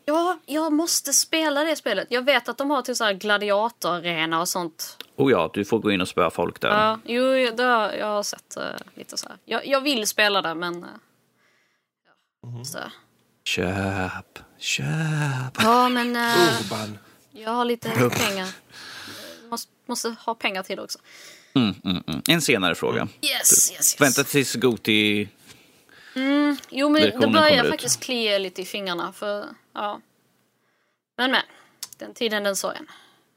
Ja, 0.04 0.38
jag 0.46 0.72
måste 0.72 1.12
spela 1.12 1.64
det 1.64 1.76
spelet. 1.76 2.06
Jag 2.10 2.22
vet 2.22 2.48
att 2.48 2.58
de 2.58 2.70
har 2.70 2.82
till 2.82 2.96
så 2.96 3.04
här 3.04 3.12
gladiatorarena 3.12 4.40
och 4.40 4.48
sånt. 4.48 4.96
Oh 5.16 5.30
ja, 5.30 5.50
du 5.54 5.64
får 5.64 5.78
gå 5.78 5.92
in 5.92 6.00
och 6.00 6.08
spöa 6.08 6.30
folk 6.30 6.60
där. 6.60 6.68
Ja, 6.68 6.98
jo, 7.04 7.56
det 7.56 7.62
har, 7.62 7.92
jag 7.92 8.06
har 8.06 8.22
sett 8.22 8.56
uh, 8.56 8.64
lite 8.94 9.16
så 9.16 9.28
här. 9.28 9.38
Jag, 9.44 9.66
jag 9.66 9.80
vill 9.80 10.06
spela 10.06 10.42
det, 10.42 10.54
men... 10.54 10.74
Uh, 10.74 10.90
ja, 12.42 12.64
så. 12.64 12.78
Köp, 13.44 14.38
köp. 14.58 14.84
ja, 15.62 15.88
men 15.88 16.16
uh, 16.16 16.60
Urban. 16.60 16.98
jag 17.32 17.50
har 17.50 17.64
lite 17.64 17.90
pengar. 17.90 18.48
Måste, 19.50 19.72
måste 19.86 20.16
ha 20.24 20.34
pengar 20.34 20.62
till 20.62 20.76
det 20.76 20.82
också. 20.82 20.98
Mm, 21.54 21.74
mm, 21.84 22.02
mm. 22.06 22.22
En 22.28 22.42
senare 22.42 22.74
fråga. 22.74 23.08
Yes, 23.20 23.22
yes, 23.22 23.72
yes. 23.72 24.00
Vänta 24.00 24.24
tills 24.24 24.54
Goti... 24.54 25.28
Jo, 26.70 26.88
men 26.88 27.02
det 27.20 27.26
börjar 27.26 27.64
ut. 27.64 27.70
faktiskt 27.70 28.00
klia 28.00 28.38
lite 28.38 28.62
i 28.62 28.64
fingrarna. 28.64 29.12
För, 29.12 29.46
ja. 29.74 30.00
Men, 31.18 31.30
men. 31.30 31.42
Den 31.98 32.14
tiden, 32.14 32.42
den 32.44 32.56
sorgen. 32.56 32.86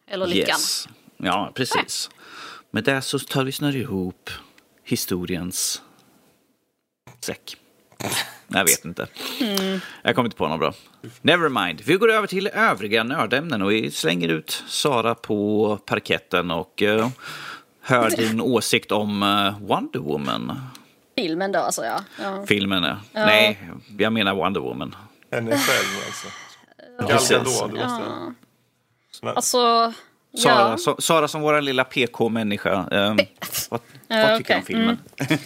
Eller 0.08 0.28
lyckan. 0.28 0.48
Yes. 0.48 0.88
Ja, 1.18 1.52
precis. 1.56 2.10
Med 2.72 2.84
det 2.84 3.02
så 3.02 3.20
tar 3.20 3.44
vi 3.44 3.52
snurr 3.52 3.76
ihop 3.76 4.30
historiens 4.84 5.82
säck. 7.20 7.58
Jag 8.48 8.66
vet 8.66 8.86
inte. 8.86 9.08
Jag 10.02 10.16
kommer 10.16 10.28
inte 10.28 10.38
på 10.38 10.48
något 10.48 10.60
bra. 10.60 10.74
Never 11.22 11.50
mind. 11.50 11.82
Vi 11.86 11.94
går 11.94 12.12
över 12.12 12.28
till 12.28 12.48
övriga 12.48 13.04
nördämnen 13.04 13.62
och 13.62 13.72
vi 13.72 13.92
slänger 13.92 14.30
ut 14.30 14.64
Sara 14.68 15.16
på 15.16 15.78
parketten 15.86 16.52
och 16.52 16.82
eh, 16.84 17.10
hör 17.82 18.10
din 18.18 18.42
åsikt 18.42 18.92
om 18.92 19.24
eh, 19.24 19.60
Wonder 19.68 20.00
Woman. 20.00 20.60
Filmen 21.16 21.52
då, 21.52 21.60
alltså 21.60 21.86
ja. 21.86 22.00
ja. 22.22 22.46
Filmen. 22.46 22.84
eh. 22.84 22.96
Nej, 23.14 23.60
jag 23.98 24.14
menar 24.14 24.36
Wonder 24.36 24.62
Woman. 24.62 24.96
Henne 25.36 25.58
själv 25.58 25.88
alltså. 26.08 26.28
Precis. 27.08 27.30
Gal 27.30 27.40
Gadot, 27.46 27.74
det 27.74 27.86
måste 27.86 28.34
Såna- 29.12 29.34
Alltså... 29.34 29.94
Sara, 30.38 30.70
ja. 30.70 30.78
så, 30.78 30.96
Sara 31.00 31.28
som 31.28 31.42
vår 31.42 31.62
lilla 31.62 31.84
PK-människa. 31.84 32.74
eh, 32.92 33.16
vad 33.70 33.80
vad 34.08 34.38
tycker 34.38 34.54
du 34.54 34.56
om 34.56 34.62
okej. 34.62 34.64
filmen? 34.66 35.00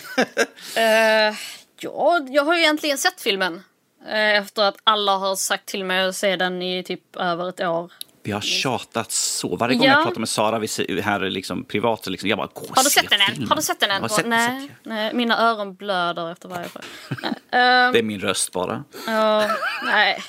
Eh, 0.76 1.36
ja, 1.80 2.20
jag 2.30 2.44
har 2.46 2.54
ju 2.56 2.60
egentligen 2.62 2.98
sett 2.98 3.22
filmen. 3.22 3.64
Eh, 4.08 4.38
efter 4.38 4.64
att 4.64 4.78
alla 4.84 5.18
har 5.18 5.36
sagt 5.36 5.66
till 5.66 5.84
mig 5.86 6.06
att 6.06 6.16
se 6.16 6.36
den 6.36 6.62
i 6.62 6.84
typ 6.84 7.16
över 7.16 7.50
ett 7.50 7.60
år. 7.60 7.92
Vi 8.30 8.34
har 8.34 8.42
tjatat 8.42 9.12
så. 9.12 9.56
Varje 9.56 9.76
gång 9.76 9.88
Ja. 9.88 9.94
jag 9.94 10.04
pratar 10.04 10.20
med 10.20 10.30
Sara 10.30 10.60
vi 10.60 11.02
här 11.02 11.20
liksom, 11.20 11.64
privat, 11.64 12.08
liksom, 12.08 12.30
jag 12.30 12.38
bara 12.38 12.48
gå 12.54 12.62
och 12.62 12.76
Har 12.76 12.84
du 12.84 12.90
se 12.90 13.00
sett 13.02 13.10
den 13.10 13.22
än? 13.22 13.28
filmen." 13.28 13.50
Har 13.50 13.56
du 13.56 13.62
sett 13.62 13.80
den 13.80 13.92
än? 13.92 14.02
Jag 14.02 14.12
sett, 14.12 14.26
nej, 14.28 14.62
sett. 14.68 14.78
nej, 14.84 15.14
mina 15.14 15.38
öron 15.50 15.76
blöder 15.76 16.32
efter 16.32 16.50
varje 16.50 16.70
fråga. 16.70 16.86
nej, 17.22 17.32
eh, 17.88 17.92
Det 17.92 18.00
är 18.00 18.04
min 18.04 18.20
röst 18.20 18.52
bara. 18.52 18.84
ja, 19.08 19.48
nej. 19.86 20.24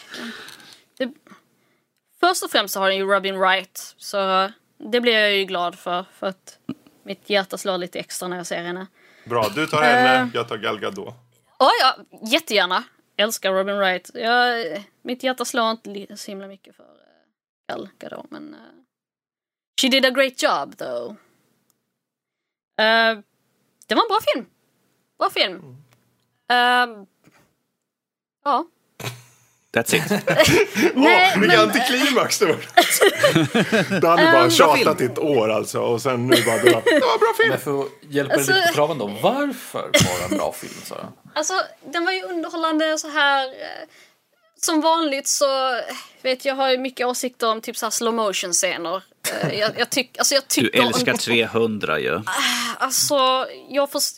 Det, 0.99 1.11
först 2.21 2.45
och 2.45 2.51
främst 2.51 2.75
så 2.75 2.81
har 2.81 2.89
den 2.89 2.97
ju 2.97 3.05
Robin 3.05 3.39
Wright. 3.39 3.95
Så 3.99 4.51
det 4.91 5.01
blir 5.01 5.13
jag 5.19 5.33
ju 5.37 5.45
glad 5.45 5.79
för. 5.79 6.05
För 6.19 6.27
att 6.27 6.59
mitt 7.05 7.31
hjärta 7.31 7.59
slår 7.59 7.79
lite 7.79 7.99
extra 7.99 8.29
när 8.29 8.37
jag 8.37 8.47
ser 8.47 8.63
henne. 8.63 8.87
Bra, 9.25 9.49
du 9.55 9.67
tar 9.67 9.83
henne, 9.83 10.21
Eh. 10.21 10.27
jag 10.35 10.49
tar 10.49 10.57
Gal 10.57 10.81
Gadot. 10.81 11.15
Ja, 11.59 11.71
ja, 11.83 11.97
jättegärna. 12.23 12.83
Älskar 13.17 13.53
Robin 13.53 13.77
Wright. 13.79 14.11
Jag, 14.15 14.67
mitt 15.03 15.23
hjärta 15.23 15.45
slår 15.45 15.71
inte 15.71 16.17
så 16.17 16.31
himla 16.31 16.47
mycket 16.47 16.77
för 16.77 16.85
uh, 17.71 17.77
Gal 17.77 17.89
Gadot, 17.99 18.31
men 18.31 18.55
uh, 18.55 18.61
She 19.81 19.89
did 19.89 20.05
a 20.05 20.11
great 20.11 20.43
job 20.43 20.77
though. 20.77 21.11
Eh, 22.81 23.19
det 23.87 23.95
var 23.95 24.03
en 24.03 24.09
bra 24.09 24.19
film. 24.35 24.47
Bra 25.19 25.31
film. 25.31 25.77
Eh, 26.51 27.05
ja. 28.45 28.65
That's 29.73 29.95
it. 29.95 30.11
Nej, 30.95 31.39
Vilken 31.39 31.59
men- 31.59 31.69
antiklimax 31.69 32.39
det 32.39 32.47
var. 32.47 32.57
Danny 34.01 34.23
bara 34.23 34.45
Ehm, 34.45 34.51
tjatat 34.51 35.01
i 35.01 35.05
ett 35.05 35.19
år 35.19 35.49
alltså. 35.51 35.81
Och 35.81 36.03
sen 36.03 36.27
nu 36.27 36.37
bara, 36.47 36.57
det 36.57 36.73
var, 36.73 36.83
det 36.85 37.01
var 37.01 37.13
en 37.13 37.19
bra 37.19 37.35
film. 37.37 37.49
Men 37.49 37.59
för 37.59 37.81
att 37.83 37.89
hjälpa 38.01 38.35
Alltså- 38.35 38.53
dig 38.53 38.61
lite 38.61 38.69
på 38.69 38.75
traven 38.75 38.99
då. 38.99 39.07
Varför 39.07 39.83
var 39.83 40.19
det 40.29 40.33
en 40.33 40.39
bra 40.39 40.53
film 40.53 40.73
Sara? 40.85 41.13
Alltså, 41.35 41.55
den 41.85 42.05
var 42.05 42.13
ju 42.13 42.23
underhållande 42.23 42.99
så 42.99 43.09
här. 43.09 43.49
Eh, 44.61 44.65
Som 44.67 44.81
vanligt 44.81 45.29
så, 45.29 45.75
eh, 45.77 45.83
vet 46.23 46.45
jag 46.45 46.55
har 46.55 46.77
mycket 46.79 47.07
åsikter 47.07 47.49
om 47.49 47.61
typ 47.61 47.77
så 47.77 47.91
slow 47.91 48.15
motion 48.15 48.53
scener. 48.53 49.03
Eh, 49.43 49.59
Jag, 49.59 49.79
jag, 49.79 49.91
tyck, 49.91 50.19
alltså 50.19 50.35
jag 50.35 50.43
Du 50.43 50.49
tycker 50.49 50.83
älskar 50.87 51.13
om, 51.13 51.19
300 51.19 52.01
ju. 52.01 52.21
Alltså, 52.79 53.47
jag 53.69 53.91
först... 53.91 54.15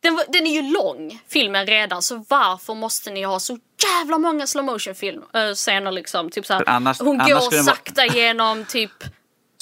Den, 0.00 0.20
den 0.28 0.46
är 0.46 0.50
ju 0.62 0.62
lång, 0.72 1.20
filmen 1.28 1.66
redan, 1.66 2.02
så 2.02 2.24
varför 2.28 2.74
måste 2.74 3.10
ni 3.10 3.22
ha 3.22 3.40
så 3.40 3.58
jävla 3.84 4.18
många 4.18 4.46
slow 4.46 4.64
motion 4.64 4.94
film, 4.94 5.22
äh, 5.34 5.54
scener 5.54 5.92
liksom? 5.92 6.30
Typ 6.30 6.46
så 6.46 6.52
här, 6.52 6.60
För 6.64 6.70
annars- 6.70 7.00
hon 7.00 7.20
annars 7.20 7.28
går 7.32 7.50
den 7.50 7.64
vara- 7.64 7.76
sakta 7.76 8.06
genom 8.06 8.64
typ 8.68 8.90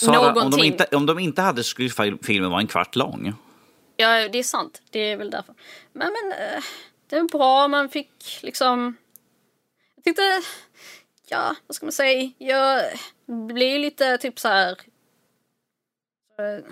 Sara, 0.01 0.19
om 0.19 0.25
de, 0.27 0.35
någonting. 0.35 0.65
inte, 0.65 0.85
om 0.97 1.07
de 1.07 1.19
inte 1.19 1.43
hade 1.43 1.65
skulle 1.65 1.89
fil- 1.91 2.19
filmen 2.23 2.51
vara 2.51 2.61
en 2.61 2.67
kvart 2.67 2.97
lång. 2.97 3.35
Ja, 3.97 4.29
det 4.29 4.39
är 4.39 4.43
sant. 4.43 4.83
Det 4.91 4.99
är 5.13 5.17
väl 5.17 5.31
därför. 5.31 5.55
Men, 5.93 6.13
men 6.13 6.33
eh, 6.33 6.63
det 7.11 7.17
är 7.17 7.23
bra. 7.23 7.69
Man 7.69 7.89
fick 7.89 8.39
liksom... 8.43 8.97
Jag 10.03 10.17
tyckte... 10.17 10.43
Ja, 11.29 11.55
vad 11.67 11.75
ska 11.75 11.87
man 11.87 11.93
säga? 11.93 12.31
Jag 12.39 12.83
blir 13.27 13.79
lite 13.79 14.19
typ 14.19 14.39
så 14.41 14.49
här... 14.49 14.71
eh, 16.39 16.65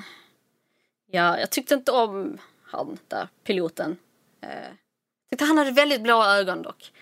Ja, 1.13 1.39
jag 1.39 1.51
tyckte 1.51 1.75
inte 1.75 1.93
om 1.93 2.39
han 2.63 2.99
där, 3.09 3.29
piloten. 3.45 3.97
Eh, 4.43 4.49
Jag 4.51 5.31
tyckte 5.31 5.45
han 5.45 5.59
hade 5.59 5.71
väldigt 5.71 6.03
blåa 6.03 6.37
ögon 6.37 6.63
dock. 6.63 6.93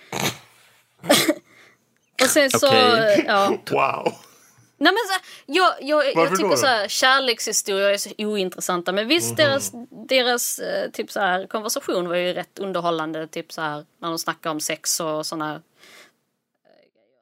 Och 2.23 2.29
sen 2.31 2.51
så... 2.51 2.67
Okej. 2.69 3.25
Ja. 3.27 3.49
Wow. 3.71 4.13
Nej 4.81 4.93
men 4.93 4.99
så, 5.09 5.21
jag, 5.47 5.75
jag, 5.81 6.07
jag 6.15 6.31
tycker 6.31 6.51
då? 6.51 6.57
så 6.57 6.67
här, 6.67 6.89
kärlekshistorier 6.89 7.91
är 7.91 7.97
så 7.97 8.11
ointressanta. 8.19 8.93
Men 8.93 9.09
visst, 9.09 9.37
deras, 9.37 9.73
deras 10.09 10.59
eh, 10.59 10.91
typ 10.91 11.11
så 11.13 11.21
här, 11.21 11.47
konversation 11.47 12.09
var 12.09 12.17
ju 12.17 12.33
rätt 12.33 12.59
underhållande. 12.59 13.27
Typ 13.27 13.53
så 13.53 13.61
här, 13.61 13.85
när 13.99 14.09
de 14.09 14.19
snackar 14.19 14.51
om 14.51 14.61
sex 14.61 15.01
och 15.01 15.27
såna 15.27 15.63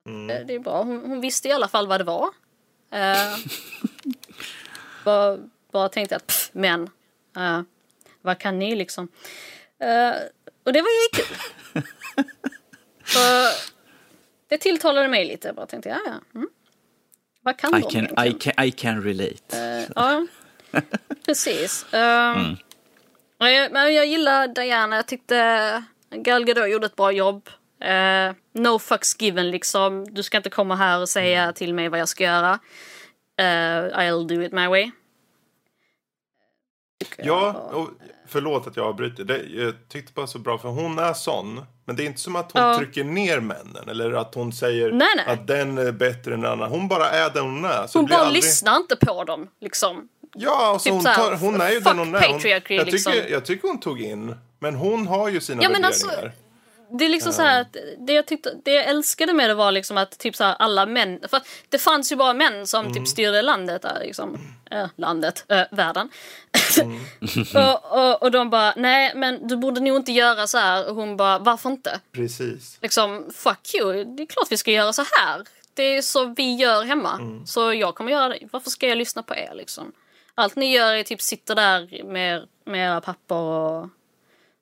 mm. 0.06 0.46
Det 0.46 0.54
är 0.54 0.58
bra. 0.58 0.82
Hon, 0.82 1.00
hon 1.06 1.20
visste 1.20 1.48
i 1.48 1.52
alla 1.52 1.68
fall 1.68 1.86
vad 1.86 2.00
det 2.00 2.04
var. 2.04 2.26
Uh, 2.94 3.38
bara, 5.04 5.38
bara 5.72 5.88
tänkte 5.88 6.16
att, 6.16 6.26
pff, 6.26 6.50
men, 6.52 6.90
eh, 7.36 7.62
vad 8.22 8.38
kan 8.38 8.58
ni 8.58 8.76
liksom? 8.76 9.08
Eh, 9.80 10.12
och 10.64 10.72
det 10.72 10.82
var 10.82 10.88
ju 10.88 11.22
kul. 11.22 11.36
det 14.48 14.58
tilltalade 14.58 15.08
mig 15.08 15.24
lite. 15.24 15.48
Jag 15.48 15.54
bara 15.54 15.66
tänkte, 15.66 15.88
ja 15.88 15.98
ja. 16.06 16.14
Mm. 16.34 16.48
Vad 17.42 17.56
kan 17.56 17.78
I 17.78 17.80
de 17.80 17.90
can? 17.90 18.26
I 18.26 18.32
can, 18.32 18.64
I 18.64 18.70
can 18.70 19.02
relate. 19.02 19.58
Eh, 19.58 19.90
ja, 19.94 20.26
precis. 21.26 21.86
Um, 21.92 22.56
jag, 23.38 23.72
men 23.72 23.94
jag 23.94 24.06
gillar 24.06 24.48
Diana. 24.48 24.96
Jag 24.96 25.06
tyckte 25.06 25.84
Gal 26.10 26.44
Gadot 26.44 26.70
gjorde 26.70 26.86
ett 26.86 26.96
bra 26.96 27.12
jobb. 27.12 27.48
Eh, 27.80 28.34
no 28.54 28.78
fucks 28.78 29.16
given 29.20 29.50
liksom. 29.50 30.04
Du 30.14 30.22
ska 30.22 30.36
inte 30.36 30.50
komma 30.50 30.76
här 30.76 31.00
och 31.00 31.08
säga 31.08 31.52
till 31.52 31.74
mig 31.74 31.88
vad 31.88 32.00
jag 32.00 32.08
ska 32.08 32.24
göra. 32.24 32.58
Eh, 33.38 33.98
I'll 33.98 34.28
do 34.28 34.42
it 34.42 34.52
my 34.52 34.66
way. 34.66 34.90
Ja, 37.18 37.52
och 37.72 37.88
förlåt 38.28 38.66
att 38.66 38.76
jag 38.76 38.86
avbryter. 38.86 39.24
Det, 39.24 39.38
jag 39.48 39.74
tyckte 39.88 40.12
bara 40.12 40.26
så 40.26 40.38
bra 40.38 40.58
för 40.58 40.68
hon 40.68 40.98
är 40.98 41.12
sån. 41.12 41.64
Men 41.84 41.96
det 41.96 42.02
är 42.02 42.06
inte 42.06 42.20
som 42.20 42.36
att 42.36 42.52
hon 42.52 42.62
Ja. 42.62 42.78
trycker 42.78 43.04
ner 43.04 43.40
männen. 43.40 43.88
Eller 43.88 44.12
att 44.12 44.34
hon 44.34 44.52
säger 44.52 44.92
Nej, 44.92 45.08
nej. 45.16 45.24
att 45.26 45.46
den 45.46 45.78
är 45.78 45.92
bättre 45.92 46.34
än 46.34 46.40
den 46.40 46.52
andra. 46.52 46.66
Hon 46.66 46.88
bara 46.88 47.10
är 47.10 47.30
den 47.30 47.44
hon 47.44 47.64
är. 47.64 47.86
Så 47.86 47.98
Hon 47.98 48.06
bara 48.06 48.18
aldrig... 48.18 48.42
lyssnar 48.44 48.76
inte 48.76 48.96
på 48.96 49.24
dem 49.24 49.48
liksom. 49.60 50.08
Ja, 50.34 50.66
alltså 50.66 50.88
Typ 50.88 50.92
hon, 50.94 51.04
tar, 51.04 51.36
hon 51.36 51.60
är 51.60 51.70
ju 51.70 51.80
den 51.80 51.98
hon 51.98 52.14
är. 52.14 52.28
Hon, 52.28 52.40
jag, 52.44 52.64
tycker, 52.64 52.84
liksom. 52.84 53.12
jag 53.30 53.44
tycker 53.44 53.68
hon 53.68 53.80
tog 53.80 54.00
in. 54.00 54.34
Men 54.58 54.74
hon 54.74 55.06
har 55.06 55.28
ju 55.28 55.40
sina 55.40 55.62
Ja, 55.62 55.68
men 55.68 55.82
värderingar. 55.82 56.16
alltså, 56.16 56.30
Det 56.90 57.04
är 57.04 57.08
liksom 57.08 57.32
så 57.32 57.42
här 57.42 57.60
att 57.60 57.76
det 57.98 58.12
jag, 58.12 58.26
tyckte, 58.26 58.54
det 58.64 58.72
jag 58.72 58.84
älskade 58.84 59.32
med 59.32 59.50
det 59.50 59.54
var 59.54 59.72
liksom 59.72 59.98
att 59.98 60.18
typ 60.18 60.36
så 60.36 60.44
här 60.44 60.56
alla 60.58 60.86
män, 60.86 61.20
för 61.28 61.40
det 61.68 61.78
fanns 61.78 62.12
ju 62.12 62.16
bara 62.16 62.34
män 62.34 62.66
som 62.66 62.94
typ 62.94 63.08
styrde 63.08 63.42
landet 63.42 63.82
där 63.82 64.00
liksom. 64.00 64.38
Eh, 64.70 64.86
landet, 64.96 65.44
eh, 65.48 65.62
världen. 65.70 66.10
och, 67.54 67.98
och, 67.98 68.22
och 68.22 68.30
de 68.30 68.50
bara, 68.50 68.74
nej 68.76 69.12
men 69.14 69.48
du 69.48 69.56
borde 69.56 69.80
nog 69.80 69.96
inte 69.96 70.12
göra 70.12 70.46
så 70.46 70.58
här. 70.58 70.88
Och 70.88 70.94
hon 70.94 71.16
bara, 71.16 71.38
varför 71.38 71.70
inte? 71.70 72.00
Precis. 72.12 72.78
Liksom, 72.82 73.30
fuck 73.34 73.74
you, 73.74 74.04
det 74.04 74.22
är 74.22 74.26
klart 74.26 74.46
vi 74.50 74.56
ska 74.56 74.70
göra 74.70 74.92
så 74.92 75.02
här. 75.02 75.44
Det 75.74 75.82
är 75.82 76.02
så 76.02 76.24
vi 76.36 76.54
gör 76.54 76.84
hemma. 76.84 77.20
Så 77.46 77.72
jag 77.72 77.94
kommer 77.94 78.12
göra 78.12 78.28
det. 78.28 78.38
Varför 78.52 78.70
ska 78.70 78.88
jag 78.88 78.98
lyssna 78.98 79.22
på 79.22 79.34
er 79.34 79.52
liksom? 79.54 79.92
Allt 80.34 80.56
ni 80.56 80.72
gör 80.72 80.94
är 80.94 81.02
typ 81.02 81.22
sitter 81.22 81.54
där 81.54 82.04
med, 82.04 82.48
med 82.64 82.86
era 82.86 83.00
papper 83.00 83.34
och 83.34 83.88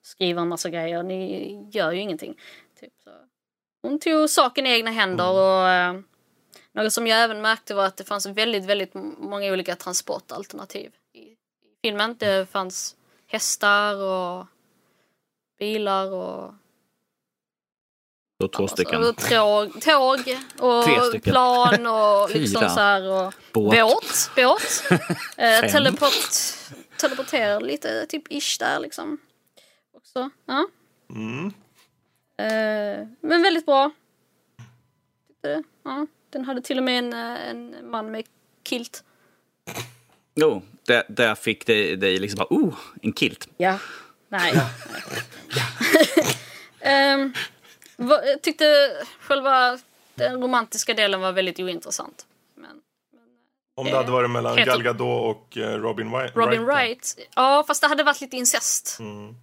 skriver 0.05 0.41
en 0.41 0.47
massa 0.47 0.69
grejer. 0.69 1.03
Ni 1.03 1.69
gör 1.71 1.91
ju 1.91 2.01
ingenting. 2.01 2.39
Typ 2.79 2.93
så. 3.03 3.09
Hon 3.81 3.99
tog 3.99 4.29
saken 4.29 4.65
i 4.65 4.69
egna 4.69 4.91
händer 4.91 5.31
och 5.31 5.69
eh, 5.69 5.99
något 6.71 6.93
som 6.93 7.07
jag 7.07 7.23
även 7.23 7.41
märkte 7.41 7.73
var 7.73 7.85
att 7.85 7.97
det 7.97 8.03
fanns 8.03 8.25
väldigt, 8.25 8.65
väldigt 8.65 8.93
många 9.17 9.51
olika 9.53 9.75
transportalternativ 9.75 10.91
i, 11.13 11.35
filmen. 11.83 12.15
Det 12.19 12.49
fanns 12.49 12.95
hästar 13.27 13.95
och 13.95 14.45
bilar 15.59 16.11
och 16.11 16.53
Då 18.39 18.47
två 18.47 18.67
stycken. 18.67 19.03
Alltså, 19.03 19.29
tåg, 19.29 19.81
tåg 19.81 20.19
och 20.59 21.23
plan 21.23 21.87
och 21.87 22.29
liksom 22.35 22.69
så 22.69 22.79
här 22.79 23.03
och 23.03 23.33
Båt. 23.53 23.79
båt. 23.79 24.29
båt. 24.35 24.83
eh, 25.37 25.71
teleport, 25.71 26.35
teleporterar 26.97 27.61
lite 27.61 28.05
typ 28.05 28.31
ish 28.31 28.59
där 28.59 28.79
liksom. 28.79 29.19
Också. 30.15 30.29
Ja. 30.45 30.67
Mm. 31.09 31.45
Eh, 32.37 33.07
men 33.21 33.41
väldigt 33.43 33.65
bra. 33.65 33.91
Tyckte. 35.27 35.63
Ja. 35.83 36.07
Den 36.29 36.45
hade 36.45 36.61
till 36.61 36.77
och 36.77 36.83
med 36.83 36.99
en, 36.99 37.13
eh, 37.13 37.49
en 37.49 37.75
man 37.91 38.11
med 38.11 38.25
kilt. 38.63 39.03
Jo, 40.35 40.61
där, 40.87 41.03
där 41.09 41.35
fick 41.35 41.65
det 41.65 41.95
dig 41.95 42.19
liksom 42.19 42.37
bara, 42.37 42.47
oh, 42.49 42.75
en 43.01 43.13
kilt. 43.13 43.47
Ja. 43.57 43.79
Nej. 44.29 44.53
Ehm, 46.79 47.33
vad- 47.97 48.27
jag 48.27 48.41
tyckte 48.41 48.65
själva 49.19 49.79
den 50.15 50.41
romantiska 50.41 50.93
delen 50.93 51.21
var 51.21 51.31
väldigt 51.31 51.59
ointressant. 51.59 52.25
Men 52.55 52.81
Om 53.75 53.85
det 53.85 53.95
hade 53.95 54.11
varit 54.11 54.29
mellan 54.31 54.55
Gal 54.55 54.83
Gadot 54.83 55.35
och 55.35 55.57
eh, 55.57 55.77
Robin 55.79 56.11
Wright. 56.11 56.35
Robin 56.35 56.65
Wright. 56.65 57.17
Ja, 57.35 57.63
fast 57.67 57.81
det 57.81 57.87
hade 57.87 58.03
varit 58.03 58.21
lite 58.21 58.37
incest. 58.37 58.97
Mm. 58.99 59.35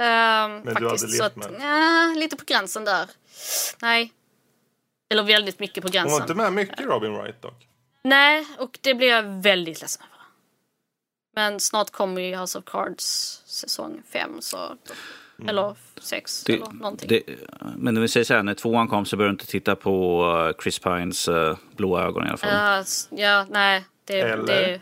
Ehm, 0.00 0.62
du 0.64 0.68
hade 0.74 0.88
faktiskt. 0.88 1.16
Så 1.16 1.22
levt 1.22 1.22
att, 1.22 1.36
med? 1.36 1.60
ja, 1.60 2.14
lite 2.20 2.36
på 2.36 2.44
gränsen 2.46 2.84
där. 2.84 3.06
Nej. 3.82 4.12
Eller 5.10 5.22
väldigt 5.22 5.58
mycket 5.58 5.82
på 5.82 5.86
Hon 5.88 5.92
gränsen. 5.92 6.12
var 6.12 6.20
inte 6.20 6.34
med 6.34 6.52
mycket 6.52 6.80
Robin 6.80 7.12
Wright 7.14 7.42
dock. 7.42 7.66
Nej, 8.04 8.46
och 8.58 8.78
det 8.82 8.94
blir 8.94 9.08
jag 9.08 9.22
väldigt 9.22 9.80
ledsen 9.80 10.02
över. 10.02 10.24
Men 11.34 11.60
snart 11.60 11.90
kommer 11.90 12.20
ju 12.20 12.36
House 12.36 12.58
of 12.58 12.64
Cards 12.64 13.42
säsong 13.46 14.02
5 14.12 14.40
så... 14.40 14.76
Eller 15.48 15.76
6 16.00 16.44
Det, 16.44 16.52
eller 16.54 16.66
någonting. 16.66 17.08
det, 17.08 17.22
men 17.76 17.96
om 17.96 18.02
vi 18.02 18.08
säger 18.08 18.24
så 18.24 18.34
här, 18.34 18.42
när 18.42 18.54
tvåan 18.54 18.88
kom 18.88 19.04
så 19.06 19.16
behöver 19.16 19.28
du 19.28 19.34
inte 19.34 19.46
titta 19.46 19.76
på 19.76 20.24
eh, 20.56 20.62
Chris 20.62 20.78
Pines 20.78 21.28
uh, 21.28 21.56
blåa 21.76 22.02
ögon 22.02 22.26
i 22.26 22.28
alla 22.28 22.36
fall. 22.36 22.50
Ja, 22.54 22.78
s- 22.78 23.08
ja, 23.10 23.46
nej. 23.50 23.84
Det, 24.04 24.20
Eller? 24.20 24.46
det 24.46 24.80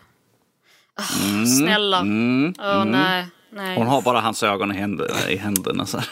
Ah, 0.94 1.46
Snälla. 1.58 1.98
Mm, 2.00 2.54
Åh, 2.58 2.84
nej. 2.84 3.26
Nej. 3.58 3.76
Hon 3.76 3.86
har 3.86 4.02
bara 4.02 4.20
hans 4.20 4.42
ögon 4.42 4.72
i 4.72 4.74
händerna. 4.74 5.30
I 5.30 5.36
händerna 5.36 5.86
så 5.86 5.98
här. 5.98 6.08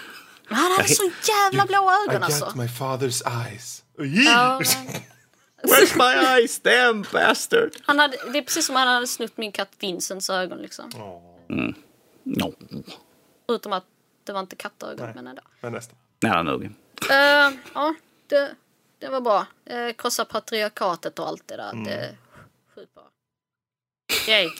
Men 0.49 0.59
han 0.59 0.73
hade 0.77 0.89
så 0.89 1.11
jävla 1.29 1.67
blåa 1.67 1.93
I 1.93 2.09
ögon 2.09 2.21
got 2.21 2.43
alltså. 2.43 2.59
my 2.59 2.67
father's 2.67 3.47
eyes. 3.47 3.85
Ja, 4.27 4.61
Where's 5.63 5.97
my 5.97 6.27
eyes, 6.27 6.61
damn 6.61 7.05
bastard! 7.13 7.71
han 7.83 7.99
hade, 7.99 8.17
det 8.33 8.39
är 8.39 8.43
precis 8.43 8.67
som 8.67 8.77
han 8.77 8.89
hade 8.89 9.07
snutt 9.07 9.37
min 9.37 9.53
katt 9.53 9.69
Vincents 9.79 10.31
ögon 10.31 10.59
liksom. 10.59 10.91
No. 12.23 12.55
Förutom 13.47 13.73
att 13.73 13.85
det 14.25 14.33
var 14.33 14.41
inte 14.41 14.57
kattögon, 14.57 15.11
men 15.15 15.27
ändå. 15.27 15.43
Men 15.61 15.73
nästan. 15.73 15.99
Nära 16.21 16.43
nog. 16.43 16.65
Uh, 16.65 16.71
ja, 17.75 17.95
det, 18.27 18.55
det 18.99 19.09
var 19.09 19.21
bra. 19.21 19.47
Uh, 19.71 19.93
krossa 19.93 20.25
patriarkatet 20.25 21.19
och 21.19 21.29
allt 21.29 21.49
det 21.49 21.57
där. 21.57 21.85
Det 21.85 21.93
är 21.93 22.17
sjukt 22.75 22.95
bra. 22.95 23.05
Yay. 24.29 24.51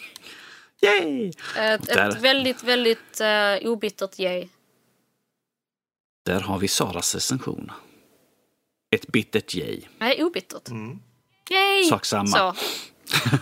Yay! 0.87 1.33
Ett, 1.57 1.89
ett 1.89 2.21
väldigt, 2.21 2.63
väldigt 2.63 3.21
uh, 3.21 3.69
obittert 3.71 4.19
yay. 4.19 4.49
Där 6.25 6.41
har 6.41 6.59
vi 6.59 6.69
Saras 6.69 7.15
recension. 7.15 7.73
Ett 8.91 9.07
bittert 9.07 9.55
yay. 9.55 9.81
Nej, 9.99 10.25
obittert. 10.25 10.69
Yay! 11.51 11.85
Sak 11.85 12.05
samma. 12.05 12.27
Så. 12.27 12.55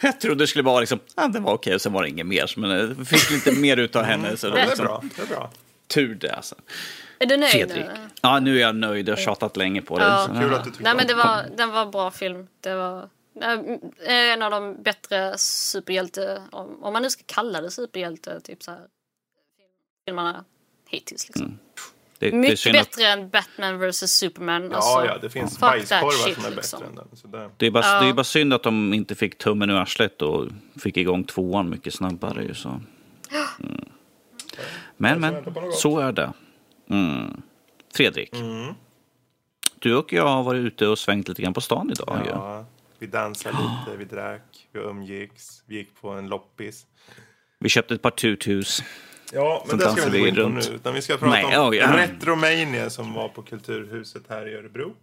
Jag 0.00 0.20
trodde 0.20 0.44
det 0.44 0.46
skulle 0.46 0.64
vara 0.64 0.80
liksom, 0.80 1.00
ah, 1.14 1.28
det 1.28 1.40
var 1.40 1.52
okej 1.52 1.74
och 1.74 1.80
sen 1.80 1.92
var 1.92 2.02
det 2.02 2.08
inget 2.08 2.26
mer. 2.26 2.54
Men 2.56 2.70
jag 2.70 3.08
fick 3.08 3.30
lite 3.30 3.52
mer 3.52 3.76
utav 3.76 4.02
henne. 4.02 4.36
Så 4.36 4.46
Ja, 4.46 4.52
det 4.52 4.60
är 4.60 4.66
liksom, 4.66 4.84
bra. 4.84 5.02
Det 5.16 5.22
är 5.22 5.26
bra. 5.26 5.50
Tur 5.86 6.14
det 6.14 6.32
alltså. 6.32 6.54
Är 7.18 7.26
du 7.26 7.36
nöjd 7.36 7.52
Fredrik. 7.52 7.86
nu? 7.86 8.08
Ja, 8.20 8.40
nu 8.40 8.56
är 8.56 8.60
jag 8.60 8.76
nöjd. 8.76 9.08
Jag 9.08 9.16
har 9.16 9.22
tjatat 9.22 9.56
länge 9.56 9.82
på 9.82 9.98
det. 9.98 10.04
Ja. 10.04 10.26
Så, 10.26 10.40
Kul 10.40 10.54
att 10.54 10.64
du 10.64 10.70
tycker 10.70 10.84
Nej 10.84 10.94
men 10.94 11.06
det 11.06 11.14
var, 11.14 11.44
den 11.56 11.70
var 11.70 11.82
en 11.82 11.90
bra 11.90 12.10
film. 12.10 12.46
Det 12.60 12.74
var 12.74 12.98
eh, 12.98 13.08
en 14.06 14.42
av 14.42 14.50
de 14.50 14.82
bättre 14.82 15.38
superhjälte, 15.38 16.42
om, 16.52 16.92
man 16.92 17.02
nu 17.02 17.10
ska 17.10 17.22
kalla 17.26 17.60
det 17.60 17.70
superhjälte, 17.70 18.40
typ 18.40 18.62
så 18.62 18.70
här, 18.70 18.80
filmerna 20.04 20.44
hittills. 20.88 21.28
Liksom. 21.28 21.58
det, 22.18 22.30
det 22.30 22.36
Mycket 22.36 22.66
att 22.66 22.72
bättre 22.72 23.06
än 23.06 23.28
Batman 23.30 23.78
vs 23.78 24.12
Superman. 24.12 24.70
Ja, 24.70 24.76
alltså, 24.76 25.06
ja, 25.06 25.18
det 25.18 25.30
finns 25.30 25.58
bajskorvar 25.58 26.10
shit, 26.10 26.34
som 26.34 26.44
är 26.44 26.50
liksom. 26.50 26.80
bättre 26.80 26.90
än 26.90 26.94
den. 26.94 27.16
Så 27.16 27.26
det... 27.26 27.50
Det 27.56 27.66
är, 27.66 27.70
bara, 27.70 27.86
Ja. 27.86 28.00
det 28.00 28.08
är 28.08 28.12
bara 28.12 28.24
synd 28.24 28.52
att 28.52 28.62
de 28.62 28.94
inte 28.94 29.14
fick 29.14 29.38
tummen 29.38 29.70
ur 29.70 29.76
arslet 29.76 30.22
och 30.22 30.48
fick 30.76 30.96
igång 30.96 31.24
tvåan 31.24 31.70
mycket 31.70 31.94
snabbare. 31.94 32.42
Ju, 32.44 32.54
så. 32.54 32.68
Mm. 32.68 33.88
Men, 34.96 35.20
men, 35.20 35.44
så 35.72 35.98
är 35.98 36.12
det. 36.12 36.32
Mm. 36.90 37.42
Fredrik, 37.94 38.34
Mm. 38.34 38.74
du 39.78 39.96
och 39.96 40.12
jag 40.12 40.26
har 40.26 40.42
varit 40.42 40.58
ute 40.58 40.86
och 40.86 40.98
svängt 40.98 41.28
lite 41.28 41.42
grann 41.42 41.54
på 41.54 41.60
stan 41.60 41.90
idag. 41.90 42.22
ju. 42.26 42.64
Vi 43.00 43.06
dansade 43.06 43.56
lite, 43.86 43.96
vi 43.96 44.04
drack, 44.04 44.68
vi 44.72 44.80
umgicks, 44.80 45.62
vi 45.66 45.76
gick 45.76 46.00
på 46.00 46.08
en 46.08 46.28
loppis. 46.28 46.86
Vi 47.58 47.68
köpte 47.68 47.94
ett 47.94 48.02
par 48.02 48.10
tutus. 48.10 48.82
Ja, 49.32 49.64
men 49.68 49.78
det 49.78 49.90
ska 49.90 49.94
vi 49.94 50.06
inte 50.06 50.18
gå 50.18 50.26
in 50.26 50.34
på 50.34 50.48
nu. 50.48 50.74
Utan 50.74 50.94
vi 50.94 51.02
ska 51.02 51.16
prata 51.16 51.30
Nej, 51.30 51.58
om 51.58 51.68
oj, 51.68 51.76
ja. 51.76 51.96
Retromania 51.96 52.90
som 52.90 53.14
var 53.14 53.28
på 53.28 53.42
Kulturhuset 53.42 54.22
här 54.28 54.48
i 54.48 54.54
Örebro. 54.54 54.96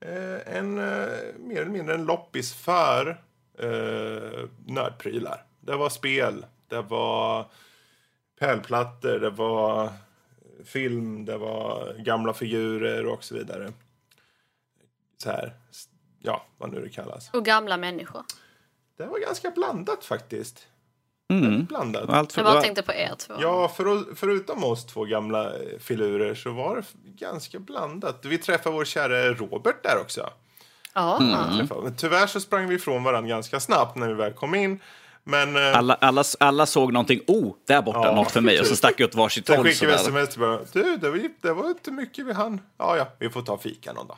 Eh, 0.00 0.56
en, 0.56 0.78
eh, 0.78 1.08
mer 1.38 1.60
eller 1.60 1.70
mindre 1.70 1.94
en 1.94 2.04
loppis 2.04 2.54
för 2.54 3.20
eh, 3.58 4.48
nördprylar. 4.66 5.44
Det 5.60 5.76
var 5.76 5.88
spel, 5.88 6.46
det 6.68 6.82
var 6.82 7.46
pärlplattor, 8.38 9.18
det 9.18 9.30
var 9.30 9.92
film, 10.64 11.24
det 11.24 11.38
var 11.38 11.94
gamla 11.98 12.34
figurer 12.34 13.06
och 13.06 13.24
så 13.24 13.34
vidare. 13.34 13.72
Så 15.22 15.30
här, 15.30 15.52
ja, 16.24 16.42
vad 16.58 16.72
nu 16.72 16.80
det 16.80 16.88
kallas. 16.88 17.30
Och 17.32 17.44
gamla 17.44 17.76
människor. 17.76 18.22
Det 18.98 19.06
var 19.06 19.18
ganska 19.18 19.50
blandat 19.50 20.04
faktiskt. 20.04 20.66
Mm. 21.30 21.64
Blandat. 21.64 22.08
Allt 22.10 22.32
för, 22.32 22.42
Jag 22.42 22.52
bara 22.52 22.62
tänkte 22.62 22.82
på 22.82 22.92
er 22.92 23.14
två. 23.18 23.34
Ja, 23.40 23.68
för, 23.68 24.14
förutom 24.14 24.64
oss 24.64 24.86
två 24.86 25.04
gamla 25.04 25.44
eh, 25.44 25.78
filurer 25.80 26.34
så 26.34 26.50
var 26.50 26.76
det 26.76 26.84
ganska 27.24 27.58
blandat. 27.58 28.24
Vi 28.24 28.38
träffade 28.38 28.76
vår 28.76 28.84
kära 28.84 29.34
Robert 29.34 29.82
där 29.82 30.00
också. 30.00 30.30
Ja. 30.94 31.18
Mm. 31.20 31.68
Men 31.82 31.96
tyvärr 31.96 32.26
så 32.26 32.40
sprang 32.40 32.68
vi 32.68 32.74
ifrån 32.74 33.04
varandra 33.04 33.28
ganska 33.28 33.60
snabbt 33.60 33.96
när 33.96 34.08
vi 34.08 34.14
väl 34.14 34.32
kom 34.32 34.54
in. 34.54 34.80
Men 35.24 35.56
eh, 35.56 35.76
alla, 35.78 35.94
alla, 35.94 36.24
alla 36.40 36.66
såg 36.66 36.92
någonting, 36.92 37.20
oh, 37.26 37.54
där 37.66 37.82
borta, 37.82 38.00
Ja, 38.04 38.14
något 38.14 38.30
för 38.30 38.40
mig. 38.40 38.60
Och 38.60 38.66
så 38.66 38.76
stack 38.76 38.94
jag 39.00 39.08
åt 39.08 39.14
varsitt 39.14 39.46
sen 39.46 39.56
håll. 39.56 39.66
skickade 39.66 39.92
vi 39.92 39.98
sms 39.98 40.28
till 40.28 40.40
varandra. 40.40 40.64
Du, 40.72 40.96
det 40.96 41.10
var, 41.10 41.30
det 41.40 41.52
var 41.52 41.68
inte 41.68 41.90
mycket 41.90 42.26
vi 42.26 42.32
hann. 42.32 42.60
Ja, 42.78 42.96
ja, 42.96 43.06
vi 43.18 43.30
får 43.30 43.42
ta 43.42 43.58
fika 43.58 43.92
någon 43.92 44.06
dag. 44.06 44.16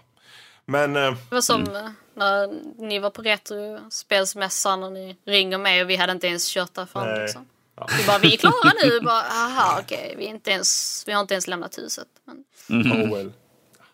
Men 0.66 0.96
eh, 0.96 1.10
Det 1.28 1.34
var 1.34 1.40
som 1.40 1.60
Mm. 1.66 1.92
när 2.14 2.48
ni 2.78 2.98
var 2.98 3.10
på 3.10 3.22
Retrospelsmässan 3.22 4.82
och 4.82 4.92
ni 4.92 5.16
ringer 5.24 5.58
mig 5.58 5.82
och 5.82 5.90
vi 5.90 5.96
hade 5.96 6.12
inte 6.12 6.26
ens 6.26 6.48
kört 6.48 6.74
därifrån. 6.74 7.06
Nej. 7.06 7.20
Liksom. 7.22 7.46
Ja. 7.76 7.86
Vi 7.98 8.06
bara, 8.06 8.18
vi 8.18 8.32
är 8.34 8.36
klara 8.36 8.72
nu. 8.84 9.00
Bara, 9.04 9.22
aha, 9.22 9.80
okej, 9.82 10.14
vi, 10.18 10.24
är 10.26 10.30
inte 10.30 10.50
ens, 10.50 11.04
vi 11.06 11.12
har 11.12 11.20
inte 11.20 11.34
ens 11.34 11.46
lämnat 11.46 11.78
huset. 11.78 12.08
Men, 12.24 12.44
oh 12.92 13.14
well. 13.16 13.32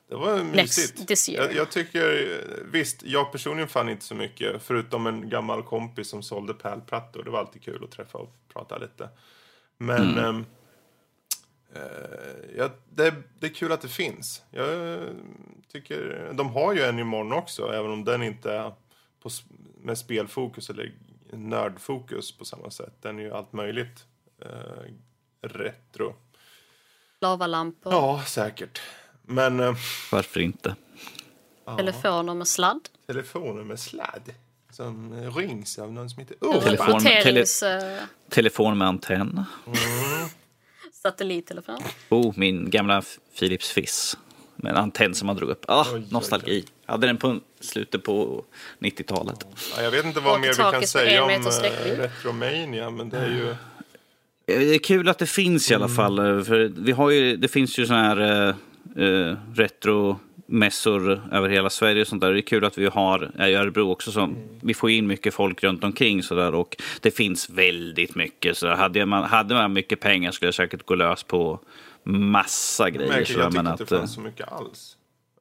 Det 0.09 0.15
var 0.15 0.39
mysigt. 0.45 1.29
Jag, 1.29 1.55
jag 1.55 1.71
tycker, 1.71 2.33
eh, 2.33 2.65
visst, 2.73 3.03
jag 3.03 3.33
personligen 3.33 3.69
fann 3.69 3.89
inte 3.89 4.05
så 4.05 4.15
mycket. 4.15 4.63
Förutom 4.63 5.07
en 5.07 5.29
gammal 5.29 5.63
kompis 5.63 6.09
som 6.09 6.23
sålde 6.23 6.55
pärlplattor. 6.55 7.23
Det 7.25 7.31
var 7.31 7.39
alltid 7.39 7.63
kul 7.63 7.85
att 7.85 7.91
träffa 7.91 8.19
och 8.19 8.35
prata 8.53 8.79
lite. 8.79 9.09
Men 9.79 10.19
ehm, 10.19 10.37
eh, 10.41 10.43
ja, 12.57 12.71
det, 12.91 13.15
det 13.39 13.47
är 13.47 13.55
kul 13.55 13.73
att 13.73 13.81
det 13.81 13.89
finns. 13.89 14.43
Jag 14.51 14.93
eh, 14.95 15.09
tycker, 15.73 16.31
de 16.35 16.49
har 16.51 16.75
ju 16.75 16.83
en 16.83 16.99
imorgon 16.99 17.33
också. 17.33 17.73
Även 17.73 17.91
om 17.91 18.05
den 18.05 18.23
inte 18.23 18.53
är 18.53 18.73
på, 19.23 19.31
med 19.83 19.99
spelfokus 19.99 20.71
eller 20.71 20.93
nördfokus 21.33 22.33
på 22.33 22.45
samma 22.45 22.71
sätt. 22.71 22.95
Den 23.03 23.19
är 23.19 23.23
ju 23.23 23.33
allt 23.33 23.53
möjligt. 23.53 24.05
Eh, 24.43 24.93
retro. 25.49 26.15
lavalampor, 27.21 27.93
Ja, 27.93 28.23
säkert. 28.27 28.81
Men... 29.23 29.61
Eh, 29.61 29.75
Varför 30.13 30.41
inte? 30.41 30.77
telefoner 31.77 32.35
med 32.35 32.49
sladd. 32.49 32.89
telefoner 33.07 33.63
med 33.65 33.81
sladd 33.81 34.35
som 34.71 35.15
rings 35.31 35.79
av 35.79 35.93
någon 35.93 36.11
som 36.11 36.21
heter 36.21 36.37
Urban. 36.41 36.61
Telefon- 36.63 36.93
Roterings 36.93 37.63
eh, 37.63 38.03
Telefon 38.29 38.79
med 38.79 38.89
antenn. 38.89 39.45
Satellittelefon. 41.03 41.79
Oh, 42.09 42.33
min 42.37 42.71
gamla 42.71 43.03
Philips 43.39 43.71
Fiss. 43.71 44.19
Med 44.57 44.71
en 44.71 44.77
antenn 44.77 45.15
som 45.15 45.27
man 45.27 45.37
drog 45.37 45.51
upp. 45.51 45.65
Ah, 45.69 45.85
Oj, 45.89 45.95
oj, 45.95 46.07
nostalgi. 46.11 46.65
Jag 46.87 46.93
hade 46.93 47.07
den 47.07 47.17
på 47.17 47.39
slutet 47.61 48.03
på 48.03 48.45
90-talet. 48.79 49.47
Ja, 49.77 49.83
jag 49.83 49.91
vet 49.91 50.05
inte 50.05 50.21
vad 50.21 50.41
mer 50.41 50.49
vi 50.49 50.55
kan 50.55 50.87
säga 50.87 51.25
om 51.25 51.31
eh. 51.31 51.99
Retromania, 51.99 52.91
men 52.91 53.09
det 53.09 53.17
är 53.19 53.29
ju... 53.29 53.51
Eh, 53.51 53.57
Det 54.47 54.75
är 54.75 54.79
kul 54.79 55.09
att 55.09 55.19
det 55.19 55.27
finns 55.27 55.71
i 55.71 55.75
alla 55.75 55.89
fall. 55.89 56.19
eh, 56.19 56.45
För 56.45 56.73
vi 56.77 56.93
har 56.93 57.11
ju, 57.11 57.37
det 57.37 57.49
finns 57.49 57.79
ju 57.79 57.87
såna 57.87 58.03
här 58.03 58.49
eh, 58.99 59.05
eh, 59.05 59.37
retromässor 60.53 61.23
över 61.33 61.49
hela 61.49 61.71
Sverige 61.71 62.01
och 62.01 62.07
sånt 62.07 62.21
där. 62.21 62.33
Det 62.33 62.39
är 62.39 62.43
kul 62.43 62.65
att 62.65 62.79
vi 62.79 62.87
har 62.87 63.33
eh, 63.39 63.49
i 63.49 63.55
Örebro 63.55 63.91
också. 63.91 64.13
Som, 64.13 64.37
Vi 64.61 64.75
får 64.75 64.91
in 64.91 65.07
mycket 65.07 65.35
folk 65.35 65.63
runt 65.63 65.85
omkring 65.85 66.23
så 66.23 66.35
där, 66.35 66.55
och 66.55 66.77
det 67.01 67.11
finns 67.11 67.51
väldigt 67.51 68.15
mycket. 68.15 68.59
Så 68.59 68.67
där. 68.67 68.75
Hade, 68.75 69.07
man, 69.07 69.25
hade 69.25 69.55
man 69.55 69.73
mycket 69.73 70.01
pengar 70.01 70.33
skulle 70.33 70.47
jag 70.47 70.55
säkert 70.55 70.87
gå 70.87 70.95
lös 70.95 71.23
på 71.23 71.61
massa 72.05 72.91
grejer. 72.91 73.09
Märker, 73.09 73.33
så 73.35 73.41
jag 73.41 73.51
tycker 73.51 73.63
men 73.63 73.73
inte 73.73 73.83
att, 73.83 73.89
det 73.89 73.95
eh, 73.95 74.01
fanns 74.01 74.15
så 74.15 74.21
mycket 74.21 74.53
alls. 74.53 74.97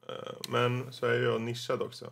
Eh, 0.08 0.32
Men 0.48 0.92
så 0.92 1.06
är 1.06 1.22
jag 1.22 1.40
nischad 1.40 1.82
också. 1.82 2.04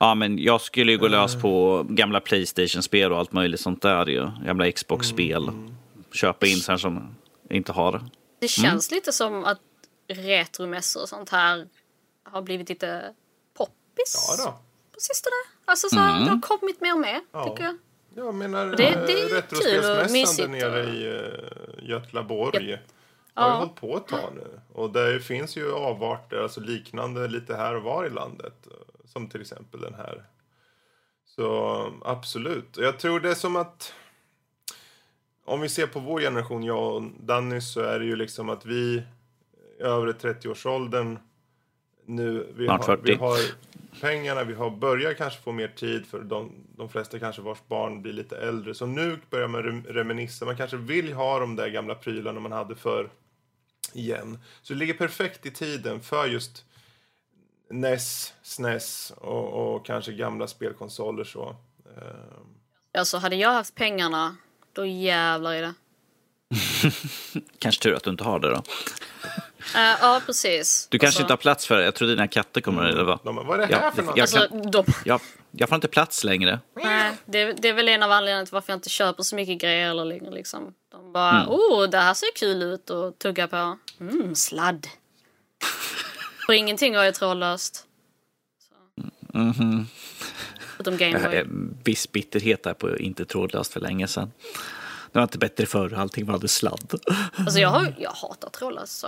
Ja, 0.00 0.14
men 0.14 0.38
jag 0.38 0.60
skulle 0.60 0.92
ju 0.92 0.98
gå 0.98 1.08
lös 1.08 1.42
på 1.42 1.86
gamla 1.88 2.20
Playstation-spel 2.20 3.12
och 3.12 3.18
allt 3.18 3.32
möjligt 3.32 3.60
sånt 3.60 3.82
där. 3.82 4.06
Ju. 4.06 4.30
Gamla 4.46 4.72
Xbox-spel. 4.72 5.50
Köpa 6.12 6.46
in 6.46 6.56
så 6.56 6.72
här 6.72 6.78
som 6.78 7.14
inte 7.50 7.72
har 7.72 7.92
det. 7.92 8.00
Det 8.40 8.48
känns 8.48 8.90
lite 8.90 9.12
som 9.12 9.44
att 9.44 9.60
retromässor 10.08 11.02
och 11.02 11.08
sånt 11.08 11.30
här 11.30 11.66
har 12.32 12.42
blivit 12.42 12.68
lite 12.68 13.14
poppis 13.56 14.26
Ja 14.38 14.44
då. 14.44 14.50
på 14.94 15.00
sistone. 15.00 15.32
Alltså 15.64 15.88
så 15.88 15.96
här, 15.96 16.24
det 16.24 16.30
har 16.30 16.40
kommit 16.40 16.80
mer 16.80 16.92
och 16.94 17.00
mer, 17.00 17.20
Ja. 17.32 17.44
tycker 17.48 17.64
jag. 17.64 17.76
Jag 18.14 18.34
menar, 18.34 18.66
Det- 18.66 18.76
det 18.76 18.86
är 18.88 19.18
eh, 19.18 19.24
och 19.24 19.30
Retrospelsmässan 19.30 20.52
där 20.52 20.58
nere 20.70 20.82
och- 20.82 20.88
i 20.94 21.08
uh, 21.08 21.88
Götlaborg 21.90 22.72
har 22.72 22.78
Ja. 23.34 23.48
ju 23.52 23.58
hållit 23.58 23.74
på 23.74 23.96
ett 23.96 24.06
tag 24.06 24.32
nu. 24.34 24.60
Och 24.72 24.90
det 24.92 25.20
finns 25.20 25.56
ju 25.56 25.72
avarter, 25.74 26.36
alltså 26.42 26.60
liknande 26.60 27.28
lite 27.28 27.56
här 27.56 27.74
och 27.76 27.82
var 27.82 28.04
i 28.04 28.10
landet. 28.10 28.66
eh, 28.66 28.72
Som 29.04 29.28
till 29.28 29.40
exempel 29.40 29.80
den 29.80 29.94
här. 29.94 30.24
Så 31.26 31.92
absolut. 32.04 32.76
Jag 32.76 32.98
tror 32.98 33.20
det 33.20 33.30
är 33.30 33.34
som 33.34 33.56
att 33.56 33.92
om 35.44 35.60
vi 35.60 35.68
ser 35.68 35.86
på 35.86 36.00
vår 36.00 36.20
generation, 36.20 36.62
jag 36.62 36.94
och 36.94 37.02
Danny, 37.02 37.60
så 37.60 37.80
är 37.80 37.98
det 37.98 38.04
ju 38.04 38.16
liksom 38.16 38.48
att 38.50 38.66
vi 38.66 39.04
i 39.78 39.82
övre 39.82 40.12
30-årsåldern 40.12 41.18
nu, 42.08 42.52
vi 42.56 42.64
Snart 42.64 42.86
har, 42.86 42.96
40. 42.96 43.02
vi 43.10 43.14
har 43.14 43.38
pengarna, 44.00 44.44
vi 44.44 44.54
har 44.54 44.70
börjar 44.70 45.14
kanske 45.14 45.40
få 45.42 45.52
mer 45.52 45.68
tid 45.68 46.06
för 46.06 46.20
de, 46.20 46.52
de 46.76 46.88
flesta 46.88 47.18
kanske 47.18 47.42
vars 47.42 47.58
barn 47.68 48.02
blir 48.02 48.12
lite 48.12 48.36
äldre. 48.36 48.74
Så 48.74 48.86
nu 48.86 49.18
börjar 49.30 49.48
man 49.48 49.62
rem- 49.62 49.86
reminissa, 49.88 50.44
man 50.44 50.56
kanske 50.56 50.76
vill 50.76 51.12
ha 51.12 51.38
de 51.38 51.56
där 51.56 51.68
gamla 51.68 51.94
prylarna 51.94 52.40
man 52.40 52.52
hade 52.52 52.76
för 52.76 53.10
igen. 53.92 54.38
Så 54.62 54.72
det 54.72 54.78
ligger 54.78 54.94
perfekt 54.94 55.46
i 55.46 55.50
tiden 55.50 56.00
för 56.00 56.26
just 56.26 56.64
NES, 57.70 58.34
SNES 58.42 59.12
och, 59.16 59.74
och 59.76 59.86
kanske 59.86 60.12
gamla 60.12 60.46
spelkonsoler 60.46 61.24
så. 61.24 61.56
Alltså 62.98 63.16
hade 63.18 63.36
jag 63.36 63.52
haft 63.52 63.74
pengarna, 63.74 64.36
då 64.72 64.86
jävlar 64.86 65.54
i 65.54 65.60
det. 65.60 65.74
Kanske 67.58 67.82
tur 67.82 67.94
att 67.94 68.04
du 68.04 68.10
inte 68.10 68.24
har 68.24 68.38
det 68.38 68.50
då. 68.50 68.62
Eh, 69.74 69.80
ja, 70.00 70.20
precis. 70.26 70.88
Du 70.90 70.98
kanske 70.98 71.06
alltså, 71.08 71.20
inte 71.22 71.32
har 71.32 71.36
plats 71.38 71.66
för 71.66 71.76
det. 71.78 71.84
Jag 71.84 71.94
tror 71.94 72.08
dina 72.08 72.28
katter 72.28 72.60
kommer 72.60 72.84
att 73.10 73.24
de, 73.24 73.36
bara, 73.36 73.44
vad 73.44 73.60
är 73.60 73.66
det 73.66 73.74
här 73.76 73.82
Ja, 73.84 73.90
för 73.92 74.02
något? 74.02 74.16
jag 74.16 74.22
Alltså, 74.22 74.48
de, 74.70 74.84
Jag, 75.04 75.20
jag 75.50 75.68
får 75.68 75.74
inte 75.76 75.88
plats 75.88 76.24
längre. 76.24 76.60
nej, 76.84 77.12
det, 77.24 77.52
det 77.52 77.68
är 77.68 77.72
väl 77.72 77.88
en 77.88 78.02
av 78.02 78.12
anledningarna 78.12 78.46
till 78.46 78.52
varför 78.54 78.72
jag 78.72 78.76
inte 78.76 78.88
köper 78.88 79.22
så 79.22 79.36
mycket 79.36 79.60
grejer 79.60 79.90
eller 79.90 80.04
längre. 80.04 80.30
Liksom. 80.30 80.74
De 80.92 81.12
bara, 81.12 81.30
Mm. 81.42 81.48
oh, 81.48 81.88
det 81.90 81.98
här 81.98 82.14
ser 82.14 82.26
kul 82.36 82.62
ut 82.62 82.90
att 82.90 83.18
tugga 83.18 83.48
på. 83.48 83.78
Mm, 84.00 84.34
sladd. 84.34 84.86
För 86.46 86.52
ingenting 86.52 86.96
har 86.96 87.04
ju 87.04 87.12
trådlöst. 87.12 87.84
Mhm. 89.34 89.86
Utom 90.78 90.96
Jag 90.98 91.12
har 91.20 91.32
Gameboy. 91.32 91.44
viss 91.84 92.12
bitterhet 92.12 92.62
där 92.62 92.74
på 92.74 92.98
inte 92.98 93.24
trådlöst 93.24 93.72
för 93.72 93.80
länge 93.80 94.08
sedan. 94.08 94.32
Det 95.12 95.18
var 95.18 95.22
inte 95.22 95.38
bättre 95.38 95.66
förr, 95.66 95.94
allting 95.94 96.26
var 96.26 96.32
hade 96.32 96.48
sladd. 96.48 96.94
Alltså 97.36 97.58
jag, 97.60 97.68
har, 97.68 97.94
jag 97.98 98.10
hatar 98.10 98.50
trådlöst 98.50 98.98
så 98.98 99.06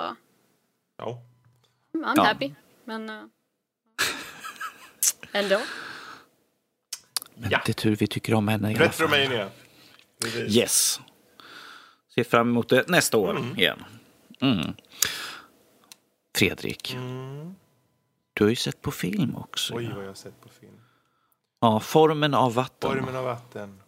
Ja. 1.00 1.22
I'm 1.92 2.12
Ja. 2.16 2.22
happy. 2.24 2.50
Men 2.84 3.10
uh, 3.10 3.22
ändå. 5.32 5.60
Men 7.34 7.50
Ja. 7.50 7.60
det 7.66 7.72
är 7.72 7.74
tur 7.74 7.96
vi 7.96 8.06
tycker 8.06 8.34
om 8.34 8.48
henne 8.48 8.72
i 8.72 8.76
alla 8.76 8.90
fall. 8.90 9.06
Retromania. 9.08 9.50
Yes. 10.48 11.00
Ser 12.14 12.24
fram 12.24 12.48
emot 12.48 12.68
det 12.68 12.88
nästa 12.88 13.16
år 13.18 13.44
igen. 13.56 13.84
Mm. 14.40 14.74
Fredrik, 16.38 16.96
du 18.34 18.44
har 18.44 18.50
ju 18.50 18.56
sett 18.56 18.82
på 18.82 18.90
film 18.90 19.36
också. 19.36 19.74
Oj, 19.74 19.84
ja. 19.84 19.94
vad 19.94 20.04
jag 20.04 20.08
har 20.10 20.14
sett 20.14 20.40
på 20.40 20.48
film. 20.48 20.80
Ja, 21.60 21.80
Formen 21.80 22.34
av 22.34 22.54
vatten. 22.54 22.90
Formen 22.90 23.16
av 23.16 23.24
vatten. 23.24 23.80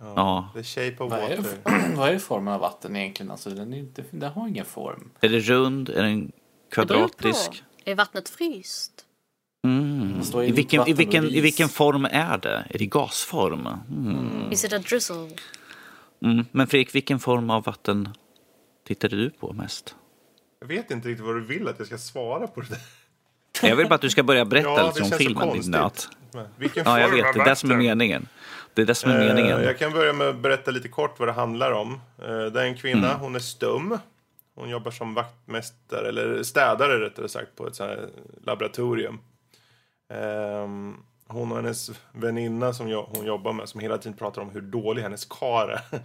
Ja. 0.00 0.12
Ja. 0.16 0.50
The 0.54 0.62
Shape 0.64 1.04
of 1.04 1.10
Vad 1.10 1.20
är, 1.20 1.36
Water. 1.36 1.58
det, 1.64 1.92
vad 1.96 2.08
är 2.08 2.18
formen 2.18 2.54
av 2.54 2.60
vatten 2.60 2.96
egentligen? 2.96 3.30
Alltså, 3.30 3.50
den, 3.50 3.72
är 3.74 3.78
inte, 3.78 4.04
den 4.10 4.32
har 4.32 4.48
ingen 4.48 4.64
form. 4.64 5.10
Är 5.20 5.28
det 5.28 5.40
rund? 5.40 5.88
Är 5.88 6.02
den. 6.02 6.32
Kvadratisk? 6.70 7.62
Är 7.84 7.94
vattnet 7.94 8.28
fryst? 8.28 9.04
Mm. 9.64 10.20
I, 10.44 10.52
vilken, 10.52 10.88
i, 10.88 10.92
vilken, 10.92 11.24
I 11.24 11.40
vilken 11.40 11.68
form 11.68 12.04
är 12.04 12.38
det? 12.38 12.64
Är 12.70 12.78
det 12.78 12.86
gasform? 12.86 13.66
Mm. 13.90 14.52
Is 14.52 14.64
it 14.64 14.72
a 14.72 14.78
drizzle? 14.78 15.30
Mm. 16.24 16.44
Men 16.52 16.66
Fredrik, 16.66 16.94
vilken 16.94 17.18
form 17.18 17.50
av 17.50 17.64
vatten 17.64 18.08
tittade 18.86 19.16
du 19.16 19.30
på 19.30 19.52
mest? 19.52 19.94
Jag 20.60 20.68
vet 20.68 20.90
inte 20.90 21.08
riktigt 21.08 21.26
vad 21.26 21.34
du 21.36 21.44
vill 21.44 21.68
att 21.68 21.78
jag 21.78 21.86
ska 21.86 21.98
svara 21.98 22.46
på 22.46 22.60
det 22.60 22.68
där. 22.68 22.78
Jag 23.68 23.76
vill 23.76 23.86
bara 23.88 23.94
att 23.94 24.00
du 24.00 24.10
ska 24.10 24.22
börja 24.22 24.44
berätta 24.44 24.68
Ja, 24.76 24.86
lite 24.86 25.02
om 25.02 25.10
filmen, 25.18 25.52
din 25.52 25.70
nöt. 25.70 26.08
Vilken 26.56 26.84
Ja, 26.86 27.00
jag 27.00 27.08
vet. 27.08 27.34
Det 27.34 27.40
är 27.40 27.44
det 27.44 27.56
som 27.56 27.70
är 27.70 27.76
meningen. 27.76 28.28
Det 28.74 28.82
är 28.82 28.86
det 28.86 28.94
som 28.94 29.10
är 29.10 29.20
Eh, 29.20 29.26
meningen. 29.34 29.62
Jag 29.62 29.78
kan 29.78 29.92
börja 29.92 30.12
med 30.12 30.28
att 30.28 30.36
berätta 30.38 30.70
lite 30.70 30.88
kort 30.88 31.18
vad 31.18 31.28
det 31.28 31.32
handlar 31.32 31.72
om. 31.72 31.92
Eh, 32.22 32.26
Det 32.28 32.60
är 32.60 32.64
en 32.64 32.76
kvinna, 32.76 33.08
Mm. 33.08 33.20
hon 33.20 33.34
är 33.36 33.40
stum. 33.40 33.98
Hon 34.58 34.68
jobbar 34.70 34.90
som 34.90 35.14
vaktmästare, 35.14 36.08
eller 36.08 36.42
städare 36.42 37.00
rättare 37.00 37.28
sagt, 37.28 37.56
på 37.56 37.66
ett 37.66 37.74
sånt 37.76 37.90
här 37.90 38.08
laboratorium. 38.42 39.18
Ehm, 40.08 40.96
Hon 41.30 41.50
och 41.52 41.56
hennes 41.56 41.90
väninna 42.12 42.72
som 42.72 42.88
jo- 42.88 43.08
hon 43.14 43.26
jobbar 43.26 43.52
med, 43.52 43.68
som 43.68 43.80
hela 43.80 43.98
tiden 43.98 44.18
pratar 44.18 44.42
om 44.42 44.50
hur 44.50 44.60
dålig 44.60 45.02
hennes 45.02 45.24
kar 45.24 45.68
är. 45.68 46.00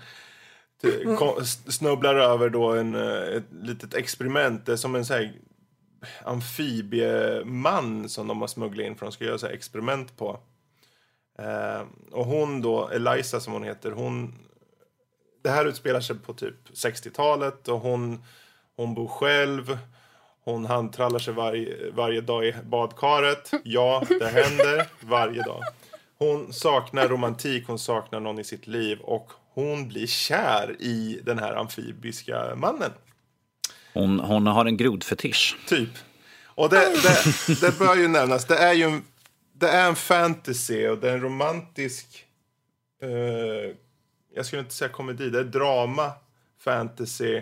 S- 1.42 1.76
Snubblar 1.78 2.16
över 2.16 2.50
då 2.50 2.72
en, 2.72 2.96
eh, 2.96 3.22
ett 3.38 3.46
litet 3.62 3.94
experiment. 3.94 4.66
Det 4.66 4.72
är 4.72 4.76
som 4.76 4.96
en 4.96 5.06
sån 5.06 5.16
här 5.18 5.34
amfibieman 6.24 8.10
som 8.10 8.28
de 8.28 8.42
har 8.42 8.48
smugglat 8.48 8.86
in 8.88 8.96
för 8.96 9.06
de 9.06 9.12
ska 9.12 9.26
göra 9.26 9.38
så 9.38 9.48
experiment 9.48 10.18
på. 10.18 10.40
Eh, 11.40 11.82
och 12.12 12.26
hon 12.26 12.62
då, 12.62 12.90
Eliza 12.90 13.40
som 13.40 13.54
hon 13.54 13.64
heter, 13.64 13.92
hon... 13.92 14.34
Det 15.44 15.50
här 15.50 15.66
utspelar 15.66 16.00
sig 16.02 16.16
på 16.20 16.34
typ 16.34 16.70
60-talet 16.70 17.68
och 17.68 17.80
hon, 17.80 18.24
hon 18.76 18.94
bor 18.94 19.08
själv. 19.08 19.78
Hon 20.46 20.66
handtrallar 20.66 21.20
sig 21.20 21.34
varje, 21.34 21.92
varje 21.92 22.22
dag 22.22 22.46
i 22.46 22.56
badkaret. 22.64 23.52
Ja, 23.64 24.04
det 24.20 24.28
händer 24.28 24.88
varje 25.00 25.44
dag. 25.44 25.64
Hon 26.18 26.54
saknar 26.54 27.08
romantik, 27.08 27.68
hon 27.68 27.80
saknar 27.80 28.20
någon 28.20 28.40
i 28.40 28.44
sitt 28.44 28.68
liv 28.68 29.00
och 29.00 29.32
hon 29.54 29.88
blir 29.88 30.08
kär 30.08 30.76
i 30.80 31.20
den 31.24 31.40
här 31.40 31.56
amfibiska 31.56 32.56
mannen. 32.56 32.92
Hon, 33.94 34.20
hon 34.20 34.48
har 34.48 34.66
en 34.66 34.78
grodfetisch. 34.78 35.58
Typ. 35.68 35.90
Och 36.46 36.70
det, 36.70 36.80
det, 36.80 37.62
det 37.62 37.80
bör 37.80 37.96
ju 37.96 38.08
nämnas, 38.08 38.46
det 38.46 38.58
är 38.58 38.74
ju 38.74 38.84
en, 38.84 39.04
det 39.54 39.70
är 39.70 39.88
en 39.88 39.96
fantasy 39.96 40.88
och 40.88 40.98
det 40.98 41.10
är 41.10 41.14
en 41.14 41.22
romantisk... 41.22 42.26
Eh, 43.02 43.76
jag 44.36 44.46
skulle 44.46 44.60
inte 44.60 44.74
säga 44.74 44.90
komedi, 44.90 45.30
det 45.30 45.40
är 45.40 45.44
drama, 45.44 46.12
fantasy 46.60 47.42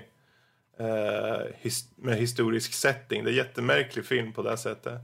eh, 0.82 1.42
his, 1.58 1.86
med 1.96 2.18
historisk 2.18 2.74
setting. 2.74 3.24
Det 3.24 3.30
är 3.30 3.32
en 3.32 3.38
jättemärklig 3.38 4.06
film 4.06 4.34
på 4.34 4.42
det 4.42 4.58
sättet. 4.58 5.00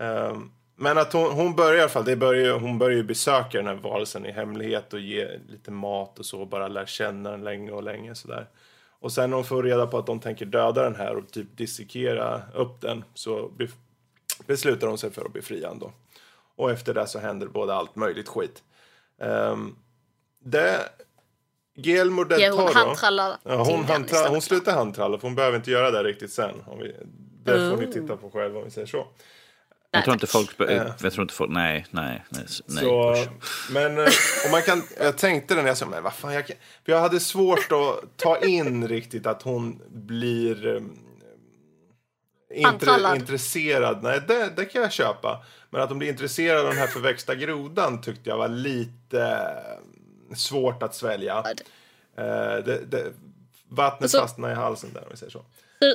Eh, 0.00 0.38
men 0.76 0.98
att 0.98 1.12
hon, 1.12 1.32
hon 1.32 1.56
börjar 1.56 1.74
i 1.74 1.80
alla 1.80 1.88
fall, 1.88 2.04
det 2.04 2.16
börjar, 2.16 2.58
hon 2.58 2.78
börjar 2.78 2.96
ju 2.96 3.04
besöka 3.04 3.58
den 3.58 3.66
här 3.66 3.74
varelsen 3.74 4.26
i 4.26 4.32
hemlighet 4.32 4.92
och 4.92 5.00
ge 5.00 5.38
lite 5.48 5.70
mat 5.70 6.18
och 6.18 6.26
så, 6.26 6.40
och 6.40 6.48
bara 6.48 6.68
lär 6.68 6.86
känna 6.86 7.30
den 7.30 7.44
länge 7.44 7.70
och 7.70 7.82
länge 7.82 8.14
sådär. 8.14 8.46
Och 9.00 9.12
sen 9.12 9.30
när 9.30 9.36
hon 9.36 9.44
får 9.44 9.62
reda 9.62 9.86
på 9.86 9.98
att 9.98 10.06
de 10.06 10.20
tänker 10.20 10.46
döda 10.46 10.82
den 10.82 10.94
här 10.94 11.16
och 11.16 11.30
typ 11.30 11.56
dissekera 11.56 12.42
upp 12.54 12.80
den 12.80 13.04
så 13.14 13.50
beslutar 14.46 14.86
hon 14.86 14.98
sig 14.98 15.10
för 15.10 15.24
att 15.24 15.32
befria 15.32 15.68
den 15.68 15.78
då. 15.78 15.92
Och 16.56 16.70
efter 16.70 16.94
det 16.94 17.06
så 17.06 17.18
händer 17.18 17.46
både 17.46 17.74
allt 17.74 17.96
möjligt 17.96 18.28
skit. 18.28 18.62
Um, 19.18 19.76
det... 20.44 20.88
Guillermo 21.76 22.24
del 22.24 22.40
Ja, 22.40 22.50
Toro... 22.50 22.62
hon 22.62 22.74
handtrallar 22.74 23.36
Ja, 23.42 23.56
hon, 23.56 23.84
handtra- 23.84 24.40
slutar 24.40 24.72
handtralla 24.72 25.18
för 25.18 25.28
hon 25.28 25.34
behöver 25.34 25.56
inte 25.56 25.70
göra 25.70 25.90
det 25.90 26.02
riktigt 26.02 26.32
sen. 26.32 26.54
Om 26.66 26.78
vi, 26.78 26.96
det 27.44 27.70
får 27.70 27.76
ni 27.76 27.92
titta 27.92 28.16
på 28.16 28.30
själva 28.30 28.58
om 28.58 28.64
vi 28.64 28.70
säger 28.70 28.86
så. 28.86 29.06
Jag 29.90 30.04
tror 30.04 30.14
inte 30.14 30.26
folk... 30.26 30.60
Eh. 30.60 30.86
Jag 31.00 31.12
tror 31.12 31.22
inte 31.22 31.34
folk... 31.34 31.50
Nej, 31.50 31.86
nej, 31.90 32.24
nej. 32.28 32.44
nej 32.66 32.84
Så, 32.84 33.16
men 33.70 33.98
eh, 33.98 34.04
och 34.44 34.50
man 34.50 34.62
kan, 34.62 34.82
jag 35.00 35.18
tänkte 35.18 35.54
den, 35.54 35.66
jag 35.66 35.76
sa, 35.76 35.86
men 35.86 36.02
vad 36.02 36.14
fan, 36.14 36.34
jag, 36.34 36.46
kan, 36.46 36.56
för 36.84 36.92
jag 36.92 37.00
hade 37.00 37.20
svårt 37.20 37.72
att 37.72 38.16
ta 38.16 38.38
in 38.38 38.88
riktigt 38.88 39.26
att 39.26 39.42
hon 39.42 39.82
blir 39.88 40.66
eh, 40.66 40.82
intre, 42.54 43.16
intresserad. 43.16 44.02
Nej, 44.02 44.20
det, 44.28 44.52
det 44.56 44.64
kan 44.64 44.82
jag 44.82 44.92
köpa. 44.92 45.44
Men 45.70 45.82
att 45.82 45.88
hon 45.88 45.98
blir 45.98 46.08
intresserad 46.08 46.58
av 46.60 46.66
den 46.66 46.78
här 46.78 46.86
förväxta 46.86 47.34
grodan 47.34 48.00
tyckte 48.00 48.30
jag 48.30 48.36
var 48.36 48.48
lite 48.48 49.20
eh, 49.20 49.93
svårt 50.34 50.82
att 50.82 50.94
svälja. 50.94 51.38
Eh, 52.16 52.24
det, 52.64 52.84
det, 52.90 53.12
vattnet 53.68 54.10
Så- 54.10 54.20
fastnar 54.20 54.50
i 54.50 54.54
halsen 54.54 54.92
där 54.92 55.00
om 55.02 55.08
vi 55.10 55.16
säger 55.16 55.32
så. 55.32 55.44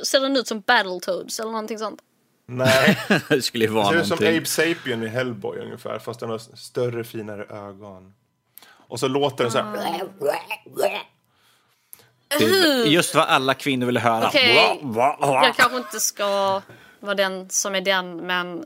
Ser- 0.04 0.20
den 0.20 0.36
ut 0.36 0.46
som 0.46 0.60
Battletoads 0.60 1.40
eller 1.40 1.50
någonting 1.50 1.78
sånt? 1.78 2.00
Nej, 2.46 2.98
det 3.28 3.42
skulle 3.42 3.64
ju 3.64 3.68
det 3.68 3.74
vara 3.74 3.88
ser 3.88 3.96
ut 3.96 4.06
som. 4.06 4.16
Abe 4.18 4.44
Sapien 4.46 5.02
i 5.02 5.06
Hellboy 5.06 5.58
ungefär. 5.58 5.98
Fast 5.98 6.20
den 6.20 6.30
har 6.30 6.38
större, 6.56 7.04
finare 7.04 7.44
ögon. 7.44 8.14
Och 8.88 9.00
så 9.00 9.08
låter 9.08 9.44
den 9.44 9.52
så 9.52 9.58
här. 9.58 10.08
Just 12.86 13.14
vad 13.14 13.24
alla 13.24 13.54
kvinnor 13.54 13.86
vill 13.86 13.98
höra. 13.98 14.30
Bla. 14.82 15.16
Jag 15.20 15.56
kanske 15.56 15.76
inte 15.76 16.00
ska 16.00 16.62
vara 17.00 17.14
den 17.14 17.50
som 17.50 17.74
är 17.74 17.80
den, 17.80 18.16
men 18.16 18.64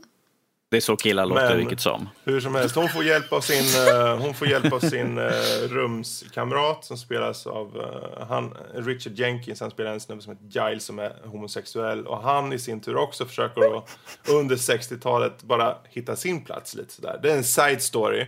Det 0.75 0.79
är 0.79 0.81
så 0.81 0.95
killar 0.95 1.25
låter 1.25 1.49
Men- 1.49 1.57
vilket 1.57 1.79
som. 1.79 2.09
Hur 2.23 2.39
som 2.39 2.55
helst, 2.55 2.75
hon 2.75 2.89
får 2.89 3.03
hjälp 3.03 3.33
av 3.33 3.41
sin, 3.41 3.87
eh, 3.87 4.17
hon 4.17 4.33
får 4.33 4.47
hjälp 4.47 4.73
av 4.73 4.79
sin 4.79 5.17
eh, 5.17 5.31
rumskamrat 5.69 6.85
som 6.85 6.97
spelas 6.97 7.47
av 7.47 7.77
eh, 7.77 8.27
han, 8.27 8.53
Richard 8.73 9.13
Jenkins. 9.13 9.59
Han 9.61 9.71
spelar 9.71 9.91
en 9.91 9.99
snubbe 9.99 10.21
som 10.21 10.33
heter 10.33 10.69
Giles 10.69 10.85
som 10.85 10.99
är 10.99 11.13
homosexuell. 11.25 12.07
Och 12.07 12.21
han 12.21 12.53
i 12.53 12.59
sin 12.59 12.81
tur 12.81 12.95
också 12.95 13.25
försöker 13.25 13.61
då, 13.61 13.85
under 14.29 14.55
60-talet 14.55 15.43
bara 15.43 15.77
hitta 15.89 16.15
sin 16.15 16.45
plats 16.45 16.75
lite 16.75 16.93
sådär. 16.93 17.19
Det 17.23 17.31
är 17.31 17.37
en 17.37 17.43
side 17.43 17.81
story. 17.81 18.25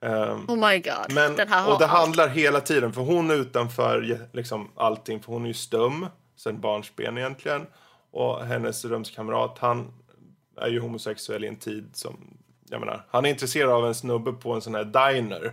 Ehm, 0.00 0.44
oh 0.48 0.70
my 0.70 0.78
god. 0.78 1.12
Men, 1.12 1.36
den 1.36 1.48
här 1.48 1.62
har 1.62 1.72
och 1.72 1.78
det 1.78 1.86
handlar 1.86 2.28
hela 2.28 2.60
tiden, 2.60 2.92
för 2.92 3.00
hon 3.00 3.30
är 3.30 3.34
utanför 3.34 4.18
liksom, 4.32 4.70
allting, 4.76 5.22
för 5.22 5.32
hon 5.32 5.42
är 5.44 5.48
ju 5.48 5.54
stum 5.54 6.06
sen 6.36 6.60
barnsben 6.60 7.18
egentligen. 7.18 7.66
Och 8.12 8.46
hennes 8.46 8.84
rumskamrat, 8.84 9.56
han 9.60 9.92
är 10.60 10.68
ju 10.68 10.80
homosexuell 10.80 11.44
i 11.44 11.48
en 11.48 11.56
tid 11.56 11.90
som, 11.92 12.38
jag 12.68 12.80
menar, 12.80 13.04
han 13.10 13.24
är 13.24 13.30
intresserad 13.30 13.70
av 13.70 13.86
en 13.86 13.94
snubbe 13.94 14.32
på 14.32 14.52
en 14.52 14.60
sån 14.60 14.74
här 14.74 14.84
diner. 14.84 15.52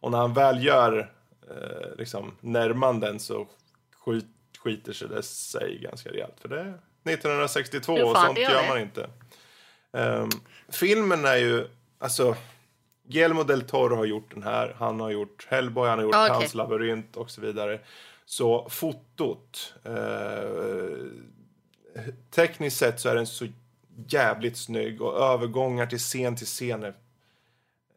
Och 0.00 0.10
när 0.10 0.18
han 0.18 0.34
väl 0.34 0.64
gör 0.64 1.12
eh, 1.50 1.96
liksom 1.98 2.32
närmanden 2.40 3.20
så 3.20 3.46
skit, 4.04 4.26
skiter 4.64 4.92
sig 4.92 5.08
det 5.08 5.22
sig 5.22 5.78
ganska 5.78 6.10
rejält. 6.10 6.34
För 6.40 6.48
det 6.48 6.60
är 6.60 6.78
1962 7.12 7.96
Jo, 7.98 8.06
och 8.06 8.16
fan, 8.16 8.26
sånt 8.26 8.38
gör 8.38 8.50
gör 8.50 8.68
man 8.68 8.80
inte. 8.80 9.08
Ehm, 9.92 10.28
filmen 10.68 11.24
är 11.24 11.36
ju, 11.36 11.66
alltså, 11.98 12.36
Guillermo 13.08 13.42
del 13.42 13.62
Toro 13.62 13.96
har 13.96 14.04
gjort 14.04 14.34
den 14.34 14.42
här. 14.42 14.76
Han 14.78 15.00
har 15.00 15.10
gjort 15.10 15.46
Hellboy, 15.50 15.88
han 15.88 15.98
har 15.98 16.04
gjort 16.04 16.14
Ah, 16.14 16.24
okej. 16.24 16.34
Hans 16.36 16.54
labyrint 16.54 17.16
och 17.16 17.30
så 17.30 17.40
vidare. 17.40 17.80
Så 18.26 18.68
fotot, 18.70 19.74
eh, 19.84 21.06
tekniskt 22.30 22.76
sett 22.76 23.00
så 23.00 23.08
är 23.08 23.14
den 23.14 23.26
så 23.26 23.46
jävligt 24.08 24.56
snygg 24.56 25.02
och 25.02 25.18
övergångar 25.18 25.86
till 25.86 25.98
scen 25.98 26.36
till 26.36 26.46
scen 26.46 26.92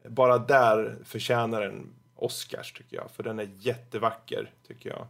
bara 0.07 0.37
där 0.37 0.97
förtjänar 1.05 1.61
den 1.61 1.93
Oscars 2.15 2.73
tycker 2.73 2.95
jag. 2.97 3.11
För 3.15 3.23
den 3.23 3.39
är 3.39 3.49
jättevacker 3.59 4.51
tycker 4.67 4.89
jag. 4.89 5.07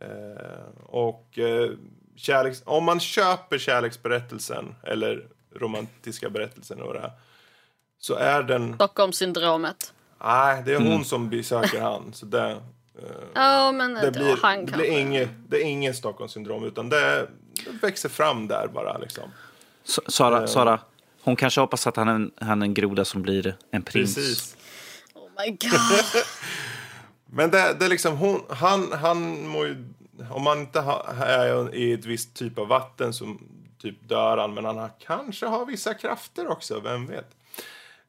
Eh, 0.00 0.68
och 0.86 1.38
eh, 1.38 1.70
kärleks, 2.16 2.62
om 2.66 2.84
man 2.84 3.00
köper 3.00 3.58
kärleksberättelsen 3.58 4.74
eller 4.82 5.26
romantiska 5.54 6.30
berättelsen 6.30 6.82
och 6.82 6.94
det 6.94 7.00
här, 7.00 7.12
så 7.98 8.14
är 8.14 8.42
den... 8.42 8.74
Stockholmssyndromet. 8.74 9.94
Nej, 10.24 10.62
det 10.66 10.72
är 10.72 10.76
hon 10.78 10.86
Mm. 10.86 11.04
som 11.04 11.30
besöker 11.30 11.80
han. 11.80 12.12
Så 12.12 12.26
det, 12.26 12.50
eh, 12.50 13.04
Ja, 13.34 13.72
men 13.72 13.94
det, 13.94 14.10
blir, 14.10 14.36
han 14.42 14.58
det, 14.58 14.70
kanske. 14.70 14.76
blir 14.76 14.98
inget, 14.98 15.28
det 15.48 15.56
är 15.56 15.64
ingen 15.64 15.94
Stockholmssyndrom 15.94 16.64
utan 16.64 16.88
det, 16.88 17.28
det 17.64 17.70
växer 17.82 18.08
fram 18.08 18.48
där 18.48 18.68
bara 18.68 18.98
liksom. 18.98 19.30
Sara, 19.88 20.46
Sara, 20.46 20.80
hon 21.22 21.36
kanske 21.36 21.60
hoppas 21.60 21.86
att 21.86 21.96
han 21.96 22.08
är 22.08 22.14
en, 22.14 22.30
han 22.40 22.62
är 22.62 22.66
en 22.66 22.74
groda 22.74 23.04
som 23.04 23.22
blir 23.22 23.56
en 23.70 23.82
prins. 23.82 24.14
Precis. 24.14 24.56
Oh 25.14 25.28
my 25.38 25.50
god. 25.50 26.22
Men 27.26 27.50
det, 27.50 27.76
det 27.78 27.84
är 27.84 27.88
liksom 27.88 28.16
hon, 28.16 28.42
han, 28.50 28.92
han 28.92 29.48
må 29.48 29.64
ju, 29.64 29.84
om 30.30 30.42
man 30.42 30.58
inte 30.58 30.80
ha, 30.80 31.06
är 31.24 31.74
i 31.74 31.92
ett 31.92 32.04
visst 32.04 32.34
typ 32.34 32.58
av 32.58 32.68
vatten 32.68 33.12
så 33.12 33.36
typ 33.82 34.08
dör 34.08 34.36
han, 34.38 34.54
men 34.54 34.64
han 34.64 34.78
har, 34.78 34.90
kanske 34.98 35.46
har 35.46 35.66
vissa 35.66 35.94
krafter 35.94 36.48
också, 36.48 36.80
vem 36.80 37.06
vet. 37.06 37.30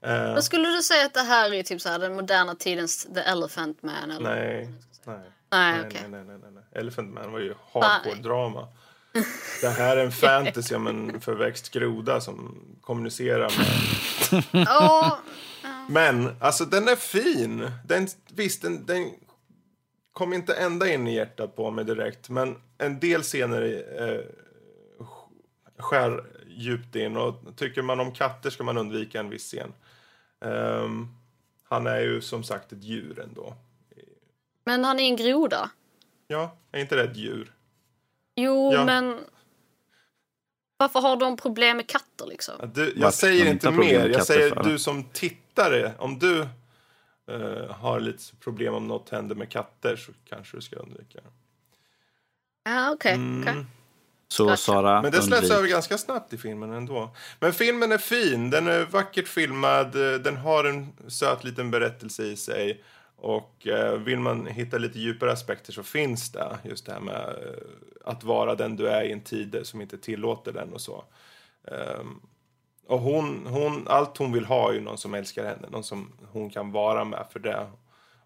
Eh, 0.02 0.12
Men 0.12 0.44
skulle 0.44 0.70
du 0.70 0.82
säga 0.82 1.06
att 1.06 1.14
det 1.14 1.22
här 1.22 1.54
är 1.54 1.64
typ 1.64 1.82
så 1.82 1.90
här 1.90 2.00
den 2.00 2.16
moderna 2.16 2.56
tidens 2.56 3.08
The 3.14 3.20
Elephant 3.20 3.84
Man? 3.84 4.12
Eller? 4.12 4.36
nej, 4.36 4.70
nej. 5.06 5.32
Nej, 5.52 5.80
okej. 5.88 6.02
nej, 6.02 6.10
nej, 6.10 6.24
nej, 6.24 6.38
nej, 6.44 6.52
nej. 6.54 6.82
Elephant 6.82 7.14
Man 7.14 7.32
var 7.32 7.40
ju 7.40 7.54
hardcore-drama. 7.74 8.68
Det 9.62 9.70
här 9.70 9.98
är 9.98 10.06
en 10.06 10.12
fantasy 10.12 10.76
om 10.76 10.88
en 10.88 11.22
förväxt 11.22 11.72
groda 11.72 12.22
som 12.22 12.56
kommunicerar 12.82 13.52
med... 13.58 15.14
Men, 15.90 16.36
alltså 16.40 16.66
den 16.66 16.88
är 16.88 16.96
fin. 16.96 17.72
Den, 17.86 18.08
visst, 18.34 18.62
den, 18.62 18.86
den 18.86 19.12
kom 20.14 20.34
inte 20.34 20.54
ända 20.54 20.94
in 20.94 21.08
i 21.08 21.16
hjärtat 21.16 21.56
på 21.56 21.72
mig 21.72 21.86
direkt. 21.86 22.30
Men 22.30 22.56
en 22.78 23.00
del 23.00 23.22
scener 23.24 23.84
eh, 24.00 24.22
skär 25.78 26.24
djupt 26.48 26.96
in. 26.96 27.18
Och 27.18 27.36
tycker 27.56 27.82
man 27.82 28.00
om 28.00 28.12
katter 28.12 28.50
ska 28.50 28.64
man 28.64 28.78
undvika 28.78 29.20
en 29.20 29.30
viss 29.30 29.44
scen. 29.44 29.74
Ehm, 30.46 31.08
han 31.64 31.88
är 31.88 32.00
ju 32.00 32.22
som 32.22 32.44
sagt 32.44 32.72
ett 32.72 32.84
djur 32.84 33.20
ändå. 33.20 33.54
men 34.66 34.84
han 34.84 35.00
är 35.00 35.04
en 35.04 35.16
groda. 35.16 35.72
Ja, 36.28 36.58
är 36.72 36.82
inte 36.82 36.96
det 36.96 37.04
ett 37.04 37.18
djur? 37.18 37.52
Jo, 38.42 38.74
Ja. 38.74 38.86
men... 38.86 39.18
Varför 40.78 41.00
har 41.02 41.18
de 41.18 41.38
problem 41.38 41.78
med 41.78 41.88
katter 41.88 42.26
liksom? 42.26 42.72
Du, 42.74 42.94
jag 42.98 43.14
säger 43.14 43.46
inte 43.46 43.72
mer. 43.72 44.10
Jag 44.10 44.26
säger 44.26 44.50
för? 44.56 44.64
du 44.64 44.80
som 44.80 45.04
tittare. 45.04 45.92
Om 45.98 46.20
du 46.20 46.42
eh, 47.32 47.72
har 47.76 48.00
lite 48.00 48.36
problem 48.36 48.74
om 48.74 48.88
något 48.88 49.10
händer 49.10 49.36
med 49.36 49.50
katter 49.50 49.96
så 49.96 50.12
kanske 50.30 50.58
du 50.58 50.62
ska 50.62 50.76
undvika 50.76 51.20
det. 51.22 51.30
Ja, 52.72 52.92
okej. 52.92 53.14
Mm. 53.14 53.42
okej. 53.42 53.66
Så 54.28 54.44
Gotcha. 54.44 54.58
Sara, 54.58 55.02
Men 55.02 55.12
det 55.12 55.22
släpps 55.22 55.42
undvik. 55.42 55.58
över 55.58 55.68
ganska 55.68 55.98
snabbt 55.98 56.34
i 56.34 56.38
filmen 56.38 56.74
ändå. 56.74 57.16
Men 57.40 57.54
filmen 57.54 57.92
är 57.92 57.98
fin. 57.98 58.50
Den 58.50 58.68
är 58.68 58.86
vackert 58.86 59.28
filmad. 59.28 59.92
Den 60.24 60.38
har 60.38 60.64
en 60.64 60.94
söt 61.08 61.44
liten 61.44 61.72
berättelse 61.72 62.24
i 62.24 62.36
sig. 62.36 62.84
Och 63.22 63.68
eh, 63.68 64.00
vill 64.00 64.20
man 64.20 64.48
hitta 64.48 64.78
lite 64.78 65.00
djupare 65.00 65.32
aspekter 65.32 65.74
så 65.74 65.84
finns 65.84 66.32
det. 66.32 66.58
Just 66.64 66.86
det 66.86 66.94
här 66.94 67.00
med 67.00 67.16
eh, 67.16 67.64
att 68.06 68.24
vara 68.24 68.56
den 68.56 68.76
du 68.76 68.88
är 68.88 69.04
i 69.04 69.12
en 69.12 69.22
tid 69.22 69.60
som 69.64 69.82
inte 69.82 69.98
tillåter 69.98 70.52
den 70.54 70.74
och 70.74 70.82
så. 70.82 71.04
Ehm, 71.68 72.20
och 72.88 73.00
hon, 73.00 73.46
hon, 73.48 73.88
allt 73.88 74.18
hon 74.18 74.32
vill 74.32 74.46
ha 74.46 74.70
är 74.70 74.74
ju 74.74 74.82
någon 74.82 74.98
som 74.98 75.14
älskar 75.14 75.46
henne. 75.46 75.68
Någon 75.70 75.84
som 75.84 76.12
hon 76.32 76.50
kan 76.50 76.72
vara 76.72 77.04
med 77.04 77.26
för 77.32 77.40
det. 77.40 77.68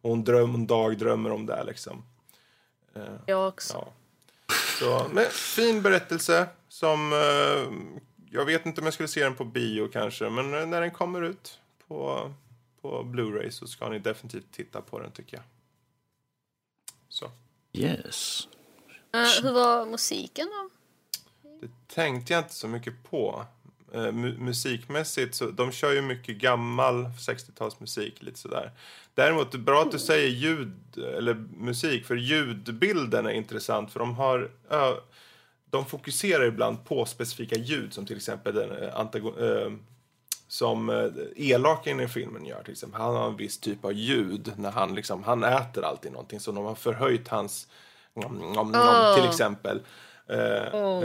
Och 0.02 0.10
hon 0.10 0.28
hon 0.28 0.68
dagdrömmer 0.68 1.32
om 1.32 1.46
det 1.46 1.64
liksom. 1.64 2.04
Jag 3.26 3.48
också. 3.48 3.74
Ja. 3.74 3.94
Så, 4.80 5.08
men 5.12 5.26
fin 5.26 5.82
berättelse 5.82 6.48
som... 6.68 7.14
Eh, 7.14 7.74
jag 8.30 8.46
vet 8.46 8.66
inte 8.66 8.82
om 8.82 8.86
jag 8.88 8.94
skulle 8.94 9.10
se 9.10 9.24
den 9.24 9.36
på 9.36 9.46
bio 9.46 9.88
kanske, 9.88 10.30
men 10.30 10.70
när 10.70 10.82
den 10.82 10.92
kommer 10.92 11.22
ut 11.22 11.60
på, 11.88 12.32
på 12.84 13.04
Blu-ray 13.04 13.50
så 13.50 13.68
ska 13.68 13.90
ni 13.90 14.00
definitivt 14.00 14.52
titta 14.52 14.82
på 14.82 15.00
den 15.00 15.12
tycker 15.12 15.38
jag. 15.38 15.44
Så. 17.10 17.32
Yes. 17.74 18.48
Eh, 19.14 19.44
hur 19.44 19.52
var 19.54 19.86
musiken 19.86 20.48
då? 20.48 20.70
Det 21.62 21.94
tänkte 21.96 22.34
jag 22.34 22.40
inte 22.44 22.54
så 22.54 22.68
mycket 22.68 23.04
på. 23.10 23.46
Eh, 23.94 24.00
mu- 24.00 24.38
musikmässigt 24.38 25.36
så 25.36 25.52
de 25.52 25.72
kör 25.72 25.92
ju 25.94 26.02
mycket 26.02 26.38
gammal 26.38 27.06
60-talsmusik 27.06 28.24
lite 28.24 28.40
sådär. 28.40 28.72
Däremot 29.14 29.52
det 29.52 29.58
är 29.58 29.60
bra 29.60 29.82
att 29.82 29.92
du 29.92 30.00
säger 30.00 30.30
ljud 30.30 30.98
eller 30.98 31.34
musik 31.58 32.06
för 32.06 32.16
ljudbilden 32.16 33.26
är 33.26 33.32
intressant 33.32 33.92
för 33.92 34.00
de 34.00 34.16
har 34.16 34.52
ö, 34.70 34.94
de 35.66 35.86
fokuserar 35.86 36.46
ibland 36.46 36.86
på 36.86 37.06
specifika 37.06 37.56
ljud 37.56 37.94
som 37.94 38.06
till 38.06 38.18
exempel 38.18 38.56
den 38.56 38.72
eh, 38.72 39.74
som 40.54 40.90
eh, 40.90 41.12
elaken 41.36 42.00
i 42.00 42.08
filmen 42.08 42.46
gör 42.46 42.64
till 42.64 42.72
exempel. 42.72 43.02
Han 43.02 43.16
har 43.16 43.28
en 43.28 43.38
viss 43.38 43.60
typ 43.60 43.86
av 43.86 43.94
ljud 43.94 44.52
när 44.58 44.72
han 44.72 44.96
liksom, 44.96 45.24
han 45.24 45.44
äter 45.44 45.86
alltid 45.86 46.12
någonting 46.12 46.40
så 46.40 46.52
de 46.52 46.66
har 46.66 46.76
förhöjt 46.76 47.28
hans 47.28 47.68
nom, 48.14 48.36
nom, 48.56 48.72
nom, 48.72 48.86
Oh. 48.86 49.16
till 49.16 49.30
exempel. 49.30 49.82
Eh, 50.28 50.38
eh, 50.38 51.02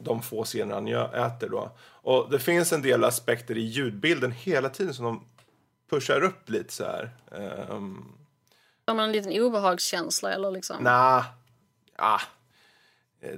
de 0.00 0.22
få 0.22 0.44
scener 0.44 0.74
han 0.74 0.88
äter 1.26 1.48
då. 1.48 1.70
Och 1.80 2.30
det 2.30 2.38
finns 2.38 2.72
en 2.72 2.82
del 2.82 3.04
aspekter 3.04 3.58
i 3.58 3.60
ljudbilden 3.60 4.32
hela 4.32 4.68
tiden 4.68 4.94
som 4.94 5.04
de 5.04 5.24
pushar 5.90 6.22
upp 6.22 6.50
lite 6.50 6.72
så 6.72 6.84
här. 6.84 7.10
Um, 7.70 8.12
Har 8.86 8.94
man 8.94 9.04
en 9.04 9.12
liten 9.12 9.42
obehagskänsla 9.42 10.32
eller 10.32 10.50
liksom? 10.50 10.76
Nja, 10.82 11.24
ah. 11.96 12.20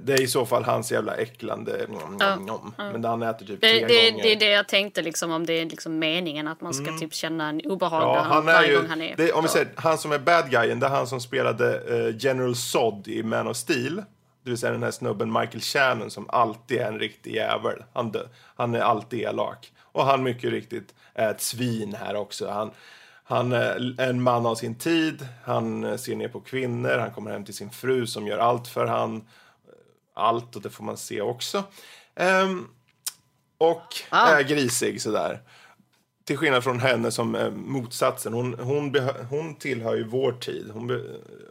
Det 0.01 0.13
är 0.13 0.21
i 0.21 0.27
så 0.27 0.45
fall 0.45 0.63
hans 0.63 0.91
jävla 0.91 1.15
äcklande 1.15 1.85
nom, 1.89 2.17
Ja, 2.19 2.35
nom, 2.35 2.45
nom. 2.45 2.73
Men 2.91 3.03
han 3.05 3.23
äter 3.23 3.45
typ 3.45 3.61
Det, 3.61 3.67
tre 3.67 3.87
det, 3.87 4.11
gånger. 4.11 4.23
det 4.23 4.31
är 4.31 4.35
det 4.39 4.49
jag 4.49 4.67
tänkte 4.67 5.01
liksom 5.01 5.31
om 5.31 5.45
det 5.45 5.53
är 5.53 5.65
liksom 5.65 5.99
meningen 5.99 6.47
att 6.47 6.61
man 6.61 6.73
ska 6.73 6.97
typ 6.97 7.13
känna 7.13 7.49
en 7.49 7.61
obehag 7.65 8.01
Ja, 8.01 8.13
när 8.15 8.23
han 8.23 8.47
är 8.47 8.63
ju, 8.63 8.87
han 8.87 9.01
är 9.01 9.15
det, 9.15 9.31
om 9.33 9.41
vi 9.43 9.47
säger, 9.49 9.67
han 9.75 9.97
som 9.97 10.11
är 10.11 10.19
bad 10.19 10.49
guyen, 10.51 10.79
det 10.79 10.85
är 10.85 10.89
han 10.89 11.07
som 11.07 11.21
spelade 11.21 11.75
eh, 12.07 12.15
General 12.19 12.55
Zod 12.55 13.07
i 13.07 13.23
Man 13.23 13.47
of 13.47 13.57
Steel. 13.57 13.95
Det 14.43 14.49
vill 14.49 14.57
säga 14.57 14.71
den 14.71 14.83
här 14.83 14.91
snubben 14.91 15.33
Michael 15.33 15.61
Shannon 15.61 16.11
som 16.11 16.29
alltid 16.29 16.77
är 16.77 16.87
en 16.87 16.99
riktig 16.99 17.35
jävel. 17.35 17.83
Han, 17.93 18.11
dö- 18.11 18.27
han 18.55 18.75
är 18.75 18.79
alltid 18.79 19.19
elak. 19.19 19.71
Och 19.81 20.05
han 20.05 20.23
mycket 20.23 20.49
riktigt 20.51 20.93
är 21.13 21.31
ett 21.31 21.41
svin 21.41 21.95
här 21.99 22.15
också. 22.15 22.49
Han, 22.49 22.71
han 23.23 23.51
är 23.51 23.95
en 24.01 24.21
man 24.21 24.45
av 24.45 24.55
sin 24.55 24.75
tid, 24.75 25.27
han 25.45 25.83
eh, 25.83 25.95
ser 25.97 26.15
ner 26.15 26.27
på 26.27 26.39
kvinnor, 26.39 26.97
han 26.97 27.11
kommer 27.11 27.31
hem 27.31 27.45
till 27.45 27.53
sin 27.53 27.69
fru 27.69 28.07
som 28.07 28.27
gör 28.27 28.37
allt 28.37 28.67
för 28.67 28.85
han. 28.85 29.27
Allt, 30.15 30.55
och 30.55 30.61
det 30.61 30.69
får 30.69 30.83
man 30.83 30.97
se 30.97 31.21
också. 31.21 31.63
Ehm, 32.15 32.67
och 33.57 33.93
Ah. 34.09 34.27
är 34.29 34.43
grisig 34.43 35.01
sådär. 35.01 35.41
Till 36.23 36.37
skillnad 36.37 36.63
från 36.63 36.79
henne 36.79 37.11
som 37.11 37.35
är 37.35 37.51
motsatsen. 37.51 38.33
Hon, 38.33 38.53
hon, 38.59 38.95
hon 39.29 39.55
tillhör 39.55 39.95
ju 39.95 40.03
vår 40.03 40.31
tid. 40.31 40.69
Hon 40.73 41.01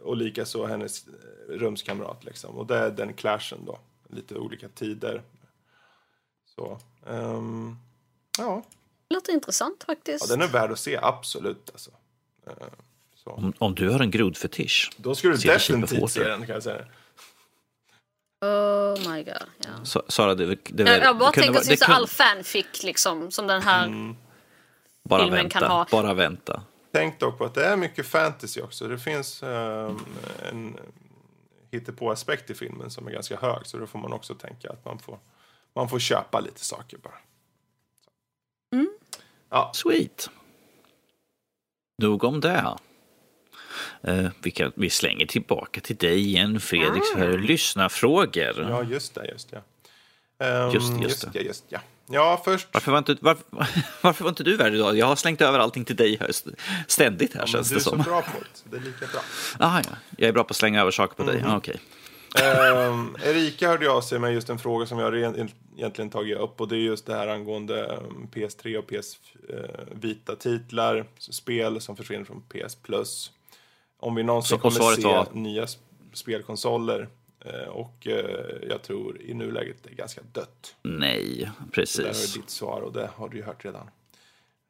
och 0.03 0.17
likaså 0.17 0.65
hennes 0.65 1.05
rumskamrat. 1.49 2.23
Liksom. 2.23 2.55
Och 2.55 2.65
det 2.67 2.77
är 2.77 2.91
den 2.91 3.13
clashen 3.13 3.65
då. 3.65 3.79
Lite 4.09 4.35
olika 4.35 4.69
tider. 4.69 5.21
Så. 6.55 6.79
ehm, 7.07 7.75
ja. 8.37 8.63
Låter 9.09 9.33
intressant 9.33 9.83
faktiskt. 9.83 10.29
ja, 10.29 10.35
den 10.35 10.47
är 10.47 10.51
värd 10.51 10.71
att 10.71 10.79
se. 10.79 10.99
Absolut. 11.01 11.69
Alltså. 11.73 11.91
Så. 13.15 13.29
Om, 13.31 13.53
om 13.57 13.75
du 13.75 13.89
har 13.89 13.99
en 13.99 14.11
grodfetisch. 14.11 14.91
Då 14.97 15.15
skulle 15.15 15.35
du 15.35 15.47
definitivt 15.47 16.11
se 16.11 16.23
den 16.23 16.45
kan 16.45 16.53
jag 16.53 16.63
säga. 16.63 16.85
Oh 18.41 19.11
my 19.13 19.23
god. 19.23 19.33
Ja. 19.57 19.85
Sa- 19.85 20.03
Sara, 20.07 20.35
det, 20.35 20.55
det, 20.65 20.83
Jag, 20.83 20.99
jag 21.03 21.17
bara 21.17 21.31
tänker 21.31 21.49
att 21.59 21.63
det 21.63 21.69
det 21.69 21.73
är 21.73 21.77
så 21.77 21.85
kunde- 21.85 21.97
all 21.97 22.07
fanfic 22.07 22.83
liksom 22.83 23.31
som 23.31 23.47
den 23.47 23.61
här. 23.61 23.85
Mm. 23.87 24.15
Bara 25.03 25.21
filmen 25.21 25.37
vänta, 25.37 25.59
kan 25.59 25.71
ha. 25.71 25.87
bara 25.91 26.13
vänta. 26.13 26.63
Tänk 26.91 27.19
dock 27.19 27.37
på 27.37 27.45
att 27.45 27.53
det 27.53 27.65
är 27.65 27.77
mycket 27.77 28.05
fantasy 28.07 28.61
också. 28.61 28.87
Det 28.87 28.97
finns 28.99 29.43
ehm, 29.43 29.99
en 30.51 30.77
hittepå-aspekt 31.71 32.49
i 32.49 32.53
filmen 32.53 32.89
som 32.91 33.07
är 33.07 33.11
ganska 33.11 33.37
hög. 33.37 33.65
Så 33.67 33.77
då 33.77 33.87
får 33.87 33.99
man 33.99 34.13
också 34.13 34.35
tänka 34.35 34.69
att 34.69 34.85
man 34.85 34.99
får, 34.99 35.19
man 35.75 35.89
får 35.89 35.99
köpa 35.99 36.39
lite 36.39 36.65
saker 36.65 36.97
bara. 36.97 37.13
Ja, 39.49 39.71
Sweet. 39.75 40.29
Nog 42.01 42.23
om 42.23 42.41
det. 42.41 42.75
Eh, 44.03 44.27
vi, 44.43 44.51
kan, 44.51 44.71
vi 44.75 44.89
slänger 44.89 45.25
tillbaka 45.25 45.81
till 45.81 45.95
dig 45.95 46.19
igen, 46.19 46.59
Fredrik, 46.59 47.03
för 47.15 47.37
lyssnarfrågor. 47.37 48.67
ja 48.69 48.83
just 48.83 49.15
det. 49.15 49.25
Just 49.31 49.51
det. 49.51 49.61
Ehm, 50.45 50.71
Just 50.71 50.87
det, 50.97 51.03
just 51.03 51.09
just 51.09 51.33
det. 51.33 51.39
det. 51.39 51.45
Just, 51.45 51.63
ja. 51.69 51.79
ja, 52.09 52.41
först... 52.45 52.67
Varför 52.71 52.91
var, 52.91 52.97
inte, 52.97 53.17
varför, 53.21 53.43
varför 54.01 54.23
var 54.23 54.29
inte 54.29 54.43
du 54.43 54.57
värd 54.57 54.73
idag? 54.73 54.97
Jag 54.97 55.05
har 55.05 55.15
slängt 55.15 55.41
över 55.41 55.59
allting 55.59 55.85
till 55.85 55.95
dig 55.95 56.17
här, 56.19 56.29
st- 56.29 56.49
ständigt 56.87 57.33
här 57.33 57.41
Ja, 57.41 57.47
känns 57.47 57.69
du 57.69 57.75
är 57.75 57.77
det 57.79 57.83
så 57.83 57.89
som. 57.89 58.01
bra 58.01 58.21
på 58.21 58.31
det. 58.39 58.69
Det 58.69 58.77
är 58.77 58.81
lika 58.81 59.05
bra. 59.11 59.21
Ah, 59.67 59.81
ja. 59.89 59.95
Jag 60.17 60.27
är 60.27 60.33
bra 60.33 60.43
på 60.43 60.49
att 60.51 60.55
slänga 60.55 60.81
över 60.81 60.91
saker 60.91 61.15
på 61.15 61.31
dig. 61.31 61.41
Mhm. 61.41 61.51
Ah, 61.51 61.57
Okej. 61.57 61.79
Ehm, 62.43 63.17
Erika 63.23 63.67
hörde 63.67 63.89
av 63.91 64.01
sig 64.01 64.19
med 64.19 64.33
just 64.33 64.49
en 64.49 64.59
fråga 64.59 64.85
som 64.85 64.99
jag 64.99 65.17
egentligen 65.77 66.09
tagit 66.09 66.37
upp 66.37 66.61
och 66.61 66.67
det 66.67 66.75
är 66.75 66.79
just 66.79 67.05
det 67.05 67.13
här 67.15 67.27
angående 67.27 67.85
ehm, 67.85 68.27
PS3 68.33 68.77
och 68.77 68.87
PS 68.87 69.17
eh, 69.49 69.85
vita 69.91 70.35
titlar, 70.35 71.05
spel 71.19 71.81
som 71.81 71.95
försvinner 71.97 72.25
från 72.25 72.41
PS 72.41 72.75
Plus. 72.75 73.31
Om 74.05 74.15
vi 74.15 74.23
någonsin 74.23 74.57
Så- 74.57 74.61
kommer 74.61 74.95
se 74.95 75.03
var? 75.03 75.27
nya 75.31 75.65
sp- 75.65 75.77
spelkonsoler 76.13 77.07
eh, 77.45 77.67
och 77.69 78.07
eh, 78.07 78.55
jag 78.69 78.81
tror 78.83 79.21
i 79.21 79.33
nuläget 79.33 79.77
det 79.83 79.89
är 79.89 79.95
ganska 79.95 80.21
dött. 80.31 80.75
Nej, 80.81 81.37
Det 81.37 81.43
där 81.43 81.49
är 81.67 81.71
precis. 81.71 82.33
ditt 82.33 82.49
svar 82.49 82.81
och 82.81 82.93
det 82.93 83.09
har 83.15 83.29
du 83.29 83.37
ju 83.37 83.43
hört 83.43 83.65
redan. 83.65 83.89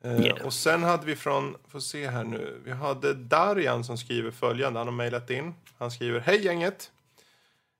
Yeah. 0.05 0.45
Och 0.45 0.53
sen 0.53 0.83
hade 0.83 1.05
vi 1.05 1.15
från, 1.15 1.55
får 1.67 1.79
se 1.79 2.07
här 2.07 2.23
nu, 2.23 2.61
vi 2.65 2.71
hade 2.71 3.13
Darjan 3.13 3.83
som 3.83 3.97
skriver 3.97 4.31
följande, 4.31 4.79
han 4.79 4.87
har 4.87 4.93
mejlat 4.95 5.29
in. 5.29 5.53
Han 5.77 5.91
skriver, 5.91 6.19
hej 6.19 6.45
gänget! 6.45 6.91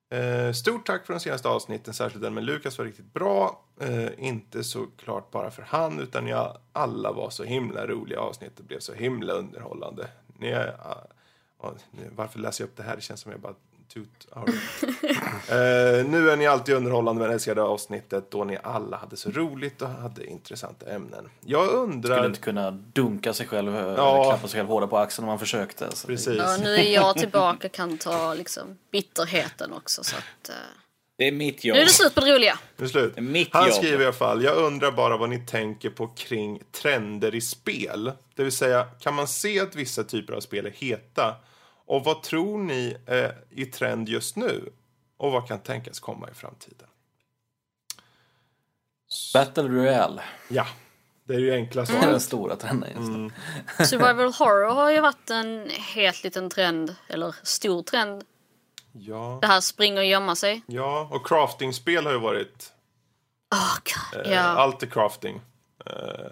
Eh, 0.10 0.52
stort 0.54 0.86
tack 0.86 1.06
för 1.06 1.14
de 1.14 1.20
senaste 1.20 1.48
avsnitten, 1.50 1.94
särskilt 1.94 2.24
den 2.24 2.34
med 2.34 2.44
Lukas 2.44 2.78
var 2.78 2.86
riktigt 2.86 3.14
bra. 3.14 3.62
Inte 4.18 4.64
såklart 4.64 5.32
bara 5.32 5.52
för 5.52 5.62
han, 5.62 6.00
utan 6.00 6.28
ja, 6.28 6.58
alla 6.74 7.12
var 7.12 7.30
så 7.30 7.44
himla 7.44 7.88
roliga 7.88 8.20
avsnitt. 8.20 8.52
Det 8.58 8.64
blev 8.64 8.80
så 8.80 8.94
himla 8.94 9.34
underhållande. 9.34 10.08
Ni 10.40 10.48
är, 10.48 10.76
varför 12.16 12.40
läser 12.40 12.64
jag 12.64 12.70
upp 12.70 12.78
det 12.78 12.84
här? 12.84 12.96
Det 12.96 13.02
känns 13.02 13.22
som 13.22 13.32
jag 13.32 13.42
bara 13.42 13.54
toot 13.94 14.28
our... 14.32 14.50
Eh, 15.50 16.06
nu 16.06 16.30
är 16.30 16.38
ni 16.38 16.48
alltid 16.48 16.76
underhållande 16.76 17.20
med 17.20 17.30
det 17.30 17.34
älskade 17.34 17.62
avsnittet 17.62 18.32
då 18.32 18.44
ni 18.44 18.58
alla 18.64 18.98
hade 18.98 19.18
så 19.18 19.32
roligt 19.32 19.82
och 19.82 19.90
hade 19.90 20.26
intressanta 20.26 20.90
ämnen. 20.92 21.30
Jag 21.42 21.70
undrar... 21.70 22.16
Skulle 22.16 22.28
inte 22.28 22.40
kunna 22.40 22.72
dunka 22.72 23.34
sig 23.34 23.48
själv, 23.48 23.74
ja. 23.76 23.94
Ja. 23.98 24.24
klappa 24.24 24.48
sig 24.48 24.58
själv 24.60 24.70
hårda 24.70 24.88
på 24.88 24.98
axeln 24.98 25.24
om 25.24 25.28
man 25.28 25.40
försökte. 25.40 25.96
Så 25.96 26.08
Precis. 26.08 26.38
Ja, 26.38 26.58
nu 26.58 26.76
är 26.76 26.94
jag 26.94 27.18
tillbaka 27.18 27.70
kan 27.70 27.98
ta 27.98 28.34
liksom 28.34 28.78
bitterheten 28.92 29.74
också. 29.74 30.04
Så 30.04 30.16
att, 30.16 30.50
eh, 30.50 30.56
Det 31.18 31.28
är 31.28 31.32
mitt 31.32 31.64
jobb. 31.64 31.76
nu 31.76 31.82
är 31.82 31.86
det 31.86 31.92
slut 31.92 32.16
på 32.16 32.22
det 32.22 32.36
roliga. 32.36 32.60
Nu 32.78 32.84
är 32.84 32.88
det 32.88 32.90
slut. 32.92 33.18
Mitt 33.20 33.50
Han 33.54 33.66
jobb. 33.66 33.74
skriver 33.74 34.02
i 34.02 34.06
alla 34.06 34.14
fall, 34.14 34.44
jag 34.44 34.58
undrar 34.58 34.92
bara 34.92 35.18
vad 35.18 35.30
ni 35.30 35.40
tänker 35.40 35.90
på 35.90 36.08
kring 36.08 36.62
trender 36.72 37.36
i 37.36 37.42
spel. 37.42 38.12
Det 38.36 38.44
vill 38.44 38.52
säga, 38.52 38.88
kan 39.00 39.14
man 39.14 39.28
se 39.28 39.60
att 39.60 39.76
vissa 39.76 40.04
typer 40.04 40.34
av 40.34 40.40
spel 40.40 40.66
är 40.66 40.72
heta? 40.72 41.36
Och 41.86 42.04
vad 42.04 42.24
tror 42.24 42.58
ni 42.58 42.98
är 43.06 43.38
i 43.52 43.66
trend 43.66 44.10
just 44.10 44.36
nu? 44.36 44.70
Och 45.18 45.32
vad 45.32 45.48
kan 45.48 45.60
tänkas 45.60 46.00
komma 46.00 46.30
i 46.32 46.34
framtiden? 46.34 46.88
Battle 49.34 49.64
Royale 49.64 50.22
Ja, 50.48 50.68
det 51.28 51.34
är 51.34 51.40
ju 51.40 51.54
enkla 51.54 51.82
är 51.82 51.86
svaret. 51.86 52.02
den 52.04 52.20
stora 52.20 52.56
trenden 52.56 52.90
just 52.96 53.12
nu. 53.12 53.32
Survival 53.86 54.34
horror 54.34 54.74
har 54.74 54.92
ju 54.92 55.02
varit 55.02 55.30
en 55.30 55.70
het 55.96 56.24
liten 56.24 56.50
trend, 56.50 56.96
eller 57.08 57.36
stor 57.44 57.84
trend. 57.84 58.24
Ja, 58.98 59.38
Det 59.42 59.48
här 59.48 59.62
springa 59.62 60.00
och 60.00 60.06
gömma 60.06 60.36
sig. 60.36 60.62
ja, 60.68 61.08
och 61.12 61.28
craftingspel 61.28 62.06
har 62.06 62.14
ju 62.14 62.20
varit... 62.20 62.72
Oh, 63.56 63.78
God. 64.14 64.26
Eh, 64.26 64.32
Ja. 64.34 64.42
Allt 64.42 64.84
är 64.84 64.88
crafting. 64.88 65.42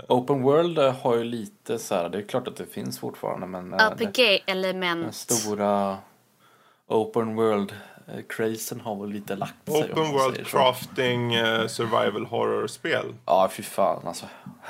Open 0.07 0.41
World 0.41 0.77
eh, 0.79 0.95
har 1.01 1.15
ju 1.15 1.23
lite 1.23 1.79
så 1.79 1.95
här, 1.95 2.09
det 2.09 2.17
är 2.17 2.21
klart 2.21 2.47
att 2.47 2.55
det 2.55 2.65
finns 2.65 2.99
fortfarande 2.99 3.47
men 3.47 3.73
eh, 3.73 3.79
RPG-element. 3.79 5.15
stora 5.15 5.97
Open 6.87 7.35
World 7.35 7.71
eh, 8.07 8.21
crazen 8.29 8.81
har 8.81 8.95
väl 9.01 9.09
lite 9.09 9.35
lagt 9.35 9.71
sig. 9.71 9.83
Open 9.91 10.11
World 10.11 10.47
crafting 10.47 11.33
eh, 11.33 11.67
survival 11.67 12.25
horror-spel. 12.25 13.13
Ja, 13.25 13.49
fy 13.53 13.63
fan 13.63 14.07
alltså. 14.07 14.25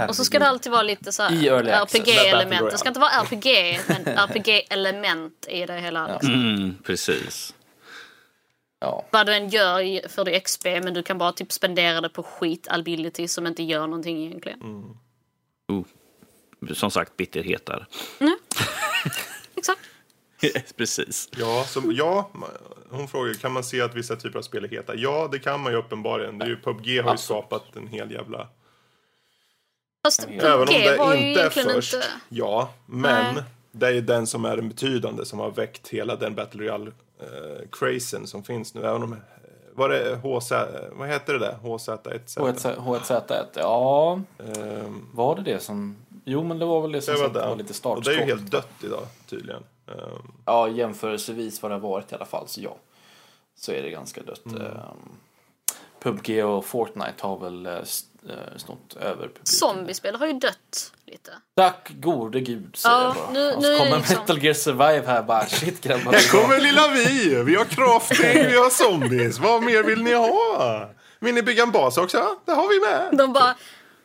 Och 0.08 0.16
så 0.16 0.26
ska 0.26 0.40
det 0.40 0.48
alltid 0.48 0.72
vara 0.72 0.84
lite 0.84 1.12
så 1.12 1.24
RPG-element. 1.24 2.72
Det 2.72 2.78
ska 2.78 2.88
inte 2.90 3.00
vara 3.00 3.12
RPG, 3.12 3.80
men 3.88 4.18
RPG-element 4.18 5.46
i 5.48 5.66
det 5.66 5.80
hela. 5.80 6.08
Liksom. 6.08 6.34
Mm, 6.34 6.76
precis. 6.86 7.54
Ja. 8.84 9.06
Vad 9.12 9.26
du 9.26 9.34
än 9.34 9.50
gör 9.50 10.08
får 10.08 10.26
du 10.26 10.40
XP, 10.40 10.66
men 10.66 10.94
du 10.94 11.04
kan 11.04 11.18
bara 11.18 11.32
typ 11.32 11.52
spendera 11.52 12.02
det 12.02 12.10
på 12.10 12.24
skit 12.24 12.68
ability 12.70 13.28
som 13.28 13.48
inte 13.48 13.64
gör 13.64 13.88
någonting 13.88 14.26
egentligen. 14.26 14.62
Mm. 14.62 14.98
Oh. 15.68 15.86
Som 16.74 16.92
sagt, 16.92 17.18
bitterheter. 17.18 17.88
Exakt. 19.56 19.82
precis. 20.78 21.30
Ja, 21.38 21.66
så, 21.68 21.82
ja, 21.92 22.30
hon 22.90 23.08
frågar, 23.08 23.34
kan 23.34 23.52
man 23.52 23.64
se 23.64 23.82
att 23.82 23.96
vissa 23.96 24.16
typer 24.16 24.40
av 24.40 24.44
spel 24.44 24.64
är 24.64 24.70
heta? 24.70 24.96
Ja, 24.96 25.30
det 25.32 25.40
kan 25.40 25.62
man 25.62 25.72
ju 25.72 25.78
uppenbarligen. 25.78 26.38
Det 26.38 26.46
är 26.46 26.50
ju, 26.50 26.56
PubG 26.56 26.88
har 26.88 26.94
ju 26.94 27.00
Absolut. 27.00 27.20
skapat 27.20 27.76
en 27.76 27.88
hel 27.88 28.12
jävla... 28.12 28.48
Fast 30.06 30.28
Även 30.30 30.60
om 30.62 30.68
PUBG 30.68 30.98
var 30.98 31.14
det 31.14 31.22
ju 31.22 31.30
inte 31.30 31.40
är 31.40 31.44
egentligen 31.44 31.70
först. 31.70 31.94
inte... 31.94 32.08
Ja, 32.30 32.74
men 32.86 33.36
Nej. 33.36 33.44
det 33.72 33.88
är 33.88 33.92
ju 33.92 34.02
den 34.02 34.28
som 34.28 34.46
är 34.46 34.56
den 34.56 34.70
betydande 34.70 35.26
som 35.26 35.40
har 35.40 35.52
väckt 35.52 35.88
hela 35.88 36.16
den 36.16 36.36
Battle 36.36 36.66
Royale-crazen 37.32 38.28
som 38.28 38.44
finns 38.44 38.74
nu. 38.74 38.82
Även 38.86 39.04
om, 39.04 39.16
var 39.76 39.90
det 39.90 40.16
HZ, 40.16 40.52
vad 40.92 41.08
heter 41.10 41.34
det 41.34 41.40
där? 41.40 41.58
HZ1Z? 41.64 42.38
H1Z- 42.40 42.78
H1Z1, 42.78 43.46
ja. 43.56 44.20
Ehm, 44.40 45.08
Var 45.14 45.36
det 45.36 45.42
det 45.42 45.60
som... 45.60 45.96
Jo, 46.26 46.44
men 46.44 46.60
det 46.60 46.66
var 46.66 46.82
väl 46.82 46.92
det 46.92 47.02
som 47.02 47.14
det 47.14 47.20
var 47.22 47.28
sagt 47.34 47.50
var 47.50 47.56
lite 47.56 47.70
Och 47.70 47.76
startskott. 47.76 48.06
det 48.06 48.14
är 48.14 48.20
ju 48.20 48.26
helt 48.36 48.52
dött 48.52 48.70
idag 48.84 49.04
tydligen. 49.30 49.64
Ehm, 49.88 50.32
Ja, 50.46 50.68
jämförelsevis 50.70 51.62
vad 51.62 51.72
det 51.72 51.76
har 51.76 51.82
varit 51.90 52.12
i 52.12 52.16
alla 52.16 52.26
fall, 52.26 52.48
så 52.48 52.62
ja. 52.62 52.76
Så 53.56 53.72
är 53.72 53.82
det 53.82 53.90
ganska 53.90 54.22
dött. 54.22 54.46
Mm. 54.46 54.62
Ehm, 54.62 54.72
PubG 56.00 56.46
och 56.46 56.66
Fortnite 56.66 57.28
har 57.28 57.38
väl 57.40 57.66
eh, 57.66 57.74
eh, 57.74 57.80
snott 58.58 58.96
över 59.00 59.16
publiken. 59.22 59.46
Zombiespel 59.46 60.16
har 60.16 60.28
ju 60.28 60.34
dött 60.34 60.92
lite. 61.08 61.32
Tack 61.58 61.90
gode 62.00 62.40
gud 62.40 62.76
säger 62.76 62.96
Ja, 62.96 63.04
jag 63.04 63.16
bara. 63.16 63.32
nu- 63.34 63.52
och 63.54 63.62
nu 63.62 63.78
kommer 63.78 63.98
liksom- 63.98 64.16
Metal 64.20 64.44
Gear 64.44 64.54
Survive 64.54 65.04
här 65.08 65.24
bara 65.24 65.46
shit 65.46 65.82
grabbar. 65.84 66.14
Här 66.14 66.30
kommer 66.32 66.60
lilla 66.60 66.88
vi! 66.88 67.44
Vi 67.44 67.56
har 67.56 67.66
crafting, 67.66 68.34
vi 68.50 68.58
har 68.58 68.70
zombies. 68.70 69.40
Vad 69.40 69.64
mer 69.64 69.84
vill 69.84 70.04
ni 70.04 70.14
ha? 70.14 70.90
Vill 71.20 71.34
ni 71.36 71.42
bygga 71.42 71.64
en 71.64 71.72
bas 71.72 71.98
också? 71.98 72.26
Det 72.46 72.52
har 72.52 72.70
vi 72.70 72.80
med. 72.92 73.18
De 73.18 73.34
bara, 73.34 73.56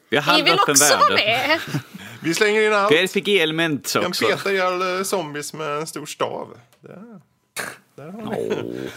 Vi 0.08 0.16
har 0.16 0.36
vi 0.36 0.42
vill 0.42 0.58
också 0.60 0.96
vara 0.96 1.14
med! 1.14 1.58
Vi 2.22 2.34
slänger 2.34 2.62
in 2.62 2.72
allt. 2.72 2.92
Vi 2.92 2.96
RPG-element 3.06 3.92
kan 3.92 4.06
också. 4.06 4.26
peta 4.26 4.52
ihjäl 4.52 4.98
eh, 4.98 5.02
zombies 5.04 5.52
med 5.52 5.76
en 5.76 5.86
stor 5.86 6.06
stav. 6.06 6.48
Där. 6.80 7.02
Där 7.98 8.08
har 8.10 8.22
ni. 8.22 8.88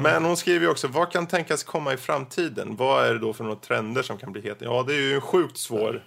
Men 0.02 0.24
hon 0.24 0.36
skriver 0.36 0.60
ju 0.66 0.70
också, 0.70 0.88
vad 0.88 1.10
kan 1.12 1.26
tänkas 1.26 1.64
komma 1.64 1.92
i 1.92 1.96
framtiden? 1.96 2.76
Vad 2.76 3.06
är 3.06 3.12
det 3.12 3.18
då 3.18 3.32
för 3.32 3.44
några 3.44 3.56
trender 3.56 4.02
som 4.02 4.18
kan 4.18 4.32
bli 4.32 4.40
heta? 4.42 4.64
Ja, 4.64 4.82
det 4.88 4.94
är 4.94 5.00
ju 5.00 5.14
en 5.14 5.20
sjukt 5.20 5.58
svår 5.58 6.04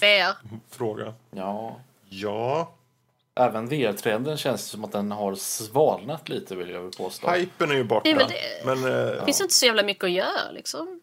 VR. 0.00 0.36
fråga. 0.70 1.14
Ja. 1.30 1.80
Ja, 2.08 2.74
Även 3.36 3.68
VR-trenden 3.68 4.36
känns 4.36 4.62
det 4.62 4.68
som 4.68 4.84
att 4.84 4.92
den 4.92 5.10
har 5.12 5.34
svalnat 5.34 6.28
lite 6.28 6.56
vill 6.56 6.70
jag 6.70 6.80
väl 6.80 6.90
påstå. 6.92 7.30
hypen 7.30 7.70
är 7.70 7.74
ju 7.74 7.84
borta. 7.84 8.02
Nej, 8.04 8.14
men 8.14 8.26
det- 8.28 8.66
Men, 8.66 8.92
eh, 8.92 9.06
Det 9.14 9.24
finns 9.24 9.40
inte 9.40 9.54
så 9.54 9.66
jävla 9.66 9.82
mycket 9.82 10.04
att 10.04 10.10
göra 10.10 10.50
liksom. 10.52 11.00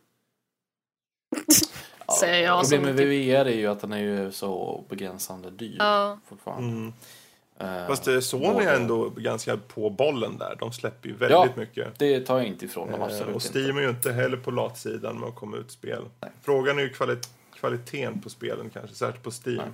Säger 2.19 2.43
jag 2.43 2.65
som 2.65 2.77
Problemet 2.77 2.95
med 2.95 3.05
typ, 3.05 3.27
VR 3.35 3.45
är 3.45 3.55
ju 3.55 3.67
att 3.67 3.79
den 3.79 3.91
är 3.93 3.97
ju 3.99 4.31
så 4.31 4.83
begränsande 4.89 5.49
dyr 5.51 5.75
Ja. 5.79 6.19
fortfarande. 6.29 6.67
mm. 6.69 6.93
Eh, 7.61 7.87
Fast 7.87 8.07
eh, 8.07 8.19
Sony 8.19 8.63
är 8.65 8.75
ändå 8.75 9.09
ganska 9.09 9.57
på 9.57 9.89
bollen 9.89 10.37
där. 10.37 10.55
De 10.59 10.71
släpper 10.73 11.09
ju 11.09 11.15
väldigt 11.15 11.31
Ja. 11.31 11.47
mycket. 11.55 11.99
Det 11.99 12.19
tar 12.19 12.37
jag 12.37 12.47
inte 12.47 12.65
ifrån 12.65 12.91
dem 12.91 12.99
Eh, 13.01 13.05
absolut 13.05 13.35
och. 13.35 13.55
Steam 13.55 13.77
är 13.77 13.81
ju 13.81 13.89
inte 13.89 14.11
heller 14.11 14.37
på 14.37 14.51
latsidan 14.51 15.19
med 15.19 15.29
att 15.29 15.35
komma 15.35 15.57
ut 15.57 15.71
spel. 15.71 16.03
Frågan 16.41 16.77
är 16.79 16.83
ju 16.83 16.89
kvali- 16.89 17.27
kvaliteten 17.55 18.21
på 18.21 18.29
spelen 18.29 18.69
kanske, 18.69 18.95
särskilt 18.95 19.23
på 19.23 19.31
Steam. 19.45 19.73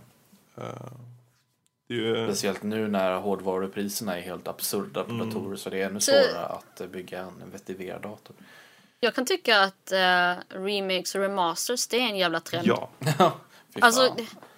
Det 1.87 1.93
är 1.93 1.97
ju, 1.97 2.25
Speciellt 2.27 2.63
nu 2.63 2.87
när 2.87 3.13
hårdvarupriserna 3.19 4.17
är 4.17 4.21
helt 4.21 4.47
absurda 4.47 5.03
på 5.03 5.11
Mm. 5.11 5.29
datorer 5.29 5.55
så 5.55 5.69
det 5.69 5.81
är 5.81 5.85
ännu 5.85 5.99
Så- 5.99 6.11
svårare 6.11 6.45
att 6.45 6.81
bygga 6.91 7.19
en 7.19 7.51
vettig 7.51 7.77
VR-dator. 7.77 8.35
Jag 8.99 9.15
kan 9.15 9.25
tycka 9.25 9.61
att 9.63 9.91
eh, 9.91 10.33
remakes 10.49 11.15
och 11.15 11.21
remasters, 11.21 11.87
det 11.87 11.97
är 11.97 12.01
en 12.09 12.17
jävla 12.17 12.39
trend. 12.39 12.67
ja. 12.67 12.89
Alltså. 13.81 14.15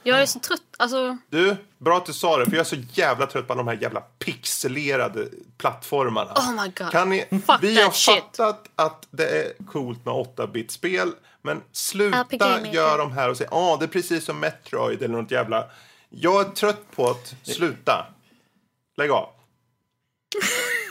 Jag 0.09 0.21
är 0.21 0.25
så 0.25 0.39
trött. 0.39 0.61
Alltså, 0.77 1.17
Du, 1.29 1.55
bra 1.77 1.97
att 1.97 2.05
du 2.05 2.13
sa 2.13 2.37
det, 2.37 2.45
för 2.45 2.51
jag 2.51 2.59
är 2.59 2.63
så 2.63 2.75
jävla 2.93 3.25
trött 3.27 3.47
på 3.47 3.53
alla 3.53 3.63
de 3.63 3.67
här 3.69 3.81
jävla 3.81 4.01
pixelerade 4.01 5.27
plattformarna. 5.57 6.33
oh 6.33 6.51
my 6.63 6.71
god. 6.75 6.91
Kan 6.91 7.09
ni, 7.09 7.25
Fuck 7.29 7.57
vi 7.63 7.75
that 7.75 7.85
har 7.85 7.91
shit. 7.91 8.15
fattat 8.15 8.69
att 8.75 9.07
det 9.11 9.29
är 9.29 9.53
coolt 9.67 10.05
med 10.05 10.13
8-bit-spel, 10.13 11.11
men 11.41 11.61
sluta 11.71 12.67
göra 12.73 12.97
de 12.97 13.11
här 13.11 13.29
och 13.29 13.37
säga 13.37 13.49
ah, 13.51 13.77
det 13.77 13.85
är 13.85 13.87
precis 13.89 14.25
som 14.25 14.39
Metroid 14.39 15.01
eller 15.03 15.17
något 15.21 15.31
jävla... 15.31 15.69
Jag 16.09 16.41
är 16.47 16.49
trött 16.51 16.91
på 16.95 17.09
att 17.09 17.35
sluta. 17.43 18.05
Lägg 18.97 19.11
av. 19.11 19.29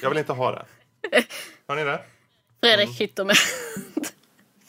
Jag 0.02 0.08
vill 0.10 0.18
inte 0.18 0.32
ha 0.32 0.50
det. 0.52 0.64
Har 1.66 1.76
ni 1.76 1.84
det? 1.84 2.02
Fredrik 2.60 3.00
hittar 3.00 3.24
mig. 3.24 3.36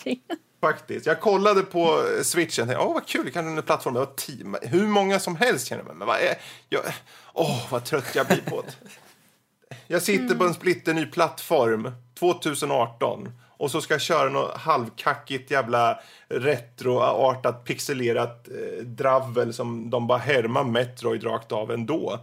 Faktiskt. 0.62 1.06
Jag 1.06 1.20
kollade 1.22 1.62
på 1.62 2.04
eh, 2.18 2.24
switchen 2.24 2.64
och 2.64 2.68
tänkte, 2.70 2.86
åh 2.86 2.94
vad 2.94 3.08
kul, 3.08 3.26
det 3.26 3.32
kan 3.32 3.58
en 3.58 3.64
plattform. 3.64 3.94
Det 3.94 4.00
var 4.00 4.14
tio, 4.16 4.46
hur 4.62 4.88
många 4.88 5.20
som 5.20 5.36
helst 5.36 5.68
känner 5.68 5.84
jag. 5.88 5.96
Men 5.96 6.08
vad 6.08 6.18
är, 6.20 6.36
jag, 6.70 6.82
åh 7.34 7.68
vad 7.72 7.86
trött 7.86 8.16
jag 8.16 8.28
blir 8.28 8.42
på 8.42 8.62
det. 8.62 8.90
Jag 9.88 10.02
sitter 10.02 10.36
på 10.36 10.44
en 10.44 10.54
splitterny 10.54 11.06
plattform 11.06 11.92
2018 12.20 13.32
och 13.58 13.72
så 13.72 13.82
ska 13.82 13.94
jag 13.94 14.02
köra 14.02 14.30
något 14.30 14.58
halvkackigt 14.58 15.52
jävla 15.52 16.00
retroartat 16.30 17.64
pixelerat 17.66 18.48
eh, 18.48 18.84
dravel 18.84 19.54
som 19.54 19.90
de 19.90 20.08
bara 20.08 20.18
härmar 20.18 20.64
Metroid 20.64 21.24
rakt 21.24 21.52
av 21.52 21.72
ändå. 21.72 22.20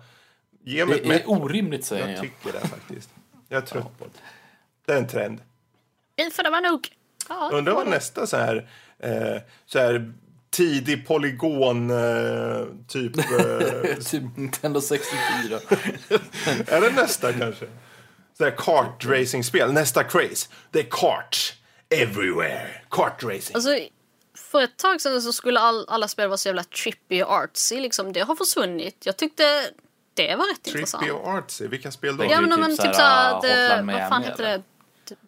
Ge 0.64 0.86
mig 0.86 0.98
Det 0.98 1.04
är 1.04 1.08
Metroid. 1.08 1.42
orimligt 1.42 1.84
säger 1.84 2.02
Jag 2.06 2.12
jag. 2.16 2.20
tycker 2.22 2.52
det 2.52 2.68
faktiskt. 2.68 3.10
Jag 3.48 3.62
är 3.62 3.66
trött 3.66 3.98
på 3.98 4.04
det. 4.04 4.10
Det 4.86 4.92
är 4.92 4.96
en 4.96 5.08
trend. 5.08 5.40
Nu 6.18 6.30
får 6.30 6.42
det 6.42 6.50
vara 6.50 6.60
nog. 6.60 6.88
Ja, 7.28 7.50
Undrar 7.52 7.74
vad 7.74 7.88
nästa 7.88 8.26
så 8.26 8.36
här, 8.36 8.68
eh, 8.98 9.42
så 9.66 9.78
här 9.78 10.12
tidig 10.50 11.06
polygon 11.06 11.90
eh, 11.90 12.66
typ. 12.88 13.12
Eh, 13.18 13.96
Typ 13.96 14.36
Nintendo 14.36 14.80
64. 14.80 15.58
är 16.66 16.80
det 16.80 16.90
nästa 16.90 17.32
kanske? 17.32 17.66
Så 18.38 18.44
här 18.44 18.54
kart 18.56 19.04
racing-spel. 19.04 19.72
Nästa 19.72 20.04
craze. 20.04 20.48
Det 20.70 20.78
är 20.78 20.86
karts 20.90 21.54
everywhere. 21.90 22.68
Kart 22.90 23.22
racing. 23.22 23.54
Alltså, 23.54 23.78
för 24.36 24.62
ett 24.62 24.76
tag 24.76 25.00
sedan 25.00 25.22
så 25.22 25.32
skulle 25.32 25.60
all, 25.60 25.84
alla 25.88 26.08
spel 26.08 26.28
vara 26.28 26.38
så 26.38 26.48
jävla 26.48 26.64
trippy 26.64 27.22
och 27.22 27.32
artsy. 27.32 27.80
Liksom. 27.80 28.12
Det 28.12 28.20
har 28.20 28.36
försvunnit. 28.36 28.96
Jag 29.06 29.16
tyckte 29.16 29.42
det 30.14 30.36
var 30.36 30.52
rätt 30.52 30.66
intressant. 30.66 31.02
Trippy 31.02 31.18
och 31.18 31.28
artsy. 31.28 31.66
Vilka 31.66 31.90
spel 31.90 32.16
då? 32.16 32.24
Ja, 32.24 32.30
Ja 32.30 32.40
Det 32.40 32.46
är 32.46 32.48
men, 32.48 32.50
typ 32.50 32.60
men 32.60 32.70
typ 32.86 32.94
såhär, 32.94 33.34
Hotline 33.34 33.86
vad 33.86 34.08
fan 34.08 34.22
heter 34.22 34.44
det? 34.44 34.62
Typ, 35.04 35.18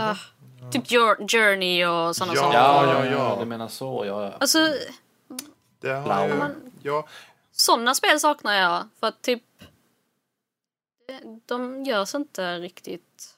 Ah, 0.00 0.16
typ 0.72 0.90
Jour- 0.90 1.28
Journey 1.28 1.84
och 1.86 2.16
sådana 2.16 2.34
Ja, 2.34 2.40
saker. 2.42 2.58
Ja, 2.58 3.04
ja, 3.04 3.10
ja. 3.12 3.36
Du 3.40 3.44
menar 3.46 3.68
så, 3.68 4.04
ja. 4.06 4.32
Alltså, 4.40 4.58
Det 5.80 5.90
har 5.92 6.26
ju, 6.28 6.34
ja, 6.82 7.08
sådana 7.52 7.94
spel 7.94 8.20
saknar 8.20 8.54
jag. 8.54 8.88
För 9.00 9.06
att 9.06 9.22
typ... 9.22 9.42
de 11.46 11.84
görs 11.84 12.14
inte 12.14 12.58
riktigt... 12.58 13.36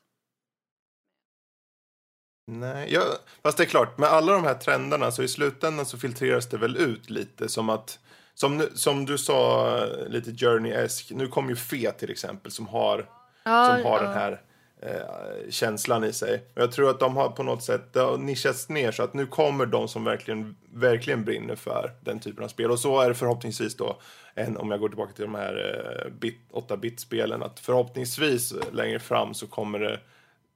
Nej, 2.47 2.93
ja, 2.93 3.03
fast 3.43 3.57
det 3.59 3.65
är 3.65 3.67
klart, 3.67 3.99
med 3.99 4.09
alla 4.09 4.33
de 4.33 4.45
här 4.45 4.55
trenderna 4.55 5.11
så 5.11 5.23
i 5.23 5.29
slutändan 5.29 5.87
så 5.87 5.99
filtreras 5.99 6.49
det 6.49 6.57
väl 6.59 6.77
ut 6.77 7.11
lite 7.11 7.49
som 7.49 7.69
att 7.71 7.99
som, 8.35 8.57
nu- 8.59 8.71
som 8.75 9.05
du 9.07 9.19
sa, 9.19 9.69
eh, 9.79 10.09
lite 10.09 10.31
Journey-esk. 10.31 11.13
Nu 11.17 11.29
kom 11.29 11.49
ju 11.49 11.57
Fe 11.57 11.93
till 11.93 12.11
exempel 12.11 12.53
som 12.53 12.67
har, 12.69 13.09
Ja, 13.45 13.67
som 13.67 13.85
har 13.85 13.97
ja. 13.99 14.03
den 14.03 14.13
här 14.13 14.41
eh, 14.83 15.51
känslan 15.51 16.05
i 16.05 16.13
sig. 16.13 16.45
Och 16.55 16.63
jag 16.63 16.73
tror 16.73 16.91
att 16.91 17.01
de 17.01 17.17
har 17.17 17.29
på 17.29 17.43
något 17.43 17.63
sätt 17.63 17.93
det 17.93 18.01
har 18.01 18.19
nischats 18.19 18.69
ner 18.69 18.93
så 18.93 19.03
att 19.03 19.15
nu 19.15 19.27
kommer 19.27 19.67
de 19.67 19.89
som 19.89 20.05
verkligen, 20.05 20.57
verkligen 20.73 21.25
brinner 21.25 21.57
för 21.57 21.93
den 22.01 22.21
typen 22.21 22.45
av 22.45 22.49
spel. 22.49 22.71
Och 22.71 22.79
så 22.79 23.01
är 23.01 23.09
det 23.09 23.15
förhoppningsvis 23.15 23.77
då, 23.77 24.01
en, 24.35 24.57
om 24.57 24.71
jag 24.71 24.81
går 24.81 24.89
tillbaka 24.89 25.13
till 25.13 25.25
de 25.25 25.35
här 25.35 26.05
eh, 26.05 26.13
bit, 26.13 26.41
8-bit-spelen, 26.53 27.43
att 27.43 27.61
förhoppningsvis 27.61 28.55
längre 28.73 28.99
fram 28.99 29.35
så 29.35 29.47
kommer 29.47 29.79
det 29.79 30.01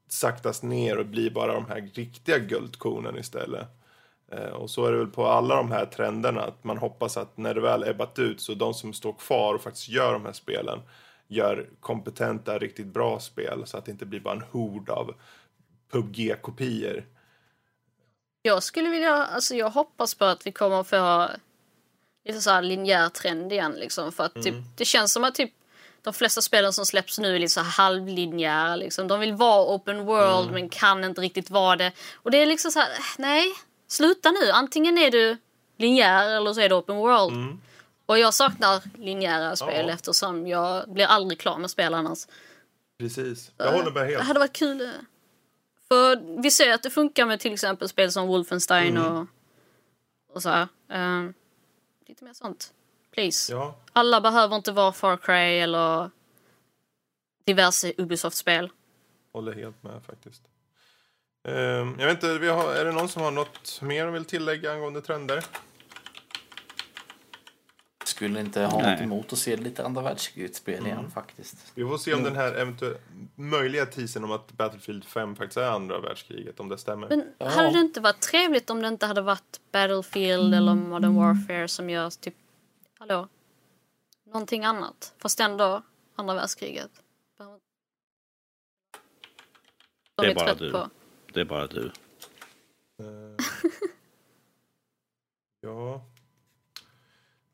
saktas 0.08 0.62
ner 0.62 0.98
och 0.98 1.06
blir 1.06 1.30
bara 1.30 1.54
de 1.54 1.66
här 1.66 1.90
riktiga 1.94 2.38
guldkornen 2.38 3.18
istället. 3.18 3.66
Eh, 4.32 4.52
och 4.52 4.70
så 4.70 4.86
är 4.86 4.92
det 4.92 4.98
väl 4.98 5.06
på 5.06 5.26
alla 5.26 5.56
de 5.56 5.70
här 5.70 5.86
trenderna 5.86 6.42
att 6.42 6.64
man 6.64 6.78
hoppas 6.78 7.16
att 7.16 7.36
när 7.36 7.54
det 7.54 7.60
väl 7.60 7.84
ebbat 7.84 8.18
ut 8.18 8.40
så 8.40 8.54
de 8.54 8.74
som 8.74 8.92
står 8.92 9.12
kvar 9.12 9.54
och 9.54 9.62
faktiskt 9.62 9.88
gör 9.88 10.12
de 10.12 10.24
här 10.24 10.32
spelen 10.32 10.80
gör 11.28 11.68
kompetenta, 11.80 12.58
riktigt 12.58 12.86
bra 12.86 13.20
spel 13.20 13.62
så 13.66 13.76
att 13.76 13.84
det 13.84 13.90
inte 13.90 14.06
blir 14.06 14.20
bara 14.20 14.34
en 14.34 14.44
hord 14.50 14.90
av 14.90 15.14
PubG-kopior. 15.92 17.04
Jag 18.42 18.62
skulle 18.62 18.88
vilja, 18.88 19.14
alltså 19.14 19.54
jag 19.54 19.70
hoppas 19.70 20.14
på 20.14 20.24
att 20.24 20.46
vi 20.46 20.52
kommer 20.52 20.80
att 20.80 20.88
få 20.88 21.28
lite 22.24 22.40
så 22.40 22.50
här 22.50 22.62
linjär 22.62 23.08
trend 23.08 23.52
igen 23.52 23.72
liksom. 23.72 24.12
För 24.12 24.24
att 24.24 24.34
typ, 24.34 24.54
det 24.76 24.84
känns 24.84 25.12
som 25.12 25.24
att 25.24 25.34
typ 25.34 25.52
de 26.02 26.12
flesta 26.14 26.42
spelen 26.42 26.72
som 26.72 26.86
släpps 26.86 27.18
nu 27.18 27.34
är 27.34 27.38
lite 27.38 27.52
så 27.52 27.60
halvlinjära 27.60 28.76
liksom. 28.76 29.08
De 29.08 29.20
vill 29.20 29.32
vara 29.32 29.74
open 29.74 30.04
world 30.04 30.52
men 30.52 30.68
kan 30.68 31.04
inte 31.04 31.20
riktigt 31.20 31.50
vara 31.50 31.76
det. 31.76 31.92
Och 32.14 32.30
det 32.30 32.38
är 32.38 32.46
liksom 32.46 32.70
så 32.70 32.78
här, 32.78 32.88
nej, 33.18 33.46
sluta 33.88 34.30
nu. 34.30 34.50
Antingen 34.50 34.98
är 34.98 35.10
du 35.10 35.36
linjär 35.76 36.36
eller 36.36 36.52
så 36.52 36.60
är 36.60 36.68
du 36.68 36.74
open 36.74 36.96
world. 36.96 37.58
Och 38.06 38.18
jag 38.18 38.34
saknar 38.34 38.82
linjära 38.98 39.56
spel 39.56 39.86
Ja. 39.88 39.94
eftersom 39.94 40.46
jag 40.46 40.92
blir 40.92 41.06
aldrig 41.06 41.40
klar 41.40 41.58
med 41.58 41.70
spel 41.70 41.94
annars. 41.94 42.26
Precis. 42.98 43.50
Jag 43.56 43.72
håller 43.72 43.90
med 43.90 44.02
Det 44.02 44.06
helt. 44.10 44.22
hade 44.24 44.40
varit 44.40 44.52
kul. 44.52 44.80
eh. 44.80 44.88
För 45.88 46.40
vi 46.42 46.50
ser 46.50 46.72
att 46.74 46.82
det 46.82 46.90
funkar 46.90 47.26
med 47.26 47.40
till 47.40 47.52
exempel 47.52 47.88
spel 47.88 48.12
som 48.12 48.26
Wolfenstein 48.26 48.96
Mm. 48.96 49.12
och, 49.16 49.26
och 50.32 50.42
så 50.42 50.48
här. 50.48 50.68
Ehm, 50.88 51.34
lite 52.06 52.24
mer 52.24 52.32
sånt. 52.32 52.72
Please. 53.14 53.52
Ja, 53.52 53.76
Alla 53.92 54.20
behöver 54.20 54.56
inte 54.56 54.72
vara 54.72 54.92
Far 54.92 55.16
Cry 55.16 55.58
eller 55.58 56.10
diverse 57.44 57.92
Ubisoft-spel. 57.98 58.70
håller 59.32 59.52
helt 59.52 59.82
med 59.82 60.02
faktiskt. 60.06 60.42
Ehm, 61.48 61.96
jag 61.98 62.06
vet 62.06 62.14
inte, 62.14 62.38
vi 62.38 62.48
har, 62.48 62.74
är 62.74 62.84
det 62.84 62.92
någon 62.92 63.08
som 63.08 63.22
har 63.22 63.30
något 63.30 63.78
mer 63.82 64.04
de 64.04 64.12
vill 64.14 64.24
tillägga 64.24 64.72
angående 64.72 65.00
trender? 65.02 65.44
Skulle 68.06 68.40
inte 68.40 68.60
ha 68.62 68.82
Nej. 68.82 68.92
något 68.92 69.00
emot 69.00 69.32
att 69.32 69.38
se 69.38 69.56
lite 69.56 69.84
andra 69.84 70.02
världskriget-spel 70.02 70.86
igen 70.86 71.10
faktiskt. 71.10 71.72
Vi 71.74 71.84
får 71.84 71.98
se 71.98 72.14
om 72.14 72.22
den 72.22 72.36
här 72.36 72.52
eventuella 72.52 72.96
möjliga 73.34 73.86
teasern 73.86 74.24
om 74.24 74.32
att 74.32 74.52
Battlefield 74.52 75.04
5 75.04 75.36
faktiskt 75.36 75.56
är 75.56 75.70
andra 75.70 76.00
världskriget, 76.00 76.60
om 76.60 76.68
det 76.68 76.78
stämmer. 76.78 77.08
Men 77.08 77.24
Ja. 77.38 77.48
hade 77.48 77.70
det 77.72 77.78
inte 77.80 78.00
varit 78.00 78.20
trevligt 78.20 78.70
om 78.70 78.82
det 78.82 78.88
inte 78.88 79.06
hade 79.06 79.20
varit 79.22 79.60
Battlefield 79.72 80.54
eller 80.54 80.74
Modern 80.74 81.14
Warfare 81.16 81.68
som 81.68 81.90
görs 81.90 82.16
typ, 82.16 82.34
hallå, 82.98 83.28
någonting 84.26 84.64
annat. 84.64 85.14
Fast 85.18 85.40
ändå 85.40 85.82
andra 86.16 86.34
världskriget. 86.34 86.90
De 87.38 87.58
Det 90.16 90.26
är 90.26 90.30
är 90.30 90.34
bara 90.34 90.54
du. 90.54 90.72
på. 90.72 90.90
Det 91.32 91.40
är 91.40 91.44
bara 91.44 91.66
du. 91.66 91.86
Eh, 93.00 93.44
ja. 95.60 96.04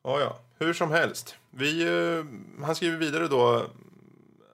Ja, 0.04 0.20
ja. 0.20 0.38
Hur 0.58 0.72
som 0.72 0.90
helst. 0.90 1.36
Vi, 1.50 1.82
eh, 1.82 2.24
han 2.64 2.74
skriver 2.74 2.98
vidare 2.98 3.28
då 3.28 3.56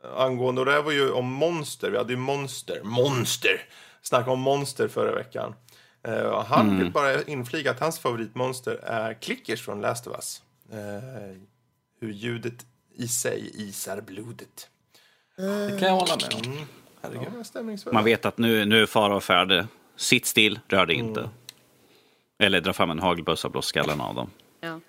eh, 0.05 0.21
angående, 0.21 0.61
och 0.61 0.65
det 0.65 0.73
här 0.73 0.83
var 0.83 0.93
ju 0.93 1.11
om 1.11 1.33
monster. 1.33 1.91
Vi 1.91 1.97
hade 1.97 2.13
ju 2.13 2.19
monster, 2.19 2.81
monster, 2.85 3.63
snacka 4.03 4.31
om 4.31 4.41
monster 4.41 4.89
förra 4.89 5.15
veckan. 5.15 5.55
Och 6.33 6.45
han 6.45 6.79
vill 6.79 6.93
bara 6.93 7.23
inflika 7.23 7.71
att 7.71 7.81
hans 7.81 7.99
favoritmonster 7.99 8.81
är 8.83 9.15
klickers 9.15 9.65
från 9.65 9.81
Last 9.81 10.07
of 10.07 10.17
Us. 10.17 10.43
Eh, 10.73 11.37
hur 12.01 12.13
ljudet 12.13 12.67
i 12.97 13.09
sig 13.09 13.51
isar 13.55 14.01
blodet. 14.01 14.69
Det 15.37 15.77
kan 15.81 15.89
jag 15.89 15.95
hålla 15.95 16.17
med 16.17 16.47
om. 16.47 16.67
Herregud. 17.03 17.29
Ja, 17.39 17.45
stämningsfullt. 17.45 17.95
Man 17.95 18.05
vet 18.05 18.25
att 18.25 18.39
nu, 18.39 18.65
nu 18.65 18.83
är 18.83 18.87
fara 18.87 19.17
och 19.17 19.25
färde. 19.25 19.67
Sitt 19.97 20.27
still, 20.27 20.61
rör 20.69 20.87
dig 20.87 20.97
inte. 20.97 21.21
Mm. 21.21 21.33
Eller 22.39 22.61
dra 22.61 22.73
fram 22.73 22.91
en 22.91 22.99
hagelbössa 22.99 23.49
och 23.49 23.53
blås 23.53 23.67
skallen 23.67 24.01
av 24.01 24.15
dem. 24.15 24.31
Ja. 24.61 24.81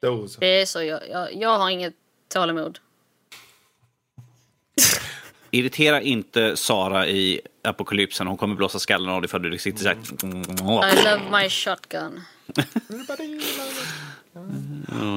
Då 0.00 0.28
så. 0.28 0.40
Det 0.40 0.60
är 0.60 0.66
så, 0.66 0.82
jag, 0.82 1.08
jag, 1.08 1.34
jag 1.34 1.58
har 1.58 1.70
inget 1.70 1.94
tålamod. 2.28 2.78
Irritera 5.50 6.00
inte 6.00 6.56
Sara 6.56 7.06
i 7.08 7.40
apokalypsen. 7.64 8.26
Hon 8.26 8.36
kommer 8.36 8.54
blåsa 8.54 8.78
skallen 8.78 9.10
av 9.10 9.22
dig 9.22 9.28
för 9.28 9.38
du 9.38 9.58
sitter 9.58 9.78
så 9.82 9.88
här. 9.88 9.96
I 10.92 11.04
love 11.04 11.42
my 11.42 11.48
shotgun. 11.50 12.20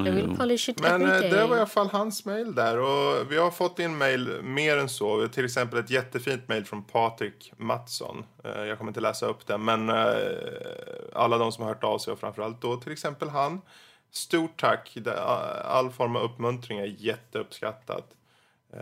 I 0.06 0.10
will 0.12 0.36
polish 0.38 0.70
it 0.70 0.80
Men 0.80 1.02
eh, 1.02 1.20
det 1.20 1.46
var 1.48 1.56
i 1.56 1.60
alla 1.60 1.66
fall 1.66 1.90
hans 1.90 2.26
mail 2.26 2.56
där. 2.56 2.80
Och 2.80 3.32
vi 3.32 3.38
har 3.38 3.52
fått 3.52 3.80
in 3.80 3.98
mail 3.98 4.42
mer 4.44 4.78
än 4.78 4.90
så. 4.90 5.16
Vi 5.16 5.22
har 5.22 5.30
Till 5.30 5.46
exempel 5.46 5.80
ett 5.80 5.90
jättefint 5.90 6.48
mail 6.48 6.66
från 6.66 6.84
Patrik 6.84 7.54
Mattsson. 7.58 8.26
Eh, 8.44 8.62
Jag 8.64 8.78
kommer 8.78 8.90
inte 8.90 9.02
läsa 9.02 9.26
upp 9.26 9.48
det, 9.48 9.58
men 9.58 9.90
eh, 9.90 9.96
alla 11.14 11.38
de 11.38 11.52
som 11.52 11.64
har 11.64 11.74
hört 11.74 11.84
av 11.84 12.00
sig 12.00 12.14
och 12.14 12.20
framförallt 12.20 12.62
då 12.62 12.78
till 12.78 12.92
exempel 12.92 13.30
han. 13.30 13.62
Stort 14.12 14.60
tack. 14.62 14.92
Det- 14.96 15.22
All 15.64 15.92
form 15.92 16.16
av 16.16 16.22
uppmuntring 16.24 16.80
är 16.80 16.96
jätteuppskattat. 16.98 18.10
Eh, 18.74 18.80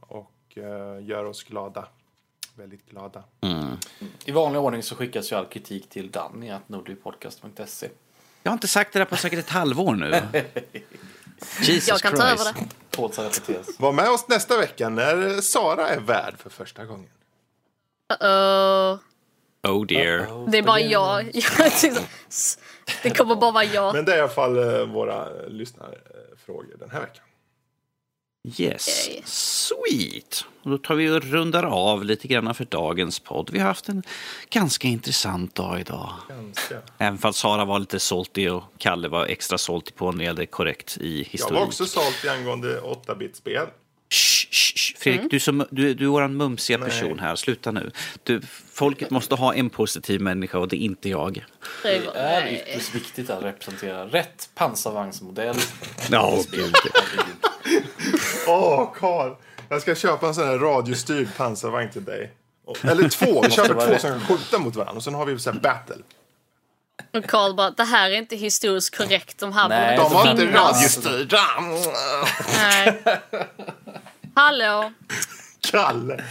Och 0.00 0.32
eh, 0.54 1.04
gör 1.06 1.24
oss 1.24 1.42
glada. 1.42 1.88
Väldigt 2.54 2.90
glada. 2.90 3.24
I 4.24 4.30
vanlig 4.32 4.60
ordning 4.60 4.82
så 4.82 4.94
skickas 4.94 5.32
ju 5.32 5.36
all 5.36 5.46
kritik 5.46 5.88
till 5.88 6.10
danny.nordlypodcast.se. 6.10 7.88
Jag 8.42 8.50
har 8.50 8.54
inte 8.54 8.68
sagt 8.68 8.92
det 8.92 8.98
där 8.98 9.06
på 9.06 9.16
säkert 9.16 9.38
ett 9.38 9.48
halvår 9.50 9.94
nu. 9.94 10.10
Jesus 11.60 11.88
Jag 11.88 12.00
kan 12.00 12.14
ta 12.16 12.26
Christ. 12.28 12.40
över 12.46 12.54
det. 12.54 13.58
Att. 13.58 13.80
Var 13.80 13.92
med 13.92 14.10
oss 14.10 14.28
nästa 14.28 14.58
vecka 14.58 14.88
när 14.88 15.40
Sara 15.40 15.88
är 15.88 16.00
värd 16.00 16.34
för 16.38 16.50
första 16.50 16.84
gången. 16.84 17.10
Uh-oh. 18.20 18.98
Oh 19.62 19.86
dear. 19.86 20.50
Det 20.50 20.58
är 20.58 20.62
bara 20.62 20.80
jag. 20.80 21.30
Jag 23.02 23.12
Det 23.12 23.18
kommer 23.18 23.36
bara 23.36 23.50
vara 23.52 23.64
jag. 23.64 23.94
Men 23.94 24.04
det 24.04 24.12
är 24.12 24.16
i 24.16 24.20
alla 24.20 24.28
fall 24.28 24.58
eh, 24.58 24.86
våra 24.86 25.28
lyssnarfrågor 25.48 26.76
den 26.78 26.90
här 26.90 27.00
veckan. 27.00 27.24
Yes, 28.58 29.08
sweet. 29.24 30.44
Och 30.62 30.70
då 30.70 30.78
tar 30.78 30.94
vi 30.94 31.10
och 31.10 31.22
rundar 31.22 31.62
av 31.64 32.04
lite 32.04 32.28
grann 32.28 32.54
för 32.54 32.64
dagens 32.64 33.18
podd. 33.20 33.50
Vi 33.52 33.58
har 33.58 33.66
haft 33.66 33.88
en 33.88 34.02
ganska 34.50 34.88
intressant 34.88 35.54
dag 35.54 35.80
idag. 35.80 36.12
Ganska. 36.28 36.76
Även 36.98 37.18
fall 37.18 37.34
Sara 37.34 37.64
var 37.64 37.78
lite 37.78 38.00
salty 38.00 38.48
och 38.48 38.62
Kalle 38.78 39.08
var 39.08 39.26
extra 39.26 39.58
salty 39.58 39.92
på 39.92 40.12
när 40.12 40.18
det 40.18 40.24
gällde 40.24 40.46
korrekt 40.46 40.98
i 41.00 41.18
Jag 41.18 41.24
historik. 41.24 41.58
var 41.60 41.66
också 41.66 41.86
salty 41.86 42.28
angående 42.28 42.80
8-bit-spel. 42.80 43.66
Fredrik, 45.12 45.30
du, 45.30 45.36
är 45.36 45.40
som, 45.40 45.66
du, 45.70 45.94
du 45.94 46.04
är 46.04 46.08
vår 46.08 46.28
mumsiga 46.28 46.78
Nej. 46.78 46.88
person 46.88 47.18
här. 47.18 47.36
Sluta 47.36 47.70
nu. 47.70 47.90
Du, 48.22 48.40
folket 48.72 49.10
måste 49.10 49.34
ha 49.34 49.54
en 49.54 49.70
positiv 49.70 50.20
människa 50.20 50.58
och 50.58 50.68
det 50.68 50.76
är 50.76 50.84
inte 50.84 51.08
jag. 51.08 51.44
Det 51.82 52.06
är 52.14 52.52
ytterst 52.52 52.94
viktigt 52.94 53.30
att 53.30 53.42
representera 53.42 54.04
rätt 54.06 54.48
pansarvagnsmodell. 54.54 55.56
Ja, 56.10 56.42
gud. 56.50 56.74
Åh, 58.46 58.92
Karl! 58.94 59.34
Jag 59.68 59.82
ska 59.82 59.94
köpa 59.94 60.26
en 60.28 60.34
sån 60.34 60.46
här 60.48 60.58
radiostyrd 60.58 61.28
pansarvagn 61.36 61.90
till 61.90 62.04
dig. 62.04 62.32
Eller 62.82 63.08
två. 63.08 63.42
Vi 63.42 63.50
köper 63.50 63.74
två 63.74 63.98
som 63.98 64.10
kan 64.10 64.20
skjuta 64.20 64.58
mot 64.58 64.76
varandra. 64.76 64.96
Och 64.96 65.04
sen 65.04 65.14
har 65.14 65.26
vi 65.26 65.38
så 65.38 65.50
här 65.52 65.60
battle. 65.60 65.96
Och 67.14 67.24
Carl 67.24 67.54
bara, 67.54 67.70
det 67.70 67.84
här 67.84 68.10
är 68.10 68.16
inte 68.16 68.36
historiskt 68.36 68.96
korrekt. 68.96 69.38
De 69.38 69.52
här 69.52 69.68
Nej, 69.68 69.96
borde 69.98 70.08
De 70.08 70.14
var 70.14 70.30
inte 70.30 70.46
finnas. 70.46 70.76
radiostyrda. 70.76 71.40
Nej. 72.56 73.02
Hallå? 74.38 74.92
Kalle. 75.70 76.24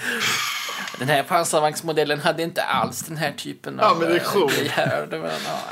Den 1.00 1.08
här 1.08 1.24
pansarvagnsmodellen 1.24 2.20
hade 2.20 2.44
inte 2.44 2.64
alls 2.64 3.00
den 3.00 3.18
här 3.18 3.32
typen 3.32 3.80
Ja, 3.82 3.90
av 3.90 4.00
men 4.00 4.10
det 4.10 4.16
är 4.16 4.38
eh, 4.38 5.08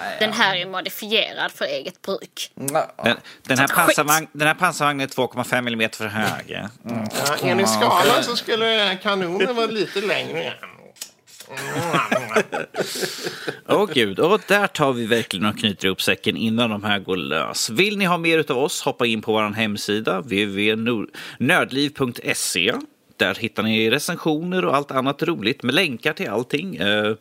nej, 0.01 0.17
Den 0.19 0.33
här 0.33 0.55
är 0.55 0.65
modifierad 0.65 1.51
för 1.51 1.65
eget 1.65 2.01
bruk. 2.01 2.51
Den, 3.03 3.17
den, 3.43 3.57
här 3.57 3.67
pansarvagn, 3.67 4.27
den 4.31 4.47
här 4.47 4.55
pansarvagnen 4.55 5.07
är 5.09 5.13
2,5 5.13 5.57
mm 5.57 5.89
för 5.89 6.07
hög. 6.07 6.51
Mm. 6.51 7.07
Ja, 7.27 7.35
enligt 7.41 7.69
skalan 7.69 8.23
så 8.23 8.35
skulle 8.35 8.97
kanonen 9.03 9.55
vara 9.55 9.65
lite 9.65 10.01
längre. 10.01 10.53
Åh 13.67 13.89
gud, 13.93 14.19
och 14.19 14.41
där 14.47 14.67
tar 14.67 14.93
vi 14.93 15.05
verkligen 15.05 15.45
och 15.45 15.57
knyter 15.57 15.85
ihop 15.85 16.01
säcken 16.01 16.37
innan 16.37 16.69
de 16.69 16.83
här 16.83 16.99
går 16.99 17.17
lös. 17.17 17.69
Vill 17.69 17.97
ni 17.97 18.05
ha 18.05 18.17
mer 18.17 18.51
av 18.51 18.57
oss, 18.57 18.81
hoppa 18.81 19.05
in 19.05 19.21
på 19.21 19.31
vår 19.31 19.53
hemsida 19.53 20.21
www.nördliv.se. 20.21 22.73
Där 23.17 23.35
hittar 23.35 23.63
ni 23.63 23.89
recensioner 23.89 24.65
och 24.65 24.75
allt 24.75 24.91
annat 24.91 25.23
roligt 25.23 25.63
med 25.63 25.75
länkar 25.75 26.13
till 26.13 26.29
allting. 26.29 26.75
Eh, 26.75 27.15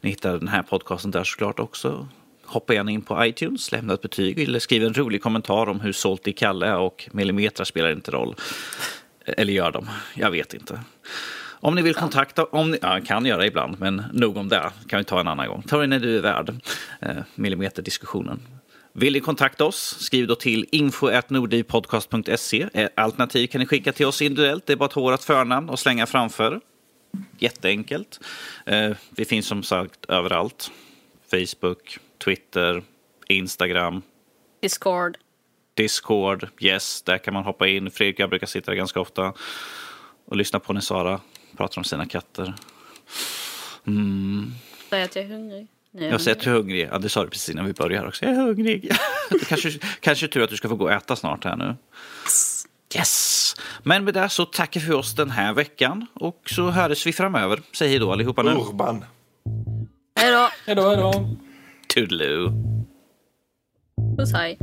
ni 0.00 0.10
hittar 0.10 0.38
den 0.38 0.48
här 0.48 0.62
podcasten 0.62 1.10
där 1.10 1.24
såklart 1.24 1.58
också. 1.58 2.08
Hoppa 2.44 2.74
gärna 2.74 2.90
in 2.90 3.02
på 3.02 3.24
iTunes, 3.24 3.72
lämna 3.72 3.94
ett 3.94 4.02
betyg 4.02 4.38
eller 4.38 4.58
skriv 4.58 4.84
en 4.84 4.94
rolig 4.94 5.22
kommentar 5.22 5.68
om 5.68 5.80
hur 5.80 5.92
salty 5.92 6.32
Kalle 6.32 6.66
är 6.66 6.78
och 6.78 7.08
millimeter 7.12 7.64
spelar 7.64 7.92
inte 7.92 8.10
roll. 8.10 8.34
Eller 9.24 9.52
gör 9.52 9.72
de? 9.72 9.88
Jag 10.14 10.30
vet 10.30 10.54
inte. 10.54 10.80
Om 11.60 11.74
ni 11.74 11.82
vill 11.82 11.94
kontakta, 11.94 12.44
om 12.44 12.70
ni, 12.70 12.78
ja, 12.82 13.00
kan 13.06 13.26
göra 13.26 13.46
ibland, 13.46 13.80
men 13.80 14.02
nog 14.12 14.36
om 14.36 14.48
det. 14.48 14.70
kan 14.88 14.98
vi 14.98 15.04
ta 15.04 15.20
en 15.20 15.28
annan 15.28 15.48
gång. 15.48 15.62
Ta 15.62 15.78
det 15.78 15.86
när 15.86 16.00
du 16.00 16.16
är 16.16 16.22
värd. 16.22 16.54
Eh, 17.00 17.16
millimeterdiskussionen. 17.34 18.40
Vill 18.92 19.12
ni 19.12 19.20
kontakta 19.20 19.64
oss, 19.64 19.96
skriv 20.00 20.26
då 20.26 20.34
till 20.34 20.66
info.nordivpodcast.se. 20.72 22.68
Eh, 22.74 22.88
Alternativ 22.94 23.46
kan 23.46 23.58
ni 23.58 23.66
skicka 23.66 23.92
till 23.92 24.06
oss 24.06 24.22
individuellt. 24.22 24.66
Det 24.66 24.72
är 24.72 24.76
bara 24.76 24.84
att 24.84 24.90
ta 24.90 25.00
vårt 25.00 25.22
förnamn 25.22 25.68
och 25.68 25.78
slänga 25.78 26.06
framför. 26.06 26.60
Jätteenkelt. 27.38 28.20
Eh, 28.66 28.90
vi 29.10 29.24
finns 29.24 29.46
som 29.46 29.62
sagt 29.62 30.04
överallt. 30.08 30.70
Facebook, 31.30 31.98
Twitter, 32.24 32.82
Instagram, 33.28 34.02
Discord. 34.62 35.16
Discord. 35.74 36.48
Yes, 36.60 37.02
där 37.02 37.18
kan 37.18 37.34
man 37.34 37.44
hoppa 37.44 37.68
in. 37.68 37.90
Fredrik 37.90 38.18
jag 38.20 38.30
brukar 38.30 38.46
sitta 38.46 38.70
där 38.70 38.76
ganska 38.76 39.00
ofta 39.00 39.32
och 40.24 40.36
lyssna 40.36 40.58
på 40.58 40.72
när 40.72 40.80
Sara 40.80 41.20
pratar 41.56 41.78
om 41.78 41.84
sina 41.84 42.06
katter. 42.06 42.54
Säg 44.90 45.02
att 45.02 45.16
jag 45.16 45.24
är 45.24 45.28
hungrig. 45.28 45.66
Nu 45.90 46.06
är 46.06 46.10
Jag 46.10 46.20
säger 46.20 46.36
att 46.36 46.42
du 46.42 46.50
är 46.50 46.54
hungrig. 46.54 46.88
Ja, 46.92 46.98
det 46.98 47.08
sa 47.08 47.22
du 47.22 47.30
precis 47.30 47.48
innan 47.48 47.66
vi 47.66 47.72
började 47.72 48.08
också. 48.08 48.24
Jag 48.24 48.34
är 48.34 48.40
hungrig. 48.40 48.90
kanske, 49.48 49.70
kanske 50.00 50.28
tur 50.28 50.42
att 50.42 50.50
du 50.50 50.56
ska 50.56 50.68
få 50.68 50.76
gå 50.76 50.84
och 50.84 50.92
äta 50.92 51.16
snart 51.16 51.44
här 51.44 51.56
nu. 51.56 51.76
Yes! 52.94 53.54
Men 53.82 54.04
med 54.04 54.14
det 54.14 54.28
så 54.28 54.44
tackar 54.44 54.80
vi 54.80 54.86
för 54.86 54.94
oss 54.94 55.14
den 55.14 55.30
här 55.30 55.52
veckan 55.52 56.06
och 56.14 56.42
så 56.50 56.70
hörs 56.70 57.06
vi 57.06 57.12
framöver. 57.12 57.62
Säg 57.72 57.88
hej 57.88 57.98
då 57.98 58.12
allihopa 58.12 58.42
nu. 58.42 58.50
Urban. 58.50 59.04
Hej 60.18 60.32
då! 60.32 60.48
Hej 60.66 60.76
då, 60.76 60.88
hej 60.88 60.96
då. 60.96 61.36
Toodaloo. 61.88 62.52
Puss 64.16 64.32
hej. 64.32 64.58